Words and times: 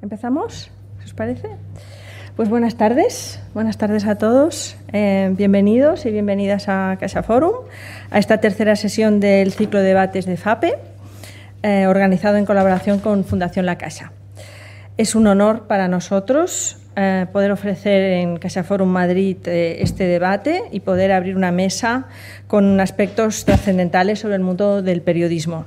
¿Empezamos? 0.00 0.70
¿Os 1.04 1.12
parece? 1.12 1.48
Pues 2.36 2.48
buenas 2.48 2.76
tardes, 2.76 3.40
buenas 3.52 3.76
tardes 3.76 4.06
a 4.06 4.16
todos. 4.16 4.76
Eh, 4.92 5.30
bienvenidos 5.36 6.06
y 6.06 6.10
bienvenidas 6.10 6.68
a 6.68 6.96
Casa 6.98 7.22
Forum, 7.22 7.52
a 8.10 8.18
esta 8.18 8.38
tercera 8.38 8.76
sesión 8.76 9.20
del 9.20 9.52
ciclo 9.52 9.80
de 9.80 9.86
debates 9.86 10.24
de 10.24 10.38
FAPE, 10.38 10.78
eh, 11.62 11.86
organizado 11.86 12.38
en 12.38 12.46
colaboración 12.46 13.00
con 13.00 13.24
Fundación 13.24 13.66
La 13.66 13.76
Casa. 13.76 14.12
Es 14.96 15.14
un 15.14 15.26
honor 15.26 15.66
para 15.66 15.86
nosotros 15.88 16.78
eh, 16.96 17.26
poder 17.32 17.52
ofrecer 17.52 18.12
en 18.12 18.38
Casa 18.38 18.64
Forum 18.64 18.88
Madrid 18.88 19.36
este 19.46 20.04
debate 20.04 20.62
y 20.72 20.80
poder 20.80 21.12
abrir 21.12 21.36
una 21.36 21.52
mesa 21.52 22.06
con 22.46 22.80
aspectos 22.80 23.44
trascendentales 23.44 24.20
sobre 24.20 24.36
el 24.36 24.42
mundo 24.42 24.80
del 24.80 25.02
periodismo. 25.02 25.66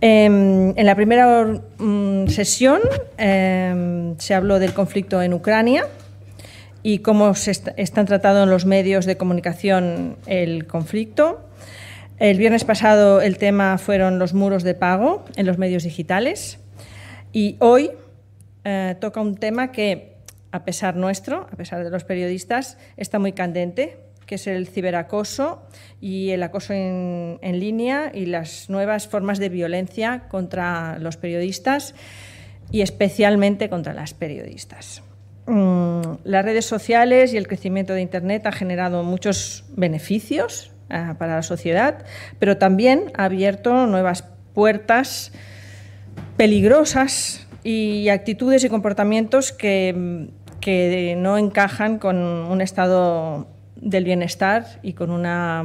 Em, 0.00 0.76
en 0.76 0.86
la 0.86 0.94
primera 0.94 1.46
mm, 1.78 2.26
sesión 2.28 2.80
em, 3.16 4.18
se 4.18 4.34
habló 4.34 4.58
del 4.58 4.74
conflicto 4.74 5.22
en 5.22 5.32
Ucrania 5.32 5.86
y 6.82 6.98
cómo 6.98 7.34
se 7.34 7.52
están 7.76 8.04
tratando 8.04 8.42
en 8.42 8.50
los 8.50 8.66
medios 8.66 9.06
de 9.06 9.16
comunicación 9.16 10.16
el 10.26 10.66
conflicto. 10.66 11.40
El 12.18 12.38
viernes 12.38 12.64
pasado 12.64 13.20
el 13.22 13.38
tema 13.38 13.78
fueron 13.78 14.18
los 14.18 14.34
muros 14.34 14.62
de 14.62 14.74
pago 14.74 15.24
en 15.36 15.46
los 15.46 15.58
medios 15.58 15.82
digitales 15.82 16.58
y 17.32 17.56
hoy 17.58 17.90
eh, 18.64 18.96
toca 19.00 19.20
un 19.20 19.36
tema 19.36 19.72
que, 19.72 20.18
a 20.52 20.64
pesar 20.64 20.96
nuestro, 20.96 21.48
a 21.50 21.56
pesar 21.56 21.82
de 21.82 21.90
los 21.90 22.04
periodistas, 22.04 22.78
está 22.96 23.18
muy 23.18 23.32
candente, 23.32 24.03
que 24.26 24.36
es 24.36 24.46
el 24.46 24.66
ciberacoso 24.66 25.62
y 26.00 26.30
el 26.30 26.42
acoso 26.42 26.72
en, 26.72 27.38
línea 27.42 28.10
y 28.12 28.26
las 28.26 28.68
nuevas 28.68 29.08
formas 29.08 29.38
de 29.38 29.48
violencia 29.48 30.24
contra 30.28 30.98
los 30.98 31.16
periodistas 31.16 31.94
y 32.70 32.82
especialmente 32.82 33.68
contra 33.68 33.94
las 33.94 34.14
periodistas. 34.14 35.02
Mm, 35.46 36.00
las 36.24 36.44
redes 36.44 36.64
sociales 36.64 37.34
y 37.34 37.36
el 37.36 37.46
crecimiento 37.46 37.92
de 37.92 38.00
Internet 38.00 38.46
ha 38.46 38.52
generado 38.52 39.02
muchos 39.02 39.64
beneficios 39.76 40.72
eh, 40.90 41.14
para 41.18 41.36
la 41.36 41.42
sociedad, 41.42 42.04
pero 42.38 42.56
también 42.56 43.12
ha 43.16 43.24
abierto 43.24 43.86
nuevas 43.86 44.24
puertas 44.54 45.32
peligrosas 46.36 47.46
y 47.62 48.08
actitudes 48.08 48.64
y 48.64 48.68
comportamientos 48.68 49.52
que, 49.52 50.28
que 50.60 51.14
no 51.16 51.38
encajan 51.38 51.98
con 51.98 52.16
un 52.16 52.60
estado 52.60 53.53
del 53.84 54.04
bienestar 54.04 54.64
y 54.82 54.94
con 54.94 55.10
una, 55.10 55.62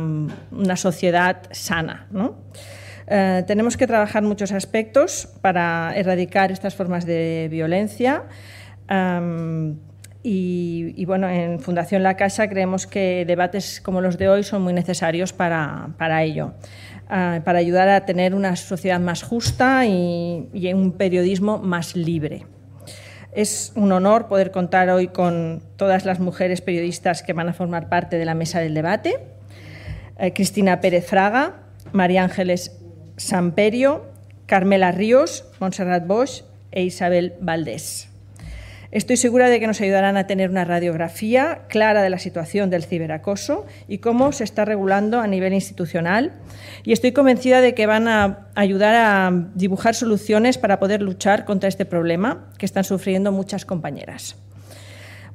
sociedad 0.75 1.38
sana. 1.52 2.08
Eh, 3.08 3.44
tenemos 3.48 3.78
que 3.78 3.88
trabajar 3.88 4.22
muchos 4.23 4.52
aspectos 4.52 5.28
para 5.42 5.94
erradicar 5.95 6.52
estas 6.52 6.75
formas 6.75 7.06
de 7.06 7.47
violencia. 7.50 8.23
y, 10.22 11.06
bueno, 11.06 11.30
en 11.30 11.59
Fundación 11.59 12.03
La 12.03 12.16
Casa 12.16 12.50
creemos 12.50 12.86
que 12.86 13.23
debates 13.25 13.80
como 13.81 14.02
los 14.02 14.17
de 14.17 14.28
hoy 14.28 14.44
son 14.44 14.62
muy 14.62 14.73
necesarios 14.73 15.31
para, 15.31 16.23
ello, 16.23 16.53
eh, 17.09 17.42
para 17.44 17.59
ayudar 17.59 17.88
a 17.88 18.06
tener 18.06 18.36
una 18.36 18.56
sociedad 18.58 19.00
más 19.00 19.23
justa 19.23 19.86
y 19.86 20.73
un 20.73 20.92
periodismo 20.92 21.58
más 21.58 21.95
libre. 21.95 22.45
Es 23.31 23.72
un 23.75 23.91
honor 23.91 24.27
poder 24.27 24.52
contar 24.52 24.89
hoy 24.89 25.08
con 25.08 25.61
todas 25.75 26.05
las 26.05 26.19
mujeres 26.19 26.61
periodistas 26.61 27.22
que 27.22 27.33
van 27.33 27.47
a 27.47 27.53
formar 27.53 27.88
parte 27.89 28.17
de 28.17 28.25
la 28.25 28.33
mesa 28.33 28.59
del 28.59 28.73
debate. 28.73 29.19
Eh, 30.17 30.33
Cristina 30.33 30.81
Pérez 30.81 31.05
Fraga, 31.05 31.55
María 31.91 32.23
Ángeles 32.23 32.77
Samperio, 33.17 34.05
Carmela 34.45 34.91
Ríos, 34.91 35.45
Montserrat 35.59 36.07
Bosch 36.07 36.44
e 36.72 36.83
Isabel 36.83 37.35
Valdés. 37.39 38.08
Estoy 38.91 39.17
segura 39.17 39.49
de 39.49 39.59
que 39.59 39.67
nos 39.67 39.81
ayudarán 39.81 40.17
a 40.17 40.25
tener 40.25 40.49
una 40.49 40.65
radiografía 40.65 41.61
clara 41.67 42.01
de 42.01 42.09
la 42.09 42.17
situación 42.17 42.71
del 42.71 42.83
ciberacoso 42.83 43.67
y 43.87 43.99
cómo 43.99 44.31
se 44.31 44.43
está 44.43 44.65
regulando 44.65 45.19
a 45.19 45.27
nivel 45.27 45.53
institucional. 45.53 46.33
Y 46.83 46.94
estoy 46.94 47.11
convencida 47.11 47.61
de 47.61 47.75
que 47.75 47.85
van 47.85 48.07
a 48.07 48.47
ayudar 48.55 48.95
a 48.95 49.31
dibujar 49.53 49.94
soluciones 49.94 50.57
para 50.57 50.79
poder 50.79 51.03
luchar 51.03 51.45
contra 51.45 51.69
este 51.69 51.85
problema 51.85 52.49
que 52.57 52.66
están 52.66 52.83
sufriendo 52.83 53.31
muchas 53.31 53.63
compañeras. 53.63 54.38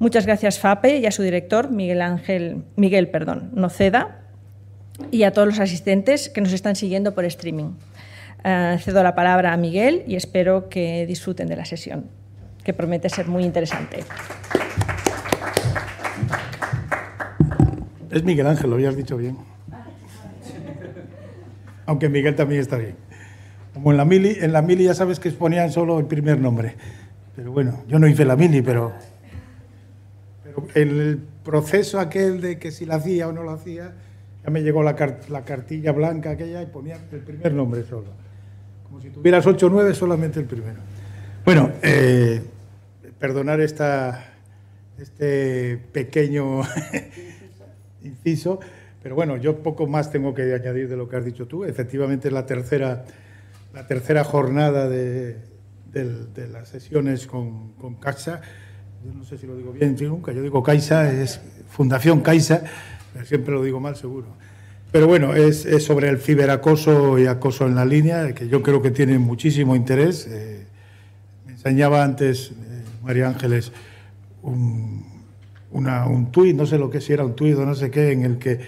Muchas 0.00 0.26
gracias, 0.26 0.59
FAPE, 0.59 0.98
y 0.98 1.06
a 1.06 1.12
su 1.12 1.22
director, 1.22 1.70
Miguel 1.70 2.03
Ángel, 2.03 2.64
Miguel 2.75 3.09
perdón, 3.09 3.53
Noceda, 3.54 4.22
y 5.12 5.22
a 5.22 5.31
todos 5.31 5.47
los 5.47 5.60
asistentes 5.60 6.28
que 6.28 6.41
nos 6.41 6.53
están 6.53 6.75
siguiendo 6.75 7.14
por 7.14 7.25
streaming. 7.25 7.75
Eh, 8.43 8.78
cedo 8.81 9.04
la 9.04 9.14
palabra 9.14 9.53
a 9.53 9.56
Miguel 9.56 10.03
y 10.09 10.16
espero 10.16 10.69
que 10.69 11.06
disfruten 11.06 11.47
de 11.47 11.56
la 11.56 11.64
sesión 11.64 12.24
que 12.64 12.72
promete 12.72 13.08
ser 13.08 13.28
muy 13.28 13.44
interesante. 13.44 14.04
Es 18.10 18.25
Miguel 18.25 18.47
Ángel, 18.47 18.70
lo 18.70 18.76
habías 18.76 18.97
dicho 18.97 19.16
bien. 19.16 19.36
Aunque 21.86 22.08
Miguel 22.08 22.34
también 22.34 22.60
está 22.60 22.78
bien. 22.78 22.97
Como 23.75 23.91
en 23.91 23.97
la 23.98 24.04
mili, 24.04 24.38
en 24.41 24.52
la 24.52 24.62
mili 24.62 24.84
ya 24.84 24.94
sabes 24.94 25.20
que 25.20 25.28
exponían 25.28 25.70
solo 25.70 25.98
el 25.98 26.06
primer 26.06 26.41
nombre. 26.41 26.76
Pero 27.36 27.52
bueno, 27.52 27.82
yo 27.88 27.98
no 27.98 28.06
hice 28.06 28.25
la 28.25 28.36
mili, 28.36 28.62
pero, 28.62 28.92
pero 30.42 30.66
el 30.75 31.20
proceso 31.42 31.98
aquel 31.98 32.41
de 32.41 32.58
que 32.58 32.70
si 32.70 32.86
la 32.86 32.94
hacía 32.94 33.28
o 33.28 33.32
no 33.32 33.42
la 33.42 33.54
hacía, 33.54 33.92
ya 34.44 34.50
me 34.50 34.62
llegó 34.62 34.82
la, 34.82 34.94
la 35.28 35.44
cartilla 35.44 35.92
blanca 35.92 36.31
aquella 36.31 36.62
y 36.62 36.66
ponía 36.66 36.96
el 37.10 37.20
primer 37.20 37.52
nombre 37.52 37.82
solo. 37.82 38.12
Como 38.84 39.00
si 39.00 39.10
tuvieras 39.10 39.44
ocho 39.46 39.66
o 39.66 39.70
nueve, 39.70 39.92
solamente 39.92 40.38
el 40.38 40.46
primero. 40.46 40.78
Bueno, 41.44 41.72
eh, 41.82 42.42
perdonar 43.19 43.60
esta, 43.60 44.34
este 44.98 45.78
pequeño 45.92 46.62
inciso, 48.02 48.60
pero 49.02 49.14
bueno, 49.14 49.36
yo 49.36 49.58
poco 49.62 49.86
más 49.86 50.10
tengo 50.10 50.34
que 50.34 50.54
añadir 50.54 50.88
de 50.88 50.97
lo 50.97 51.08
que 51.08 51.16
has 51.16 51.25
dicho 51.25 51.47
tú. 51.47 51.64
Efectivamente, 51.64 52.28
es 52.28 52.34
la 52.34 52.47
tercera, 52.47 53.04
la 53.75 53.86
tercera 53.86 54.25
jornada 54.25 54.88
de, 54.88 55.36
las 56.52 56.69
sesiones 56.69 57.26
con, 57.26 57.72
con 57.75 57.97
Caixa. 57.97 58.41
Yo 59.04 59.12
no 59.12 59.25
sé 59.25 59.36
si 59.36 59.46
lo 59.46 59.56
digo 59.56 59.72
bien, 59.72 59.96
nunca. 60.00 60.32
Yo 60.32 60.42
digo 60.42 60.62
Caixa, 60.62 61.12
es 61.12 61.41
Fundación 61.69 62.22
Caixa, 62.22 62.62
siempre 63.25 63.52
lo 63.52 63.62
digo 63.62 63.78
mal, 63.78 63.94
seguro. 63.96 64.26
Pero 64.94 65.08
bueno, 65.08 65.34
es, 65.34 65.66
sobre 65.84 66.08
el 66.08 66.19
ciberacoso 66.19 67.19
y 67.19 67.26
acoso 67.26 67.66
en 67.66 67.75
la 67.75 67.84
línea, 67.84 68.32
que 68.32 68.48
yo 68.48 68.62
creo 68.62 68.81
que 68.81 68.92
tiene 68.92 69.19
muchísimo 69.19 69.75
interés. 69.75 70.26
Eh, 70.31 70.66
me 71.44 71.52
enseñaba 71.52 72.04
antes 72.04 72.52
María 73.04 73.28
Ángeles 73.28 73.72
un, 74.42 75.04
una, 75.72 76.06
un 76.06 76.31
tuit, 76.31 76.56
no 76.56 76.66
sé 76.66 76.78
lo 76.78 76.91
que 76.91 77.00
si 77.00 77.12
era 77.12 77.25
un 77.25 77.34
tuit 77.34 77.56
o 77.56 77.66
no 77.66 77.75
sé 77.75 77.91
qué, 77.91 78.12
en 78.12 78.25
el 78.25 78.38
que 78.38 78.60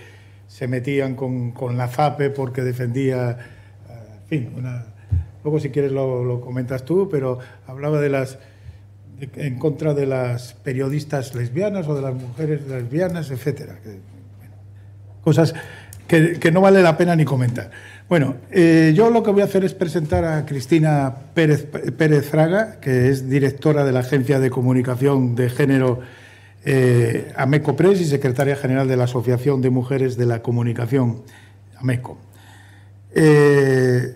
se 0.47 0.69
metían 0.69 1.15
con, 1.15 1.53
con 1.53 1.77
la 1.77 1.89
FAPE 1.89 2.31
porque 2.31 2.63
defendía, 2.63 3.31
eh, 3.31 3.95
fin, 4.27 4.51
luego 5.43 5.61
si 5.61 5.71
quieres 5.71 5.93
lo, 5.93 6.25
lo, 6.25 6.41
comentas 6.41 6.85
tú, 6.85 7.09
pero 7.11 7.39
hablaba 7.67 8.01
de 8.01 8.11
las 8.11 8.39
en 9.37 9.59
contra 9.59 9.95
de 9.95 10.05
las 10.05 10.53
periodistas 10.53 11.35
lesbianas 11.35 11.89
o 11.89 11.95
de 11.95 12.03
las 12.03 12.15
mujeres 12.15 12.67
lesbianas, 12.69 13.31
etcétera. 13.31 13.79
cosas 15.23 15.55
que, 16.07 16.39
que 16.39 16.53
no 16.53 16.61
vale 16.61 16.83
la 16.83 16.99
pena 16.99 17.17
ni 17.17 17.25
comentar. 17.25 17.71
Bueno, 18.09 18.37
eh, 18.53 18.93
yo 18.95 19.11
lo 19.11 19.25
que 19.25 19.33
voy 19.33 19.43
a 19.43 19.47
hacer 19.47 19.65
es 19.65 19.75
presentar 19.75 20.25
a 20.25 20.47
Cristina 20.47 21.13
Pérez, 21.35 21.67
Pérez 21.67 22.31
Fraga, 22.31 22.79
que 22.79 23.09
es 23.09 23.29
directora 23.29 23.85
de 23.85 23.91
la 23.91 24.01
Agencia 24.01 24.39
de 24.39 24.49
Comunicación 24.49 25.35
de 25.35 25.51
Género 25.51 25.99
eh, 26.65 27.33
Ameco 27.37 27.75
Press 27.75 28.01
y 28.01 28.05
secretaria 28.05 28.55
general 28.55 28.87
de 28.87 28.97
la 28.97 29.05
Asociación 29.05 29.61
de 29.61 29.71
Mujeres 29.71 30.17
de 30.17 30.25
la 30.25 30.41
Comunicación 30.41 31.23
Ameco. 31.81 32.17
Eh, 33.13 34.15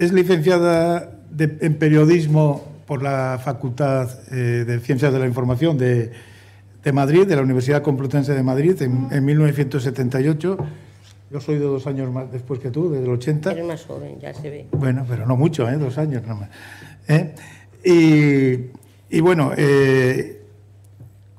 es 0.00 0.12
licenciada 0.12 1.12
en 1.38 1.74
periodismo 1.74 2.72
por 2.86 3.04
la 3.04 3.40
Facultad 3.42 4.08
de 4.30 4.80
Ciencias 4.80 5.12
de 5.12 5.18
la 5.20 5.28
Información 5.28 5.78
de, 5.78 6.10
Madrid, 6.92 7.24
de 7.24 7.36
la 7.36 7.42
Universidad 7.42 7.82
Complutense 7.82 8.34
de 8.34 8.42
Madrid, 8.42 8.82
en, 8.82 9.06
en 9.12 9.24
1978 9.24 10.58
yo 11.32 11.40
soy 11.40 11.54
de 11.56 11.64
dos 11.64 11.86
años 11.86 12.12
más 12.12 12.30
después 12.30 12.60
que 12.60 12.70
tú, 12.70 12.90
desde 12.90 13.04
el 13.04 13.10
80. 13.10 13.52
Eres 13.52 13.64
más 13.64 13.84
joven, 13.84 14.18
ya 14.20 14.34
se 14.34 14.50
ve. 14.50 14.66
Bueno, 14.72 15.06
pero 15.08 15.26
no 15.26 15.36
mucho, 15.36 15.68
¿eh? 15.68 15.76
dos 15.78 15.96
años 15.96 16.22
nada 16.22 16.34
más. 16.34 16.50
¿eh? 17.08 18.70
Y, 19.10 19.20
bueno, 19.20 19.52
eh, 19.56 20.42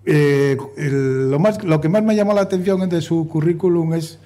eh, 0.06 0.58
lo, 0.78 1.40
más, 1.40 1.64
lo 1.64 1.80
que 1.80 1.90
más 1.90 2.04
me 2.04 2.16
llamó 2.16 2.34
la 2.34 2.42
atención 2.42 2.90
de 2.90 3.02
su 3.02 3.28
currículum 3.28 3.94
es 3.94 4.20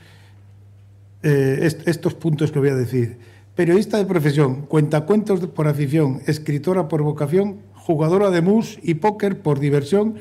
estos 1.21 2.13
puntos 2.13 2.51
que 2.51 2.59
voy 2.59 2.69
a 2.69 2.75
decir. 2.75 3.17
Periodista 3.55 3.97
de 3.97 4.05
profesión, 4.05 4.61
cuentacuentos 4.67 5.45
por 5.47 5.67
afición, 5.67 6.21
escritora 6.27 6.87
por 6.87 7.01
vocación, 7.01 7.57
jugadora 7.73 8.29
de 8.29 8.41
mus 8.41 8.79
y 8.81 8.93
póker 8.93 9.41
por 9.41 9.59
diversión, 9.59 10.15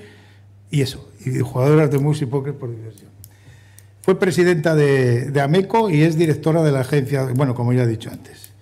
y 0.71 0.81
eso, 0.81 1.09
y 1.25 1.39
jugadoras 1.39 1.91
de 1.91 1.99
mus 1.99 2.23
y 2.23 2.27
póker 2.27 2.55
por 2.55 2.71
diversión. 2.75 3.16
Fue 4.07 4.21
presidenta 4.21 4.77
de, 4.77 5.33
AMECO 5.41 5.91
y 5.91 6.03
es 6.03 6.17
directora 6.17 6.63
de 6.63 6.71
la 6.71 6.83
agencia, 6.83 7.27
bueno, 7.35 7.57
como 7.57 7.73
ya 7.73 7.83
he 7.83 7.89
dicho 7.89 8.09
antes. 8.09 8.53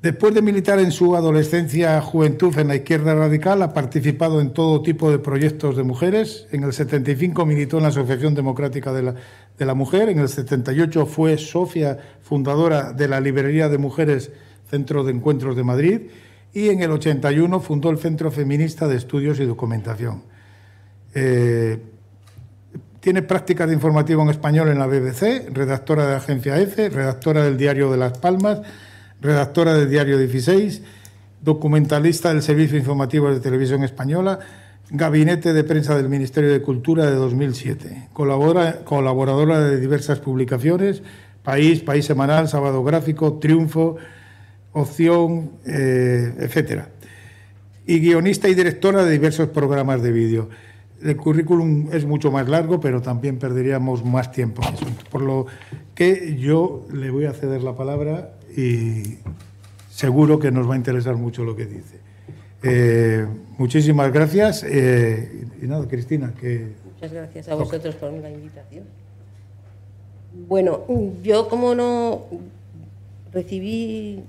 Después 0.00 0.34
de 0.34 0.40
militar 0.40 0.78
en 0.78 0.92
su 0.92 1.16
adolescencia, 1.16 2.00
juventud 2.00 2.56
en 2.56 2.68
la 2.68 2.76
izquierda 2.76 3.12
radical, 3.12 3.60
ha 3.62 3.74
participado 3.74 4.40
en 4.40 4.52
todo 4.52 4.80
tipo 4.80 5.10
de 5.10 5.18
proyectos 5.18 5.76
de 5.76 5.82
mujeres. 5.82 6.46
En 6.52 6.62
el 6.62 6.72
75 6.72 7.44
militó 7.44 7.78
en 7.78 7.82
la 7.82 7.88
Asociación 7.88 8.36
Democrática 8.36 8.92
de 8.92 9.02
la, 9.02 9.14
de 9.58 9.66
la 9.66 9.74
Mujer. 9.74 10.08
En 10.10 10.20
el 10.20 10.28
78 10.28 11.06
fue 11.06 11.38
socia 11.38 11.98
fundadora 12.22 12.92
de 12.92 13.08
la 13.08 13.18
Librería 13.18 13.68
de 13.68 13.78
Mujeres 13.78 14.30
Centro 14.70 15.02
de 15.02 15.10
Encuentros 15.10 15.56
de 15.56 15.64
Madrid. 15.64 16.00
Y 16.54 16.68
en 16.68 16.82
el 16.82 16.92
81 16.92 17.58
fundó 17.58 17.90
el 17.90 17.98
Centro 17.98 18.30
Feminista 18.30 18.86
de 18.86 18.94
Estudios 18.94 19.40
y 19.40 19.44
Documentación. 19.44 20.22
Eh, 21.16 21.80
tiene 23.02 23.20
prácticas 23.20 23.68
de 23.68 23.74
informativo 23.74 24.22
en 24.22 24.30
español 24.30 24.68
en 24.70 24.78
la 24.78 24.86
BBC, 24.86 25.50
redactora 25.52 26.06
de 26.06 26.12
la 26.12 26.18
agencia 26.18 26.58
EFE, 26.58 26.88
redactora 26.88 27.44
del 27.44 27.58
Diario 27.58 27.90
de 27.90 27.98
Las 27.98 28.16
Palmas 28.16 28.62
redactora 29.22 29.74
del 29.74 29.88
Diario 29.88 30.18
16, 30.18 30.82
documentalista 31.40 32.30
del 32.30 32.42
Servicio 32.42 32.76
Informativo 32.76 33.32
de 33.32 33.40
Televisión 33.40 33.84
Española, 33.84 34.40
Gabinete 34.90 35.52
de 35.52 35.64
Prensa 35.64 35.96
del 35.96 36.08
Ministerio 36.08 36.50
de 36.50 36.60
Cultura 36.60 37.06
de 37.06 37.14
2007, 37.14 38.08
colaboradora 38.12 39.60
de 39.60 39.80
diversas 39.80 40.18
publicaciones, 40.18 41.02
País, 41.44 41.80
País 41.80 42.04
Semanal, 42.04 42.48
Sábado 42.48 42.82
Gráfico, 42.82 43.38
Triunfo, 43.38 43.96
Opción, 44.72 45.52
eh, 45.66 46.34
etcétera. 46.40 46.88
Y 47.86 48.00
guionista 48.00 48.48
y 48.48 48.54
directora 48.54 49.04
de 49.04 49.12
diversos 49.12 49.48
programas 49.48 50.02
de 50.02 50.12
vídeo. 50.12 50.48
El 51.04 51.16
currículum 51.16 51.88
es 51.92 52.04
mucho 52.04 52.30
más 52.30 52.48
largo, 52.48 52.80
pero 52.80 53.02
también 53.02 53.38
perderíamos 53.38 54.04
más 54.04 54.30
tiempo. 54.30 54.62
Por 55.10 55.22
lo 55.22 55.46
que 55.94 56.36
yo 56.38 56.86
le 56.92 57.10
voy 57.10 57.24
a 57.24 57.32
ceder 57.32 57.62
la 57.62 57.74
palabra 57.76 58.34
y 58.56 59.18
seguro 59.90 60.38
que 60.38 60.50
nos 60.50 60.68
va 60.68 60.74
a 60.74 60.76
interesar 60.76 61.16
mucho 61.16 61.44
lo 61.44 61.56
que 61.56 61.66
dice. 61.66 62.00
Eh, 62.62 63.26
muchísimas 63.58 64.12
gracias. 64.12 64.64
Eh, 64.64 65.46
y 65.60 65.66
nada, 65.66 65.86
Cristina, 65.88 66.32
que... 66.38 66.72
Muchas 66.94 67.12
gracias 67.12 67.48
a 67.48 67.54
vosotros 67.54 67.94
por 67.96 68.12
la 68.12 68.30
invitación. 68.30 68.84
Bueno, 70.48 70.84
yo 71.22 71.48
como 71.48 71.74
no 71.74 72.22
recibí 73.32 74.22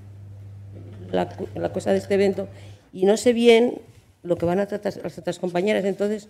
la, 1.12 1.30
cosa 1.72 1.92
de 1.92 1.98
este 1.98 2.16
evento 2.16 2.48
y 2.92 3.06
no 3.06 3.16
sé 3.18 3.34
bien 3.34 3.80
lo 4.24 4.38
que 4.38 4.46
van 4.46 4.60
a 4.60 4.66
tratar 4.66 4.94
las 5.04 5.18
otras 5.18 5.40
compañeras, 5.40 5.86
entonces 5.86 6.28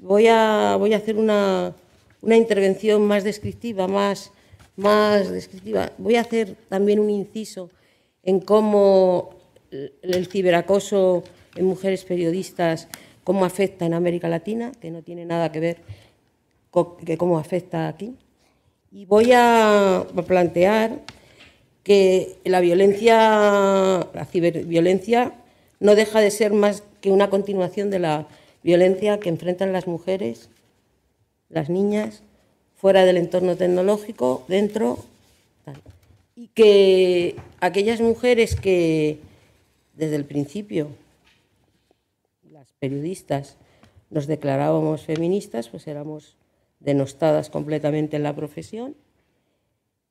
voy 0.00 0.26
a, 0.26 0.74
hacer 0.74 1.16
una, 1.16 1.74
intervención 2.22 3.06
más 3.06 3.24
descriptiva, 3.24 3.86
más 3.86 4.32
más 4.76 5.30
descriptiva. 5.30 5.92
Voy 5.98 6.16
a 6.16 6.22
hacer 6.22 6.56
también 6.68 7.00
un 7.00 7.10
inciso 7.10 7.70
en 8.22 8.40
cómo 8.40 9.30
el 9.70 10.26
ciberacoso 10.26 11.22
en 11.54 11.66
mujeres 11.66 12.04
periodistas, 12.04 12.88
cómo 13.22 13.44
afecta 13.44 13.84
en 13.84 13.94
América 13.94 14.28
Latina, 14.28 14.72
que 14.80 14.90
no 14.90 15.02
tiene 15.02 15.24
nada 15.26 15.52
que 15.52 15.60
ver 15.60 15.76
con 16.70 16.96
que 16.96 17.18
cómo 17.18 17.38
afecta 17.38 17.88
aquí. 17.88 18.16
Y 18.90 19.04
voy 19.04 19.32
a 19.34 20.06
plantear 20.26 21.00
que 21.82 22.38
la 22.44 22.60
violencia, 22.60 24.06
la 24.12 24.24
ciberviolencia, 24.30 25.34
no 25.78 25.94
deja 25.94 26.20
de 26.20 26.30
ser 26.30 26.52
más 26.52 26.82
que 27.00 27.10
una 27.10 27.30
continuación 27.30 27.90
de 27.90 27.98
la 27.98 28.28
violencia 28.62 29.20
que 29.20 29.28
enfrentan 29.28 29.72
las 29.72 29.86
mujeres, 29.86 30.48
las 31.48 31.68
niñas 31.70 32.22
fuera 32.76 33.04
del 33.04 33.18
entorno 33.18 33.56
tecnológico, 33.56 34.44
dentro, 34.48 34.98
y 36.34 36.48
que 36.48 37.36
aquellas 37.60 38.00
mujeres 38.00 38.56
que 38.56 39.18
desde 39.94 40.16
el 40.16 40.24
principio, 40.24 40.88
las 42.50 42.72
periodistas, 42.78 43.56
nos 44.08 44.26
declarábamos 44.26 45.02
feministas, 45.02 45.68
pues 45.68 45.86
éramos 45.86 46.36
denostadas 46.80 47.50
completamente 47.50 48.16
en 48.16 48.22
la 48.22 48.34
profesión, 48.34 48.96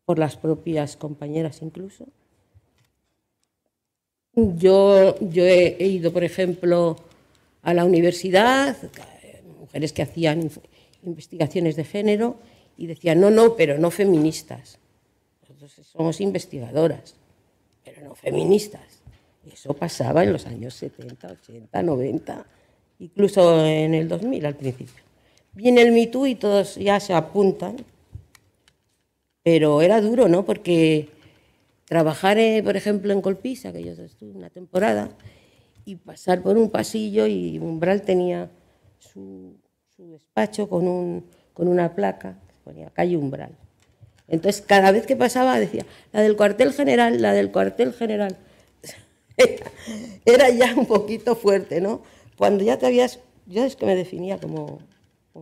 por 0.05 0.19
las 0.19 0.37
propias 0.37 0.95
compañeras 0.95 1.61
incluso. 1.61 2.05
Yo, 4.33 5.17
yo 5.19 5.43
he, 5.43 5.75
he 5.79 5.87
ido, 5.87 6.13
por 6.13 6.23
ejemplo, 6.23 6.95
a 7.61 7.73
la 7.73 7.85
universidad, 7.85 8.75
mujeres 9.59 9.93
que 9.93 10.01
hacían 10.01 10.49
investigaciones 11.03 11.75
de 11.75 11.83
género, 11.83 12.37
y 12.77 12.87
decían, 12.87 13.19
no, 13.19 13.29
no, 13.29 13.55
pero 13.55 13.77
no 13.77 13.91
feministas. 13.91 14.79
Nosotros 15.41 15.85
somos 15.85 16.21
investigadoras, 16.21 17.15
pero 17.83 18.01
no 18.03 18.15
feministas. 18.15 19.01
Eso 19.51 19.73
pasaba 19.73 20.23
en 20.23 20.31
los 20.31 20.45
años 20.45 20.75
70, 20.75 21.27
80, 21.27 21.83
90, 21.83 22.45
incluso 22.99 23.65
en 23.65 23.93
el 23.93 24.07
2000 24.07 24.45
al 24.45 24.55
principio. 24.55 25.03
Viene 25.51 25.81
el 25.81 25.91
Me 25.91 26.01
y 26.29 26.35
todos 26.35 26.75
ya 26.75 26.99
se 27.01 27.13
apuntan, 27.13 27.77
pero 29.43 29.81
era 29.81 29.99
duro, 29.99 30.29
¿no? 30.29 30.45
Porque 30.45 31.09
trabajar, 31.85 32.37
eh, 32.37 32.61
por 32.63 32.77
ejemplo, 32.77 33.11
en 33.11 33.21
Colpisa, 33.21 33.73
que 33.73 33.83
yo 33.83 33.91
estuve 33.91 34.31
una 34.31 34.49
temporada, 34.49 35.09
y 35.89 35.95
pasar 35.95 36.43
por 36.43 36.55
un 36.55 36.69
pasillo 36.69 37.25
y 37.25 37.57
Umbral 37.57 38.03
tenía 38.03 38.47
su, 38.99 39.55
su 39.95 40.11
despacho 40.11 40.69
con, 40.69 40.87
un, 40.87 41.25
con 41.53 41.67
una 41.67 41.95
placa 41.95 42.37
ponía 42.63 42.91
calle 42.91 43.17
Umbral. 43.17 43.49
Entonces, 44.27 44.61
cada 44.61 44.91
vez 44.91 45.07
que 45.07 45.15
pasaba 45.15 45.59
decía, 45.59 45.87
la 46.13 46.21
del 46.21 46.35
cuartel 46.35 46.73
general, 46.73 47.19
la 47.19 47.33
del 47.33 47.49
cuartel 47.49 47.93
general. 47.93 48.37
Era 50.25 50.51
ya 50.51 50.75
un 50.75 50.85
poquito 50.85 51.35
fuerte, 51.35 51.81
¿no? 51.81 52.03
Cuando 52.37 52.63
ya 52.63 52.77
te 52.77 52.85
habías, 52.85 53.19
yo 53.47 53.65
es 53.65 53.75
que 53.75 53.87
me 53.87 53.95
definía 53.95 54.37
como, 54.37 54.79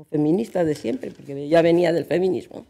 feminista 0.10 0.64
de 0.64 0.76
siempre, 0.76 1.12
porque 1.12 1.50
ya 1.50 1.62
venía 1.62 1.92
del 1.92 2.06
feminismo. 2.06 2.66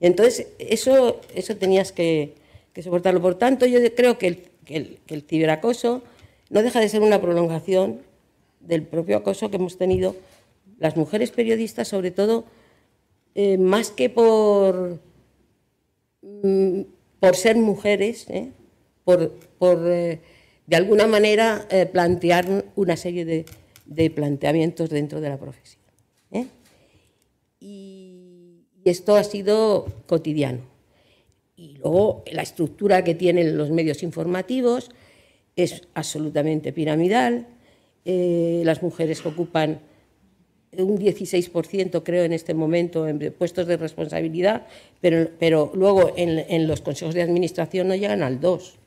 Y 0.00 0.06
entonces, 0.06 0.48
eso, 0.58 1.18
eso 1.34 1.56
tenías 1.56 1.92
que, 1.92 2.34
soportarlo. 2.82 3.22
Por 3.22 3.36
tanto, 3.36 3.64
yo 3.64 3.78
creo 3.94 4.18
que 4.18 4.26
el, 4.26 4.98
que 5.06 5.14
el 5.14 5.22
ciberacoso 5.22 6.02
no 6.52 6.62
deja 6.62 6.80
de 6.80 6.88
ser 6.90 7.00
una 7.00 7.20
prolongación 7.20 8.02
del 8.60 8.82
propio 8.82 9.16
acoso 9.16 9.50
que 9.50 9.56
hemos 9.56 9.78
tenido 9.78 10.14
las 10.78 10.96
mujeres 10.98 11.30
periodistas, 11.30 11.88
sobre 11.88 12.10
todo 12.10 12.44
eh, 13.34 13.56
más 13.56 13.90
que 13.90 14.10
por, 14.10 15.00
mm, 16.20 16.82
por 17.18 17.36
ser 17.36 17.56
mujeres, 17.56 18.28
¿eh? 18.28 18.50
por, 19.02 19.32
eh, 19.88 20.20
de 20.66 20.76
alguna 20.76 21.06
manera 21.06 21.66
plantear 21.90 22.66
una 22.76 22.96
serie 22.96 23.24
de, 23.24 24.10
planteamientos 24.10 24.90
dentro 24.90 25.20
de 25.20 25.28
la 25.28 25.38
profesión. 25.38 25.82
Y 27.60 28.64
esto 28.84 29.16
ha 29.16 29.24
sido 29.24 29.86
cotidiano. 30.06 30.60
Y 31.56 31.76
luego 31.76 32.24
la 32.30 32.42
estructura 32.42 33.04
que 33.04 33.14
tienen 33.14 33.56
los 33.56 33.70
medios 33.70 34.02
informativos 34.02 34.90
es 35.56 35.82
absolutamente 35.94 36.72
piramidal. 36.72 37.46
las 38.04 38.82
mujeres 38.82 39.24
ocupan 39.26 39.80
un 40.78 40.98
16% 40.98 42.02
creo 42.02 42.24
en 42.24 42.32
este 42.32 42.54
momento 42.54 43.06
en 43.06 43.18
puestos 43.32 43.66
de 43.66 43.76
responsabilidad, 43.76 44.66
pero, 45.00 45.28
pero 45.38 45.70
luego 45.74 46.12
en, 46.16 46.38
en, 46.48 46.66
los 46.66 46.80
consejos 46.80 47.14
de 47.14 47.22
administración 47.22 47.88
no 47.88 47.94
llegan 47.94 48.22
al 48.22 48.40
2. 48.40 48.78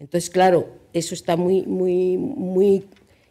Entonces, 0.00 0.30
claro, 0.30 0.68
eso 0.92 1.14
está 1.14 1.36
muy, 1.36 1.62
muy, 1.62 2.16
muy, 2.16 2.84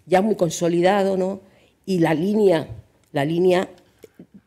ya 0.05 0.21
muy 0.21 0.35
consolidado, 0.35 1.17
¿no? 1.17 1.41
Y 1.85 1.99
la 1.99 2.13
línea, 2.13 2.67
la 3.11 3.25
línea 3.25 3.69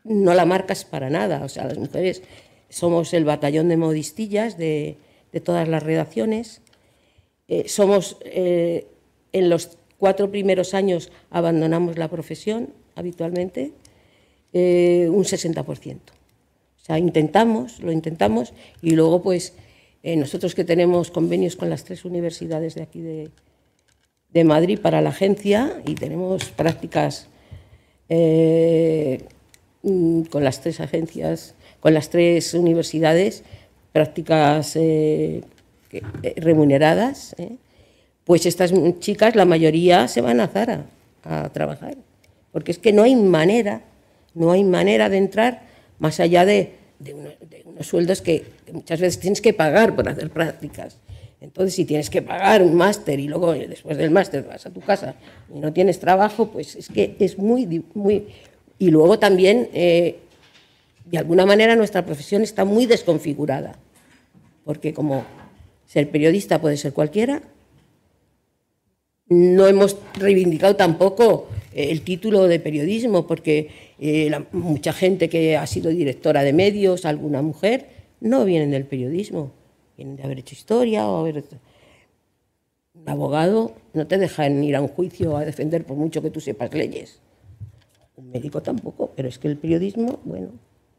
no 0.03 0.33
la 0.33 0.45
marcas 0.45 0.85
para 0.85 1.09
nada. 1.09 1.43
O 1.43 1.49
sea, 1.49 1.65
las 1.65 1.77
mujeres 1.77 2.23
somos 2.69 3.13
el 3.13 3.25
batallón 3.25 3.69
de 3.69 3.77
modistillas 3.77 4.57
de, 4.57 4.97
de 5.31 5.39
todas 5.39 5.67
las 5.67 5.83
redacciones. 5.83 6.61
Eh, 7.51 7.67
somos, 7.67 8.15
eh, 8.23 8.87
en 9.33 9.49
los 9.49 9.77
cuatro 9.97 10.31
primeros 10.31 10.73
años 10.73 11.11
abandonamos 11.29 11.97
la 11.97 12.07
profesión, 12.07 12.69
habitualmente, 12.95 13.73
eh, 14.53 15.09
un 15.11 15.25
60%. 15.25 16.13
O 16.13 16.85
sea, 16.85 16.97
intentamos, 16.97 17.81
lo 17.81 17.91
intentamos 17.91 18.53
y 18.81 18.91
luego 18.91 19.21
pues 19.21 19.53
eh, 20.01 20.15
nosotros 20.15 20.55
que 20.55 20.63
tenemos 20.63 21.11
convenios 21.11 21.57
con 21.57 21.69
las 21.69 21.83
tres 21.83 22.05
universidades 22.05 22.75
de 22.75 22.83
aquí 22.83 23.01
de, 23.01 23.31
Madrid 24.45 24.79
para 24.79 25.01
la 25.01 25.09
agencia 25.09 25.81
y 25.85 25.95
tenemos 25.95 26.51
prácticas 26.51 27.27
mm, 28.07 30.21
con 30.29 30.45
las 30.45 30.61
tres 30.61 30.79
agencias, 30.79 31.55
con 31.81 31.93
las 31.93 32.09
tres 32.09 32.53
universidades, 32.53 33.43
prácticas 33.91 34.77
remuneradas, 36.37 37.35
pues 38.23 38.45
estas 38.45 38.73
chicas, 38.99 39.35
la 39.35 39.45
mayoría 39.45 40.07
se 40.07 40.21
van 40.21 40.39
a 40.39 40.47
Zara 40.47 40.85
a 41.23 41.49
trabajar. 41.49 41.97
Porque 42.51 42.71
es 42.71 42.77
que 42.77 42.91
no 42.93 43.03
hay 43.03 43.15
manera, 43.15 43.81
no 44.33 44.51
hay 44.51 44.63
manera 44.63 45.09
de 45.09 45.17
entrar 45.17 45.63
más 45.99 46.19
allá 46.19 46.45
de, 46.45 46.73
unos 47.65 47.87
sueldos 47.87 48.21
que, 48.21 48.45
muchas 48.71 48.99
veces 48.99 49.19
tienes 49.19 49.41
que 49.41 49.53
pagar 49.53 49.95
por 49.95 50.07
hacer 50.07 50.29
prácticas. 50.29 50.97
Entonces, 51.39 51.73
si 51.73 51.85
tienes 51.85 52.09
que 52.09 52.21
pagar 52.21 52.61
un 52.61 52.75
máster 52.75 53.19
y 53.19 53.27
luego 53.27 53.53
después 53.53 53.97
del 53.97 54.11
máster 54.11 54.43
vas 54.43 54.65
a 54.65 54.69
tu 54.69 54.79
casa 54.79 55.15
y 55.53 55.59
no 55.59 55.73
tienes 55.73 55.99
trabajo, 55.99 56.51
pues 56.51 56.75
es 56.75 56.87
que 56.87 57.15
es 57.19 57.37
muy... 57.37 57.83
muy 57.93 58.27
y 58.77 58.89
luego 58.89 59.19
también, 59.19 59.69
eh, 59.73 60.19
de 61.05 61.17
alguna 61.17 61.45
manera, 61.45 61.75
nuestra 61.75 62.03
profesión 62.03 62.41
está 62.41 62.65
muy 62.65 62.87
desconfigurada, 62.87 63.77
porque 64.65 64.93
como 64.93 65.23
ser 65.91 66.09
periodista 66.09 66.61
puede 66.61 66.77
ser 66.77 66.93
cualquiera, 66.93 67.41
no 69.27 69.67
hemos 69.67 69.97
reivindicado 70.13 70.77
tampoco 70.77 71.49
el 71.73 72.01
título 72.01 72.47
de 72.47 72.61
periodismo, 72.61 73.27
porque 73.27 73.69
eh, 73.99 74.31
mucha 74.53 74.93
gente 74.93 75.27
que 75.27 75.57
ha 75.57 75.67
sido 75.67 75.89
directora 75.89 76.43
de 76.43 76.53
medios, 76.53 77.03
alguna 77.03 77.41
mujer, 77.41 77.87
no 78.21 78.45
vienen 78.45 78.71
del 78.71 78.85
periodismo, 78.85 79.51
vienen 79.97 80.15
de 80.15 80.23
haber 80.23 80.39
hecho 80.39 80.55
historia 80.55 81.05
o 81.09 81.17
haber... 81.19 81.43
Un 82.93 83.09
abogado 83.09 83.73
no 83.93 84.07
te 84.07 84.17
dejan 84.17 84.63
ir 84.63 84.77
a 84.77 84.81
un 84.81 84.87
juicio 84.87 85.35
a 85.35 85.43
defender 85.43 85.83
por 85.83 85.97
mucho 85.97 86.21
que 86.21 86.29
tú 86.29 86.39
sepas 86.39 86.73
leyes. 86.73 87.19
Un 88.15 88.29
médico 88.29 88.61
tampoco, 88.61 89.11
pero 89.13 89.27
es 89.27 89.39
que 89.39 89.49
el 89.49 89.57
periodismo, 89.57 90.19
bueno, 90.23 90.51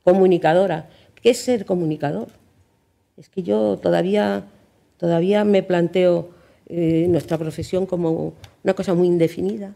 comunicadora. 0.05 0.91
¿Qué 1.23 1.31
es 1.31 1.39
ser 1.39 1.65
comunicador? 1.65 2.29
Es 3.17 3.31
que 3.31 3.43
yo 3.43 3.79
todavía, 3.79 4.45
todavía 5.03 5.43
me 5.45 5.65
planteo 5.65 6.31
eh, 6.69 7.07
nuestra 7.09 7.37
profesión 7.37 7.87
como 7.87 8.35
una 8.63 8.75
cosa 8.75 8.95
muy 8.95 9.09
indefinida, 9.09 9.75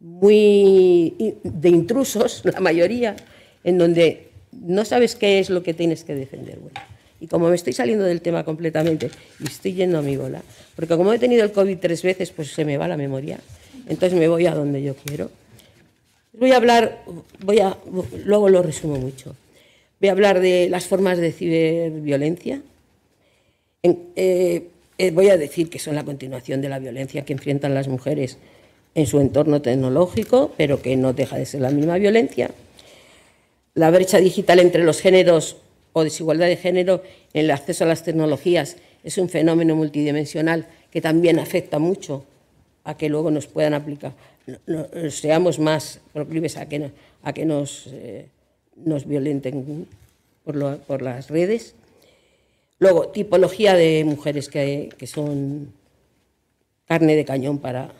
muy 0.00 1.36
de 1.42 1.68
intrusos, 1.68 2.40
la 2.44 2.58
mayoría, 2.58 3.16
en 3.64 3.76
donde 3.76 4.28
no 4.50 4.86
sabes 4.86 5.14
qué 5.14 5.40
es 5.40 5.50
lo 5.50 5.62
que 5.62 5.74
tienes 5.74 6.04
que 6.04 6.14
defender. 6.14 6.58
Bueno, 6.58 6.80
y 7.20 7.26
como 7.26 7.50
me 7.50 7.54
estoy 7.54 7.74
saliendo 7.74 8.06
del 8.06 8.22
tema 8.22 8.44
completamente 8.44 9.10
y 9.40 9.44
estoy 9.44 9.74
yendo 9.74 9.98
a 9.98 10.02
mi 10.02 10.16
bola, 10.16 10.40
porque 10.74 10.96
como 10.96 11.12
he 11.12 11.18
tenido 11.18 11.44
el 11.44 11.52
COVID 11.52 11.76
tres 11.76 12.02
veces, 12.02 12.30
pues 12.30 12.48
se 12.48 12.64
me 12.64 12.78
va 12.78 12.88
la 12.88 12.96
memoria, 12.96 13.38
entonces 13.86 14.18
me 14.18 14.26
voy 14.26 14.46
a 14.46 14.54
donde 14.54 14.82
yo 14.82 14.94
quiero. 14.94 15.30
Voy 16.32 16.52
a 16.52 16.56
hablar, 16.56 17.04
voy 17.44 17.60
a, 17.60 17.76
luego 18.24 18.48
lo 18.48 18.62
resumo 18.62 18.96
mucho. 18.96 19.36
Voy 20.00 20.08
a 20.08 20.12
hablar 20.12 20.40
de 20.40 20.70
las 20.70 20.86
formas 20.86 21.18
de 21.18 21.30
ciberviolencia. 21.30 22.62
Eh, 23.84 24.68
eh, 24.96 25.10
voy 25.10 25.28
a 25.28 25.36
decir 25.36 25.68
que 25.68 25.78
son 25.78 25.94
la 25.94 26.04
continuación 26.04 26.62
de 26.62 26.70
la 26.70 26.78
violencia 26.78 27.26
que 27.26 27.34
enfrentan 27.34 27.74
las 27.74 27.86
mujeres 27.86 28.38
en 28.94 29.06
su 29.06 29.20
entorno 29.20 29.60
tecnológico, 29.60 30.52
pero 30.56 30.80
que 30.80 30.96
no 30.96 31.12
deja 31.12 31.36
de 31.36 31.44
ser 31.44 31.60
la 31.60 31.70
misma 31.70 31.98
violencia. 31.98 32.50
La 33.74 33.90
brecha 33.90 34.18
digital 34.18 34.60
entre 34.60 34.84
los 34.84 35.02
géneros 35.02 35.58
o 35.92 36.02
desigualdad 36.02 36.46
de 36.46 36.56
género 36.56 37.02
en 37.34 37.44
el 37.44 37.50
acceso 37.50 37.84
a 37.84 37.86
las 37.86 38.04
tecnologías 38.04 38.76
es 39.02 39.18
un 39.18 39.28
fenómeno 39.28 39.76
multidimensional 39.76 40.66
que 40.90 41.02
también 41.02 41.38
afecta 41.38 41.78
mucho 41.78 42.24
a 42.84 42.96
que 42.96 43.10
luego 43.10 43.30
nos 43.30 43.46
puedan 43.46 43.74
aplicar, 43.74 44.12
seamos 45.10 45.58
más 45.58 46.00
proclives 46.12 46.56
a 46.56 46.66
que, 46.66 46.90
eh, 47.92 48.26
nos 48.76 49.06
violenten 49.06 49.86
por, 50.44 51.02
las 51.02 51.28
redes. 51.28 51.74
Luego, 52.78 53.08
tipología 53.08 53.74
de 53.74 54.04
mujeres 54.04 54.48
que, 54.48 54.90
que 54.96 55.06
son 55.06 55.72
carne 56.86 57.16
de 57.16 57.24
cañón 57.24 57.58
para, 57.58 57.92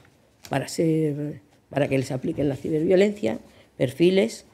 para, 0.49 0.69
ser, 0.69 1.41
para 1.71 1.89
que 1.89 1.99
les 1.99 2.11
apliquen 2.11 2.49
la 2.49 2.57
ciberviolencia, 2.57 3.39
perfiles. 3.77 4.45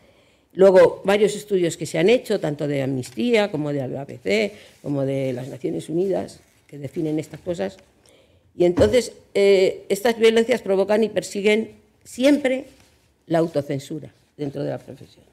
Luego, 0.52 1.02
varios 1.04 1.34
estudios 1.34 1.76
que 1.76 1.86
se 1.86 1.98
han 1.98 2.10
hecho, 2.10 2.40
tanto 2.40 2.66
de 2.66 2.82
Amnistía 2.82 3.50
como 3.50 3.72
de 3.72 3.86
la 3.86 4.02
ABC, 4.02 4.52
como 4.82 5.04
de 5.04 5.32
las 5.32 5.48
Naciones 5.48 5.88
Unidas, 5.88 6.40
que 6.66 6.78
definen 6.78 7.18
estas 7.18 7.40
cosas. 7.40 7.76
Y 8.56 8.64
entonces, 8.64 9.12
eh, 9.34 9.84
estas 9.88 10.18
violencias 10.18 10.62
provocan 10.62 11.04
y 11.04 11.08
persiguen 11.08 11.72
siempre 12.04 12.64
la 13.26 13.38
autocensura 13.38 14.12
dentro 14.36 14.64
de 14.64 14.70
la 14.70 14.78
profesión. 14.78 15.29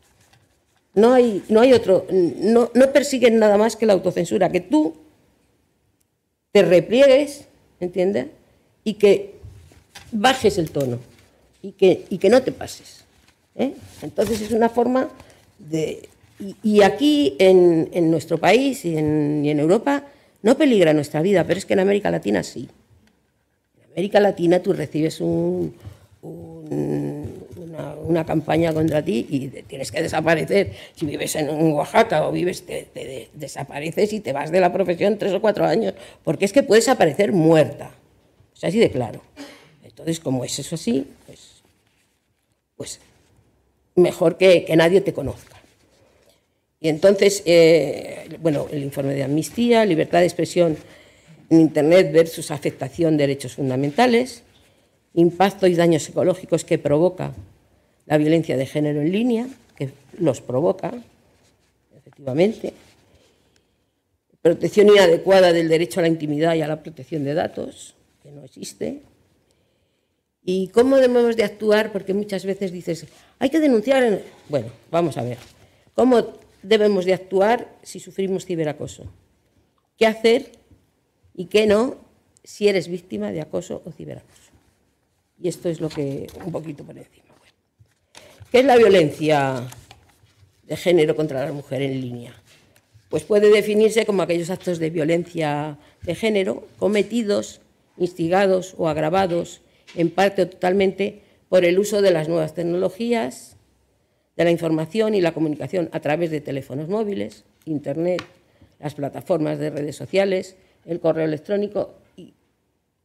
No 0.97 1.13
hay, 1.13 1.43
no 1.47 1.61
hay 1.61 1.73
otro, 1.73 2.07
no, 2.09 2.71
no 2.73 2.91
persiguen 2.91 3.37
nada 3.37 3.55
más 3.55 3.75
que 3.75 3.85
la 3.85 3.93
autocensura, 3.93 4.51
que 4.51 4.61
tú 4.61 4.95
te 6.51 6.63
repliegues, 6.63 7.45
¿entiendes? 7.79 8.25
Y 8.83 8.95
que 8.95 9.35
bajes 10.11 10.57
el 10.57 10.71
tono 10.71 10.97
y 11.61 11.73
que, 11.73 12.05
y 12.09 12.17
que 12.17 12.31
no 12.31 12.41
te 12.41 12.51
pases. 12.51 13.03
¿eh? 13.55 13.73
Entonces 14.01 14.41
es 14.41 14.51
una 14.51 14.69
forma 14.69 15.09
de... 15.59 16.09
Y, 16.63 16.81
aquí 16.81 17.35
en, 17.37 17.89
en, 17.93 18.09
nuestro 18.09 18.39
país 18.39 18.83
y 18.83 18.97
en, 18.97 19.43
y 19.45 19.51
en, 19.51 19.59
Europa 19.59 20.03
no 20.41 20.57
peligra 20.57 20.93
nuestra 20.93 21.21
vida, 21.21 21.43
pero 21.45 21.59
es 21.59 21.65
que 21.65 21.73
en 21.73 21.79
América 21.79 22.09
Latina 22.09 22.41
sí. 22.41 22.67
En 23.83 23.91
América 23.91 24.19
Latina 24.19 24.59
tú 24.63 24.73
recibes 24.73 25.21
un, 25.21 25.75
una, 28.03 28.25
campaña 28.25 28.73
contra 28.73 29.03
ti 29.03 29.25
y 29.29 29.47
tienes 29.63 29.91
que 29.91 30.01
desaparecer. 30.01 30.73
Si 30.95 31.05
vives 31.05 31.35
en 31.35 31.49
Oaxaca 31.73 32.27
o 32.27 32.31
vives, 32.31 32.65
te, 32.65 33.29
desapareces 33.33 34.13
y 34.13 34.19
te 34.19 34.33
vas 34.33 34.51
de 34.51 34.59
la 34.59 34.71
profesión 34.73 35.17
tres 35.17 35.33
o 35.33 35.41
cuatro 35.41 35.65
años, 35.65 35.93
porque 36.23 36.45
es 36.45 36.53
que 36.53 36.63
puedes 36.63 36.87
aparecer 36.87 37.31
muerta. 37.31 37.91
Es 38.55 38.63
así 38.63 38.79
de 38.79 38.89
claro. 38.89 39.21
Entonces, 39.83 40.19
como 40.19 40.43
es 40.43 40.57
eso 40.59 40.75
así, 40.75 41.07
pues, 41.25 41.63
pues 42.75 42.99
mejor 43.95 44.37
que, 44.37 44.71
nadie 44.77 45.01
te 45.01 45.13
conozca. 45.13 45.57
Y 46.79 46.89
entonces, 46.89 47.41
eh, 47.45 48.37
bueno, 48.39 48.67
el 48.71 48.83
informe 48.83 49.13
de 49.15 49.23
amnistía, 49.23 49.83
libertad 49.85 50.19
de 50.19 50.25
expresión 50.25 50.77
en 51.49 51.61
Internet 51.61 52.11
versus 52.11 52.51
afectación 52.51 53.17
de 53.17 53.23
derechos 53.23 53.55
fundamentales, 53.55 54.43
impacto 55.13 55.65
y 55.65 55.73
daños 55.73 56.03
psicológicos 56.03 56.63
que 56.63 56.77
provoca 56.77 57.33
la 58.07 58.17
violencia 58.17 58.57
de 58.57 58.65
género 58.65 59.01
en 59.01 59.11
línea, 59.11 59.47
que 59.75 59.91
los 60.17 60.41
provoca, 60.41 60.93
efectivamente, 61.95 62.73
protección 64.41 64.87
inadecuada 64.87 65.53
del 65.53 65.69
derecho 65.69 65.99
a 65.99 66.03
la 66.03 66.09
intimidad 66.09 66.55
y 66.55 66.61
a 66.61 66.67
la 66.67 66.81
protección 66.81 67.23
de 67.23 67.33
datos, 67.35 67.93
que 68.23 68.31
no 68.31 68.43
existe, 68.43 69.03
¿Y 70.49 70.69
cómo 70.69 70.95
debemos 70.95 71.35
de 71.35 71.43
actuar? 71.43 71.91
Porque 71.91 72.13
muchas 72.13 72.45
veces 72.45 72.71
dices, 72.71 73.05
hay 73.37 73.49
que 73.49 73.59
denunciar. 73.59 74.21
Bueno, 74.47 74.69
vamos 74.89 75.17
a 75.17 75.21
ver. 75.21 75.37
¿Cómo 75.93 76.25
debemos 76.63 77.03
de 77.03 77.13
actuar 77.13 77.67
si 77.83 77.99
sufrimos 77.99 78.45
ciberacoso? 78.45 79.11
¿Qué 79.97 80.05
hacer 80.07 80.53
y 81.35 81.47
qué 81.47 81.67
no 81.67 81.97
si 82.45 82.69
eres 82.69 82.87
víctima 82.87 83.33
de 83.33 83.41
acoso 83.41 83.81
o 83.83 83.91
ciberacoso? 83.91 84.53
Y 85.37 85.49
esto 85.49 85.67
es 85.67 85.81
lo 85.81 85.89
que 85.89 86.27
un 86.45 86.53
poquito 86.53 86.85
por 86.85 86.97
encima. 86.97 87.26
¿Qué 88.51 88.59
es 88.59 88.65
la 88.65 88.77
violencia 88.77 89.67
de 90.63 90.77
género 90.77 91.17
contra 91.17 91.45
la 91.45 91.51
mujer 91.51 91.81
en 91.81 91.99
línea? 91.99 92.33
Pues 93.09 93.23
puede 93.23 93.49
definirse 93.49 94.05
como 94.05 94.21
aquellos 94.21 94.49
actos 94.49 94.79
de 94.79 94.89
violencia 94.89 95.77
de 96.03 96.15
género 96.15 96.65
cometidos, 96.79 97.59
instigados 97.97 98.73
o 98.77 98.87
agravados 98.87 99.59
en 99.95 100.09
parte 100.09 100.43
o 100.43 100.47
totalmente 100.47 101.23
por 101.49 101.65
el 101.65 101.77
uso 101.77 102.01
de 102.01 102.11
las 102.11 102.29
nuevas 102.29 102.53
tecnologías, 102.53 103.57
de 104.37 104.45
la 104.45 104.51
información 104.51 105.13
y 105.13 105.19
la 105.19 105.33
comunicación 105.33 105.89
a 105.91 105.99
través 105.99 106.31
de 106.31 106.39
teléfonos 106.39 106.87
móviles, 106.87 107.43
Internet, 107.65 108.23
las 108.79 108.95
plataformas 108.95 109.59
de 109.59 109.71
redes 109.71 109.97
sociales, 109.97 110.55
el 110.85 111.01
correo 111.01 111.25
electrónico 111.25 111.95
y 112.15 112.33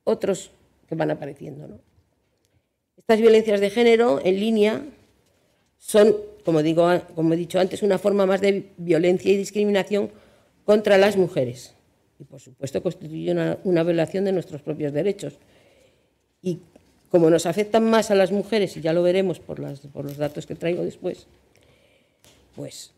otros 0.04 0.52
que 0.88 0.94
van 0.94 1.10
apareciendo. 1.10 1.80
Estas 2.96 3.20
violencias 3.20 3.60
de 3.60 3.70
género 3.70 4.20
en 4.24 4.38
línea 4.38 4.84
son, 5.84 6.14
como, 6.44 6.60
he 6.60 7.36
dicho 7.36 7.58
antes, 7.58 7.82
una 7.82 7.98
forma 7.98 8.24
más 8.24 8.40
de 8.40 8.70
violencia 8.76 9.32
y 9.32 9.36
discriminación 9.36 10.10
contra 10.64 10.96
las 10.96 11.16
mujeres. 11.16 11.74
Y, 12.20 12.24
por 12.24 12.40
supuesto, 12.40 12.80
constituyen 12.84 13.58
una, 13.64 13.82
violación 13.82 14.24
de 14.24 14.30
nuestros 14.30 14.62
propios 14.62 14.92
derechos. 14.92 15.34
Y 16.40 16.60
como 17.10 17.30
nos 17.30 17.46
afectan 17.46 17.82
más 17.90 18.12
a 18.12 18.14
las 18.14 18.30
mujeres, 18.30 18.76
y 18.76 18.80
ya 18.80 18.92
lo 18.92 19.02
veremos 19.02 19.40
por, 19.40 19.58
los 19.58 20.16
datos 20.16 20.46
que 20.46 20.54
traigo 20.54 20.84
después, 20.84 21.26
pues 22.54 22.92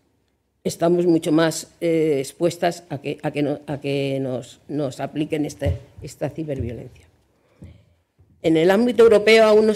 estamos 0.62 1.06
mucho 1.06 1.32
más 1.32 1.72
eh, 1.80 2.18
expuestas 2.18 2.84
a 2.90 2.98
que, 2.98 4.20
nos, 4.20 5.00
apliquen 5.00 5.46
este, 5.46 5.78
esta 6.02 6.28
ciberviolencia. 6.28 7.06
En 8.42 8.58
el 8.58 8.70
ámbito 8.70 9.04
europeo 9.04 9.46
aún 9.46 9.66
no 9.66 9.74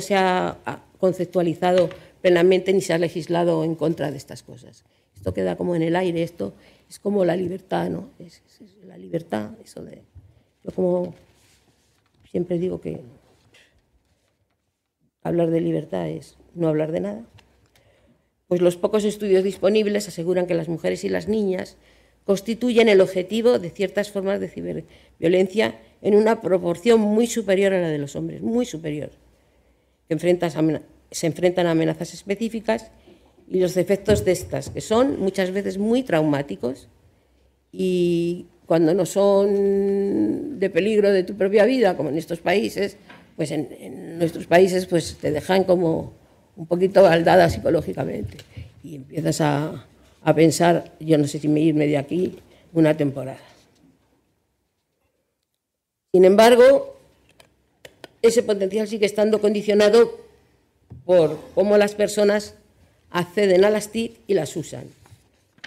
se, 0.00 0.14
ha 0.14 0.82
conceptualizado 0.98 1.88
plenamente 2.20 2.72
ni 2.72 2.80
se 2.80 2.92
ha 2.92 2.98
legislado 2.98 3.64
en 3.64 3.74
contra 3.74 4.10
de 4.10 4.16
estas 4.16 4.42
cosas. 4.42 4.84
Esto 5.14 5.34
queda 5.34 5.56
como 5.56 5.74
en 5.76 5.82
el 5.82 5.96
aire, 5.96 6.22
esto 6.22 6.54
es 6.88 6.98
como 6.98 7.24
la 7.24 7.36
libertad, 7.36 7.90
¿no? 7.90 8.10
Es, 8.18 8.42
la 8.84 8.96
libertad, 8.96 9.50
eso 9.64 9.82
de... 9.82 10.02
Yo 10.64 10.72
como 10.72 11.14
siempre 12.30 12.58
digo 12.58 12.80
que 12.80 13.00
Hablar 15.22 15.50
de 15.50 15.60
libertad 15.60 16.08
es 16.08 16.36
no 16.54 16.68
hablar 16.68 16.92
de 16.92 17.00
nada. 17.00 17.24
Pues 18.48 18.62
los 18.62 18.76
pocos 18.76 19.04
estudios 19.04 19.44
disponibles 19.44 20.08
aseguran 20.08 20.46
que 20.46 20.54
las 20.54 20.68
mujeres 20.68 21.04
y 21.04 21.08
las 21.08 21.28
niñas 21.28 21.76
constituyen 22.24 22.88
el 22.88 23.00
objetivo 23.00 23.58
de 23.58 23.70
ciertas 23.70 24.10
formas 24.10 24.40
de 24.40 24.48
ciberviolencia 24.48 25.78
en 26.00 26.14
una 26.14 26.40
proporción 26.40 27.00
muy 27.00 27.26
superior 27.26 27.74
a 27.74 27.80
la 27.80 27.88
de 27.88 27.98
los 27.98 28.16
hombres, 28.16 28.40
muy 28.40 28.64
superior, 28.64 29.10
que 30.08 30.14
se 31.10 31.26
enfrentan 31.26 31.66
a 31.66 31.72
amenazas 31.72 32.14
específicas 32.14 32.90
y 33.48 33.58
los 33.58 33.76
efectos 33.76 34.24
de 34.24 34.32
estas, 34.32 34.70
que 34.70 34.80
son 34.80 35.18
muchas 35.20 35.50
veces 35.50 35.76
muy 35.78 36.02
traumáticos 36.02 36.88
y 37.72 38.46
cuando 38.66 38.94
no 38.94 39.04
son 39.04 40.60
de 40.60 40.70
peligro 40.70 41.10
de 41.10 41.24
tu 41.24 41.34
propia 41.34 41.64
vida, 41.64 41.96
como 41.96 42.10
en 42.10 42.18
estos 42.18 42.38
países, 42.38 42.96
pues 43.36 43.50
en, 43.50 44.18
nuestros 44.18 44.46
países 44.46 44.86
pues 44.86 45.16
te 45.20 45.32
dejan 45.32 45.64
como 45.64 46.12
un 46.56 46.66
poquito 46.66 47.02
baldada 47.02 47.50
psicológicamente 47.50 48.36
y 48.84 48.96
empiezas 48.96 49.40
a, 49.40 49.86
a 50.22 50.34
pensar, 50.34 50.92
yo 51.00 51.18
no 51.18 51.26
sé 51.26 51.40
si 51.40 51.48
me 51.48 51.60
irme 51.60 51.86
de 51.86 51.98
aquí 51.98 52.38
una 52.72 52.96
temporada. 52.96 53.40
Sin 56.12 56.24
embargo, 56.24 56.96
ese 58.22 58.42
potencial 58.42 58.86
sigue 58.86 59.06
estando 59.06 59.40
condicionado 59.40 60.29
por 61.04 61.38
cómo 61.54 61.76
las 61.76 61.94
personas 61.94 62.54
acceden 63.10 63.64
a 63.64 63.70
las 63.70 63.90
TIC 63.90 64.20
y 64.26 64.34
las 64.34 64.56
usan. 64.56 64.84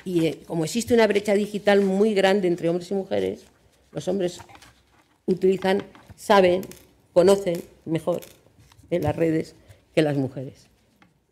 Y 0.06 0.26
eh, 0.28 0.40
como 0.48 0.66
existe 0.66 0.94
una 0.94 1.08
brecha 1.08 1.34
digital 1.34 1.82
muy 1.82 2.14
grande 2.14 2.48
entre 2.48 2.70
hombres 2.70 2.92
y 2.92 2.94
mujeres, 2.94 3.46
los 3.92 4.08
hombres 4.08 4.40
utilizan, 5.26 5.84
saben, 6.16 6.62
conocen 7.14 7.62
mejor 7.86 8.22
en 8.90 9.04
las 9.04 9.16
redes 9.16 9.56
que 9.96 10.02
las 10.02 10.18
mujeres. 10.18 10.68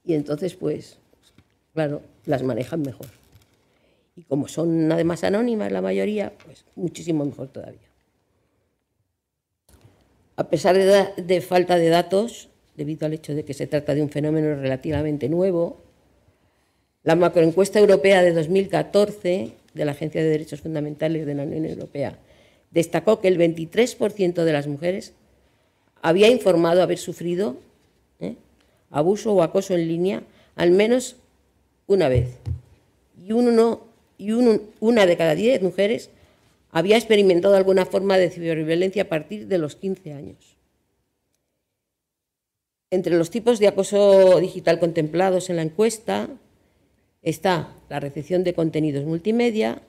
Y 0.06 0.14
entonces, 0.14 0.56
pues, 0.56 0.98
claro, 1.74 2.02
las 2.26 2.44
manejan 2.44 2.82
mejor. 2.82 3.08
Y 4.16 4.24
como 4.24 4.48
son 4.48 4.92
además 4.92 5.24
anónimas 5.24 5.72
la 5.72 5.82
mayoría, 5.82 6.34
pues 6.46 6.66
muchísimo 6.76 7.26
mejor 7.26 7.48
todavía. 7.48 7.80
A 10.36 10.48
pesar 10.48 10.78
de, 10.78 11.22
de 11.22 11.42
falta 11.42 11.76
de 11.76 11.90
datos, 11.90 12.50
debido 12.82 13.06
al 13.06 13.14
hecho 13.14 13.36
de 13.36 13.46
que 13.46 13.54
se 13.54 13.68
trata 13.68 13.94
de 13.94 14.02
un 14.02 14.10
fenómeno 14.10 14.56
relativamente 14.56 15.30
nuevo, 15.30 15.78
la 17.04 17.16
macroencuesta 17.16 17.80
europea 17.80 18.24
de 18.24 18.34
2014 18.34 19.52
de 19.74 19.86
la 19.86 19.92
Agencia 19.92 20.22
de 20.22 20.30
Derechos 20.30 20.62
Fundamentales 20.62 21.26
de 21.26 21.36
la 21.36 21.44
Unión 21.44 21.66
Europea 21.66 22.18
destacó 22.72 23.20
que 23.22 23.28
el 23.28 23.38
23% 23.38 24.44
de 24.44 24.54
las 24.54 24.66
mujeres 24.68 25.14
había 26.02 26.30
informado 26.30 26.82
haber 26.82 26.98
sufrido 26.98 27.58
¿eh? 28.20 28.36
abuso 28.90 29.34
o 29.34 29.44
acoso 29.44 29.76
en 29.76 29.88
línea 29.88 30.24
al 30.56 30.72
menos 30.72 31.18
una 31.88 32.10
vez. 32.10 32.30
Y, 33.24 33.34
una 33.34 35.06
de 35.06 35.18
cada 35.18 35.36
diez 35.36 35.62
mujeres 35.62 36.10
había 36.72 36.98
experimentado 36.98 37.56
alguna 37.56 37.86
forma 37.86 38.18
de 38.18 38.30
ciberviolencia 38.30 39.04
a 39.04 39.10
partir 39.10 39.48
de 39.48 39.58
los 39.58 39.76
15 39.76 40.14
años. 40.14 40.38
Entre 42.94 43.16
los 43.18 43.30
tipos 43.30 43.60
de 43.60 43.70
acoso 43.70 44.38
digital 44.42 44.78
contemplados 44.78 45.50
en 45.50 45.56
la 45.56 45.62
encuesta 45.62 46.28
está 47.22 47.74
la 47.90 48.02
recepción 48.02 48.44
de 48.44 48.54
contenidos 48.54 49.06
multimedia, 49.06 49.82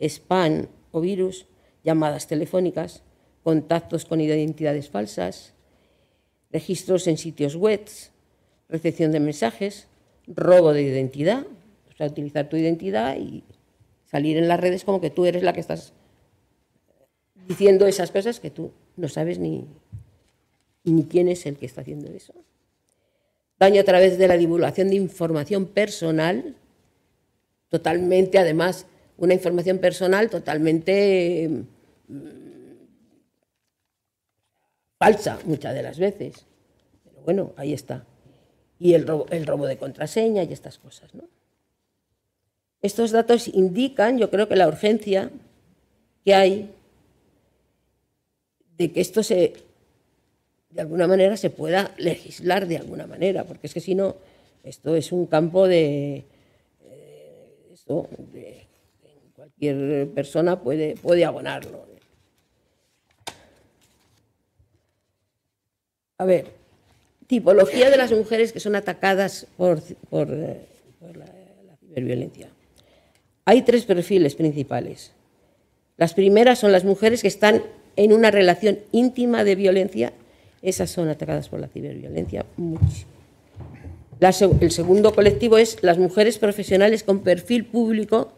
spam 0.00 0.66
o 0.90 1.00
virus, 1.00 1.46
llamadas 1.84 2.26
telefónicas, 2.26 3.04
contactos 3.44 4.04
con 4.04 4.20
identidades 4.20 4.90
falsas, 4.90 5.54
registros 6.50 7.06
en 7.06 7.16
sitios 7.16 7.54
web, 7.54 7.84
recepción 8.68 9.12
de 9.12 9.20
mensajes, 9.20 9.86
robo 10.26 10.72
de 10.72 10.82
identidad, 10.82 11.46
o 11.88 11.96
sea, 11.96 12.08
utilizar 12.08 12.48
tu 12.48 12.56
identidad 12.56 13.16
y 13.16 13.44
salir 14.04 14.36
en 14.36 14.48
las 14.48 14.58
redes 14.58 14.82
como 14.82 15.00
que 15.00 15.10
tú 15.10 15.26
eres 15.26 15.44
la 15.44 15.52
que 15.52 15.60
estás 15.60 15.92
diciendo 17.46 17.86
esas 17.86 18.10
cosas 18.10 18.40
que 18.40 18.50
tú 18.50 18.72
no 18.96 19.08
sabes 19.08 19.38
ni, 19.38 19.64
ni 20.90 21.04
quién 21.04 21.28
es 21.28 21.46
el 21.46 21.56
que 21.56 21.66
está 21.66 21.80
haciendo 21.82 22.10
eso. 22.10 22.34
Daño 23.58 23.80
a 23.80 23.84
través 23.84 24.18
de 24.18 24.28
la 24.28 24.36
divulgación 24.36 24.88
de 24.88 24.96
información 24.96 25.66
personal, 25.66 26.54
totalmente, 27.68 28.38
además, 28.38 28.86
una 29.16 29.34
información 29.34 29.78
personal 29.78 30.30
totalmente 30.30 31.48
mm, 32.08 32.18
falsa 34.96 35.38
muchas 35.44 35.74
de 35.74 35.82
las 35.82 35.98
veces. 35.98 36.46
Pero 37.04 37.22
bueno, 37.22 37.52
ahí 37.56 37.72
está. 37.72 38.04
Y 38.78 38.94
el 38.94 39.06
robo, 39.06 39.26
el 39.30 39.44
robo 39.44 39.66
de 39.66 39.76
contraseña 39.76 40.44
y 40.44 40.52
estas 40.52 40.78
cosas. 40.78 41.14
¿no? 41.14 41.24
Estos 42.80 43.10
datos 43.10 43.48
indican, 43.48 44.18
yo 44.18 44.30
creo 44.30 44.48
que 44.48 44.54
la 44.54 44.68
urgencia 44.68 45.30
que 46.24 46.34
hay 46.34 46.70
de 48.76 48.92
que 48.92 49.00
esto 49.00 49.24
se, 49.24 49.54
de 50.70 50.80
alguna 50.80 51.06
manera, 51.06 51.36
se 51.36 51.50
pueda 51.50 51.94
legislar 51.98 52.66
de 52.66 52.78
alguna 52.78 53.06
manera, 53.06 53.44
porque 53.44 53.66
es 53.66 53.74
que 53.74 53.80
si 53.80 53.94
no, 53.94 54.16
esto 54.64 54.96
es 54.96 55.12
un 55.12 55.26
campo 55.26 55.66
de, 55.66 56.24
cualquier 59.34 60.08
persona 60.10 60.60
puede, 60.60 60.94
puede 60.96 61.24
abonarlo. 61.24 61.86
A 66.18 66.24
ver, 66.24 66.46
tipología 67.28 67.90
de 67.90 67.96
las 67.96 68.12
mujeres 68.12 68.52
que 68.52 68.60
son 68.60 68.74
atacadas 68.74 69.46
por, 69.56 69.80
por, 70.10 70.28
eh, 70.32 70.66
la, 71.14 71.26
la 71.64 71.76
ciberviolencia. 71.76 72.48
Hay 73.44 73.62
tres 73.62 73.84
perfiles 73.84 74.34
principales. 74.34 75.12
Las 75.96 76.12
primeras 76.12 76.58
son 76.58 76.72
las 76.72 76.84
mujeres 76.84 77.22
que 77.22 77.28
están 77.28 77.62
en 77.96 78.12
una 78.12 78.30
relación 78.30 78.80
íntima 78.92 79.44
de 79.44 79.54
violencia, 79.54 80.12
esas 80.62 80.90
son 80.90 81.08
atacadas 81.08 81.48
por 81.48 81.60
la 81.60 81.68
ciberviolencia 81.68 82.44
muchísimo 82.56 83.18
el 84.60 84.70
segundo 84.72 85.14
colectivo 85.14 85.58
es 85.58 85.78
las 85.82 85.98
mujeres 85.98 86.38
profesionales 86.38 87.04
con 87.04 87.20
perfil 87.20 87.64
público 87.64 88.32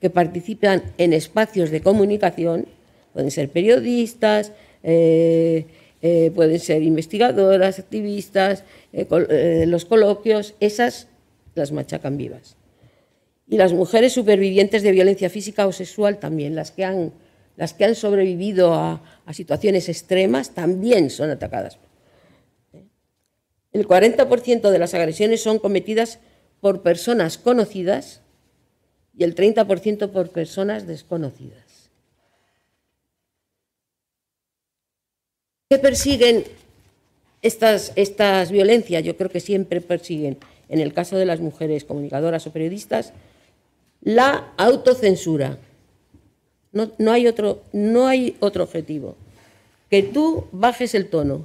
que 0.00 0.08
participan 0.08 0.82
en 0.96 1.12
espacios 1.12 1.70
de 1.70 1.82
comunicación, 1.82 2.66
pueden 3.12 3.30
ser 3.30 3.50
periodistas, 3.50 4.52
eh, 4.82 5.66
eh, 6.00 6.30
pueden 6.34 6.58
ser 6.58 6.82
investigadoras, 6.82 7.78
activistas, 7.78 8.64
eh, 8.92 9.64
los 9.66 9.84
coloquios, 9.84 10.54
esas 10.60 11.08
las 11.54 11.72
machacan 11.72 12.16
vivas. 12.16 12.56
Y 13.48 13.58
las 13.58 13.72
mujeres 13.72 14.12
supervivientes 14.12 14.82
de 14.82 14.92
violencia 14.92 15.28
física 15.28 15.66
o 15.66 15.72
sexual 15.72 16.18
también, 16.18 16.54
las 16.54 16.70
que 16.70 16.84
han, 16.84 17.12
las 17.56 17.74
que 17.74 17.84
han 17.84 17.94
sobrevivido 17.94 18.74
a 18.74 19.00
situaciones 19.32 19.88
extremas, 19.88 20.54
también 20.54 21.10
son 21.10 21.30
atacadas 21.30 21.78
el 23.76 23.86
40% 23.86 24.70
de 24.70 24.78
las 24.78 24.94
agresiones 24.94 25.42
son 25.42 25.58
cometidas 25.58 26.18
por 26.62 26.80
personas 26.80 27.36
conocidas 27.36 28.22
y 29.14 29.24
el 29.24 29.34
30% 29.34 30.10
por 30.10 30.30
personas 30.30 30.86
desconocidas. 30.86 31.90
¿Qué 35.68 35.78
persiguen 35.78 36.44
estas, 37.42 37.92
estas 37.96 38.50
violencias? 38.50 39.04
Yo 39.04 39.14
creo 39.18 39.28
que 39.28 39.40
siempre 39.40 39.82
persiguen, 39.82 40.38
en 40.70 40.80
el 40.80 40.94
caso 40.94 41.18
de 41.18 41.26
las 41.26 41.40
mujeres 41.40 41.84
comunicadoras 41.84 42.46
o 42.46 42.52
periodistas, 42.52 43.12
la 44.00 44.54
autocensura. 44.56 45.58
No, 46.76 46.90
no, 46.98 47.12
hay 47.12 47.26
otro, 47.26 47.62
no 47.72 48.06
hay 48.06 48.36
otro 48.40 48.64
objetivo. 48.64 49.16
Que 49.90 50.02
tú 50.02 50.46
bajes 50.52 50.94
el 50.94 51.08
tono, 51.08 51.44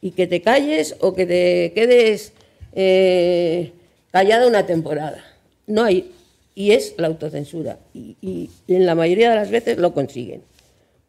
y 0.00 0.12
que 0.12 0.26
te 0.26 0.42
calles 0.42 0.96
o 1.00 1.14
que 1.14 1.26
te 1.26 1.72
quedes 1.74 2.32
eh, 2.72 3.72
callada 4.10 4.46
una 4.46 4.66
temporada. 4.66 5.24
No 5.66 5.84
hay, 5.84 6.12
y 6.54 6.72
es 6.72 6.94
la 6.98 7.08
autocensura. 7.08 7.78
Y, 7.94 8.50
en 8.68 8.86
la 8.86 8.94
mayoría 8.94 9.30
de 9.30 9.36
las 9.36 9.50
veces 9.50 9.78
lo 9.78 9.92
consiguen, 9.92 10.42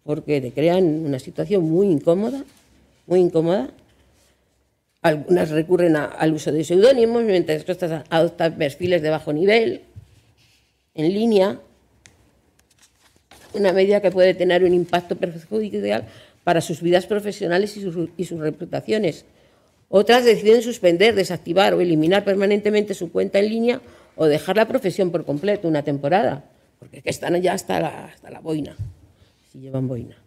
porque 0.04 0.42
te 0.42 0.52
crean 0.52 1.06
una 1.06 1.20
situación 1.20 1.64
muy 1.70 1.88
incómoda, 1.88 2.44
muy 3.06 3.20
incómoda. 3.20 3.70
Algunas 5.02 5.50
recurren 5.50 5.96
al 5.96 6.34
uso 6.34 6.52
de 6.52 6.64
seudónimos, 6.64 7.24
mientras 7.24 7.62
otras 7.70 8.04
adoptan 8.10 8.58
perfiles 8.58 9.02
de 9.02 9.10
bajo 9.10 9.32
nivel, 9.32 9.82
en 10.94 11.14
línea, 11.14 11.60
una 13.54 13.74
medida 13.74 14.02
que 14.02 14.12
puede 14.12 14.34
tener 14.34 14.64
un 14.64 14.74
impacto 14.74 15.16
perjudicial 15.16 16.06
para 16.44 16.62
sus 16.62 16.82
vidas 16.82 17.06
profesionales 17.06 17.76
y 17.78 17.82
sus, 17.82 18.40
reputaciones. 18.40 19.26
Otras 19.90 20.26
deciden 20.26 20.62
suspender, 20.62 21.16
desactivar 21.16 21.74
o 21.74 21.82
eliminar 21.82 22.24
permanentemente 22.24 22.94
su 22.94 23.12
cuenta 23.12 23.40
en 23.40 23.50
línea 23.50 23.82
o 24.16 24.26
dejar 24.26 24.58
la 24.58 24.68
profesión 24.68 25.12
por 25.12 25.26
completo 25.26 25.68
una 25.68 25.84
temporada, 25.84 26.46
porque 26.80 27.02
están 27.06 27.42
ya 27.42 27.54
hasta 27.54 27.80
la, 27.80 28.06
hasta 28.06 28.30
la 28.30 28.40
boina, 28.40 28.76
si 29.52 29.60
llevan 29.60 29.88
boina. 29.88 30.18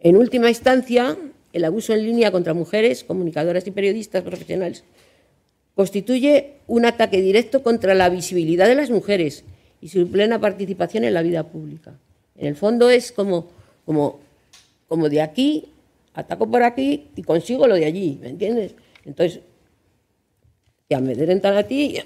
En 0.00 0.16
última 0.16 0.48
instancia, 0.48 1.16
el 1.52 1.64
abuso 1.64 1.94
en 1.94 2.04
línea 2.04 2.30
contra 2.30 2.52
mujeres, 2.52 3.04
comunicadoras 3.04 3.66
y 3.66 3.70
periodistas 3.70 4.22
profesionales 4.22 4.84
constituye 5.74 6.54
un 6.66 6.84
ataque 6.86 7.20
directo 7.20 7.62
contra 7.62 7.94
la 7.94 8.08
visibilidad 8.08 8.66
de 8.66 8.74
las 8.74 8.90
mujeres 8.90 9.44
y 9.80 9.88
su 9.88 10.08
plena 10.08 10.40
participación 10.40 11.04
en 11.04 11.14
la 11.14 11.22
vida 11.22 11.44
pública. 11.44 11.94
En 12.36 12.46
el 12.46 12.56
fondo 12.56 12.90
es 12.90 13.12
como, 13.12 13.48
como, 13.84 14.20
como 14.88 15.08
de 15.08 15.22
aquí, 15.22 15.68
ataco 16.14 16.50
por 16.50 16.62
aquí 16.62 17.10
y 17.14 17.22
consigo 17.22 17.66
lo 17.66 17.74
de 17.74 17.84
allí, 17.84 18.18
¿me 18.20 18.30
entiendes? 18.30 18.74
Entonces, 19.04 19.40
te 20.88 20.94
amedrentan 20.94 21.56
a 21.56 21.62
ti 21.62 21.98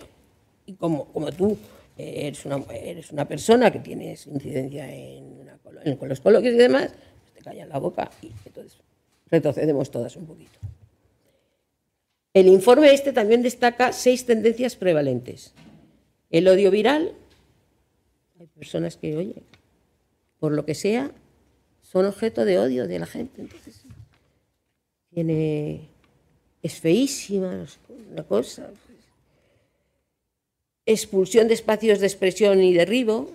y, 0.66 0.72
como, 0.74 1.06
como 1.06 1.32
tú 1.32 1.56
eres 1.96 2.44
una, 2.44 2.62
eres 2.72 3.10
una 3.10 3.26
persona 3.26 3.70
que 3.70 3.80
tienes 3.80 4.26
incidencia 4.26 4.92
en, 4.92 5.38
con 5.98 6.08
los 6.08 6.20
coloquios 6.20 6.54
y 6.54 6.58
demás, 6.58 6.92
pues 7.22 7.32
te 7.34 7.42
callan 7.42 7.68
la 7.68 7.78
boca 7.78 8.10
y 8.22 8.30
entonces 8.44 8.78
retrocedemos 9.30 9.90
todas 9.90 10.16
un 10.16 10.26
poquito. 10.26 10.58
El 12.34 12.46
informe 12.46 12.92
este 12.92 13.12
también 13.12 13.42
destaca 13.42 13.92
seis 13.92 14.26
tendencias 14.26 14.76
prevalentes. 14.76 15.54
El 16.30 16.46
odio 16.46 16.70
viral, 16.70 17.12
hay 18.38 18.46
personas 18.46 18.96
que, 18.96 19.16
oye, 19.16 19.34
por 20.38 20.52
lo 20.52 20.64
que 20.64 20.74
sea, 20.74 21.10
son 21.82 22.06
objeto 22.06 22.44
de 22.44 22.58
odio 22.58 22.86
de 22.86 22.98
la 22.98 23.06
gente. 23.06 23.40
Entonces, 23.40 23.82
tiene, 25.10 25.88
es 26.62 26.74
feísima 26.80 27.66
una 28.12 28.22
cosa. 28.24 28.66
Pues. 28.66 28.98
Expulsión 30.86 31.48
de 31.48 31.54
espacios 31.54 32.00
de 32.00 32.06
expresión 32.06 32.62
y 32.62 32.74
derribo, 32.74 33.30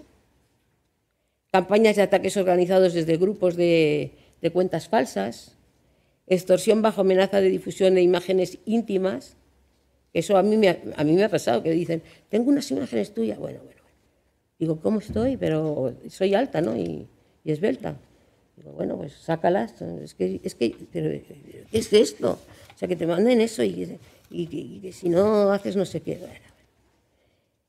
campañas 1.51 1.95
de 1.95 2.03
ataques 2.03 2.37
organizados 2.37 2.93
desde 2.93 3.17
grupos 3.17 3.55
de 3.55 4.11
cuentas 4.51 4.87
falsas, 4.87 5.55
extorsión 6.27 6.81
bajo 6.81 7.01
amenaza 7.01 7.41
de 7.41 7.49
difusión 7.49 7.95
de 7.95 8.01
imágenes 8.01 8.59
íntimas. 8.65 9.35
Eso 10.13 10.37
a 10.37 10.43
mí 10.43 10.57
me 10.57 10.69
ha, 10.69 10.79
a 10.95 11.03
mí 11.03 11.13
me 11.13 11.23
ha 11.23 11.29
pasado, 11.29 11.63
que 11.63 11.71
dicen, 11.71 12.01
tengo 12.29 12.49
unas 12.49 12.69
imágenes 12.71 13.13
tuyas. 13.13 13.37
Bueno, 13.39 13.59
bueno. 13.63 13.72
Digo, 14.59 14.79
¿cómo 14.79 14.99
estoy? 14.99 15.37
Pero 15.37 15.93
soy 16.09 16.35
alta, 16.35 16.61
¿no? 16.61 16.75
Y, 16.75 17.07
y 17.43 17.51
esbelta. 17.51 17.95
Digo, 18.55 18.71
bueno, 18.71 18.97
pues 18.97 19.13
sácalas. 19.13 19.81
Es 19.81 20.13
que, 20.13 20.39
es 20.43 20.55
que, 20.55 20.75
pero, 20.91 21.09
¿qué 21.09 21.77
es 21.77 21.91
esto? 21.91 22.39
O 22.73 22.77
sea, 22.77 22.87
que 22.87 22.95
te 22.95 23.07
manden 23.07 23.41
eso 23.41 23.63
y, 23.63 23.97
y, 24.29 24.79
que 24.79 24.91
si 24.91 25.09
no 25.09 25.51
haces 25.51 25.75
no 25.75 25.85
sé 25.85 26.01
qué. 26.01 26.19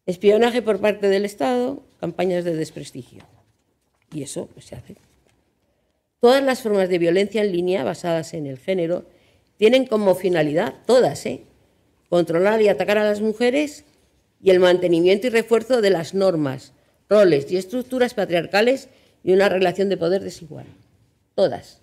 Espionaje 0.06 0.62
por 0.62 0.80
parte 0.80 1.08
del 1.08 1.24
Estado, 1.24 1.82
campañas 2.00 2.44
de 2.44 2.54
desprestigio. 2.54 3.24
Y 4.12 4.22
eso 4.22 4.48
pues, 4.52 4.66
se 4.66 4.76
hace 4.76 4.96
Todas 6.20 6.42
las 6.42 6.62
formas 6.62 6.88
de 6.88 6.98
violencia 6.98 7.42
en 7.42 7.52
línea 7.52 7.84
basadas 7.84 8.32
en 8.34 8.46
el 8.46 8.58
género 8.58 9.04
tienen 9.56 9.86
como 9.86 10.14
finalidad, 10.14 10.74
todas, 10.86 11.26
¿eh? 11.26 11.42
controlar 12.08 12.62
y 12.62 12.68
atacar 12.68 12.98
a 12.98 13.04
las 13.04 13.20
mujeres 13.20 13.84
y 14.44 14.50
el 14.50 14.60
mantenimiento 14.60 15.26
y 15.26 15.30
refuerzo 15.30 15.80
de 15.80 15.88
las 15.88 16.12
normas, 16.12 16.74
roles 17.08 17.50
y 17.50 17.56
estructuras 17.56 18.12
patriarcales 18.12 18.90
y 19.24 19.32
una 19.32 19.48
relación 19.48 19.88
de 19.88 19.96
poder 19.96 20.22
desigual. 20.22 20.66
Todas. 21.34 21.80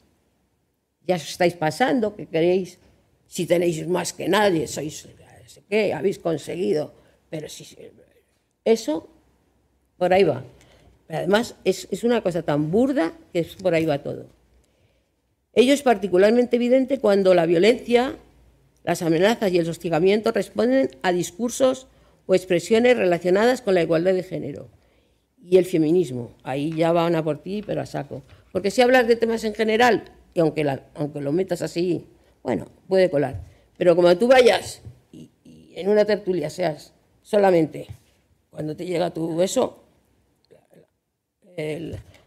Ya 1.07 1.15
os 1.15 1.27
estáis 1.27 1.55
pasando, 1.55 2.15
que 2.15 2.27
queréis, 2.27 2.77
si 3.25 3.47
tenéis 3.47 3.87
más 3.87 4.13
que 4.13 4.29
nadie, 4.29 4.67
sois, 4.67 5.07
qué, 5.67 5.91
habéis 5.91 6.19
conseguido, 6.19 6.93
pero 7.31 7.49
si 7.49 7.65
eso, 8.63 9.09
por 9.97 10.13
ahí 10.13 10.23
va. 10.23 10.43
Además, 11.09 11.55
es, 11.65 11.87
una 12.03 12.21
cosa 12.21 12.43
tan 12.43 12.69
burda 12.69 13.11
que 13.33 13.43
por 13.63 13.73
ahí 13.73 13.85
va 13.85 14.03
todo. 14.03 14.27
Ello 15.53 15.73
es 15.73 15.81
particularmente 15.81 16.57
evidente 16.57 16.99
cuando 16.99 17.33
la 17.33 17.47
violencia, 17.47 18.17
las 18.83 19.01
amenazas 19.01 19.51
y 19.51 19.57
el 19.57 19.67
hostigamiento 19.67 20.31
responden 20.31 20.91
a 21.01 21.11
discursos 21.11 21.87
o 22.31 22.35
expresiones 22.35 22.95
relacionadas 22.95 23.61
con 23.61 23.73
la 23.73 23.81
igualdad 23.81 24.13
de 24.13 24.23
género 24.23 24.69
y 25.43 25.57
el 25.57 25.65
feminismo. 25.65 26.31
Ahí 26.43 26.73
ya 26.73 26.93
van 26.93 27.13
a 27.15 27.25
por 27.25 27.43
ti, 27.43 27.61
pero 27.61 27.81
a 27.81 27.85
saco. 27.85 28.21
Porque 28.53 28.71
si 28.71 28.81
hablas 28.81 29.05
de 29.05 29.17
temas 29.17 29.43
en 29.43 29.53
general, 29.53 30.05
y 30.33 30.39
aunque, 30.39 30.65
aunque 30.95 31.19
lo 31.19 31.33
metas 31.33 31.61
así, 31.61 32.05
bueno, 32.41 32.67
puede 32.87 33.09
colar. 33.09 33.41
Pero 33.77 33.97
como 33.97 34.17
tú 34.17 34.29
vayas 34.29 34.81
y, 35.11 35.29
en 35.75 35.89
una 35.89 36.05
tertulia 36.05 36.49
seas 36.49 36.93
solamente 37.21 37.87
cuando 38.49 38.77
te 38.77 38.85
llega 38.85 39.13
tu 39.13 39.41
eso, 39.41 39.83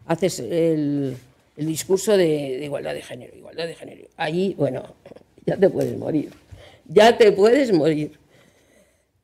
haces 0.05 0.39
el, 0.41 1.17
discurso 1.57 2.15
de, 2.15 2.63
igualdad 2.63 2.93
de 2.93 3.01
género, 3.01 3.35
igualdad 3.35 3.67
de 3.67 3.75
género. 3.75 4.07
Allí, 4.19 4.55
bueno, 4.59 4.85
ya 5.47 5.57
te 5.57 5.71
puedes 5.71 5.97
morir, 5.97 6.31
ya 6.89 7.17
te 7.17 7.33
puedes 7.33 7.73
morir. 7.73 8.23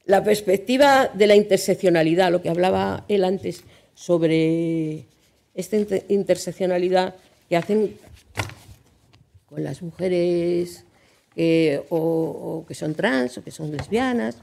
La 0.07 0.25
perspectiva 0.25 1.11
de 1.13 1.27
la 1.27 1.37
interseccionalidad, 1.37 2.33
lo 2.33 2.43
que 2.43 2.49
hablaba 2.49 3.05
él 3.09 3.25
antes 3.25 3.63
sobre 3.95 5.05
esta 5.55 5.77
interseccionalidad 6.09 7.15
que 7.49 7.57
hacen 7.57 7.97
con 9.47 9.63
las 9.63 9.83
mujeres 9.83 10.85
que, 11.35 11.83
o, 11.91 12.65
que 12.67 12.75
son 12.75 12.95
trans 12.95 13.39
o 13.39 13.45
que 13.45 13.51
son 13.51 13.71
lesbianas, 13.71 14.37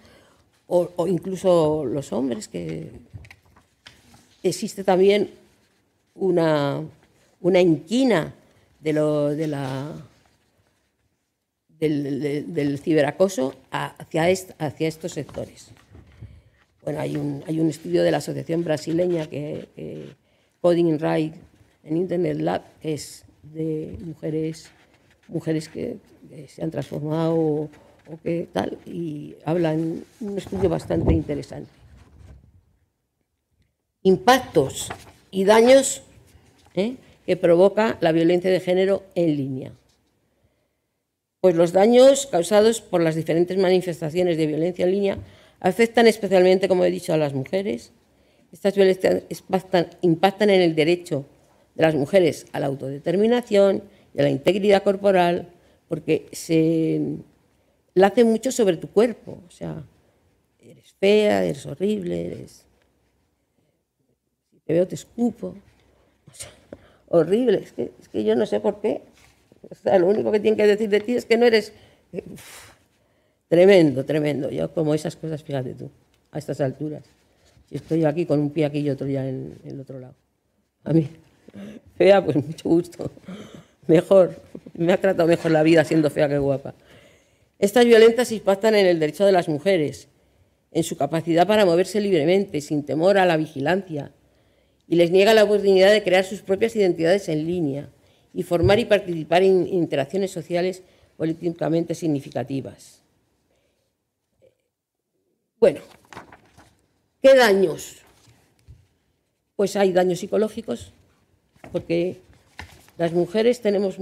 o, 0.67 1.07
incluso 1.07 1.85
los 1.85 2.11
hombres 2.11 2.47
que 2.47 2.91
existe 4.43 4.83
también 4.83 5.31
una, 6.15 6.81
una 7.41 7.61
inquina 7.61 8.33
de 8.79 8.93
lo, 8.93 9.29
de 9.29 9.47
la, 9.47 9.93
del, 11.79 12.79
ciberacoso 12.79 13.55
hacia, 13.71 14.25
hacia 14.57 14.87
estos 14.87 15.13
sectores. 15.13 15.69
Bueno, 16.83 16.99
hay 17.01 17.17
un, 17.17 17.43
hay 17.47 17.59
un 17.59 17.69
estudio 17.69 18.03
de 18.03 18.11
la 18.11 18.17
Asociación 18.17 18.63
Brasileña, 18.63 19.27
que, 19.27 20.15
Coding 20.61 20.97
Right 20.99 21.33
en 21.83 21.97
Internet 21.97 22.37
Lab, 22.39 22.61
que 22.81 22.93
es 22.93 23.25
de 23.43 23.97
mujeres, 24.01 24.69
mujeres 25.27 25.69
que, 25.69 25.97
se 26.47 26.61
han 26.61 26.71
transformado 26.71 27.35
o, 27.35 27.69
o 28.11 28.19
que 28.21 28.47
tal, 28.51 28.77
y 28.85 29.35
hablan 29.45 30.03
un 30.19 30.37
estudio 30.37 30.69
bastante 30.69 31.13
interesante. 31.13 31.69
Impactos 34.03 34.89
y 35.31 35.45
daños 35.45 36.03
¿eh? 36.73 36.95
que 37.25 37.35
provoca 37.37 37.97
la 38.01 38.11
violencia 38.11 38.49
de 38.49 38.59
género 38.59 39.03
en 39.15 39.35
línea. 39.35 39.71
Pues 41.47 41.55
los 41.55 41.71
daños 41.71 42.27
causados 42.27 42.81
por 42.81 43.01
las 43.01 43.15
diferentes 43.15 43.57
manifestaciones 43.57 44.35
de 44.35 44.47
violencia 44.47 44.83
en 44.83 44.91
línea 44.91 45.17
afectan 45.61 46.05
especialmente, 46.05 46.67
como 46.67 46.83
he 46.83 46.91
dicho, 46.91 47.13
a 47.13 47.17
las 47.17 47.33
mujeres. 47.33 47.93
Estas 48.51 48.75
violencias 48.75 49.23
impactan, 50.01 50.49
en 50.49 50.59
el 50.59 50.75
derecho 50.75 51.25
de 51.73 51.83
las 51.83 51.95
mujeres 51.95 52.47
a 52.51 52.59
la 52.59 52.65
autodeterminación 52.65 53.81
y 54.13 54.19
a 54.19 54.23
la 54.23 54.29
integridad 54.29 54.83
corporal, 54.83 55.47
porque 55.87 56.25
se 56.33 57.01
la 57.93 58.07
hace 58.07 58.25
mucho 58.25 58.51
sobre 58.51 58.75
tu 58.75 58.89
cuerpo. 58.89 59.41
O 59.47 59.49
sea, 59.51 59.85
eres 60.59 60.93
fea, 60.99 61.45
eres 61.45 61.65
horrible, 61.65 62.25
eres. 62.25 62.65
Si 64.51 64.59
te 64.65 64.73
veo, 64.73 64.85
te 64.85 64.95
escupo 64.95 65.55
horrible. 67.07 67.59
Es 67.63 67.71
que, 67.71 67.91
es 68.01 68.09
que 68.09 68.25
yo 68.25 68.35
no 68.35 68.45
sé 68.45 68.59
por 68.59 68.81
qué. 68.81 69.01
Lo 69.99 70.07
único 70.07 70.31
que 70.31 70.39
tienen 70.39 70.57
que 70.57 70.67
decir 70.67 70.89
de 70.89 70.99
ti 70.99 71.15
es 71.15 71.25
que 71.25 71.37
no 71.37 71.45
eres... 71.45 71.73
tremendo, 73.47 74.05
tremendo. 74.05 74.49
Yo 74.49 74.73
como 74.73 74.93
esas 74.93 75.15
cosas, 75.15 75.43
fíjate 75.43 75.73
tú, 75.73 75.89
a 76.31 76.39
estas 76.39 76.61
alturas. 76.61 77.03
Si 77.69 77.75
estoy 77.75 78.05
aquí 78.05 78.25
con 78.25 78.39
un 78.39 78.51
pie 78.51 78.65
aquí 78.65 78.79
y 78.79 78.89
otro 78.89 79.07
ya 79.07 79.27
en, 79.27 79.57
el 79.65 79.79
otro 79.79 79.99
lado. 79.99 80.15
A 80.83 80.93
mí, 80.93 81.09
fea, 81.97 82.23
pues 82.23 82.37
mucho 82.37 82.69
gusto. 82.69 83.11
Mejor, 83.87 84.35
me 84.73 84.93
ha 84.93 85.01
tratado 85.01 85.27
mejor 85.27 85.51
la 85.51 85.63
vida 85.63 85.83
siendo 85.83 86.09
fea 86.09 86.29
que 86.29 86.37
guapa. 86.37 86.73
Estas 87.59 87.85
violencias 87.85 88.31
impactan 88.31 88.75
en 88.75 88.85
el 88.85 88.99
derecho 88.99 89.25
de 89.25 89.31
las 89.31 89.49
mujeres, 89.49 90.07
en 90.71 90.83
su 90.83 90.95
capacidad 90.95 91.47
para 91.47 91.65
moverse 91.65 91.99
libremente, 91.99 92.61
sin 92.61 92.85
temor 92.85 93.17
a 93.17 93.25
la 93.25 93.35
vigilancia, 93.35 94.11
y 94.87 94.95
les 94.95 95.11
niega 95.11 95.33
la 95.33 95.43
oportunidad 95.43 95.91
de 95.91 96.03
crear 96.03 96.23
sus 96.23 96.41
propias 96.41 96.75
identidades 96.75 97.27
en 97.27 97.45
línea 97.45 97.89
y 98.33 98.43
formar 98.43 98.79
y 98.79 98.85
participar 98.85 99.43
en 99.43 99.67
interacciones 99.67 100.31
sociales 100.31 100.83
políticamente 101.17 101.95
significativas. 101.95 103.01
Bueno, 105.59 105.81
¿qué 107.21 107.35
daños? 107.35 107.97
Pues 109.55 109.75
hay 109.75 109.91
daños 109.91 110.19
psicológicos, 110.19 110.91
porque 111.71 112.17
las 112.97 113.11
mujeres 113.11 113.61
tenemos... 113.61 113.95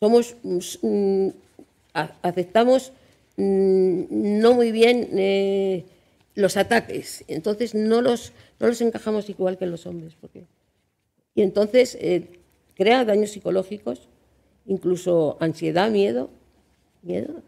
somos... 0.00 0.36
aceptamos 2.22 2.92
no 3.36 4.54
muy 4.54 4.72
bien... 4.72 5.08
Eh, 5.12 5.84
los 6.34 6.56
ataques. 6.56 7.24
Entonces 7.28 7.74
no 7.74 8.00
los, 8.00 8.32
no 8.58 8.66
los 8.66 8.80
encajamos 8.80 9.28
igual 9.28 9.58
que 9.58 9.66
los 9.66 9.86
hombres. 9.86 10.14
Porque... 10.20 10.44
Y 11.34 11.42
entonces 11.42 11.96
eh, 12.00 12.28
crea 12.74 13.04
daños 13.04 13.30
psicológicos, 13.30 14.08
incluso 14.66 15.36
ansiedad, 15.40 15.90
miedo, 15.90 16.30
miedo, 17.02 17.42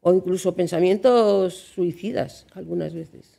o 0.00 0.12
incluso 0.12 0.54
pensamientos 0.54 1.54
suicidas 1.54 2.46
algunas 2.54 2.94
veces. 2.94 3.38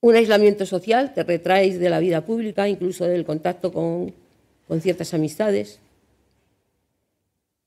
un 0.00 0.14
aislamiento 0.14 0.66
social, 0.66 1.14
te 1.14 1.24
retraes 1.24 1.80
de 1.80 1.88
la 1.88 1.98
vida 1.98 2.26
pública, 2.26 2.68
incluso 2.68 3.06
del 3.06 3.24
contacto 3.24 3.72
con, 3.72 4.12
con 4.68 4.80
ciertas 4.82 5.14
amistades, 5.14 5.80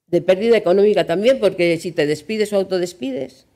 de 0.08 0.22
pérdida 0.22 0.56
económica 0.56 1.06
también, 1.06 1.40
porque 1.40 1.78
si 1.78 1.92
te 1.92 2.06
despides 2.06 2.54
o 2.54 2.58
autodespides, 2.58 3.48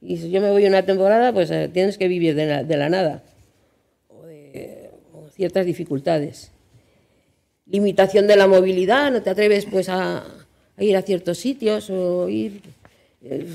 y 0.00 0.16
si 0.18 0.30
yo 0.30 0.40
me 0.40 0.50
voy 0.50 0.66
una 0.66 0.84
temporada, 0.84 1.32
pues 1.32 1.50
eh, 1.50 1.68
tienes 1.72 1.98
que 1.98 2.06
vivir 2.06 2.34
de 2.34 2.76
la, 2.76 2.88
nada, 2.88 3.22
ciertas 5.38 5.64
dificultades. 5.64 6.50
Limitación 7.66 8.26
de 8.26 8.34
la 8.34 8.48
movilidad, 8.48 9.12
no 9.12 9.22
te 9.22 9.30
atreves 9.30 9.66
pues 9.66 9.88
a, 9.88 10.18
a 10.76 10.82
ir 10.84 10.96
a 10.96 11.02
ciertos 11.02 11.38
sitios 11.38 11.88
o 11.90 12.28
ir... 12.28 12.60
eh, 13.22 13.46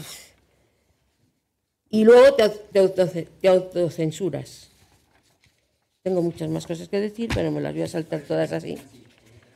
y 1.89 2.05
luego 2.05 2.33
te, 2.35 2.47
te 2.49 2.79
autoce- 2.81 3.27
te 3.41 3.47
autocensuras. 3.49 4.69
Tengo 6.03 6.21
muchas 6.21 6.49
más 6.49 6.65
cosas 6.65 6.87
que 6.87 6.99
decir, 7.01 7.29
pero 7.35 7.51
me 7.51 7.59
las 7.61 7.73
voy 7.73 7.83
a 7.83 7.87
saltar 7.87 8.21
todas 8.21 8.51
así. 8.53 8.77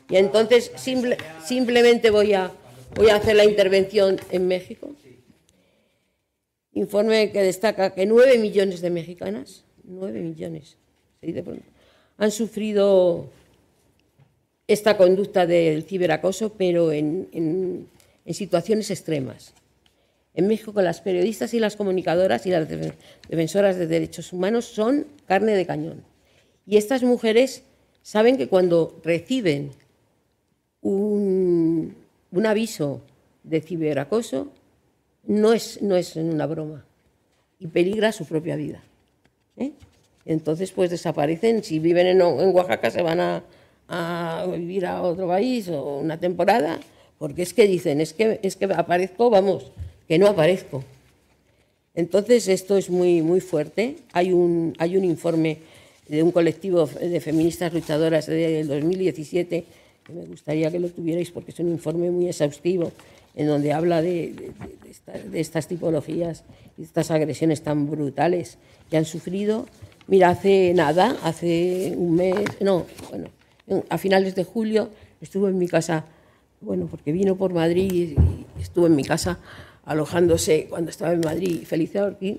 Y 0.10 0.18
entonces 0.18 0.72
simple- 0.76 1.18
simplemente 1.46 2.10
voy 2.12 2.34
a, 2.34 2.52
voy 2.94 3.10
a 3.10 3.16
hacer 3.16 3.38
la 3.38 3.46
intervención 3.46 4.20
en 4.32 4.48
México. 4.50 4.92
Informe 6.74 7.32
que 7.32 7.42
destaca 7.42 7.94
que 7.96 8.06
9 8.06 8.38
millones 8.38 8.82
de 8.82 8.90
mexicanas, 8.90 9.64
9 9.86 10.20
millones, 10.22 10.76
se 11.22 11.28
dice 11.28 11.42
pronto, 11.42 11.64
han 12.18 12.32
sufrido 12.32 13.30
esta 14.68 14.98
conducta 14.98 15.46
del 15.46 15.84
ciberacoso, 15.84 16.54
pero 16.54 16.92
en, 16.92 17.88
situaciones 18.32 18.92
extremas. 18.92 19.54
En 20.34 20.48
México 20.48 20.82
las 20.82 21.02
periodistas 21.02 21.54
y 21.54 21.60
las 21.60 21.76
comunicadoras 21.76 22.46
y 22.46 22.52
las 22.52 22.70
defen- 22.70 22.94
defensoras 23.30 23.78
de 23.78 23.88
derechos 23.88 24.34
humanos 24.34 24.66
son 24.66 25.08
carne 25.26 25.54
de 25.54 25.66
cañón. 25.66 26.04
Y 26.66 26.78
estas 26.78 27.04
mujeres 27.04 27.64
saben 28.02 28.38
que 28.38 28.50
cuando 28.50 29.00
reciben 29.04 29.72
un, 30.82 31.96
aviso 32.46 33.02
de 33.44 33.62
ciberacoso, 33.62 34.52
no 35.26 35.54
es, 35.54 35.82
no 35.82 35.96
una 36.16 36.46
broma 36.46 36.86
y 37.60 37.68
peligra 37.68 38.12
su 38.12 38.26
propia 38.26 38.56
vida. 38.56 38.84
¿eh? 39.58 39.72
Entonces, 40.28 40.72
pues 40.72 40.90
desaparecen. 40.92 41.64
Si 41.64 41.80
viven 41.80 42.06
en, 42.08 42.22
Oaxaca, 42.22 42.92
se 42.92 43.02
van 43.02 43.20
a, 43.20 43.44
vivir 44.52 44.86
a 44.86 45.02
otro 45.02 45.28
país 45.28 45.68
o 45.70 45.98
una 46.00 46.20
temporada, 46.20 46.80
porque 47.18 47.42
es 47.44 47.54
que 47.54 47.66
dicen, 47.66 48.02
es 48.02 48.14
que, 48.14 48.40
es 48.44 48.56
que 48.58 48.66
aparezco, 48.66 49.30
vamos, 49.30 49.72
que 50.08 50.20
no 50.20 50.28
aparezco. 50.28 50.84
Entonces, 51.96 52.48
esto 52.48 52.78
es 52.78 52.90
muy, 52.90 53.22
muy 53.22 53.40
fuerte. 53.40 53.96
Hay 54.14 54.32
un, 54.34 54.76
hay 54.78 54.98
un 54.98 55.04
informe 55.06 55.58
de 56.08 56.22
un 56.24 56.32
colectivo 56.32 56.86
de 56.86 57.20
feministas 57.20 57.74
luchadoras 57.74 58.28
del 58.28 58.68
2017 58.68 59.64
que 60.06 60.14
me 60.14 60.26
gustaría 60.26 60.72
que 60.72 60.80
lo 60.80 60.88
tuvierais 60.88 61.32
porque 61.32 61.52
es 61.52 61.60
un 61.60 61.68
informe 61.70 62.10
muy 62.12 62.28
exhaustivo 62.30 62.94
en 63.36 63.46
donde 63.48 63.74
habla 63.74 64.02
de, 64.02 64.32
de- 64.32 64.32
de- 64.32 64.78
de 64.84 64.90
esta- 64.90 65.12
de 65.18 65.40
estas 65.42 65.68
tipologías 65.68 66.44
y 66.78 66.84
estas 66.84 67.12
agresiones 67.12 67.62
tan 67.62 67.90
brutales 67.90 68.58
que 68.90 68.96
han 68.98 69.04
sufrido. 69.06 69.66
Mira, 70.08 70.30
hace 70.30 70.74
nada, 70.74 71.18
hace 71.24 71.94
un 71.96 72.16
mes, 72.16 72.36
no, 72.62 72.86
bueno, 73.10 73.28
en- 73.68 73.84
a 73.90 73.98
finales 73.98 74.36
de 74.36 74.44
julio 74.46 74.90
estuvo 75.22 75.50
en 75.50 75.58
mi 75.58 75.68
casa, 75.68 76.06
bueno, 76.62 76.88
porque 76.90 77.12
vino 77.12 77.36
por 77.36 77.54
Madrid 77.54 78.18
y 78.18 78.62
estuvo 78.62 78.88
en 78.88 78.96
mi 78.96 79.04
casa 79.04 79.40
alojándose 79.86 80.68
cuando 80.70 80.92
estaba 80.92 81.12
en 81.14 81.20
Madrid 81.22 81.64
Felicia 81.66 82.04
Ortiz, 82.06 82.38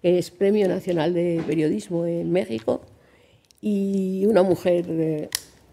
que 0.00 0.18
es 0.18 0.30
Premio 0.30 0.66
Nacional 0.68 1.12
de 1.12 1.42
Periodismo 1.46 2.06
en 2.06 2.30
México, 2.32 2.80
y 3.60 4.24
una 4.26 4.42
mujer 4.42 4.86
eh, 4.88 5.28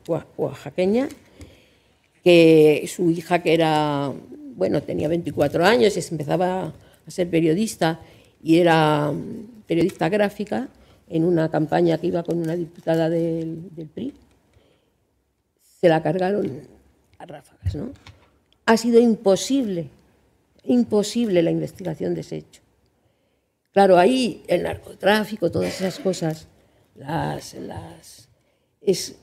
oa- 0.07 0.27
oaxaqueña, 0.35 1.07
que 2.23 2.83
su 2.93 3.09
hija 3.11 3.41
que 3.41 3.53
era, 3.53 4.11
bueno, 4.55 4.83
tenía 4.83 5.07
24 5.07 5.65
años 5.65 5.95
y 5.95 6.01
empezaba 6.11 6.73
a 7.07 7.11
ser 7.11 7.29
periodista 7.29 8.01
y 8.43 8.57
era 8.57 9.11
mm, 9.13 9.63
periodista 9.65 10.09
gráfica 10.09 10.67
en 11.09 11.23
una 11.23 11.49
campaña 11.49 11.97
que 11.97 12.07
iba 12.07 12.23
con 12.23 12.39
una 12.39 12.55
diputada 12.55 13.09
del, 13.09 13.69
PRI, 13.93 14.13
se 15.79 15.89
la 15.89 16.01
cargaron 16.01 16.67
a 17.17 17.25
ráfagas, 17.25 17.75
¿no? 17.75 17.91
Ha 18.65 18.77
sido 18.77 18.99
imposible, 18.99 19.89
imposible 20.63 21.41
la 21.41 21.51
investigación 21.51 22.13
de 22.13 22.21
ese 22.21 22.37
hecho. 22.37 22.61
Claro, 23.71 23.97
ahí 23.97 24.43
el 24.47 24.63
narcotráfico, 24.63 25.51
todas 25.51 25.79
esas 25.79 25.99
cosas, 25.99 26.47
las, 26.95 27.53
las, 27.53 28.27
es, 28.81 29.15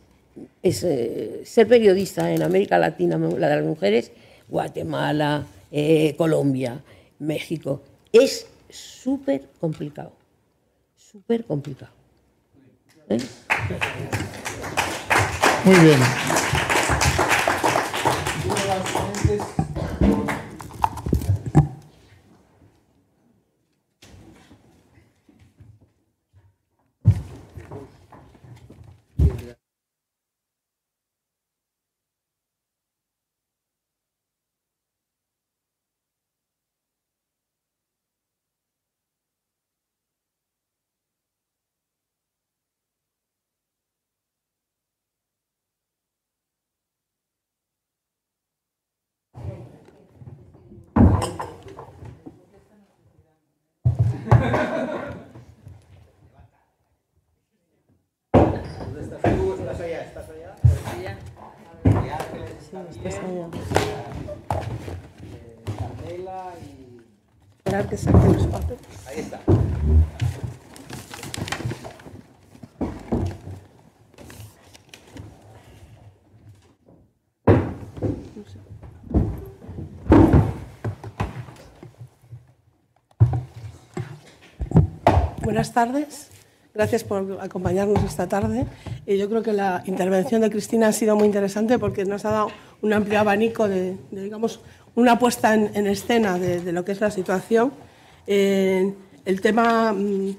es, 0.62 0.85
eh, 0.85 1.42
ser 1.44 1.68
periodista 1.68 2.33
en 2.33 2.42
América 2.42 2.79
Latina, 2.79 3.18
la 3.18 3.49
de 3.49 3.57
las 3.57 3.64
mujeres, 3.64 4.12
Guatemala, 4.49 5.44
eh, 5.73 6.14
Colombia, 6.16 6.83
México, 7.18 7.83
es 8.12 8.47
súper 8.70 9.42
complicado, 9.61 10.12
súper 11.14 11.44
complicado. 11.44 11.92
¿Eh? 13.09 13.20
Muy 15.64 15.77
bien. 15.77 16.00
Esperar 67.64 67.88
que 67.88 67.96
saque 67.96 68.28
los 68.28 68.46
papeles. 68.46 68.80
Buenas 85.42 85.72
tardes. 85.72 86.34
Gracias 86.74 87.04
por 87.04 87.38
acompañarnos 87.40 88.02
esta 88.02 88.28
tarde. 88.28 88.66
Yo 89.06 89.28
creo 89.28 89.44
que 89.44 89.52
la 89.52 89.84
intervención 89.87 90.40
de 90.40 90.50
Cristina 90.50 90.88
ha 90.88 90.92
sido 90.92 91.14
muy 91.14 91.26
interesante 91.26 91.78
porque 91.78 92.04
nos 92.04 92.24
ha 92.24 92.32
dado 92.32 92.48
un 92.82 92.92
amplio 92.92 93.20
abanico 93.20 93.68
de, 93.68 93.96
digamos, 94.10 94.58
una 94.96 95.16
puesta 95.20 95.54
en, 95.54 95.70
en 95.74 95.87
escena 95.87 96.37
de, 96.37 96.60
de 96.60 96.72
lo 96.72 96.84
que 96.84 96.90
es 96.90 97.00
la 97.00 97.12
situación. 97.12 97.72
Eh, 98.26 98.92
el 99.24 99.40
tema 99.40 99.92
mm, 99.92 100.37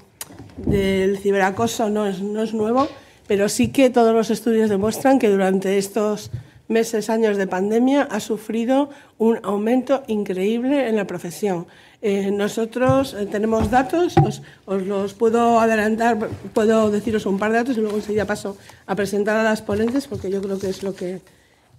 del 0.58 1.20
ciberacoso 1.20 1.90
no 1.90 2.06
es, 2.06 2.22
no 2.22 2.44
es 2.44 2.54
nuevo, 2.54 2.90
pero 3.28 3.48
sí 3.48 3.70
que 3.70 3.90
todos 3.90 4.14
los 4.14 4.30
estudios 4.30 4.70
demuestran 4.70 5.20
que 5.20 5.30
durante 5.30 5.78
estos 5.78 6.32
meses, 6.68 7.10
años 7.10 7.38
de 7.38 7.48
pandemia, 7.48 8.10
ha 8.12 8.20
sufrido 8.20 8.90
un 9.18 9.40
aumento 9.44 10.04
increíble 10.08 10.90
en 10.90 10.98
la 10.98 11.08
profesión. 11.08 11.66
Eh, 12.08 12.30
nosotros 12.30 13.16
eh, 13.16 13.26
tenemos 13.26 13.72
datos, 13.72 14.14
os, 14.18 14.44
os, 14.68 14.86
los 14.86 15.16
puedo 15.16 15.60
adelantar, 15.60 16.30
puedo 16.54 16.92
deciros 16.92 17.26
un 17.26 17.40
par 17.40 17.52
de 17.52 17.58
datos 17.58 17.78
y 17.80 17.82
luego 17.82 17.98
enseguida 17.98 18.26
paso 18.26 18.58
a 18.86 18.94
presentar 18.94 19.36
a 19.38 19.42
las 19.42 19.64
ponentes, 19.64 20.06
porque 20.06 20.30
yo 20.30 20.40
creo 20.40 20.60
que 20.60 20.70
es 20.70 20.84
lo 20.84 20.94
que 20.94 21.22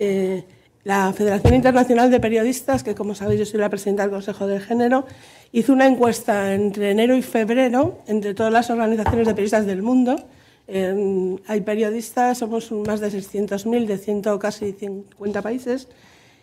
eh, 0.01 0.43
la 0.83 1.12
Federación 1.12 1.55
Internacional 1.55 2.11
de 2.11 2.19
Periodistas, 2.19 2.83
que 2.83 2.97
como 2.97 3.15
sabéis 3.15 3.39
yo 3.39 3.47
soy 3.47 3.61
la 3.61 3.71
presidenta 3.71 4.03
del 4.03 4.11
Consejo 4.11 4.49
de 4.49 4.59
Género, 4.59 5.07
hizo 5.53 5.73
una 5.73 5.87
encuesta 5.87 6.55
entre 6.55 6.91
enero 6.91 7.17
y 7.17 7.23
febrero 7.23 8.03
entre 8.09 8.35
todas 8.35 8.53
las 8.53 8.69
organizaciones 8.69 9.29
de 9.29 9.33
periodistas 9.33 9.65
del 9.65 9.83
mundo. 9.83 10.17
Eh, 10.67 11.37
hay 11.47 11.61
periodistas, 11.61 12.39
somos 12.39 12.73
más 12.73 12.99
de 12.99 13.12
600.000 13.12 13.87
de 13.87 13.97
100, 13.97 14.23
casi 14.41 14.73
50 14.73 15.41
países. 15.41 15.87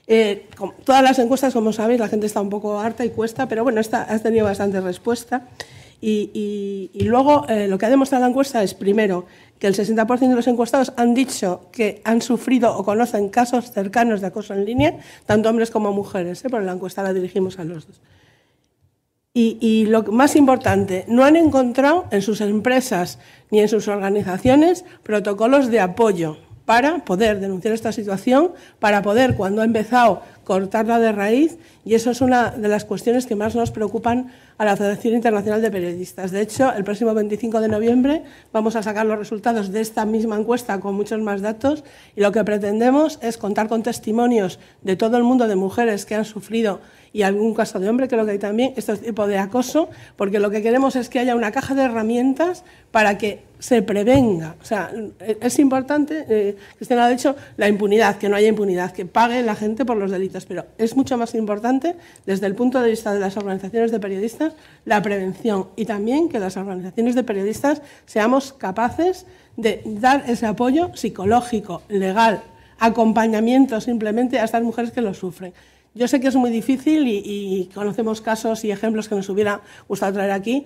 Eh, 0.05 0.49
todas 0.83 1.01
las 1.01 1.17
encuestas, 1.19 1.53
como 1.53 1.71
sabéis, 1.71 1.99
la 1.99 2.07
gente 2.07 2.25
está 2.25 2.41
un 2.41 2.49
poco 2.49 2.79
harta 2.79 3.05
y 3.05 3.09
cuesta, 3.09 3.47
pero 3.47 3.63
bueno, 3.63 3.79
esta 3.79 4.11
ha 4.13 4.19
tenido 4.19 4.45
bastante 4.45 4.81
respuesta. 4.81 5.47
Y, 6.05 6.91
luego 7.05 7.47
eh, 7.47 7.69
lo 7.69 7.77
que 7.77 7.85
ha 7.85 7.89
demostrado 7.89 8.25
la 8.25 8.29
encuesta 8.29 8.61
es, 8.61 8.73
primero, 8.73 9.25
que 9.57 9.67
el 9.67 9.75
60% 9.75 10.19
de 10.19 10.35
los 10.35 10.47
encuestados 10.47 10.91
han 10.97 11.13
dicho 11.13 11.69
que 11.71 12.01
han 12.03 12.21
sufrido 12.21 12.75
o 12.75 12.83
conocen 12.83 13.29
casos 13.29 13.71
cercanos 13.71 14.19
de 14.19 14.27
acoso 14.27 14.53
en 14.53 14.65
línea, 14.65 14.99
tanto 15.25 15.49
hombres 15.49 15.71
como 15.71 15.93
mujeres, 15.93 16.43
¿eh? 16.43 16.49
porque 16.49 16.65
la 16.65 16.73
encuesta 16.73 17.03
la 17.03 17.13
dirigimos 17.13 17.57
a 17.57 17.63
los 17.63 17.87
dos. 17.87 18.01
Y, 19.33 19.57
y, 19.61 19.85
lo 19.85 20.03
más 20.03 20.35
importante, 20.35 21.05
no 21.07 21.23
han 21.23 21.37
encontrado 21.37 22.05
en 22.11 22.21
sus 22.21 22.41
empresas 22.41 23.17
ni 23.49 23.61
en 23.61 23.69
sus 23.69 23.87
organizaciones 23.87 24.83
protocolos 25.03 25.69
de 25.69 25.79
apoyo 25.79 26.37
para 26.65 27.03
poder 27.05 27.39
denunciar 27.39 27.73
esta 27.73 27.91
situación, 27.91 28.51
para 28.79 29.01
poder, 29.01 29.35
cuando 29.35 29.61
ha 29.61 29.65
empezado, 29.65 30.21
cortarla 30.43 30.99
de 30.99 31.11
raíz, 31.11 31.57
y 31.85 31.95
eso 31.95 32.11
es 32.11 32.21
una 32.21 32.51
de 32.51 32.67
las 32.67 32.85
cuestiones 32.85 33.25
que 33.25 33.35
más 33.35 33.55
nos 33.55 33.71
preocupan 33.71 34.31
a 34.57 34.65
la 34.65 34.77
Federación 34.77 35.15
Internacional 35.15 35.61
de 35.61 35.71
Periodistas. 35.71 36.31
De 36.31 36.41
hecho, 36.41 36.73
el 36.73 36.83
próximo 36.83 37.13
25 37.13 37.59
de 37.59 37.67
noviembre 37.67 38.23
vamos 38.51 38.75
a 38.75 38.83
sacar 38.83 39.05
los 39.05 39.17
resultados 39.17 39.71
de 39.71 39.81
esta 39.81 40.05
misma 40.05 40.37
encuesta 40.37 40.79
con 40.79 40.95
muchos 40.95 41.19
más 41.21 41.41
datos, 41.41 41.83
y 42.15 42.21
lo 42.21 42.31
que 42.31 42.43
pretendemos 42.43 43.19
es 43.21 43.37
contar 43.37 43.67
con 43.67 43.83
testimonios 43.83 44.59
de 44.81 44.95
todo 44.95 45.17
el 45.17 45.23
mundo 45.23 45.47
de 45.47 45.55
mujeres 45.55 46.05
que 46.05 46.15
han 46.15 46.25
sufrido 46.25 46.79
y 47.13 47.21
algún 47.21 47.53
caso 47.53 47.79
de 47.79 47.87
hombre, 47.87 48.07
creo 48.07 48.25
que 48.25 48.31
hay 48.31 48.39
también 48.39 48.73
este 48.75 48.97
tipo 48.97 49.27
de 49.27 49.37
acoso, 49.37 49.87
porque 50.17 50.39
lo 50.39 50.49
que 50.49 50.63
queremos 50.63 50.95
es 50.95 51.09
que 51.09 51.19
haya 51.19 51.35
una 51.35 51.51
caja 51.51 51.75
de 51.75 51.83
herramientas 51.83 52.63
para 52.89 53.19
que 53.19 53.43
se 53.59 53.83
prevenga. 53.83 54.55
O 54.61 54.65
sea, 54.65 54.91
es 55.19 55.59
importante, 55.59 56.25
eh, 56.27 56.57
Cristina 56.75 57.05
ha 57.05 57.09
dicho, 57.09 57.35
la 57.55 57.69
impunidad, 57.69 58.17
que 58.17 58.27
no 58.27 58.35
haya 58.35 58.47
impunidad, 58.47 58.91
que 58.91 59.05
pague 59.05 59.43
la 59.43 59.55
gente 59.55 59.85
por 59.85 59.95
los 59.95 60.09
delitos, 60.09 60.45
pero 60.47 60.65
es 60.79 60.97
mucho 60.97 61.15
más 61.17 61.35
importante, 61.35 61.95
desde 62.25 62.47
el 62.47 62.55
punto 62.55 62.81
de 62.81 62.89
vista 62.89 63.13
de 63.13 63.19
las 63.19 63.37
organizaciones 63.37 63.91
de 63.91 63.99
periodistas, 63.99 64.53
la 64.83 65.01
prevención 65.03 65.67
y 65.75 65.85
también 65.85 66.29
que 66.29 66.39
las 66.39 66.57
organizaciones 66.57 67.13
de 67.13 67.23
periodistas 67.23 67.83
seamos 68.07 68.53
capaces 68.53 69.27
de 69.55 69.83
dar 69.85 70.23
ese 70.27 70.47
apoyo 70.47 70.89
psicológico, 70.95 71.83
legal, 71.89 72.41
acompañamiento 72.79 73.79
simplemente 73.79 74.39
a 74.39 74.45
estas 74.45 74.63
mujeres 74.63 74.91
que 74.91 75.01
lo 75.01 75.13
sufren. 75.13 75.53
Yo 75.95 76.07
sé 76.07 76.19
que 76.19 76.27
es 76.27 76.35
muy 76.35 76.49
difícil 76.49 77.07
y, 77.07 77.69
conocemos 77.73 78.21
casos 78.21 78.63
y 78.63 78.71
ejemplos 78.71 79.07
que 79.07 79.15
nos 79.15 79.29
hubiera 79.29 79.61
gustado 79.87 80.13
traer 80.13 80.31
aquí, 80.31 80.65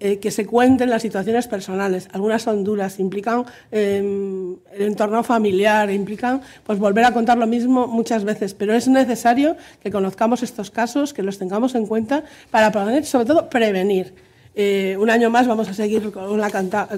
eh, 0.00 0.20
que 0.20 0.30
se 0.30 0.46
cuenten 0.46 0.90
las 0.90 1.02
situaciones 1.02 1.48
personales. 1.48 2.08
Algunas 2.12 2.42
son 2.42 2.62
duras, 2.62 3.00
implican 3.00 3.44
em, 3.72 4.56
el 4.72 4.82
entorno 4.82 5.24
familiar, 5.24 5.90
implican 5.90 6.40
pues, 6.64 6.78
volver 6.78 7.04
a 7.04 7.12
contar 7.12 7.38
lo 7.38 7.48
mismo 7.48 7.88
muchas 7.88 8.22
veces, 8.22 8.54
pero 8.54 8.72
es 8.72 8.86
necesario 8.86 9.56
que 9.82 9.90
conozcamos 9.90 10.44
estos 10.44 10.70
casos, 10.70 11.12
que 11.12 11.24
los 11.24 11.38
tengamos 11.38 11.74
en 11.74 11.86
cuenta 11.86 12.22
para 12.52 12.70
poder, 12.70 13.04
sobre 13.04 13.26
todo, 13.26 13.50
prevenir. 13.50 14.14
Eh, 14.60 14.96
un 14.98 15.08
año 15.08 15.30
más 15.30 15.46
vamos 15.46 15.68
a 15.68 15.74
seguir 15.74 16.10
con 16.10 16.40
la, 16.40 16.50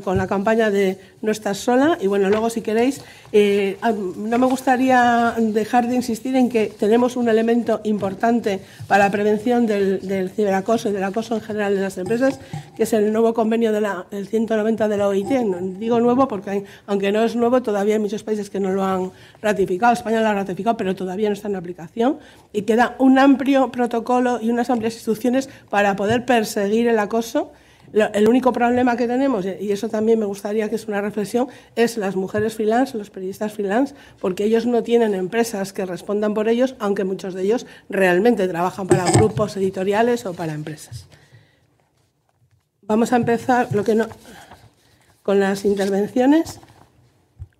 con 0.02 0.16
la, 0.16 0.26
campaña 0.26 0.70
de 0.70 0.98
No 1.22 1.32
estás 1.32 1.58
sola 1.58 1.98
y 2.00 2.06
bueno, 2.06 2.30
luego 2.30 2.48
si 2.48 2.62
queréis, 2.62 3.02
eh, 3.32 3.76
no 4.16 4.38
me 4.38 4.46
gustaría 4.46 5.34
dejar 5.38 5.86
de 5.86 5.96
insistir 5.96 6.34
en 6.34 6.48
que 6.48 6.66
tenemos 6.66 7.16
un 7.16 7.28
elemento 7.28 7.80
importante 7.84 8.60
para 8.86 9.04
la 9.04 9.10
prevención 9.10 9.66
del, 9.66 10.30
ciberacoso 10.34 10.88
y 10.88 10.92
del 10.92 11.04
acoso 11.04 11.34
en 11.34 11.42
general 11.42 11.74
de 11.74 11.82
las 11.82 11.98
empresas, 11.98 12.40
que 12.74 12.84
es 12.84 12.92
el 12.94 13.12
nuevo 13.12 13.34
convenio 13.34 13.70
del 13.70 14.26
190 14.28 14.88
de 14.88 14.96
la 14.96 15.08
OIT. 15.08 15.28
Digo 15.78 16.00
nuevo 16.00 16.26
porque 16.26 16.64
aunque 16.86 17.12
no 17.12 17.22
es 17.22 17.36
nuevo, 17.36 17.62
todavía 17.62 17.96
hay 17.96 18.00
muchos 18.00 18.22
países 18.22 18.48
que 18.48 18.58
no 18.58 18.70
lo 18.70 18.82
han 18.82 19.10
ratificado. 19.42 19.92
España 19.92 20.20
lo 20.20 20.28
ha 20.28 20.34
ratificado, 20.34 20.76
pero 20.76 20.94
todavía 20.94 21.28
no 21.28 21.34
está 21.34 21.48
en 21.48 21.56
aplicación. 21.56 22.18
Y 22.52 22.62
queda 22.62 22.96
un 22.98 23.18
amplio 23.18 23.70
protocolo 23.70 24.40
y 24.40 24.50
unas 24.50 24.70
amplias 24.70 24.94
instrucciones 24.94 25.48
para 25.68 25.96
poder 25.96 26.24
perseguir 26.24 26.88
el 26.88 26.98
acoso 26.98 27.52
el 27.92 28.28
único 28.28 28.52
problema 28.52 28.96
que 28.96 29.06
tenemos, 29.08 29.44
y 29.44 29.72
eso 29.72 29.88
también 29.88 30.18
me 30.18 30.26
gustaría 30.26 30.68
que 30.68 30.76
es 30.76 30.86
una 30.86 31.00
reflexión, 31.00 31.48
es 31.74 31.96
las 31.96 32.14
mujeres 32.14 32.54
freelance, 32.54 32.96
los 32.96 33.10
periodistas 33.10 33.52
freelance, 33.52 33.94
porque 34.20 34.44
ellos 34.44 34.66
no 34.66 34.82
tienen 34.82 35.14
empresas 35.14 35.72
que 35.72 35.84
respondan 35.84 36.34
por 36.34 36.48
ellos, 36.48 36.76
aunque 36.78 37.04
muchos 37.04 37.34
de 37.34 37.42
ellos 37.42 37.66
realmente 37.88 38.46
trabajan 38.46 38.86
para 38.86 39.10
grupos 39.12 39.56
editoriales 39.56 40.24
o 40.26 40.34
para 40.34 40.54
empresas. 40.54 41.06
Vamos 42.82 43.12
a 43.12 43.16
empezar 43.16 43.68
lo 43.72 43.84
que 43.84 43.94
no, 43.94 44.06
con 45.22 45.40
las 45.40 45.64
intervenciones. 45.64 46.60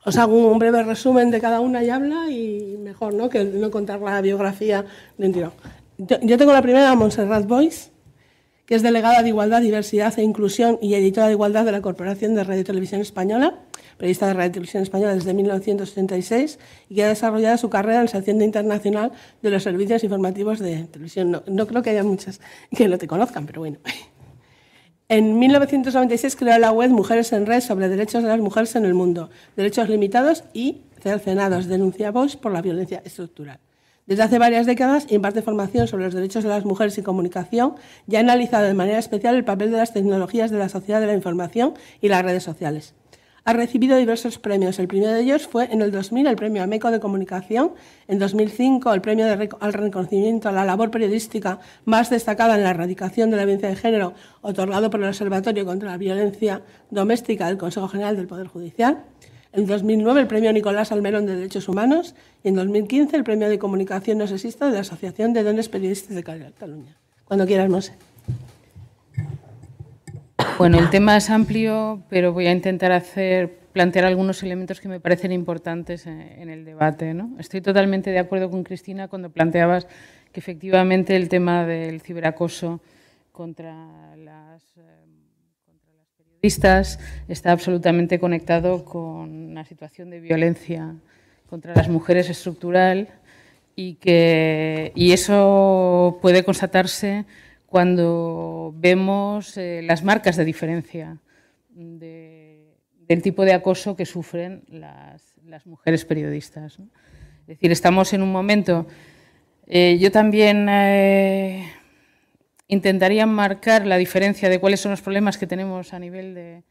Os 0.05 0.17
hago 0.17 0.35
un 0.51 0.59
breve 0.59 0.83
resumen 0.83 1.31
de 1.31 1.41
cada 1.41 1.61
una 1.61 1.85
y 1.85 1.91
habla 1.91 2.29
y 2.31 2.77
mejor 2.79 3.15
¿no? 3.15 3.29
que 3.29 3.45
no 3.45 3.71
contar 3.71 4.01
la 4.01 4.21
biografía 4.21 4.85
de 5.19 5.27
un 5.27 5.33
tirón. 5.33 5.53
Yo, 5.99 6.39
tengo 6.39 6.53
la 6.53 6.63
primera, 6.63 6.95
Montserrat 6.95 7.47
Boyce 7.47 7.90
que 8.71 8.77
es 8.77 8.83
delegada 8.85 9.25
de 9.25 9.31
Igualdad, 9.31 9.63
Diversidad 9.63 10.17
e 10.17 10.23
Inclusión 10.23 10.79
y 10.81 10.95
editora 10.95 11.27
de 11.27 11.33
Igualdad 11.33 11.65
de 11.65 11.73
la 11.73 11.83
Corporación 11.83 12.37
de 12.37 12.45
Radio 12.45 12.61
y 12.61 12.65
Televisión 12.65 13.01
Española, 13.01 13.59
periodista 13.97 14.29
de 14.29 14.35
Radio 14.35 14.51
y 14.51 14.53
Televisión 14.53 14.85
Española 14.85 15.13
desde 15.13 15.35
1976 15.35 16.61
y 16.89 16.95
que 16.95 17.03
ha 17.03 17.09
desarrollado 17.09 17.59
su 17.59 17.69
carrera 17.69 17.99
en 17.99 18.05
la 18.05 18.11
sección 18.13 18.41
internacional 18.41 19.11
de 19.43 19.51
los 19.51 19.65
servicios 19.65 20.05
informativos 20.05 20.61
de 20.61 20.85
televisión. 20.85 21.43
No, 21.49 21.67
creo 21.67 21.83
que 21.83 21.91
haya 21.91 22.05
muchas 22.05 22.41
que 22.71 22.87
no 22.87 22.97
te 22.97 23.09
conozcan, 23.09 23.45
pero 23.45 23.63
bueno. 23.63 23.79
En 25.09 25.41
1996 25.41 26.37
creó 26.37 26.57
la 26.61 26.71
web 26.71 26.91
Mujeres 26.91 27.33
en 27.33 27.47
Red 27.47 27.63
sobre 27.63 27.89
derechos 27.89 28.23
de 28.23 28.29
las 28.29 28.39
mujeres 28.39 28.77
en 28.77 28.85
el 28.85 28.95
mundo, 28.95 29.31
derechos 29.57 29.89
limitados 29.89 30.45
y 30.53 30.83
cercenados, 31.01 31.67
denuncia 31.67 32.13
Vox 32.13 32.37
por 32.37 32.53
la 32.53 32.63
violencia 32.63 33.03
estructural. 33.05 33.59
Desde 34.11 34.25
hace 34.25 34.41
varias 34.41 34.67
décadas 34.67 35.07
imparte 35.09 35.41
formación 35.41 35.87
sobre 35.87 36.03
los 36.03 36.15
derechos 36.15 36.43
de 36.43 36.51
las 36.51 36.65
mujeres 36.65 36.99
y 36.99 37.03
comunicación 37.03 37.77
y 38.09 38.17
ha 38.17 38.19
analizado 38.19 38.67
de 38.67 38.75
manera 38.75 38.99
especial 38.99 39.37
el 39.37 39.45
papel 39.45 39.71
de 39.71 39.77
las 39.77 39.93
tecnologías 39.93 40.51
de 40.51 40.59
la 40.59 40.69
sociedad 40.69 41.01
de 41.01 41.07
la 41.07 41.15
información 41.15 41.75
y 42.01 42.09
las 42.09 42.25
redes 42.25 42.43
sociales. 42.43 42.95
Ha 43.45 43.53
recibido 43.53 43.97
diversos 43.97 44.41
premios. 44.41 44.81
El 44.81 44.89
primero 44.89 45.13
de 45.13 45.21
ellos 45.21 45.47
fue 45.47 45.73
en 45.73 45.81
el 45.81 45.93
2000 45.93 46.27
el 46.27 46.35
premio 46.35 46.65
AMECO 46.65 46.91
de 46.91 46.99
Comunicación, 46.99 47.75
en 48.09 48.19
2005 48.19 48.93
el 48.93 49.01
premio 49.01 49.27
al 49.61 49.73
reconocimiento 49.73 50.49
a 50.49 50.53
la 50.53 50.65
labor 50.65 50.91
periodística 50.91 51.61
más 51.85 52.11
destacada 52.11 52.57
en 52.57 52.65
la 52.65 52.71
erradicación 52.71 53.31
de 53.31 53.37
la 53.37 53.45
violencia 53.45 53.69
de 53.69 53.77
género, 53.77 54.15
otorgado 54.41 54.91
por 54.91 55.01
el 55.01 55.07
Observatorio 55.07 55.65
contra 55.65 55.89
la 55.89 55.99
Violencia 55.99 56.63
Doméstica 56.91 57.47
del 57.47 57.59
Consejo 57.59 57.87
General 57.87 58.17
del 58.17 58.27
Poder 58.27 58.49
Judicial. 58.49 59.05
En 59.53 59.67
2009 59.67 60.21
el 60.21 60.27
premio 60.29 60.53
Nicolás 60.53 60.93
Almerón 60.93 61.27
de 61.27 61.35
Derechos 61.35 61.69
Humanos 61.69 62.15
y 62.45 62.49
en 62.49 62.55
2015 62.55 63.17
el 63.17 63.25
premio 63.25 63.49
de 63.49 63.59
Comunicación 63.59 64.19
No 64.19 64.27
Sexista 64.27 64.67
de 64.67 64.75
la 64.75 64.81
Asociación 64.81 65.33
de 65.33 65.43
Dones 65.43 65.69
Periodistas 65.69 66.15
de 66.15 66.23
Cataluña. 66.23 66.97
Cuando 67.25 67.47
quieras, 67.47 67.69
Mose. 67.69 67.95
Bueno, 70.57 70.79
el 70.79 70.91
tema 70.91 71.17
es 71.17 71.31
amplio, 71.31 72.03
pero 72.09 72.33
voy 72.33 72.47
a 72.47 72.53
intentar 72.53 72.93
hacer 72.93 73.59
plantear 73.73 74.05
algunos 74.05 74.43
elementos 74.43 74.81
que 74.81 74.89
me 74.89 75.01
parecen 75.01 75.33
importantes 75.33 76.07
en 76.07 76.51
el 76.51 76.65
debate. 76.65 77.15
¿no? 77.15 77.31
Estoy 77.39 77.61
totalmente 77.61 78.11
de 78.11 78.19
acuerdo 78.19 78.51
con 78.51 78.65
Cristina 78.65 79.09
cuando 79.09 79.31
planteabas 79.31 79.87
que 80.33 80.41
efectivamente 80.41 81.17
el 81.17 81.29
tema 81.29 81.65
del 81.65 82.01
ciberacoso 82.01 82.81
contra 83.33 83.73
eh, 83.73 84.10
está 86.43 87.53
absolutamente 87.53 88.19
conectado 88.19 88.85
con 88.85 89.51
una 89.51 89.65
situación 89.65 90.11
de 90.11 90.21
violencia 90.21 90.95
contra 91.49 91.75
las 91.75 91.89
mujeres 91.89 92.31
estructural 92.31 93.09
y 93.77 93.95
que 93.95 94.93
y 94.95 95.13
eso 95.13 96.19
puede 96.23 96.45
constatarse 96.45 97.25
cuando 97.67 98.75
vemos 98.77 99.57
eh, 99.57 99.81
las 99.83 100.03
marcas 100.03 100.37
de 100.37 100.45
diferencia 100.45 101.19
del 101.73 103.23
tipo 103.23 103.45
de 103.45 103.53
acoso 103.53 103.97
que 103.97 104.07
sufren 104.07 104.65
las, 104.69 105.67
mujeres 105.67 106.05
periodistas. 106.05 106.79
Es 107.43 107.47
decir, 107.47 107.73
estamos 107.73 108.13
en 108.13 108.23
un 108.23 108.31
momento. 108.31 108.87
Eh, 109.67 109.99
yo 110.01 110.13
también 110.13 110.69
eh, 110.69 111.69
intentarían 112.71 113.29
marcar 113.29 113.85
la 113.85 113.97
diferencia 113.97 114.49
de 114.49 114.61
cuáles 114.61 114.81
son 114.81 114.93
los 114.93 115.03
problemas 115.03 115.37
que 115.37 115.47
tenemos 115.47 115.93
a 115.93 115.99
nivel 115.99 116.35
del 116.35 116.63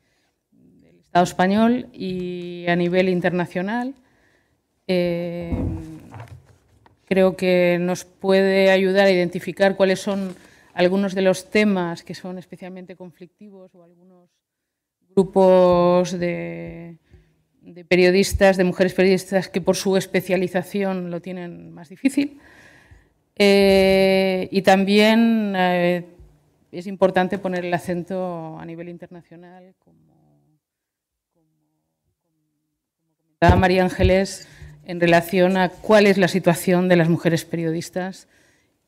Estado 1.03 1.25
español 1.25 1.87
y 1.91 2.65
a 2.69 2.75
nivel 2.77 3.09
internacional. 3.09 3.93
Eh, 4.87 5.53
creo 7.05 7.35
que 7.35 7.77
nos 7.81 8.05
puede 8.05 8.71
ayudar 8.71 9.07
a 9.07 9.11
identificar 9.11 9.75
cuáles 9.75 9.99
son 9.99 10.35
algunos 10.73 11.13
de 11.15 11.21
los 11.21 11.49
temas 11.49 12.03
que 12.03 12.15
son 12.15 12.37
especialmente 12.37 12.95
conflictivos 12.95 13.75
o 13.75 13.83
algunos 13.83 14.29
grupos 15.09 16.17
de, 16.17 16.97
de 17.61 17.83
periodistas, 17.83 18.55
de 18.55 18.63
mujeres 18.63 18.93
periodistas 18.93 19.49
que 19.49 19.59
por 19.59 19.75
su 19.75 19.97
especialización 19.97 21.11
lo 21.11 21.21
tienen 21.21 21.73
más 21.73 21.89
difícil. 21.89 22.39
Eh, 23.41 24.49
y 24.51 24.61
también 24.63 25.53
eh, 25.55 26.05
es 26.73 26.87
importante 26.87 27.37
poner 27.37 27.63
el 27.63 27.73
acento 27.73 28.59
a 28.59 28.65
nivel 28.65 28.89
internacional, 28.89 29.73
como, 29.79 29.97
comentaba 33.17 33.55
María 33.55 33.83
Ángeles, 33.83 34.45
en 34.83 34.99
relación 34.99 35.55
a 35.55 35.69
cuál 35.69 36.05
es 36.05 36.17
la 36.17 36.27
situación 36.27 36.89
de 36.89 36.97
las 36.97 37.07
mujeres 37.07 37.45
periodistas 37.45 38.27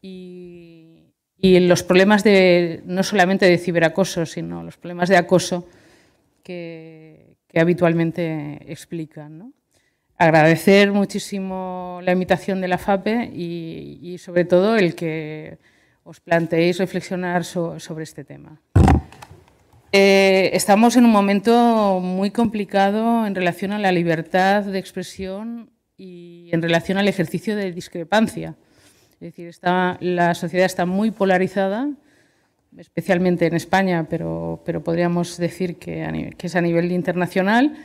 y, 0.02 0.98
los 1.44 1.82
problemas 1.82 2.24
de, 2.24 2.82
no 2.86 3.02
solamente 3.04 3.46
de 3.46 3.58
ciberacoso, 3.58 4.26
sino 4.26 4.64
los 4.64 4.78
problemas 4.78 5.10
de 5.10 5.18
acoso 5.18 5.68
que, 6.44 7.38
habitualmente 7.56 8.60
explican. 8.72 9.54
Agradecer 10.22 10.92
muchísimo 10.92 12.00
la 12.04 12.12
invitación 12.12 12.62
de 12.62 12.68
la 12.68 12.78
FAPE 12.78 13.32
y, 13.34 14.20
sobre 14.20 14.46
todo 14.46 14.78
el 14.78 14.94
que 14.94 15.58
os 16.04 16.20
planteéis 16.20 16.78
reflexionar 16.78 17.44
sobre 17.44 18.04
este 18.04 18.24
tema. 18.24 18.62
Eh, 19.92 20.52
estamos 20.54 20.96
en 20.96 21.06
un 21.06 21.12
momento 21.12 22.00
muy 22.02 22.30
complicado 22.30 23.26
en 23.26 23.34
relación 23.34 23.72
a 23.72 23.80
la 23.80 23.92
libertad 23.92 24.64
de 24.64 24.78
expresión 24.78 25.72
y 25.98 26.52
en 26.52 26.62
relación 26.62 27.00
al 27.00 27.08
ejercicio 27.08 27.56
de 27.56 27.72
discrepancia. 27.72 28.54
Es 29.14 29.36
decir, 29.36 29.52
la 29.64 30.36
sociedad 30.36 30.68
está 30.68 30.86
muy 30.86 31.10
polarizada, 31.10 31.90
especialmente 32.78 33.48
en 33.48 33.56
España, 33.56 34.06
pero, 34.08 34.62
pero 34.68 34.84
podríamos 34.84 35.38
decir 35.38 35.78
que, 35.78 36.36
es 36.40 36.56
a 36.56 36.62
nivel 36.62 36.92
internacional 36.92 37.76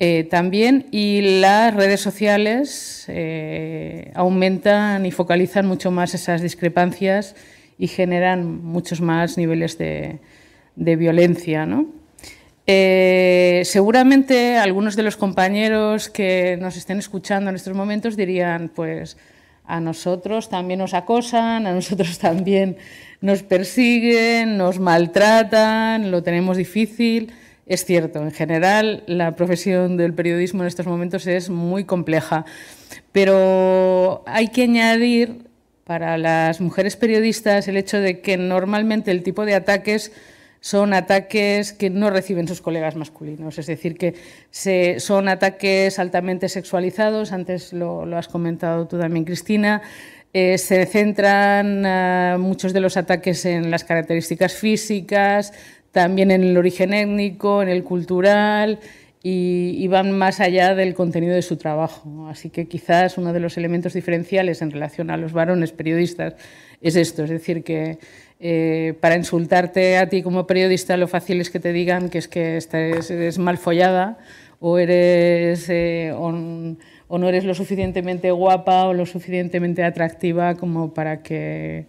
eh, 0.00 0.28
también, 0.30 0.86
y 0.92 1.40
las 1.40 1.74
redes 1.74 2.00
sociales 2.00 3.04
eh, 3.08 4.12
aumentan 4.14 5.04
y 5.06 5.10
focalizan 5.10 5.66
mucho 5.66 5.90
más 5.90 6.14
esas 6.14 6.40
discrepancias 6.40 7.34
y 7.78 7.88
generan 7.88 8.62
muchos 8.62 9.00
más 9.00 9.36
niveles 9.36 9.76
de, 9.76 10.20
violencia. 10.76 11.66
Eh, 12.68 13.62
seguramente 13.64 14.56
algunos 14.56 14.94
de 14.94 15.02
los 15.02 15.16
compañeros 15.16 16.08
que 16.08 16.56
nos 16.60 16.76
estén 16.76 16.98
escuchando 16.98 17.50
en 17.50 17.56
estos 17.56 17.74
momentos 17.74 18.16
dirían, 18.16 18.70
pues, 18.72 19.16
a 19.64 19.80
nosotros 19.80 20.48
también 20.48 20.78
nos 20.78 20.94
acosan, 20.94 21.66
a 21.66 21.72
nosotros 21.72 22.18
también 22.20 22.76
nos 23.20 23.42
persiguen, 23.42 24.58
nos 24.58 24.78
maltratan, 24.78 26.12
lo 26.12 26.22
tenemos 26.22 26.56
difícil. 26.56 27.32
Es 27.68 27.84
cierto, 27.84 28.22
en 28.22 28.30
general 28.30 29.04
la 29.06 29.36
profesión 29.36 29.98
del 29.98 30.14
periodismo 30.14 30.62
en 30.62 30.68
estos 30.68 30.86
momentos 30.86 31.26
es 31.26 31.50
muy 31.50 31.84
compleja, 31.84 32.46
pero 33.12 34.22
hay 34.26 34.48
que 34.48 34.62
añadir 34.62 35.48
para 35.84 36.16
las 36.16 36.62
mujeres 36.62 36.96
periodistas 36.96 37.68
el 37.68 37.76
hecho 37.76 38.00
de 38.00 38.20
que 38.20 38.38
normalmente 38.38 39.10
el 39.10 39.22
tipo 39.22 39.44
de 39.44 39.54
ataques 39.54 40.12
son 40.60 40.94
ataques 40.94 41.74
que 41.74 41.90
no 41.90 42.08
reciben 42.08 42.48
sus 42.48 42.62
colegas 42.62 42.96
masculinos, 42.96 43.58
es 43.58 43.66
decir, 43.66 43.98
que 43.98 44.14
son 44.98 45.28
ataques 45.28 45.98
altamente 45.98 46.48
sexualizados, 46.48 47.32
antes 47.32 47.74
lo, 47.74 48.04
has 48.16 48.28
comentado 48.28 48.88
tú 48.88 48.98
también, 48.98 49.26
Cristina, 49.26 49.82
eh, 50.32 50.58
se 50.58 50.84
centran 50.86 51.84
eh, 51.86 52.36
muchos 52.38 52.72
de 52.72 52.80
los 52.80 52.96
ataques 52.96 53.44
en 53.44 53.70
las 53.70 53.84
características 53.84 54.52
físicas, 54.52 55.52
también 55.92 56.30
en 56.30 56.42
el 56.42 56.56
origen 56.56 56.92
étnico, 56.92 57.62
en 57.62 57.68
el 57.68 57.84
cultural, 57.84 58.78
y, 59.22 59.86
van 59.88 60.16
más 60.16 60.40
allá 60.40 60.74
del 60.74 60.94
contenido 60.94 61.34
de 61.34 61.42
su 61.42 61.56
trabajo. 61.56 62.28
Así 62.28 62.50
que 62.50 62.66
quizás 62.66 63.18
uno 63.18 63.32
de 63.32 63.40
los 63.40 63.56
elementos 63.56 63.92
diferenciales 63.94 64.62
en 64.62 64.70
relación 64.70 65.10
a 65.10 65.16
los 65.16 65.32
varones 65.32 65.72
periodistas 65.72 66.34
es 66.80 66.96
esto, 66.96 67.24
es 67.24 67.30
decir, 67.30 67.64
que 67.64 67.98
eh, 68.40 68.94
para 69.00 69.16
insultarte 69.16 69.98
a 69.98 70.08
ti 70.08 70.22
como 70.22 70.46
periodista 70.46 70.96
lo 70.96 71.08
fácil 71.08 71.40
es 71.40 71.50
que 71.50 71.58
te 71.58 71.72
digan 71.72 72.08
que 72.08 72.18
es 72.18 72.28
que 72.28 72.58
eres 72.70 73.38
mal 73.38 73.58
follada 73.58 74.18
o, 74.60 74.78
eres, 74.78 75.68
eh, 75.68 76.12
o, 76.16 76.30
no 76.32 77.28
eres 77.28 77.44
lo 77.44 77.54
suficientemente 77.54 78.30
guapa 78.30 78.86
o 78.86 78.94
lo 78.94 79.06
suficientemente 79.06 79.82
atractiva 79.82 80.54
como 80.54 80.94
para 80.94 81.22
que, 81.22 81.86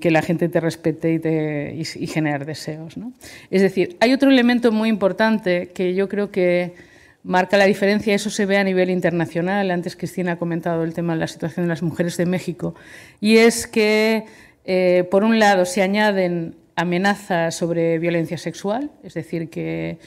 que 0.00 0.10
la 0.10 0.22
gente 0.22 0.48
te 0.48 0.60
respete 0.60 1.14
y, 1.14 1.18
te, 1.18 1.84
generar 2.06 2.46
deseos. 2.46 2.96
¿no? 2.96 3.12
Es 3.50 3.62
decir, 3.62 3.96
hay 4.00 4.12
otro 4.12 4.30
elemento 4.30 4.72
muy 4.72 4.88
importante 4.88 5.68
que 5.74 5.94
yo 5.94 6.08
creo 6.08 6.30
que 6.30 6.74
marca 7.22 7.56
la 7.56 7.64
diferencia, 7.64 8.14
eso 8.14 8.30
se 8.30 8.46
ve 8.46 8.56
a 8.56 8.64
nivel 8.64 8.88
internacional, 8.88 9.70
antes 9.70 9.96
Cristina 9.96 10.32
ha 10.32 10.36
comentado 10.36 10.84
el 10.84 10.94
tema 10.94 11.14
de 11.14 11.18
la 11.18 11.26
situación 11.26 11.66
de 11.66 11.68
las 11.70 11.82
mujeres 11.82 12.16
de 12.16 12.24
México, 12.24 12.76
y 13.20 13.38
es 13.38 13.66
que 13.66 14.24
eh, 14.66 15.06
por 15.10 15.22
un 15.22 15.38
lado, 15.38 15.64
se 15.64 15.80
añaden 15.80 16.56
amenazas 16.74 17.54
sobre 17.54 17.98
violencia 18.00 18.36
sexual, 18.36 18.90
es 19.04 19.14
decir, 19.14 19.48
que, 19.48 19.98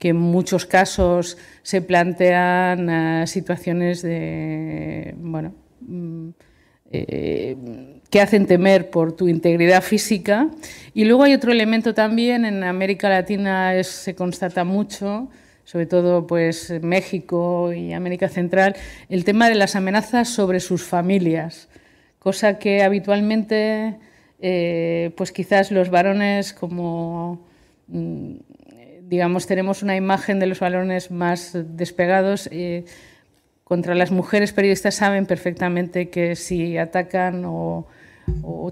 en 0.00 0.16
muchos 0.16 0.66
casos 0.66 1.36
se 1.62 1.82
plantean 1.82 2.88
eh, 2.88 3.26
situaciones 3.26 4.02
de, 4.02 5.16
bueno, 5.18 5.52
mm, 5.80 6.28
eh, 6.92 7.95
que 8.16 8.22
hacen 8.22 8.46
temer 8.46 8.88
por 8.88 9.12
tu 9.12 9.28
integridad 9.28 9.82
física. 9.82 10.48
Y 10.94 11.04
luego 11.04 11.24
hay 11.24 11.34
otro 11.34 11.52
elemento 11.52 11.92
también, 11.92 12.46
en 12.46 12.64
América 12.64 13.10
Latina 13.10 13.82
se 13.84 14.14
constata 14.14 14.64
mucho, 14.64 15.28
sobre 15.64 15.84
todo 15.84 16.26
pues 16.26 16.72
México 16.80 17.74
y 17.74 17.92
América 17.92 18.30
Central, 18.30 18.74
el 19.10 19.24
tema 19.24 19.50
de 19.50 19.56
las 19.56 19.76
amenazas 19.76 20.30
sobre 20.30 20.60
sus 20.60 20.82
familias 20.82 21.68
cosa 22.18 22.58
que 22.58 22.82
habitualmente, 22.82 23.96
eh, 24.40 25.12
pues 25.14 25.30
quizás 25.30 25.70
los 25.70 25.90
varones 25.90 26.54
como, 26.54 27.46
mm, 27.88 28.32
digamos, 29.02 29.46
tenemos 29.46 29.82
una 29.82 29.94
imagen 29.94 30.40
de 30.40 30.46
los 30.46 30.58
varones 30.58 31.10
más 31.10 31.52
despegados. 31.54 32.48
Eh, 32.50 32.86
contra 33.62 33.94
las 33.94 34.10
mujeres 34.10 34.52
periodistas 34.52 34.94
saben 34.94 35.26
perfectamente 35.26 36.08
que 36.08 36.34
si 36.34 36.78
atacan 36.78 37.44
o, 37.44 37.86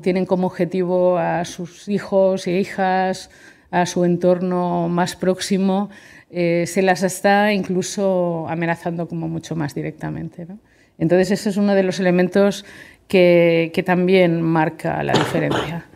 tienen 0.04 0.26
como 0.26 0.46
objetivo 0.46 1.16
a 1.18 1.44
sus 1.44 1.88
hijos 1.88 2.46
e 2.46 2.60
hijas, 2.60 3.30
a 3.70 3.86
su 3.86 4.04
entorno 4.04 4.88
más 4.88 5.16
próximo, 5.16 5.90
eh, 6.30 6.64
se 6.66 6.82
las 6.82 7.02
está 7.02 7.52
incluso 7.52 8.46
amenazando 8.48 9.08
como 9.08 9.28
mucho 9.28 9.56
más 9.56 9.74
directamente. 9.74 10.46
Entonces, 10.98 11.30
ese 11.32 11.48
es 11.50 11.56
uno 11.56 11.74
de 11.74 11.82
los 11.82 11.98
elementos 11.98 12.64
que, 13.08 13.82
también 13.86 14.42
marca 14.42 15.02
la 15.02 15.12
diferencia. 15.14 15.86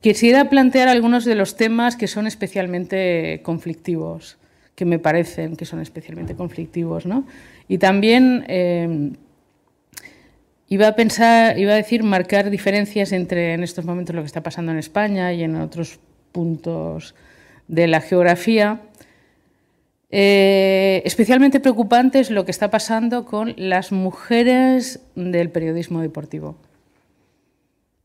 Quisiera 0.00 0.50
plantear 0.50 0.88
algunos 0.88 1.24
de 1.24 1.34
los 1.34 1.56
temas 1.56 1.96
que 1.96 2.06
son 2.06 2.26
especialmente 2.26 3.40
conflictivos, 3.42 4.36
que 4.74 4.84
me 4.84 4.98
parecen 4.98 5.56
que 5.56 5.64
son 5.64 5.80
especialmente 5.80 6.34
conflictivos. 6.34 7.06
¿no? 7.06 7.26
Y 7.68 7.78
también 7.78 8.44
eh, 8.48 9.12
iba 10.68 10.88
a 10.88 10.96
pensar, 10.96 11.58
iba 11.58 11.72
a 11.72 11.76
decir, 11.76 12.02
marcar 12.02 12.50
diferencias 12.50 13.12
entre 13.12 13.54
en 13.54 13.62
estos 13.62 13.84
momentos 13.84 14.14
lo 14.14 14.22
que 14.22 14.26
está 14.26 14.42
pasando 14.42 14.72
en 14.72 14.78
España 14.78 15.32
y 15.32 15.42
en 15.42 15.56
otros 15.56 15.98
puntos 16.32 17.14
de 17.68 17.86
la 17.86 18.00
geografía. 18.00 18.80
Eh, 20.10 21.02
especialmente 21.04 21.60
preocupante 21.60 22.20
es 22.20 22.30
lo 22.30 22.44
que 22.44 22.50
está 22.50 22.70
pasando 22.70 23.24
con 23.24 23.54
las 23.56 23.90
mujeres 23.90 25.00
del 25.14 25.50
periodismo 25.50 26.00
deportivo. 26.00 26.56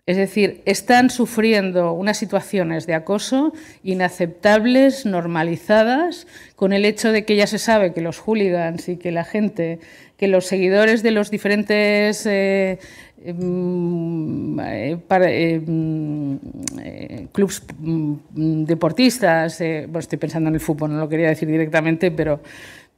Es 0.10 0.18
decir, 0.18 0.64
están 0.66 1.12
sufriendo 1.12 1.94
unas 1.94 2.18
situaciones 2.18 2.88
de 2.88 2.96
acoso 2.96 3.54
inaceptables, 3.84 5.06
normalizadas, 5.06 6.26
con 6.56 6.74
el 6.74 6.86
hecho 6.86 7.12
de 7.12 7.26
que 7.26 7.36
ya 7.36 7.46
se 7.46 7.60
sabe 7.60 7.94
que 7.94 8.02
los 8.02 8.18
hooligans 8.18 8.90
y 8.90 8.98
que 8.98 9.12
la 9.12 9.24
gente, 9.24 9.80
que 10.20 10.28
los 10.28 10.46
seguidores 10.46 11.02
de 11.02 11.12
los 11.12 11.32
diferentes 11.32 12.26
eh, 12.26 12.78
em, 13.24 14.60
eh, 14.60 14.98
em, 15.10 16.40
eh, 16.84 17.28
clubs 17.32 17.64
mm, 17.80 18.66
deportistas, 18.66 19.60
bueno, 19.60 20.00
estoy 20.00 20.20
pensando 20.20 20.50
en 20.50 20.56
el 20.56 20.62
fútbol, 20.62 20.92
no 20.92 21.00
lo 21.00 21.10
quería 21.10 21.30
decir 21.30 21.48
directamente, 21.48 22.12
pero, 22.12 22.42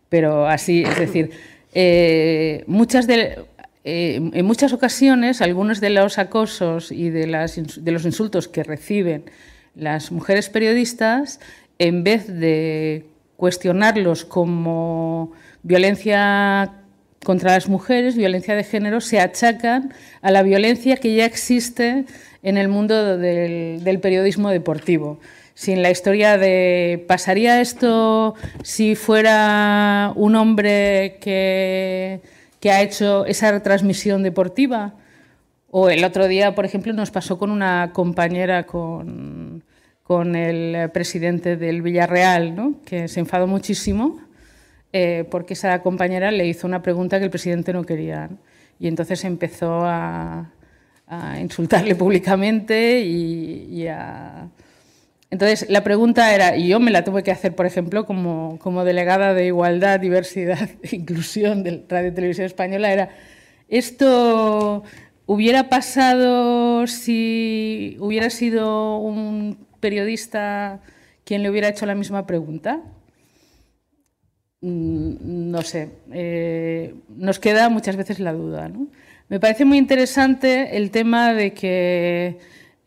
pero 0.09 0.47
así, 0.47 0.83
es 0.83 0.99
decir, 0.99 1.29
muchas 2.67 3.07
de, 3.07 3.37
eh, 3.83 4.29
en 4.33 4.45
muchas 4.45 4.73
ocasiones, 4.73 5.41
algunos 5.41 5.81
de 5.81 5.89
los 5.89 6.19
acosos 6.19 6.91
y 6.91 7.09
de, 7.09 7.25
los 7.27 8.05
insultos 8.05 8.47
que 8.47 8.63
reciben 8.63 9.23
las 9.73 10.11
mujeres 10.11 10.49
periodistas, 10.49 11.39
en 11.79 12.03
vez 12.03 12.27
de 12.27 13.05
cuestionarlos 13.37 14.23
como 14.23 15.31
violencia 15.63 16.73
contra 17.23 17.51
las 17.51 17.69
mujeres, 17.69 18.15
violencia 18.15 18.55
de 18.55 18.63
género, 18.63 19.01
se 19.01 19.19
achacan 19.19 19.93
a 20.21 20.31
la 20.31 20.43
violencia 20.43 20.97
que 20.97 21.13
ya 21.15 21.25
existe 21.25 22.05
en 22.43 22.57
el 22.57 22.67
mundo 22.67 23.17
del, 23.17 23.99
periodismo 24.01 24.49
deportivo. 24.49 25.19
Sin 25.53 25.81
la 25.81 25.91
historia 25.91 26.37
de 26.37 27.03
¿pasaría 27.07 27.61
esto 27.61 28.35
si 28.63 28.95
fuera 28.95 30.13
un 30.15 30.35
hombre 30.35 31.17
que 31.21 32.21
que 32.61 32.71
ha 32.71 32.81
hecho 32.81 33.25
esa 33.25 33.51
retransmisión 33.51 34.23
deportiva. 34.23 34.93
O 35.71 35.89
el 35.89 36.05
otro 36.05 36.27
día, 36.27 36.55
por 36.55 36.63
ejemplo, 36.63 36.93
nos 36.93 37.11
pasó 37.11 37.37
con 37.37 37.49
una 37.49 37.91
compañera, 37.91 38.65
con, 38.65 39.63
con 40.03 40.35
el 40.35 40.89
presidente 40.91 41.57
del 41.57 41.81
Villarreal, 41.81 42.55
¿no? 42.55 42.75
que 42.85 43.07
se 43.07 43.19
enfadó 43.19 43.47
muchísimo 43.47 44.19
eh, 44.93 45.25
porque 45.29 45.53
esa 45.53 45.81
compañera 45.81 46.31
le 46.31 46.47
hizo 46.47 46.67
una 46.67 46.81
pregunta 46.81 47.19
que 47.19 47.25
el 47.25 47.31
presidente 47.31 47.73
no 47.73 47.83
quería. 47.83 48.29
Y 48.79 48.87
entonces 48.87 49.23
empezó 49.23 49.81
a, 49.85 50.51
a 51.11 51.39
insultarle 51.39 51.95
públicamente 52.03 53.01
y, 53.01 53.87
a... 53.87 54.49
Entonces, 55.29 55.69
la 55.69 55.83
pregunta 55.83 56.33
era, 56.33 56.57
y 56.57 56.67
yo 56.67 56.79
me 56.79 56.91
la 56.91 57.05
tuve 57.05 57.23
que 57.23 57.31
hacer, 57.31 57.55
por 57.55 57.65
ejemplo, 57.65 58.05
como, 58.05 58.59
como 58.59 58.83
delegada 58.83 59.33
de 59.33 59.45
Igualdad, 59.45 59.99
Diversidad 59.99 60.69
e 60.83 60.95
Inclusión 60.95 61.63
de 61.63 61.85
Radio 61.87 62.13
Televisión 62.13 62.45
Española, 62.45 62.91
era, 62.91 63.09
¿esto 63.69 64.83
hubiera 65.25 65.69
pasado 65.69 66.85
si 66.87 67.95
hubiera 67.99 68.29
sido 68.29 68.97
un 68.97 69.67
periodista 69.79 70.81
quien 71.23 71.43
le 71.43 71.49
hubiera 71.49 71.69
hecho 71.69 71.85
la 71.85 71.95
misma 71.95 72.25
pregunta? 72.25 72.81
Mm, 74.63 75.49
no 75.49 75.63
sé, 75.63 75.89
eh, 76.13 76.93
nos 77.17 77.39
queda 77.39 77.69
muchas 77.69 77.95
veces 77.95 78.19
la 78.19 78.31
duda. 78.31 78.69
¿no? 78.69 78.87
Me 79.27 79.39
parece 79.39 79.65
muy 79.65 79.79
interesante 79.79 80.77
el 80.77 80.91
tema 80.91 81.33
de 81.33 81.53
que 81.53 82.37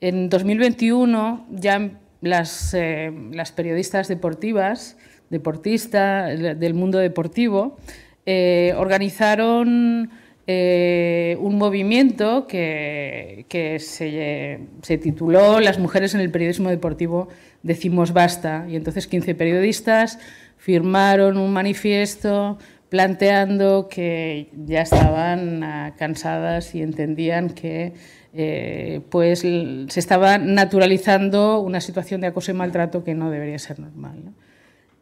en 0.01 0.29
2021 0.29 1.47
ya 1.51 1.91
las, 2.21 2.75
eh, 2.75 3.13
las 3.33 3.51
periodistas 3.51 4.07
deportivas, 4.07 4.97
deportistas 5.31 6.39
del 6.39 6.75
mundo 6.75 6.99
deportivo, 6.99 7.77
eh, 8.25 8.73
organizaron 8.77 10.11
un 10.47 11.57
movimiento 11.57 12.47
que, 12.47 13.47
se, 13.81 14.99
tituló 14.99 15.59
Las 15.59 15.79
mujeres 15.79 16.15
en 16.15 16.21
el 16.21 16.31
periodismo 16.31 16.69
deportivo 16.69 17.29
decimos 17.63 18.13
basta. 18.13 18.67
Y 18.69 18.77
entonces 18.77 19.07
15 19.07 19.35
periodistas 19.35 20.19
firmaron 20.65 21.37
un 21.37 21.53
manifiesto 21.53 22.57
planteando 22.89 23.87
que 23.87 24.49
ya 24.65 24.81
estaban 24.81 25.63
ah, 25.63 25.95
cansadas 25.99 26.75
y 26.75 26.81
entendían 26.81 27.51
que 27.51 27.93
eh, 28.33 29.03
pues 29.11 29.41
se 29.41 30.01
estaba 30.01 30.39
naturalizando 30.39 31.61
una 31.61 31.83
situación 31.83 32.23
de 32.23 32.29
acoso 32.29 32.51
y 32.51 32.55
maltrato 32.55 33.05
que 33.05 33.13
no 33.13 33.31
debería 33.31 33.59
ser 33.59 33.79
normal. 33.79 34.33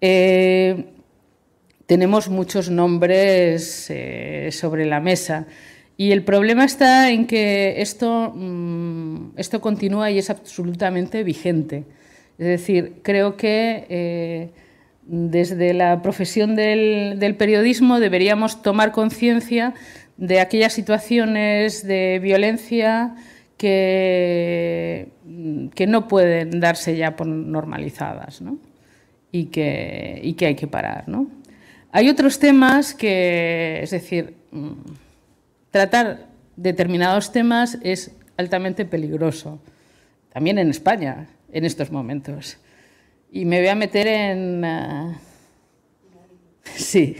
Eh, 0.00 0.86
tenemos 1.86 2.28
muchos 2.28 2.68
nombres 2.68 3.86
eh, 3.88 4.48
sobre 4.50 4.84
la 4.84 4.98
mesa 4.98 5.46
y 5.96 6.10
el 6.10 6.24
problema 6.24 6.64
está 6.64 7.08
en 7.12 7.28
que 7.28 7.80
esto, 7.80 8.32
mm, 8.34 9.34
esto 9.36 9.60
continúa 9.60 10.10
y 10.10 10.18
es 10.18 10.28
absolutamente 10.28 11.22
vigente. 11.22 11.84
Es 12.36 12.46
decir, 12.48 12.94
creo 13.04 13.36
que 13.36 14.50
desde 15.04 15.74
la 15.74 16.00
profesión 16.02 16.54
del, 16.54 17.36
periodismo 17.36 18.00
deberíamos 18.00 18.62
tomar 18.62 18.92
conciencia 18.92 19.74
de 20.16 20.40
aquellas 20.40 20.72
situaciones 20.72 21.86
de 21.86 22.20
violencia 22.22 23.14
que, 23.56 25.08
no 25.86 26.08
pueden 26.08 26.60
darse 26.60 26.96
ya 26.96 27.16
por 27.16 27.26
normalizadas 27.26 28.42
y, 29.32 29.46
que, 29.46 30.20
y, 30.22 30.34
que, 30.34 30.46
hay 30.46 30.54
que 30.54 30.66
parar. 30.66 31.08
¿no? 31.08 31.26
Hay 31.90 32.08
otros 32.08 32.38
temas 32.38 32.94
que, 32.94 33.80
es 33.82 33.90
decir, 33.90 34.34
mm, 34.50 34.70
tratar 35.70 36.28
determinados 36.56 37.32
temas 37.32 37.78
es 37.82 38.12
altamente 38.36 38.84
peligroso, 38.84 39.60
también 40.32 40.58
en 40.58 40.70
España 40.70 41.28
en 41.52 41.64
estos 41.64 41.90
momentos. 41.90 42.58
Y 43.34 43.46
me 43.46 43.60
voy 43.60 43.68
a 43.68 43.74
meter 43.74 44.06
en... 44.06 44.62
Ah, 44.62 45.18
sí, 46.64 47.16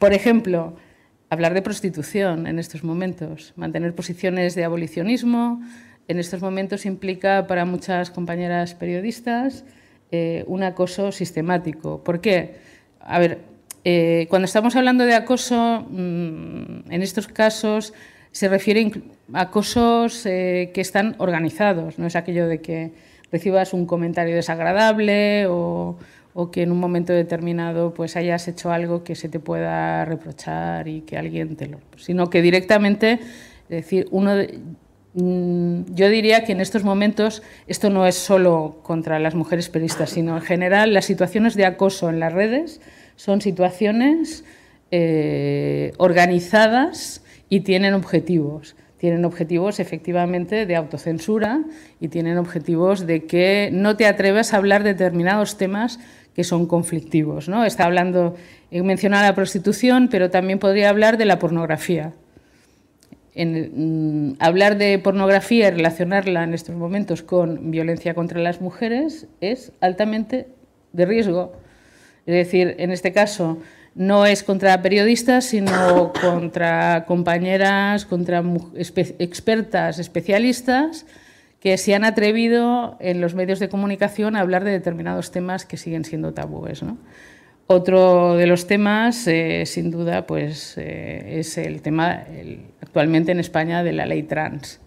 por 0.00 0.12
ejemplo, 0.12 0.76
hablar 1.30 1.54
de 1.54 1.62
prostitución 1.62 2.48
en 2.48 2.58
estos 2.58 2.82
momentos, 2.82 3.52
mantener 3.54 3.94
posiciones 3.94 4.56
de 4.56 4.64
abolicionismo, 4.64 5.62
en 6.08 6.18
estos 6.18 6.42
momentos 6.42 6.86
implica 6.86 7.46
para 7.46 7.64
muchas 7.64 8.10
compañeras 8.10 8.74
periodistas 8.74 9.64
eh, 10.10 10.42
un 10.48 10.64
acoso 10.64 11.12
sistemático. 11.12 12.02
¿Por 12.02 12.20
qué? 12.20 12.56
A 12.98 13.20
ver, 13.20 13.38
eh, 13.84 14.26
cuando 14.30 14.46
estamos 14.46 14.74
hablando 14.74 15.04
de 15.04 15.14
acoso, 15.14 15.86
mm, 15.88 16.90
en 16.90 17.02
estos 17.02 17.28
casos 17.28 17.94
se 18.32 18.48
refiere 18.48 18.90
a 19.32 19.42
acosos 19.42 20.26
eh, 20.26 20.72
que 20.74 20.80
están 20.80 21.14
organizados, 21.18 21.96
no 21.96 22.08
es 22.08 22.16
aquello 22.16 22.48
de 22.48 22.60
que 22.60 23.07
recibas 23.32 23.72
un 23.72 23.86
comentario 23.86 24.34
desagradable 24.34 25.46
o, 25.48 25.96
que 26.52 26.62
en 26.62 26.70
un 26.70 26.78
momento 26.78 27.12
determinado 27.12 27.92
pues 27.94 28.14
hayas 28.14 28.46
hecho 28.46 28.70
algo 28.70 29.02
que 29.02 29.16
se 29.16 29.28
te 29.28 29.40
pueda 29.40 30.04
reprochar 30.04 30.86
y 30.86 31.00
que 31.00 31.18
alguien 31.18 31.56
te 31.56 31.66
lo... 31.66 31.80
sino 31.96 32.30
que 32.30 32.42
directamente, 32.42 33.14
es 33.14 33.68
decir, 33.68 34.06
uno 34.12 34.34
mm, 35.14 35.94
yo 35.94 36.08
diría 36.08 36.44
que 36.44 36.52
en 36.52 36.60
estos 36.60 36.84
momentos 36.84 37.42
esto 37.66 37.90
no 37.90 38.06
es 38.06 38.14
solo 38.14 38.78
contra 38.84 39.18
las 39.18 39.34
mujeres 39.34 39.68
periodistas, 39.68 40.10
sino 40.10 40.36
en 40.36 40.42
general 40.42 40.94
las 40.94 41.06
situaciones 41.06 41.56
de 41.56 41.66
acoso 41.66 42.08
en 42.08 42.20
las 42.20 42.32
redes 42.32 42.80
son 43.16 43.40
situaciones 43.40 44.44
eh, 44.92 45.92
organizadas 45.96 47.24
y 47.48 47.60
tienen 47.60 47.94
objetivos 47.94 48.76
tienen 48.98 49.24
objetivos 49.24 49.80
efectivamente 49.80 50.66
de 50.66 50.76
autocensura 50.76 51.62
y 52.00 52.08
tienen 52.08 52.36
objetivos 52.36 53.06
de 53.06 53.24
que 53.24 53.70
no 53.72 53.96
te 53.96 54.06
atreves 54.06 54.52
a 54.52 54.58
hablar 54.58 54.82
de 54.82 54.94
determinados 54.94 55.56
temas 55.56 55.98
que 56.34 56.44
son 56.44 56.66
conflictivos. 56.66 57.48
¿no? 57.48 57.64
Está 57.64 57.84
hablando, 57.84 58.36
he 58.70 58.82
mencionado 58.82 59.24
la 59.24 59.34
prostitución, 59.34 60.08
pero 60.10 60.30
también 60.30 60.58
podría 60.58 60.90
hablar 60.90 61.16
de 61.16 61.24
la 61.24 61.38
pornografía. 61.38 62.12
Mm, 63.34 64.32
hablar 64.40 64.78
de 64.78 64.98
pornografía 64.98 65.68
y 65.68 65.70
relacionarla 65.70 66.42
en 66.42 66.54
estos 66.54 66.74
momentos 66.74 67.22
con 67.22 67.70
violencia 67.70 68.14
contra 68.14 68.40
las 68.40 68.60
mujeres 68.60 69.28
es 69.40 69.72
altamente 69.80 70.48
de 70.92 71.06
riesgo. 71.06 71.52
Es 72.26 72.34
decir, 72.34 72.74
en 72.78 72.90
este 72.90 73.12
caso, 73.12 73.58
no 73.98 74.26
es 74.26 74.44
contra 74.44 74.80
periodistas, 74.80 75.44
sino 75.44 76.12
contra 76.20 77.04
compañeras, 77.04 78.06
contra 78.06 78.42
expertas, 78.76 79.98
especialistas, 79.98 81.04
que 81.60 81.76
se 81.76 81.96
han 81.96 82.04
atrevido 82.04 82.96
en 83.00 83.20
los 83.20 83.34
medios 83.34 83.58
de 83.58 83.68
comunicación 83.68 84.36
a 84.36 84.40
hablar 84.40 84.62
de 84.62 84.70
determinados 84.70 85.32
temas 85.32 85.64
que 85.64 85.76
siguen 85.76 86.04
siendo 86.04 86.32
tabúes. 86.32 86.84
Otro 87.66 88.36
de 88.36 88.46
los 88.46 88.68
temas, 88.68 89.26
eh, 89.26 89.64
sin 89.66 89.90
duda, 89.90 90.26
pues, 90.26 90.78
eh, 90.78 91.40
es 91.40 91.58
el 91.58 91.82
tema 91.82 92.22
actualmente 92.80 93.32
en 93.32 93.40
España 93.40 93.82
de 93.82 93.92
la 93.92 94.06
ley 94.06 94.22
trans. 94.22 94.80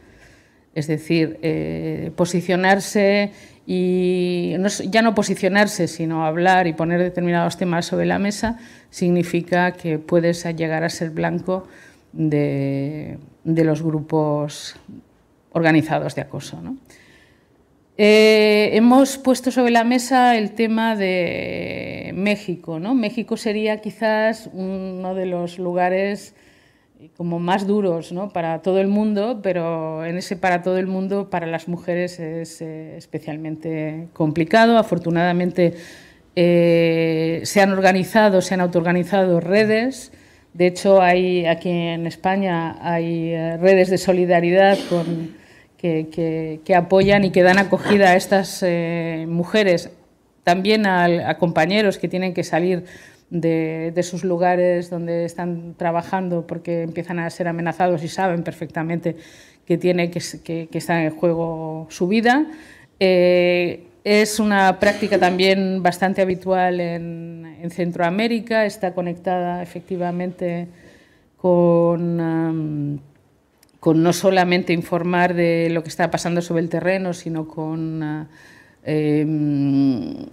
Es 0.73 0.87
decir, 0.87 1.37
eh, 1.41 2.11
posicionarse 2.15 3.33
y 3.65 4.55
ya 4.89 5.01
no 5.01 5.13
posicionarse, 5.13 5.87
sino 5.87 6.25
hablar 6.25 6.67
y 6.67 6.73
poner 6.73 6.99
determinados 6.99 7.57
temas 7.57 7.85
sobre 7.85 8.05
la 8.05 8.19
mesa, 8.19 8.57
significa 8.89 9.73
que 9.73 9.99
puedes 9.99 10.43
llegar 10.55 10.83
a 10.83 10.89
ser 10.89 11.11
blanco 11.11 11.67
de, 12.11 13.17
los 13.45 13.81
grupos 13.81 14.75
organizados 15.51 16.15
de 16.15 16.21
acoso. 16.21 16.59
Eh, 17.97 18.71
hemos 18.73 19.17
puesto 19.17 19.51
sobre 19.51 19.71
la 19.71 19.83
mesa 19.83 20.35
el 20.35 20.51
tema 20.53 20.95
de 20.95 22.11
México. 22.15 22.79
¿no? 22.79 22.95
México 22.95 23.37
sería 23.37 23.79
quizás 23.79 24.49
uno 24.53 25.13
de 25.13 25.27
los 25.27 25.59
lugares 25.59 26.33
como 27.09 27.39
más 27.39 27.65
duros 27.65 28.11
¿no? 28.11 28.29
para 28.29 28.61
todo 28.61 28.79
el 28.79 28.87
mundo, 28.87 29.39
pero 29.41 30.05
en 30.05 30.17
ese 30.17 30.35
para 30.35 30.61
todo 30.61 30.77
el 30.77 30.87
mundo, 30.87 31.29
para 31.29 31.47
las 31.47 31.67
mujeres 31.67 32.19
es 32.19 32.61
eh, 32.61 32.95
especialmente 32.97 34.07
complicado. 34.13 34.77
Afortunadamente 34.77 35.73
eh, 36.35 37.41
se 37.43 37.61
han 37.61 37.71
organizado, 37.71 38.41
se 38.41 38.53
han 38.53 38.61
autoorganizado 38.61 39.39
redes. 39.39 40.11
De 40.53 40.67
hecho, 40.67 41.01
hay 41.01 41.45
aquí 41.45 41.69
en 41.69 42.05
España 42.05 42.77
hay 42.81 43.31
eh, 43.31 43.57
redes 43.57 43.89
de 43.89 43.97
solidaridad 43.97 44.77
con, 44.89 45.35
que, 45.77 46.59
que, 46.63 46.75
apoyan 46.75 47.23
y 47.23 47.31
que 47.31 47.41
dan 47.41 47.57
acogida 47.57 48.09
a 48.09 48.15
estas 48.15 48.63
mujeres, 49.27 49.89
también 50.43 50.85
a 50.85 51.37
compañeros 51.39 51.97
que 51.97 52.07
tienen 52.07 52.35
que 52.35 52.43
salir 52.43 52.83
de, 53.31 54.03
sus 54.03 54.23
lugares 54.23 54.89
donde 54.89 55.25
están 55.25 55.73
trabajando 55.77 56.45
porque 56.45 56.83
empiezan 56.83 57.17
a 57.19 57.29
ser 57.29 57.47
amenazados 57.47 58.03
y 58.03 58.07
saben 58.07 58.43
perfectamente 58.43 59.15
que 59.65 59.77
tiene 59.77 60.11
que, 60.11 60.67
que, 60.69 60.77
está 60.77 61.03
en 61.03 61.11
juego 61.11 61.87
su 61.89 62.07
vida. 62.07 62.45
Eh, 62.99 63.85
es 64.03 64.39
una 64.39 64.79
práctica 64.79 65.17
también 65.17 65.81
bastante 65.81 66.21
habitual 66.21 66.79
en, 66.79 67.41
Centroamérica, 67.69 68.65
está 68.65 68.95
conectada 68.95 69.61
efectivamente 69.61 70.67
con, 71.37 72.99
con, 73.79 74.01
no 74.01 74.13
solamente 74.13 74.73
informar 74.73 75.35
de 75.35 75.69
lo 75.69 75.83
que 75.83 75.89
está 75.89 76.09
pasando 76.09 76.41
sobre 76.41 76.63
el 76.63 76.69
terreno, 76.69 77.13
sino 77.13 77.47
con 77.47 78.01
uh, 78.01 78.25
em, 78.83 80.25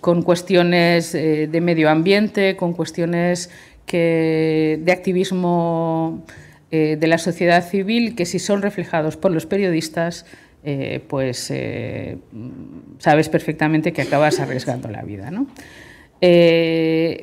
con 0.00 0.22
cuestiones 0.22 1.14
eh, 1.14 1.48
de 1.50 1.60
medio 1.60 1.90
ambiente, 1.90 2.56
con 2.56 2.72
cuestiones 2.72 3.50
de 3.90 4.92
activismo 4.92 6.22
eh, 6.70 6.98
de 7.00 7.06
la 7.06 7.16
sociedad 7.16 7.66
civil 7.66 8.14
que 8.14 8.26
si 8.26 8.38
son 8.38 8.60
reflejados 8.60 9.16
por 9.16 9.30
los 9.30 9.46
periodistas, 9.46 10.26
eh, 10.62 11.00
pues 11.08 11.50
sabes 12.98 13.28
perfectamente 13.30 13.94
que 13.94 14.02
acabas 14.02 14.40
arriesgando 14.40 14.88
la 14.88 15.02
vida. 15.02 15.30
¿no? 15.30 15.46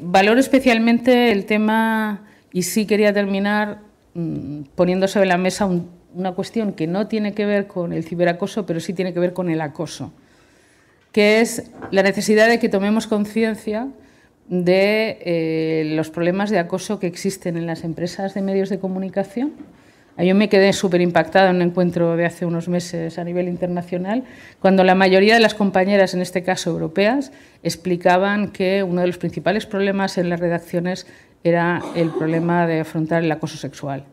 valoro 0.02 0.40
especialmente 0.40 1.32
el 1.34 1.46
tema, 1.46 2.24
y 2.54 2.64
sí 2.64 2.86
quería 2.86 3.14
terminar 3.14 3.80
mm, 4.14 4.62
poniendo 4.76 5.10
sobre 5.10 5.28
la 5.28 5.38
mesa 5.38 5.70
una 6.16 6.32
cuestión 6.32 6.72
que 6.72 6.88
no 6.88 7.08
tiene 7.08 7.34
que 7.34 7.46
ver 7.46 7.68
con 7.68 7.92
el 7.92 8.06
ciberacoso, 8.06 8.66
pero 8.66 8.80
sí 8.80 8.94
tiene 8.94 9.14
que 9.14 9.20
ver 9.20 9.34
con 9.34 9.50
el 9.50 9.60
acoso, 9.60 10.14
que 11.16 11.40
es 11.40 11.72
la 11.92 12.04
necesidad 12.04 12.50
de 12.50 12.60
que 12.60 12.68
tomemos 12.68 13.08
conciencia 13.08 13.88
de 14.50 15.18
eh, 15.22 15.94
los 15.96 16.10
problemas 16.10 16.50
de 16.50 16.60
acoso 16.60 17.00
que 17.00 17.08
existen 17.08 17.56
en 17.56 17.66
las 17.66 17.86
empresas 17.86 18.34
de 18.34 18.42
medios 18.42 18.68
de 18.68 18.80
comunicación. 18.80 19.54
Yo 20.18 20.36
me 20.36 20.50
quedé 20.50 20.74
súper 20.74 21.00
impactada 21.00 21.52
en 21.52 21.56
un 21.56 21.62
encuentro 21.62 22.18
de 22.18 22.26
hace 22.26 22.46
unos 22.46 22.68
meses 22.68 23.18
a 23.18 23.24
nivel 23.24 23.48
internacional, 23.48 24.26
cuando 24.60 24.84
la 24.84 24.94
mayoría 24.94 25.36
de 25.36 25.40
las 25.40 25.54
compañeras, 25.54 26.14
en 26.14 26.22
este 26.22 26.44
caso 26.44 26.72
europeas, 26.72 27.32
explicaban 27.64 28.50
que 28.50 28.84
uno 28.84 29.00
de 29.00 29.08
los 29.08 29.18
principales 29.18 29.66
problemas 29.66 30.18
en 30.18 30.30
las 30.30 30.42
redacciones 30.42 31.08
era 31.46 31.82
el 31.96 32.10
problema 32.10 32.68
de 32.68 32.82
afrontar 32.82 33.24
el 33.24 33.32
acoso 33.32 33.56
sexual. 33.56 34.04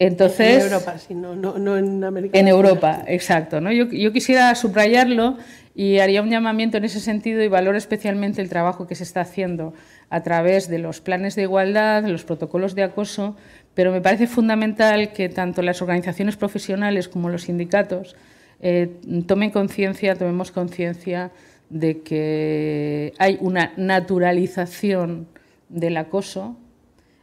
Entonces, 0.00 0.64
en 0.64 0.72
Europa, 0.72 0.98
sí, 0.98 1.14
no, 1.14 1.34
no, 1.36 1.76
en 1.76 2.02
América. 2.02 2.38
En 2.38 2.48
Europa, 2.48 3.04
exacto. 3.06 3.60
¿no? 3.60 3.70
Yo, 3.70 3.84
yo, 3.84 4.12
quisiera 4.14 4.54
subrayarlo 4.54 5.36
y 5.74 5.98
haría 5.98 6.22
un 6.22 6.30
llamamiento 6.30 6.78
en 6.78 6.84
ese 6.84 7.00
sentido 7.00 7.42
y 7.42 7.48
valoro 7.48 7.76
especialmente 7.76 8.40
el 8.40 8.48
trabajo 8.48 8.86
que 8.86 8.94
se 8.94 9.02
está 9.02 9.20
haciendo 9.20 9.74
a 10.08 10.22
través 10.22 10.68
de 10.68 10.78
los 10.78 11.02
planes 11.02 11.34
de 11.36 11.42
igualdad, 11.42 12.06
los 12.06 12.24
protocolos 12.24 12.74
de 12.74 12.82
acoso, 12.82 13.36
pero 13.74 13.92
me 13.92 14.00
parece 14.00 14.26
fundamental 14.26 15.12
que 15.12 15.28
tanto 15.28 15.60
las 15.60 15.82
organizaciones 15.82 16.38
profesionales 16.38 17.06
como 17.06 17.28
los 17.28 17.42
sindicatos 17.42 18.16
eh, 18.62 18.88
tomen 19.26 19.50
conciencia, 19.50 20.14
tomemos 20.14 20.50
conciencia 20.50 21.30
de 21.68 22.00
que 22.00 23.12
hay 23.18 23.36
una 23.42 23.74
naturalización 23.76 25.28
del 25.68 25.98
acoso 25.98 26.56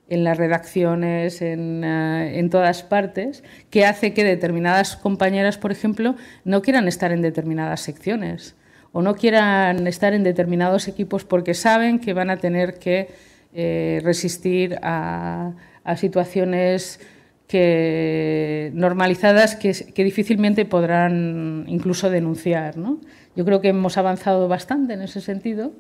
en 0.09 0.23
las 0.23 0.37
redacciones, 0.37 1.41
en, 1.41 1.83
eh, 1.83 2.39
en, 2.39 2.49
todas 2.49 2.83
partes, 2.83 3.43
que 3.69 3.85
hace 3.85 4.13
que 4.13 4.23
determinadas 4.23 4.95
compañeras, 4.95 5.57
por 5.57 5.71
ejemplo, 5.71 6.15
no 6.45 6.61
quieran 6.61 6.87
estar 6.87 7.11
en 7.11 7.21
determinadas 7.21 7.81
secciones 7.81 8.55
o 8.93 9.01
no 9.01 9.15
quieran 9.15 9.85
estar 9.87 10.13
en 10.13 10.23
determinados 10.23 10.87
equipos 10.87 11.23
porque 11.23 11.53
saben 11.53 11.99
que 11.99 12.13
van 12.13 12.29
a 12.29 12.37
tener 12.37 12.79
que 12.79 13.09
eh, 13.53 14.01
resistir 14.03 14.77
a, 14.81 15.53
situaciones 15.95 16.99
que, 17.47 18.71
normalizadas 18.73 19.55
que, 19.55 19.71
que, 19.71 20.03
difícilmente 20.03 20.65
podrán 20.65 21.65
incluso 21.67 22.09
denunciar. 22.09 22.75
¿no? 22.77 22.99
Yo 23.35 23.45
creo 23.45 23.61
que 23.61 23.69
hemos 23.69 23.97
avanzado 23.97 24.47
bastante 24.47 24.93
en 24.93 25.01
ese 25.01 25.21
sentido, 25.21 25.71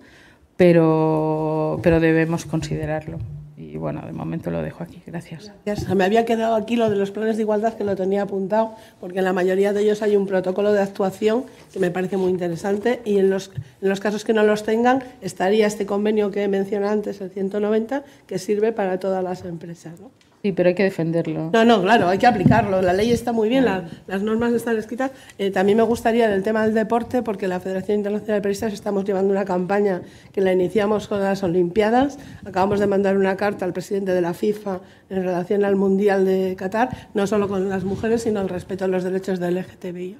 pero, 0.55 1.79
pero 1.83 1.99
debemos 1.99 2.45
considerarlo. 2.45 3.19
Y 3.67 3.77
bueno, 3.77 4.01
de 4.05 4.13
momento 4.13 4.49
lo 4.49 4.61
dejo 4.61 4.83
aquí. 4.83 5.01
Gracias. 5.05 5.51
Me 5.93 6.05
había 6.05 6.25
quedado 6.25 6.55
aquí 6.55 6.75
lo 6.75 6.89
de 6.89 6.95
los 6.95 7.11
planes 7.11 7.35
de 7.35 7.43
igualdad 7.43 7.73
que 7.73 7.83
lo 7.83 7.95
tenía 7.95 8.21
apuntado, 8.23 8.75
porque 9.01 9.19
en 9.19 9.25
la 9.25 9.33
mayoría 9.33 9.73
de 9.73 9.81
ellos 9.81 10.01
hay 10.01 10.15
un 10.15 10.25
protocolo 10.25 10.71
de 10.71 10.81
actuación 10.81 11.43
que 11.73 11.79
me 11.79 11.91
parece 11.91 12.15
muy 12.15 12.31
interesante 12.31 13.01
y 13.03 13.17
en 13.17 13.29
los, 13.29 13.51
en 13.81 13.89
los 13.89 13.99
casos 13.99 14.23
que 14.23 14.33
no 14.33 14.43
los 14.43 14.63
tengan 14.63 15.03
estaría 15.21 15.67
este 15.67 15.85
convenio 15.85 16.31
que 16.31 16.47
mencioné 16.47 16.87
antes, 16.87 17.19
el 17.19 17.29
190, 17.29 18.03
que 18.25 18.39
sirve 18.39 18.71
para 18.71 18.99
todas 18.99 19.23
las 19.23 19.43
empresas. 19.43 19.99
Sí, 20.43 20.51
pero 20.51 20.69
hay 20.69 20.75
que 20.75 20.83
defenderlo. 20.83 21.49
No, 21.51 21.65
no, 21.65 21.81
claro, 21.81 22.07
hay 22.09 22.19
que 22.19 22.27
aplicarlo. 22.27 22.81
La 22.81 22.93
ley 22.93 23.11
está 23.11 23.31
muy 23.31 23.49
bien, 23.49 23.65
las 23.65 24.21
normas 24.21 24.53
están 24.53 24.77
escritas. 24.77 25.11
Eh, 25.39 25.49
también 25.49 25.77
me 25.77 25.83
gustaría 25.83 26.25
en 26.25 26.31
el 26.31 26.43
tema 26.43 26.63
del 26.63 26.75
deporte, 26.75 27.23
porque 27.23 27.47
la 27.47 27.59
Federación 27.59 27.97
Internacional 27.97 28.37
de 28.37 28.41
Periodistas 28.41 28.73
estamos 28.73 29.03
llevando 29.03 29.31
una 29.31 29.45
campaña 29.45 30.01
que 30.31 30.41
la 30.41 30.53
iniciamos 30.53 31.07
con 31.07 31.21
las 31.21 31.41
Olimpiadas. 31.41 32.19
Acabamos 32.45 32.79
de 32.79 32.85
mandar 32.85 33.17
una 33.17 33.35
carta 33.35 33.65
al 33.65 33.73
presidente 33.73 34.13
de 34.13 34.21
la 34.21 34.35
FIFA 34.35 34.79
en 35.09 35.23
relación 35.23 35.65
al 35.65 35.75
Mundial 35.75 36.25
de 36.25 36.55
Qatar, 36.55 37.09
no 37.15 37.25
solo 37.25 37.47
con 37.47 37.67
las 37.67 37.83
mujeres, 37.83 38.21
sino 38.21 38.39
el 38.39 38.49
respeto 38.49 38.85
a 38.85 38.87
los 38.87 39.03
derechos 39.03 39.39
del 39.39 39.55
LGTBI. 39.55 40.17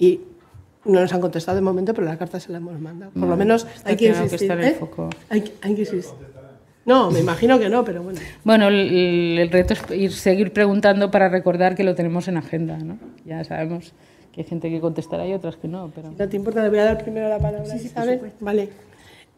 Y 0.00 0.20
no 0.84 1.00
nos 1.00 1.12
han 1.12 1.20
contestado 1.20 1.56
de 1.56 1.62
momento, 1.62 1.94
pero 1.94 2.06
la 2.06 2.18
carta 2.18 2.40
se 2.40 2.50
la 2.50 2.58
hemos 2.58 2.80
mandado. 2.80 3.12
Por 3.12 3.28
lo 3.28 3.36
menos 3.36 3.66
hay 3.84 3.96
que 3.96 4.08
insistir. 4.08 4.48
Que 4.48 4.66
¿eh? 4.66 4.80
hay, 5.28 5.52
hay 5.62 5.74
que 5.74 5.80
insistir. 5.82 6.37
No, 6.88 7.10
me 7.10 7.20
imagino 7.20 7.58
que 7.58 7.68
no, 7.68 7.84
pero 7.84 8.02
bueno. 8.02 8.18
Bueno, 8.44 8.68
el, 8.68 9.46
reto 9.52 9.74
es 9.74 9.82
ir, 9.90 10.10
seguir 10.10 10.54
preguntando 10.54 11.10
para 11.10 11.28
recordar 11.28 11.74
que 11.74 11.84
lo 11.84 11.94
tenemos 11.94 12.28
en 12.28 12.38
agenda, 12.38 12.78
¿no? 12.78 12.96
Ya 13.26 13.44
sabemos 13.44 13.92
que 14.32 14.40
hay 14.40 14.46
gente 14.46 14.70
que 14.70 14.80
contestará 14.80 15.26
y 15.26 15.34
otras 15.34 15.56
que 15.56 15.68
no, 15.68 15.92
pero... 15.94 16.10
No 16.18 16.28
te 16.28 16.34
importa, 16.34 16.62
le 16.62 16.70
voy 16.70 16.78
a 16.78 16.84
dar 16.84 17.02
primero 17.02 17.28
la 17.28 17.38
palabra 17.38 17.66
sí, 17.78 17.88
Isabel. 17.88 18.32
Vale. 18.40 18.70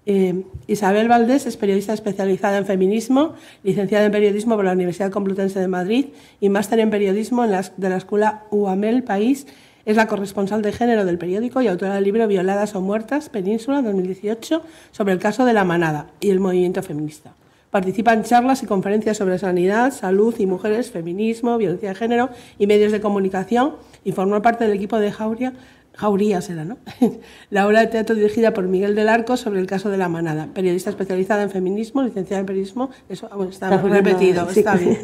Eh, 0.06 0.44
Isabel 0.68 1.08
Valdés 1.08 1.44
es 1.46 1.56
periodista 1.56 1.92
especializada 1.92 2.56
en 2.56 2.66
feminismo, 2.66 3.34
licenciada 3.64 4.06
en 4.06 4.12
periodismo 4.12 4.54
por 4.54 4.64
la 4.64 4.72
Universidad 4.72 5.10
Complutense 5.10 5.58
de 5.58 5.66
Madrid 5.66 6.06
y 6.40 6.50
máster 6.50 6.78
en 6.78 6.90
periodismo 6.90 7.42
en 7.42 7.50
la, 7.50 7.68
de 7.76 7.88
la 7.88 7.96
Escuela 7.96 8.44
UAMEL 8.52 9.02
País. 9.02 9.48
Es 9.84 9.96
la 9.96 10.06
corresponsal 10.06 10.62
de 10.62 10.70
género 10.70 11.04
del 11.04 11.18
periódico 11.18 11.60
y 11.62 11.66
autora 11.66 11.96
del 11.96 12.04
libro 12.04 12.28
Violadas 12.28 12.76
o 12.76 12.80
Muertas, 12.80 13.28
Península, 13.28 13.82
2018, 13.82 14.62
sobre 14.92 15.14
el 15.14 15.18
caso 15.18 15.44
de 15.44 15.52
la 15.52 15.64
manada 15.64 16.12
y 16.20 16.30
el 16.30 16.38
movimiento 16.38 16.80
feminista. 16.84 17.34
Participa 17.70 18.12
en 18.12 18.24
charlas 18.24 18.62
y 18.62 18.66
conferencias 18.66 19.16
sobre 19.16 19.38
sanidad, 19.38 19.92
salud 19.92 20.34
y 20.38 20.46
mujeres, 20.46 20.90
feminismo, 20.90 21.56
violencia 21.56 21.90
de 21.90 21.94
género 21.94 22.30
y 22.58 22.66
medios 22.66 22.90
de 22.90 23.00
comunicación 23.00 23.76
y 24.04 24.12
formó 24.12 24.42
parte 24.42 24.64
del 24.64 24.72
equipo 24.72 24.98
de 24.98 25.12
Jauría, 25.12 25.52
Jauría 25.94 26.40
será, 26.40 26.64
¿no? 26.64 26.78
la 27.50 27.66
obra 27.66 27.80
de 27.80 27.88
teatro 27.88 28.14
dirigida 28.14 28.54
por 28.54 28.66
Miguel 28.66 28.94
del 28.94 29.08
Arco 29.08 29.36
sobre 29.36 29.60
el 29.60 29.66
caso 29.66 29.90
de 29.90 29.98
la 29.98 30.08
manada. 30.08 30.48
Periodista 30.54 30.90
especializada 30.90 31.42
en 31.42 31.50
feminismo, 31.50 32.02
licenciada 32.02 32.40
en 32.40 32.46
periodismo. 32.46 32.90
Eso 33.08 33.28
está, 33.48 33.76
repetido, 33.76 34.48
está 34.48 34.76
bien. 34.76 34.98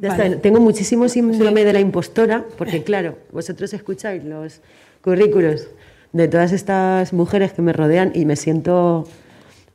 Tengo 0.42 0.60
muchísimo 0.60 1.08
síndrome 1.08 1.64
de 1.64 1.72
la 1.72 1.80
impostora, 1.80 2.44
porque 2.56 2.84
claro, 2.84 3.18
vosotros 3.32 3.74
escucháis 3.74 4.22
los 4.22 4.60
currículos 5.02 5.68
de 6.12 6.28
todas 6.28 6.52
estas 6.52 7.12
mujeres 7.12 7.52
que 7.52 7.62
me 7.62 7.72
rodean 7.72 8.12
y 8.14 8.24
me 8.24 8.36
siento 8.36 9.08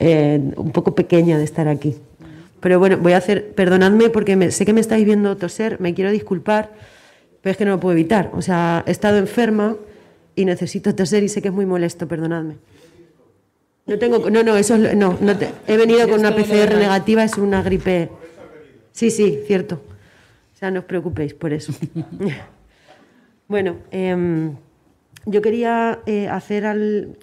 eh, 0.05 0.51
un 0.57 0.71
poco 0.71 0.95
pequeña 0.95 1.37
de 1.37 1.45
estar 1.45 1.69
aquí. 1.69 1.95
Pero 2.59 2.77
bueno, 2.77 2.97
voy 2.97 3.13
a 3.13 3.17
hacer, 3.17 3.53
perdonadme 3.53 4.09
porque 4.09 4.51
sé 4.51 4.65
que 4.65 4.73
me 4.73 4.81
estáis 4.81 5.05
viendo 5.05 5.37
toser, 5.37 5.79
me 5.79 5.93
quiero 5.93 6.11
disculpar, 6.11 6.71
pero 7.41 7.51
es 7.51 7.57
que 7.57 7.63
no 7.63 7.71
lo 7.71 7.79
puedo 7.79 7.93
evitar. 7.93 8.29
O 8.33 8.41
sea, 8.41 8.83
he 8.85 8.91
estado 8.91 9.17
enferma 9.17 9.77
y 10.35 10.43
necesito 10.43 10.93
toser 10.93 11.23
y 11.23 11.29
sé 11.29 11.41
que 11.41 11.47
es 11.47 11.53
muy 11.53 11.65
molesto, 11.65 12.05
perdonadme. 12.05 12.55
No 13.85 13.97
tengo, 13.97 14.29
no, 14.29 14.43
no, 14.43 14.57
eso 14.57 14.77
no, 14.77 15.17
no 15.19 15.33
he 15.67 15.77
venido 15.77 16.07
con 16.09 16.19
una 16.19 16.35
PCR 16.35 16.75
negativa, 16.75 17.23
es 17.23 17.37
una 17.37 17.61
gripe. 17.61 18.09
Sí, 18.91 19.09
sí, 19.09 19.39
cierto. 19.47 19.81
O 20.53 20.57
sea, 20.57 20.69
no 20.69 20.81
os 20.81 20.85
preocupéis 20.85 21.33
por 21.33 21.53
eso. 21.53 21.73
bueno, 23.47 23.77
em, 23.91 24.55
yo 25.25 25.41
quería 25.41 25.99
eh, 26.05 26.27
hacer 26.27 26.65
al, 26.65 27.17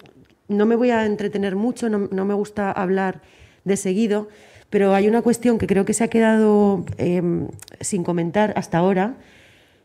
no 0.51 0.65
me 0.65 0.75
voy 0.75 0.91
a 0.91 1.05
entretener 1.05 1.55
mucho, 1.55 1.89
no, 1.89 2.25
me 2.25 2.33
gusta 2.33 2.71
hablar 2.71 3.21
de 3.63 3.77
seguido, 3.77 4.29
pero 4.69 4.93
hay 4.93 5.07
una 5.07 5.21
cuestión 5.21 5.57
que 5.57 5.67
creo 5.67 5.85
que 5.85 5.93
se 5.93 6.03
ha 6.03 6.07
quedado 6.07 6.85
em, 6.97 7.47
sin 7.79 8.03
comentar 8.03 8.53
hasta 8.55 8.77
ahora, 8.77 9.15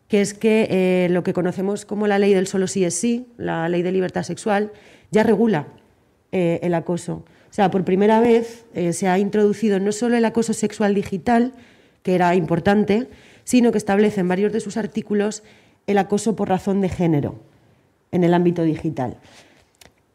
que 0.08 0.20
es 0.20 0.34
que 0.34 0.68
eh, 0.70 1.08
lo 1.10 1.24
que 1.24 1.32
conocemos 1.32 1.84
como 1.84 2.06
la 2.06 2.18
ley 2.18 2.32
del 2.32 2.46
solo 2.46 2.66
sí 2.66 2.84
es 2.84 2.94
sí, 2.94 3.26
la 3.36 3.68
ley 3.68 3.82
de 3.82 3.92
libertad 3.92 4.22
sexual, 4.22 4.72
ya 5.10 5.22
regula 5.22 5.66
eh, 6.32 6.60
el 6.62 6.74
acoso. 6.74 7.24
O 7.50 7.54
sea, 7.56 7.70
por 7.70 7.84
primera 7.84 8.20
vez 8.20 8.66
eh, 8.74 8.92
se 8.92 9.08
ha 9.08 9.18
introducido 9.18 9.80
no 9.80 9.92
solo 9.92 10.16
el 10.16 10.24
acoso 10.24 10.52
sexual 10.52 10.94
digital, 10.94 11.52
que 12.02 12.14
era 12.14 12.34
importante, 12.34 13.08
sino 13.44 13.72
que 13.72 13.78
establece 13.78 14.20
en 14.20 14.28
varios 14.28 14.52
de 14.52 14.60
sus 14.60 14.76
artículos 14.76 15.42
el 15.86 15.98
acoso 15.98 16.36
por 16.36 16.48
razón 16.48 16.80
de 16.80 16.88
género 16.88 17.36
en 18.12 18.24
el 18.24 18.34
ámbito 18.34 18.62
digital. 18.62 19.16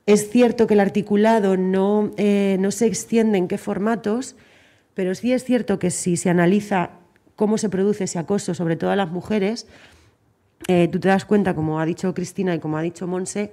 Es 0.05 0.29
cierto 0.29 0.67
que 0.67 0.73
el 0.73 0.79
articulado 0.79 1.57
no, 1.57 2.11
eh, 2.17 2.57
no 2.59 2.71
se 2.71 2.87
extiende 2.87 3.37
en 3.37 3.47
qué 3.47 3.57
formatos, 3.57 4.35
pero 4.93 5.15
sí 5.15 5.31
es 5.31 5.43
cierto 5.43 5.79
que 5.79 5.91
si 5.91 6.17
se 6.17 6.29
analiza 6.29 6.91
cómo 7.35 7.57
se 7.57 7.69
produce 7.69 8.05
ese 8.05 8.19
acoso, 8.19 8.53
sobre 8.53 8.75
todo 8.75 8.91
a 8.91 8.95
las 8.95 9.11
mujeres, 9.11 9.67
eh, 10.67 10.87
tú 10.91 10.99
te 10.99 11.07
das 11.07 11.25
cuenta, 11.25 11.55
como 11.55 11.79
ha 11.79 11.85
dicho 11.85 12.13
Cristina 12.13 12.53
y 12.55 12.59
como 12.59 12.77
ha 12.77 12.81
dicho 12.81 13.07
Monse, 13.07 13.51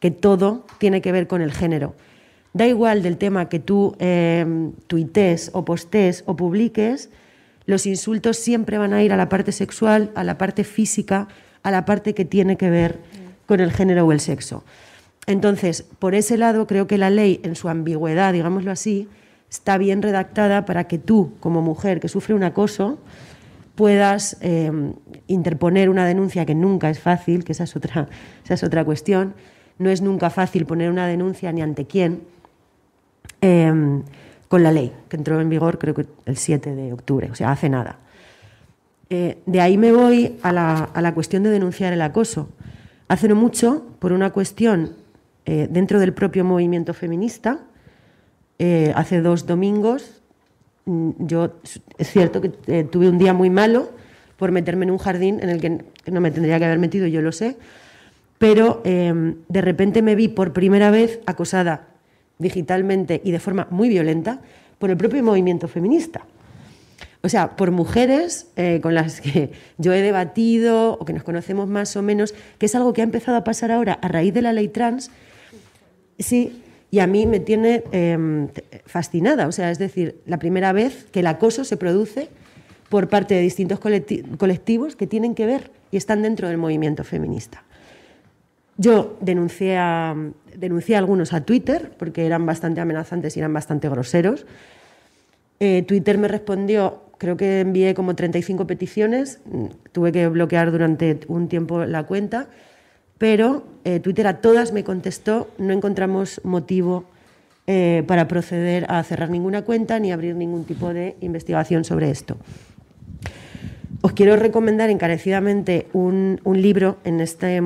que 0.00 0.10
todo 0.10 0.66
tiene 0.78 1.00
que 1.00 1.12
ver 1.12 1.26
con 1.26 1.42
el 1.42 1.52
género. 1.52 1.94
Da 2.52 2.66
igual 2.66 3.02
del 3.02 3.16
tema 3.16 3.48
que 3.48 3.58
tú 3.58 3.96
eh, 3.98 4.70
tuites 4.86 5.50
o 5.54 5.64
postes 5.64 6.22
o 6.26 6.36
publiques, 6.36 7.10
los 7.66 7.86
insultos 7.86 8.36
siempre 8.36 8.78
van 8.78 8.92
a 8.92 9.02
ir 9.02 9.12
a 9.12 9.16
la 9.16 9.28
parte 9.28 9.52
sexual, 9.52 10.10
a 10.14 10.22
la 10.22 10.36
parte 10.38 10.64
física, 10.64 11.28
a 11.62 11.70
la 11.70 11.84
parte 11.84 12.14
que 12.14 12.24
tiene 12.24 12.56
que 12.56 12.70
ver 12.70 12.98
con 13.46 13.60
el 13.60 13.72
género 13.72 14.06
o 14.06 14.12
el 14.12 14.20
sexo. 14.20 14.64
Entonces, 15.26 15.86
por 15.98 16.14
ese 16.14 16.36
lado, 16.36 16.66
creo 16.66 16.86
que 16.86 16.98
la 16.98 17.10
ley, 17.10 17.40
en 17.44 17.56
su 17.56 17.68
ambigüedad, 17.68 18.32
digámoslo 18.32 18.70
así, 18.70 19.08
está 19.50 19.78
bien 19.78 20.02
redactada 20.02 20.64
para 20.64 20.84
que 20.84 20.98
tú, 20.98 21.34
como 21.40 21.62
mujer 21.62 22.00
que 22.00 22.08
sufre 22.08 22.34
un 22.34 22.42
acoso, 22.42 22.98
puedas 23.74 24.36
eh, 24.40 24.70
interponer 25.26 25.88
una 25.88 26.06
denuncia 26.06 26.44
que 26.44 26.54
nunca 26.54 26.90
es 26.90 27.00
fácil, 27.00 27.44
que 27.44 27.52
esa 27.52 27.64
es, 27.64 27.74
otra, 27.74 28.08
esa 28.44 28.54
es 28.54 28.62
otra 28.62 28.84
cuestión. 28.84 29.34
No 29.78 29.90
es 29.90 30.02
nunca 30.02 30.30
fácil 30.30 30.66
poner 30.66 30.90
una 30.90 31.06
denuncia 31.06 31.50
ni 31.52 31.62
ante 31.62 31.86
quién 31.86 32.22
eh, 33.40 34.02
con 34.48 34.62
la 34.62 34.72
ley, 34.72 34.92
que 35.08 35.16
entró 35.16 35.40
en 35.40 35.48
vigor 35.48 35.78
creo 35.78 35.94
que 35.94 36.06
el 36.26 36.36
7 36.36 36.74
de 36.74 36.92
octubre, 36.92 37.30
o 37.30 37.34
sea, 37.34 37.50
hace 37.50 37.68
nada. 37.68 37.98
Eh, 39.10 39.38
de 39.46 39.60
ahí 39.60 39.76
me 39.76 39.92
voy 39.92 40.38
a 40.42 40.52
la, 40.52 40.84
a 40.84 41.02
la, 41.02 41.12
cuestión 41.12 41.42
de 41.42 41.50
denunciar 41.50 41.92
el 41.92 42.02
acoso. 42.02 42.48
Hace 43.08 43.28
no 43.28 43.34
mucho, 43.34 43.84
por 43.98 44.12
una 44.12 44.30
cuestión 44.30 44.92
dentro 45.44 46.00
del 46.00 46.14
propio 46.14 46.44
movimiento 46.44 46.94
feminista, 46.94 47.60
hace 48.94 49.20
dos 49.20 49.46
domingos 49.46 50.22
Mm, 50.86 51.10
yo 51.18 51.54
es 51.96 52.10
cierto 52.10 52.42
que 52.42 52.52
eh, 52.66 52.84
tuve 52.84 53.08
un 53.08 53.18
día 53.18 53.32
muy 53.32 53.48
malo 53.48 53.90
por 54.36 54.52
meterme 54.52 54.84
en 54.84 54.90
un 54.90 54.98
jardín 54.98 55.40
en 55.40 55.48
el 55.48 55.60
que 55.60 56.10
no 56.10 56.20
me 56.20 56.30
tendría 56.30 56.58
que 56.58 56.66
haber 56.66 56.78
metido, 56.78 57.06
yo 57.06 57.22
lo 57.22 57.32
sé, 57.32 57.56
pero 58.38 58.82
em, 58.84 59.36
de 59.48 59.60
repente 59.62 60.02
me 60.02 60.14
vi 60.14 60.28
por 60.28 60.52
primera 60.52 60.90
vez 60.90 61.20
acosada 61.24 61.86
digitalmente 62.38 63.22
y 63.24 63.30
de 63.30 63.38
forma 63.38 63.66
muy 63.70 63.88
violenta 63.88 64.40
por 64.78 64.90
el 64.90 64.96
propio 64.96 65.22
movimiento 65.22 65.68
feminista. 65.68 66.26
O 67.22 67.28
sea, 67.30 67.56
por 67.56 67.70
mujeres 67.70 68.48
eh, 68.56 68.80
con 68.82 68.94
las 68.94 69.22
que 69.22 69.52
yo 69.78 69.94
he 69.94 70.02
debatido 70.02 70.98
o 71.00 71.04
que 71.06 71.14
nos 71.14 71.22
conocemos 71.22 71.68
más 71.68 71.96
o 71.96 72.02
menos, 72.02 72.34
que 72.58 72.66
es 72.66 72.74
algo 72.74 72.92
que 72.92 73.00
ha 73.00 73.04
empezado 73.04 73.38
a 73.38 73.44
pasar 73.44 73.72
ahora 73.72 73.94
a 74.02 74.08
raíz 74.08 74.34
de 74.34 74.42
la 74.42 74.52
ley 74.52 74.68
trans. 74.68 75.10
Sí, 76.18 76.62
y 76.90 77.00
a 77.00 77.06
mí 77.06 77.26
me 77.26 77.40
tiene 77.40 77.82
em, 77.90 78.48
fascinada. 78.86 79.48
O 79.48 79.52
sea, 79.52 79.70
es 79.70 79.78
decir, 79.78 80.20
la 80.26 80.38
primera 80.38 80.72
vez 80.72 81.06
que 81.10 81.20
el 81.20 81.26
acoso 81.26 81.64
se 81.64 81.76
produce 81.76 82.28
por 82.88 83.08
parte 83.08 83.34
de 83.34 83.40
distintos 83.40 83.80
colectivos 83.80 84.94
que 84.94 85.06
tienen 85.06 85.34
que 85.34 85.46
ver 85.46 85.72
y 85.90 85.96
están 85.96 86.22
dentro 86.22 86.48
del 86.48 86.58
movimiento 86.58 87.02
feminista. 87.02 87.64
Yo 88.76 89.16
denuncié 89.20 89.76
a, 89.76 90.16
denuncié 90.56 90.96
algunos 90.96 91.32
a 91.32 91.44
Twitter 91.44 91.92
porque 91.98 92.26
eran 92.26 92.46
bastante 92.46 92.80
amenazantes 92.80 93.36
y 93.36 93.40
eran 93.40 93.52
bastante 93.52 93.88
groseros. 93.88 94.46
Eh, 95.60 95.82
Twitter 95.82 96.18
me 96.18 96.28
respondió, 96.28 97.02
creo 97.18 97.36
que 97.36 97.60
envié 97.60 97.94
como 97.94 98.14
35 98.14 98.66
peticiones, 98.66 99.40
tuve 99.92 100.12
que 100.12 100.28
bloquear 100.28 100.72
durante 100.72 101.20
un 101.28 101.48
tiempo 101.48 101.84
la 101.84 102.04
cuenta 102.04 102.48
pero 103.18 103.64
eh, 103.84 104.00
Twitter 104.00 104.26
a 104.26 104.40
todas 104.40 104.72
me 104.72 104.84
contestó, 104.84 105.48
no 105.58 105.72
encontramos 105.72 106.40
motivo 106.44 107.04
eh, 107.66 108.02
para 108.06 108.28
proceder 108.28 108.84
a 108.88 109.02
cerrar 109.04 109.30
ninguna 109.30 109.62
cuenta 109.62 109.98
ni 109.98 110.12
abrir 110.12 110.34
ningún 110.34 110.64
tipo 110.64 110.92
de 110.92 111.16
investigación 111.20 111.84
sobre 111.84 112.10
esto. 112.10 112.36
Os 114.02 114.12
quiero 114.12 114.36
recomendar 114.36 114.90
encarecidamente 114.90 115.86
un, 115.94 116.38
libro 116.44 116.98
en 117.04 117.22
este, 117.22 117.62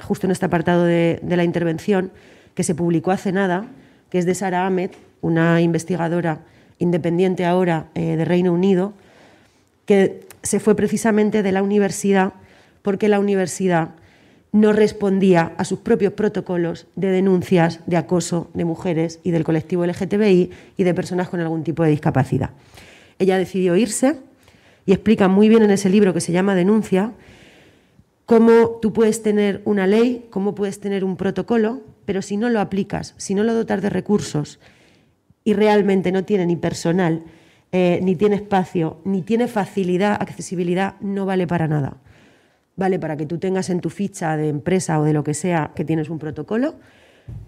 justo 0.00 0.26
en 0.26 0.30
este 0.30 0.46
apartado 0.46 0.84
de, 0.84 1.20
la 1.22 1.44
intervención 1.44 2.12
que 2.54 2.62
se 2.62 2.74
publicó 2.74 3.10
hace 3.10 3.30
nada, 3.30 3.66
que 4.08 4.16
es 4.16 4.24
de 4.24 4.34
Sara 4.34 4.66
Ahmed, 4.66 4.92
una 5.20 5.60
investigadora 5.60 6.40
independiente 6.78 7.44
ahora 7.44 7.88
eh, 7.94 8.16
de 8.16 8.24
Reino 8.24 8.54
Unido, 8.54 8.94
que 9.84 10.26
se 10.42 10.60
fue 10.60 10.74
precisamente 10.74 11.42
de 11.42 11.52
la 11.52 11.62
universidad 11.62 12.32
porque 12.80 13.10
la 13.10 13.20
universidad 13.20 13.90
no 14.52 14.74
respondía 14.74 15.54
a 15.56 15.64
sus 15.64 15.78
propios 15.78 16.12
protocolos 16.12 16.86
de 16.94 17.08
denuncias 17.08 17.80
de 17.86 17.96
acoso 17.96 18.50
de 18.52 18.66
mujeres 18.66 19.18
y 19.24 19.30
del 19.30 19.44
colectivo 19.44 19.84
LGTBI 19.86 20.50
y 20.76 20.84
de 20.84 20.94
personas 20.94 21.30
con 21.30 21.40
algún 21.40 21.64
tipo 21.64 21.82
de 21.82 21.90
discapacidad. 21.90 22.50
Ella 23.18 23.38
decidió 23.38 23.76
irse 23.76 24.16
y 24.84 24.92
explica 24.92 25.28
muy 25.28 25.48
bien 25.48 25.62
en 25.62 25.70
ese 25.70 25.88
libro 25.88 26.12
que 26.12 26.20
se 26.20 26.32
llama 26.32 26.54
Denuncia 26.54 27.12
cómo 28.26 28.78
tú 28.80 28.92
puedes 28.92 29.22
tener 29.22 29.62
una 29.64 29.86
ley, 29.86 30.26
cómo 30.30 30.54
puedes 30.54 30.80
tener 30.80 31.02
un 31.02 31.16
protocolo, 31.16 31.80
pero 32.04 32.22
si 32.22 32.36
no 32.36 32.50
lo 32.50 32.60
aplicas, 32.60 33.14
si 33.16 33.34
no 33.34 33.44
lo 33.44 33.54
dotas 33.54 33.82
de 33.82 33.90
recursos 33.90 34.60
y 35.44 35.54
realmente 35.54 36.12
no 36.12 36.24
tiene 36.24 36.46
ni 36.46 36.56
personal, 36.56 37.24
eh, 37.72 38.00
ni 38.02 38.16
tiene 38.16 38.36
espacio, 38.36 38.98
ni 39.04 39.22
tiene 39.22 39.48
facilidad, 39.48 40.12
accesibilidad, 40.20 41.00
no 41.00 41.24
vale 41.24 41.46
para 41.46 41.68
nada. 41.68 41.96
¿Vale? 42.76 42.98
Para 42.98 43.16
que 43.16 43.26
tú 43.26 43.38
tengas 43.38 43.70
en 43.70 43.80
tu 43.80 43.90
ficha 43.90 44.36
de 44.36 44.48
empresa 44.48 44.98
o 44.98 45.04
de 45.04 45.12
lo 45.12 45.24
que 45.24 45.34
sea 45.34 45.72
que 45.74 45.84
tienes 45.84 46.10
un 46.10 46.18
protocolo, 46.18 46.74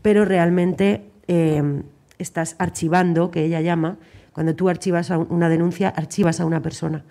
pero 0.02 0.24
realmente 0.24 1.10
em, 1.26 1.82
estás 2.18 2.56
archivando, 2.58 3.30
que 3.30 3.44
ella 3.44 3.60
llama, 3.60 3.98
cuando 4.32 4.54
tú 4.54 4.68
archivas 4.68 5.10
una 5.10 5.48
denuncia, 5.48 5.88
archivas 5.88 6.40
a 6.40 6.44
una 6.44 6.60
persona, 6.60 7.04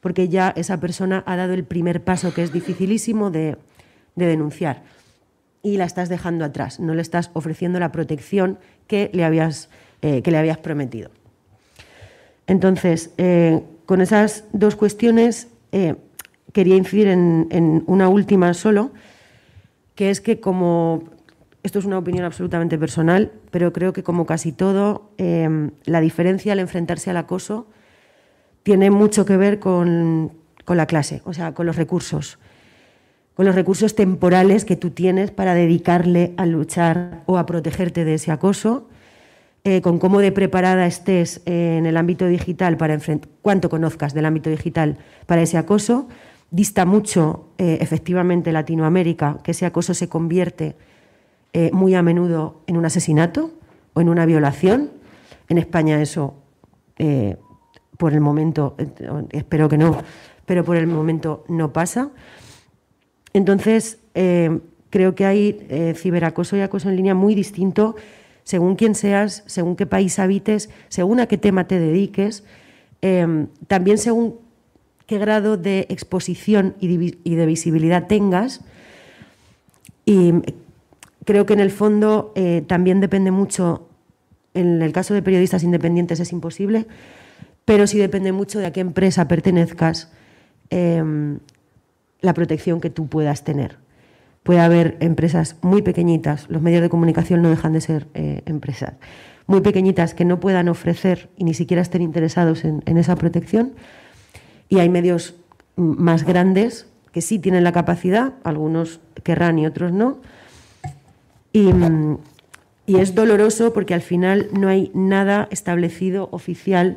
porque 0.00 0.28
ya 0.28 0.52
esa 0.56 0.80
persona 0.80 1.22
ha 1.26 1.36
dado 1.36 1.54
el 1.54 1.64
primer 1.64 2.02
paso, 2.02 2.32
que 2.34 2.42
es 2.42 2.52
dificilísimo 2.52 3.30
de, 3.30 3.56
denunciar, 4.14 4.82
y 5.62 5.76
la 5.76 5.84
estás 5.84 6.08
dejando 6.08 6.44
atrás, 6.44 6.80
no 6.80 6.94
le 6.94 7.02
estás 7.02 7.30
ofreciendo 7.34 7.78
la 7.78 7.92
protección 7.92 8.58
que 8.86 9.10
le 9.12 9.24
habías, 9.24 9.70
eh, 10.02 10.22
que 10.22 10.30
le 10.30 10.38
habías 10.38 10.58
prometido. 10.58 11.10
Entonces, 12.46 13.10
eh, 13.16 13.62
con 13.86 14.00
esas 14.00 14.44
dos 14.52 14.76
cuestiones, 14.76 15.48
eh, 15.70 15.96
quería 16.52 16.76
incidir 16.76 17.08
en, 17.08 17.82
una 17.86 18.08
última 18.08 18.54
solo, 18.54 18.92
que 19.94 20.10
es 20.10 20.20
que 20.20 20.40
como, 20.40 21.04
esto 21.62 21.78
es 21.78 21.84
una 21.84 21.98
opinión 21.98 22.24
absolutamente 22.24 22.78
personal, 22.78 23.32
pero 23.50 23.72
creo 23.72 23.92
que 23.92 24.02
como 24.02 24.26
casi 24.26 24.52
todo, 24.52 25.10
em, 25.18 25.70
la 25.84 26.00
diferencia 26.00 26.52
al 26.52 26.60
enfrentarse 26.60 27.10
al 27.10 27.16
acoso 27.16 27.66
tiene 28.62 28.90
mucho 28.90 29.24
que 29.24 29.36
ver 29.36 29.58
con, 29.58 30.32
la 30.68 30.86
clase, 30.86 31.20
o 31.24 31.34
sea, 31.34 31.52
con 31.52 31.66
los 31.66 31.76
recursos, 31.76 32.38
con 33.34 33.44
los 33.44 33.54
recursos 33.54 33.94
temporales 33.94 34.64
que 34.64 34.76
tú 34.76 34.90
tienes 34.90 35.30
para 35.30 35.54
dedicarle 35.54 36.32
a 36.36 36.46
luchar 36.46 37.22
o 37.26 37.36
a 37.36 37.44
protegerte 37.44 38.04
de 38.04 38.14
ese 38.14 38.30
acoso, 38.30 38.88
eh, 39.64 39.80
con 39.80 39.98
cómo 39.98 40.20
de 40.20 40.32
preparada 40.32 40.86
estés 40.86 41.42
en 41.44 41.86
el 41.86 41.96
ámbito 41.96 42.26
digital 42.26 42.76
para 42.76 42.94
enfrentar, 42.94 43.30
cuánto 43.42 43.68
conozcas 43.68 44.14
del 44.14 44.24
ámbito 44.24 44.50
digital 44.50 44.96
para 45.26 45.42
ese 45.42 45.58
acoso, 45.58 46.08
dista 46.52 46.84
mucho 46.84 47.48
eh, 47.58 47.78
efectivamente 47.80 48.52
Latinoamérica, 48.52 49.38
que 49.42 49.50
ese 49.50 49.66
acoso 49.66 49.94
se 49.94 50.08
convierte 50.08 50.76
eh, 51.54 51.70
muy 51.72 51.94
a 51.94 52.02
menudo 52.02 52.60
en 52.66 52.76
un 52.76 52.84
asesinato 52.84 53.52
o 53.94 54.00
en 54.00 54.10
una 54.10 54.26
violación. 54.26 54.90
En 55.48 55.58
España 55.58 56.00
eso, 56.00 56.34
eh, 56.98 57.36
por 57.96 58.12
el 58.12 58.20
momento, 58.20 58.76
espero 59.30 59.68
que 59.68 59.78
no, 59.78 59.96
pero 60.44 60.62
por 60.62 60.76
el 60.76 60.86
momento 60.86 61.44
no 61.48 61.72
pasa. 61.72 62.10
Entonces, 63.32 63.98
creo 64.90 65.14
que 65.14 65.24
hay 65.24 65.94
ciberacoso 65.96 66.56
y 66.56 66.60
acoso 66.60 66.90
en 66.90 66.96
línea 66.96 67.14
muy 67.14 67.34
distinto 67.34 67.96
según 68.44 68.76
quién 68.76 68.94
seas, 68.94 69.42
según 69.46 69.76
qué 69.76 69.86
país 69.86 70.18
habites, 70.18 70.68
según 70.88 71.20
a 71.20 71.26
qué 71.26 71.38
tema 71.38 71.66
te 71.66 71.78
dediques, 71.78 72.44
también 73.68 73.98
según 73.98 74.38
qué 75.12 75.18
grado 75.18 75.58
de 75.58 75.80
exposición 75.90 76.74
y 76.80 77.34
de 77.36 77.44
visibilidad 77.46 78.06
tengas. 78.06 78.62
Y 80.06 80.32
creo 81.26 81.44
que 81.44 81.52
en 81.52 81.60
el 81.60 81.70
fondo 81.70 82.32
eh, 82.34 82.64
también 82.66 83.02
depende 83.02 83.30
mucho, 83.30 83.90
en 84.54 84.80
el 84.80 84.90
caso 84.92 85.12
de 85.12 85.20
periodistas 85.20 85.64
independientes 85.64 86.18
es 86.18 86.32
imposible, 86.32 86.86
pero 87.66 87.86
sí 87.86 87.98
depende 87.98 88.32
mucho 88.32 88.58
de 88.58 88.64
a 88.64 88.72
qué 88.72 88.80
empresa 88.80 89.28
pertenezcas 89.28 90.10
em, 90.70 91.40
la 92.22 92.32
protección 92.32 92.80
que 92.80 92.88
tú 92.88 93.06
puedas 93.06 93.44
tener. 93.44 93.76
Puede 94.44 94.60
haber 94.60 94.96
empresas 95.00 95.56
muy 95.60 95.82
pequeñitas, 95.82 96.48
los 96.48 96.62
medios 96.62 96.80
de 96.80 96.88
comunicación 96.88 97.42
no 97.42 97.50
dejan 97.50 97.74
de 97.74 97.82
ser 97.82 98.06
eh, 98.14 98.40
empresas, 98.46 98.94
muy 99.46 99.60
pequeñitas 99.60 100.14
que 100.14 100.24
no 100.24 100.40
puedan 100.40 100.70
ofrecer 100.70 101.28
y 101.36 101.44
ni 101.44 101.52
siquiera 101.52 101.82
estén 101.82 102.00
interesados 102.00 102.64
en 102.64 102.96
esa 102.96 103.14
protección 103.16 103.74
y 104.72 104.80
hay 104.80 104.88
medios 104.88 105.34
más 105.76 106.24
grandes 106.24 106.86
que 107.12 107.20
sí 107.20 107.38
tienen 107.38 107.62
la 107.62 107.72
capacidad, 107.72 108.32
algunos 108.42 109.00
querrán 109.22 109.58
y 109.58 109.66
otros 109.66 109.92
no. 109.92 110.22
Y, 111.52 111.68
es 112.86 113.14
doloroso 113.14 113.74
porque 113.74 113.92
al 113.92 114.00
final 114.00 114.48
no 114.52 114.68
hay 114.68 114.90
nada 114.94 115.46
establecido 115.50 116.30
oficial 116.32 116.96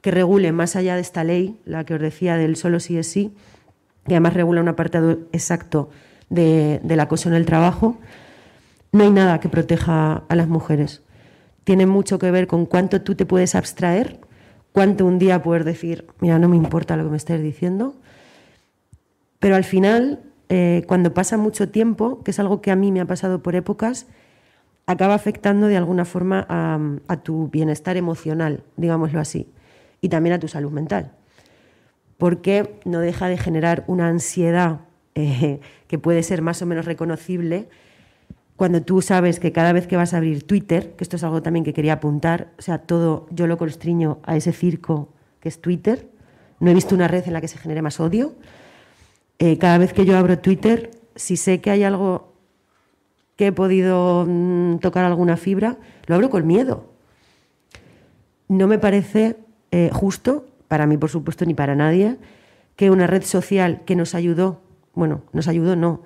que 0.00 0.10
regule 0.10 0.52
más 0.52 0.74
allá 0.74 0.94
de 0.94 1.02
esta 1.02 1.22
ley, 1.22 1.60
la 1.66 1.84
que 1.84 1.94
os 1.94 2.00
decía 2.00 2.38
del 2.38 2.56
solo 2.56 2.80
sí 2.80 2.96
es 2.96 3.08
sí, 3.08 3.34
que 4.06 4.14
además 4.14 4.32
regula 4.32 4.62
un 4.62 4.68
apartado 4.68 5.18
exacto 5.32 5.90
de, 6.30 6.80
del 6.82 7.00
acoso 7.00 7.28
en 7.28 7.34
el 7.34 7.44
trabajo. 7.44 7.98
No 8.90 9.04
hay 9.04 9.10
nada 9.10 9.38
que 9.38 9.50
proteja 9.50 10.22
a 10.26 10.34
las 10.34 10.48
mujeres. 10.48 11.02
Tiene 11.64 11.84
mucho 11.84 12.18
que 12.18 12.30
ver 12.30 12.46
con 12.46 12.64
cuánto 12.64 13.02
tú 13.02 13.14
te 13.16 13.26
puedes 13.26 13.54
abstraer 13.54 14.18
cuánto 14.72 15.06
un 15.06 15.18
día 15.18 15.42
poder 15.42 15.64
decir, 15.64 16.06
mira, 16.20 16.38
no 16.38 16.48
me 16.48 16.56
importa 16.56 16.96
lo 16.96 17.04
que 17.04 17.10
me 17.10 17.16
estés 17.16 17.42
diciendo. 17.42 17.94
Pero 19.38 19.56
al 19.56 19.64
final, 19.64 20.20
eh, 20.48 20.84
cuando 20.86 21.14
pasa 21.14 21.36
mucho 21.36 21.68
tiempo, 21.68 22.22
que 22.22 22.30
es 22.30 22.38
algo 22.38 22.60
que 22.60 22.70
a 22.70 22.76
mí 22.76 22.92
me 22.92 23.00
ha 23.00 23.06
pasado 23.06 23.42
por 23.42 23.54
épocas, 23.54 24.06
acaba 24.86 25.14
afectando 25.14 25.66
de 25.66 25.76
alguna 25.76 26.04
forma 26.04 26.46
a, 26.48 27.16
tu 27.22 27.48
bienestar 27.48 27.96
emocional, 27.96 28.64
digámoslo 28.76 29.20
así, 29.20 29.48
y 30.00 30.08
también 30.08 30.34
a 30.34 30.38
tu 30.38 30.48
salud 30.48 30.72
mental, 30.72 31.12
porque 32.18 32.80
no 32.84 33.00
deja 33.00 33.28
de 33.28 33.38
generar 33.38 33.84
una 33.86 34.08
ansiedad 34.08 34.80
eh, 35.14 35.60
que 35.86 35.98
puede 35.98 36.22
ser 36.22 36.42
más 36.42 36.62
o 36.62 36.66
menos 36.66 36.84
reconocible 36.86 37.68
cuando 38.62 38.80
tú 38.80 39.02
sabes 39.02 39.40
que 39.40 39.50
cada 39.50 39.72
vez 39.72 39.88
que 39.88 39.96
vas 39.96 40.14
a 40.14 40.18
abrir 40.18 40.44
Twitter, 40.44 40.94
que 40.94 41.02
esto 41.02 41.16
es 41.16 41.24
algo 41.24 41.42
también 41.42 41.64
que 41.64 41.72
quería 41.72 41.94
apuntar, 41.94 42.52
o 42.60 42.62
sea, 42.62 42.78
todo 42.78 43.26
yo 43.32 43.48
lo 43.48 43.58
constriño 43.58 44.20
a 44.22 44.36
ese 44.36 44.52
circo 44.52 45.08
que 45.40 45.48
es 45.48 45.60
Twitter, 45.60 46.08
no 46.60 46.70
he 46.70 46.74
visto 46.74 46.94
una 46.94 47.08
red 47.08 47.26
en 47.26 47.32
la 47.32 47.40
que 47.40 47.48
se 47.48 47.58
genere 47.58 47.82
más 47.82 47.98
odio. 47.98 48.36
Eh, 49.40 49.58
cada 49.58 49.78
vez 49.78 49.92
que 49.92 50.04
yo 50.04 50.16
abro 50.16 50.38
Twitter, 50.38 50.92
si 51.16 51.36
sé 51.36 51.60
que 51.60 51.72
hay 51.72 51.82
algo 51.82 52.34
que 53.34 53.48
he 53.48 53.52
podido 53.52 54.26
mm, 54.28 54.78
tocar 54.78 55.06
alguna 55.06 55.36
fibra, 55.36 55.78
lo 56.06 56.14
abro 56.14 56.30
con 56.30 56.46
miedo. 56.46 56.86
No 58.46 58.68
me 58.68 58.78
parece 58.78 59.38
eh, 59.72 59.90
justo, 59.92 60.46
para 60.68 60.86
mí 60.86 60.96
por 60.98 61.10
supuesto 61.10 61.44
ni 61.46 61.54
para 61.54 61.74
nadie, 61.74 62.16
que 62.76 62.92
una 62.92 63.08
red 63.08 63.24
social 63.24 63.82
que 63.84 63.96
nos 63.96 64.14
ayudó, 64.14 64.60
bueno, 64.94 65.22
nos 65.32 65.48
ayudó 65.48 65.74
no, 65.74 66.02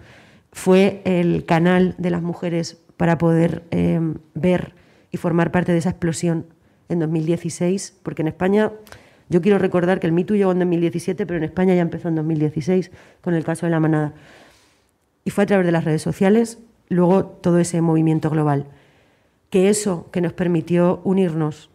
fue 0.56 1.02
el 1.04 1.44
canal 1.44 1.94
de 1.98 2.08
las 2.08 2.22
mujeres 2.22 2.78
para 2.96 3.18
poder 3.18 3.64
eh, 3.72 4.00
ver 4.32 4.72
y 5.12 5.18
formar 5.18 5.52
parte 5.52 5.72
de 5.72 5.78
esa 5.78 5.90
explosión 5.90 6.46
en 6.88 6.98
2016, 6.98 7.98
porque 8.02 8.22
en 8.22 8.28
España 8.28 8.72
yo 9.28 9.42
quiero 9.42 9.58
recordar 9.58 10.00
que 10.00 10.06
el 10.06 10.14
MeToo 10.14 10.34
llegó 10.34 10.52
en 10.52 10.60
2017, 10.60 11.26
pero 11.26 11.36
en 11.36 11.44
España 11.44 11.74
ya 11.74 11.82
empezó 11.82 12.08
en 12.08 12.14
2016 12.14 12.90
con 13.20 13.34
el 13.34 13.44
caso 13.44 13.66
de 13.66 13.70
la 13.70 13.80
manada. 13.80 14.14
Y 15.24 15.30
fue 15.30 15.44
a 15.44 15.46
través 15.46 15.66
de 15.66 15.72
las 15.72 15.84
redes 15.84 16.00
sociales, 16.00 16.58
luego 16.88 17.26
todo 17.26 17.58
ese 17.58 17.82
movimiento 17.82 18.30
global. 18.30 18.64
Que 19.50 19.68
eso 19.68 20.10
que 20.10 20.22
nos 20.22 20.32
permitió 20.32 21.02
unirnos 21.04 21.68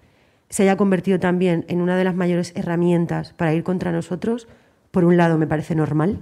se 0.50 0.64
haya 0.64 0.76
convertido 0.76 1.20
también 1.20 1.66
en 1.68 1.82
una 1.82 1.98
de 1.98 2.04
las 2.04 2.16
mayores 2.16 2.52
herramientas 2.56 3.34
para 3.34 3.54
ir 3.54 3.64
contra 3.64 3.92
nosotros, 3.92 4.48
por 4.90 5.06
un 5.06 5.18
lado 5.18 5.38
me 5.38 5.46
parece 5.46 5.76
normal. 5.76 6.20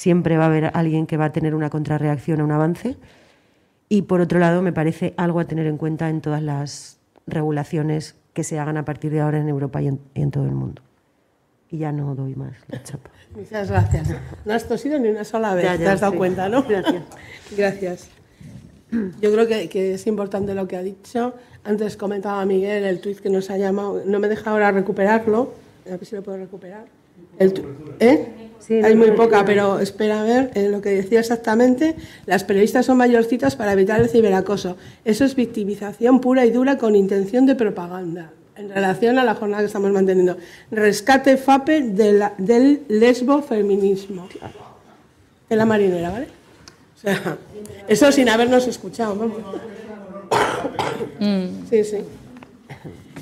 Siempre 0.00 0.38
va 0.38 0.44
a 0.44 0.46
haber 0.46 0.70
alguien 0.72 1.06
que 1.06 1.18
va 1.18 1.26
a 1.26 1.32
tener 1.32 1.54
una 1.54 1.68
contrarreacción 1.68 2.40
a 2.40 2.44
un 2.44 2.52
avance. 2.52 2.96
Y 3.90 4.00
por 4.00 4.22
otro 4.22 4.38
lado 4.38 4.62
me 4.62 4.72
parece 4.72 5.12
algo 5.18 5.40
a 5.40 5.44
tener 5.44 5.66
en 5.66 5.76
cuenta 5.76 6.08
en 6.08 6.22
todas 6.22 6.42
las 6.42 6.98
regulaciones 7.26 8.16
que 8.32 8.42
se 8.42 8.58
hagan 8.58 8.78
a 8.78 8.86
partir 8.86 9.12
de 9.12 9.20
ahora 9.20 9.36
en 9.36 9.46
Europa 9.50 9.82
y 9.82 9.88
en, 9.88 10.30
todo 10.30 10.46
el 10.46 10.52
mundo. 10.52 10.80
Y 11.68 11.76
ya 11.76 11.92
no 11.92 12.14
doy 12.14 12.34
más 12.34 12.54
la 12.68 12.82
chapa. 12.82 13.10
Muchas 13.36 13.70
gracias. 13.70 14.08
No 14.46 14.54
has 14.54 14.66
tosido 14.66 14.98
ni 14.98 15.10
una 15.10 15.24
sola 15.24 15.54
vez, 15.54 15.76
te 15.76 15.86
has 15.86 16.00
dado 16.00 16.16
cuenta, 16.16 16.48
¿no? 16.48 16.62
Gracias. 16.62 17.02
gracias. 17.54 18.08
Yo 19.20 19.30
creo 19.30 19.46
que, 19.46 19.68
que, 19.68 19.92
es 19.92 20.06
importante 20.06 20.54
lo 20.54 20.66
que 20.66 20.78
ha 20.78 20.82
dicho. 20.82 21.34
Antes 21.62 21.98
comentaba 21.98 22.42
Miguel 22.46 22.84
el 22.84 23.02
tuit 23.02 23.18
que 23.18 23.28
nos 23.28 23.50
ha 23.50 23.58
llamado. 23.58 24.02
No 24.06 24.18
me 24.18 24.28
deja 24.28 24.50
ahora 24.50 24.72
recuperarlo. 24.72 25.52
A 25.84 25.90
ver 25.90 26.06
si 26.06 26.16
lo 26.16 26.22
puedo 26.22 26.38
recuperar. 26.38 26.86
El 27.38 27.52
¿Eh? 28.00 28.49
Hay 28.68 28.94
muy 28.94 29.12
poca, 29.12 29.44
pero 29.44 29.80
espera 29.80 30.20
a 30.20 30.24
ver 30.24 30.50
eh, 30.54 30.68
lo 30.68 30.80
que 30.80 30.90
decía 30.90 31.20
exactamente. 31.20 31.96
Las 32.26 32.44
periodistas 32.44 32.86
son 32.86 32.98
mayorcitas 32.98 33.56
para 33.56 33.72
evitar 33.72 34.00
el 34.00 34.08
ciberacoso. 34.08 34.76
Eso 35.04 35.24
es 35.24 35.34
victimización 35.34 36.20
pura 36.20 36.44
y 36.44 36.50
dura 36.50 36.78
con 36.78 36.94
intención 36.94 37.46
de 37.46 37.54
propaganda. 37.54 38.32
En 38.56 38.68
relación 38.68 39.18
a 39.18 39.24
la 39.24 39.34
jornada 39.34 39.62
que 39.62 39.66
estamos 39.66 39.90
manteniendo. 39.90 40.36
Rescate 40.70 41.36
FAPE 41.38 41.80
del 41.80 42.82
lesbo 42.88 43.42
feminismo. 43.42 44.28
De 45.48 45.56
la 45.56 45.64
marinera, 45.64 46.10
¿vale? 46.10 46.28
O 46.96 47.00
sea, 47.00 47.38
eso 47.88 48.12
sin 48.12 48.28
habernos 48.28 48.66
escuchado. 48.66 49.14
Mm. 51.18 51.68
Sí, 51.70 51.84
sí. 51.84 51.98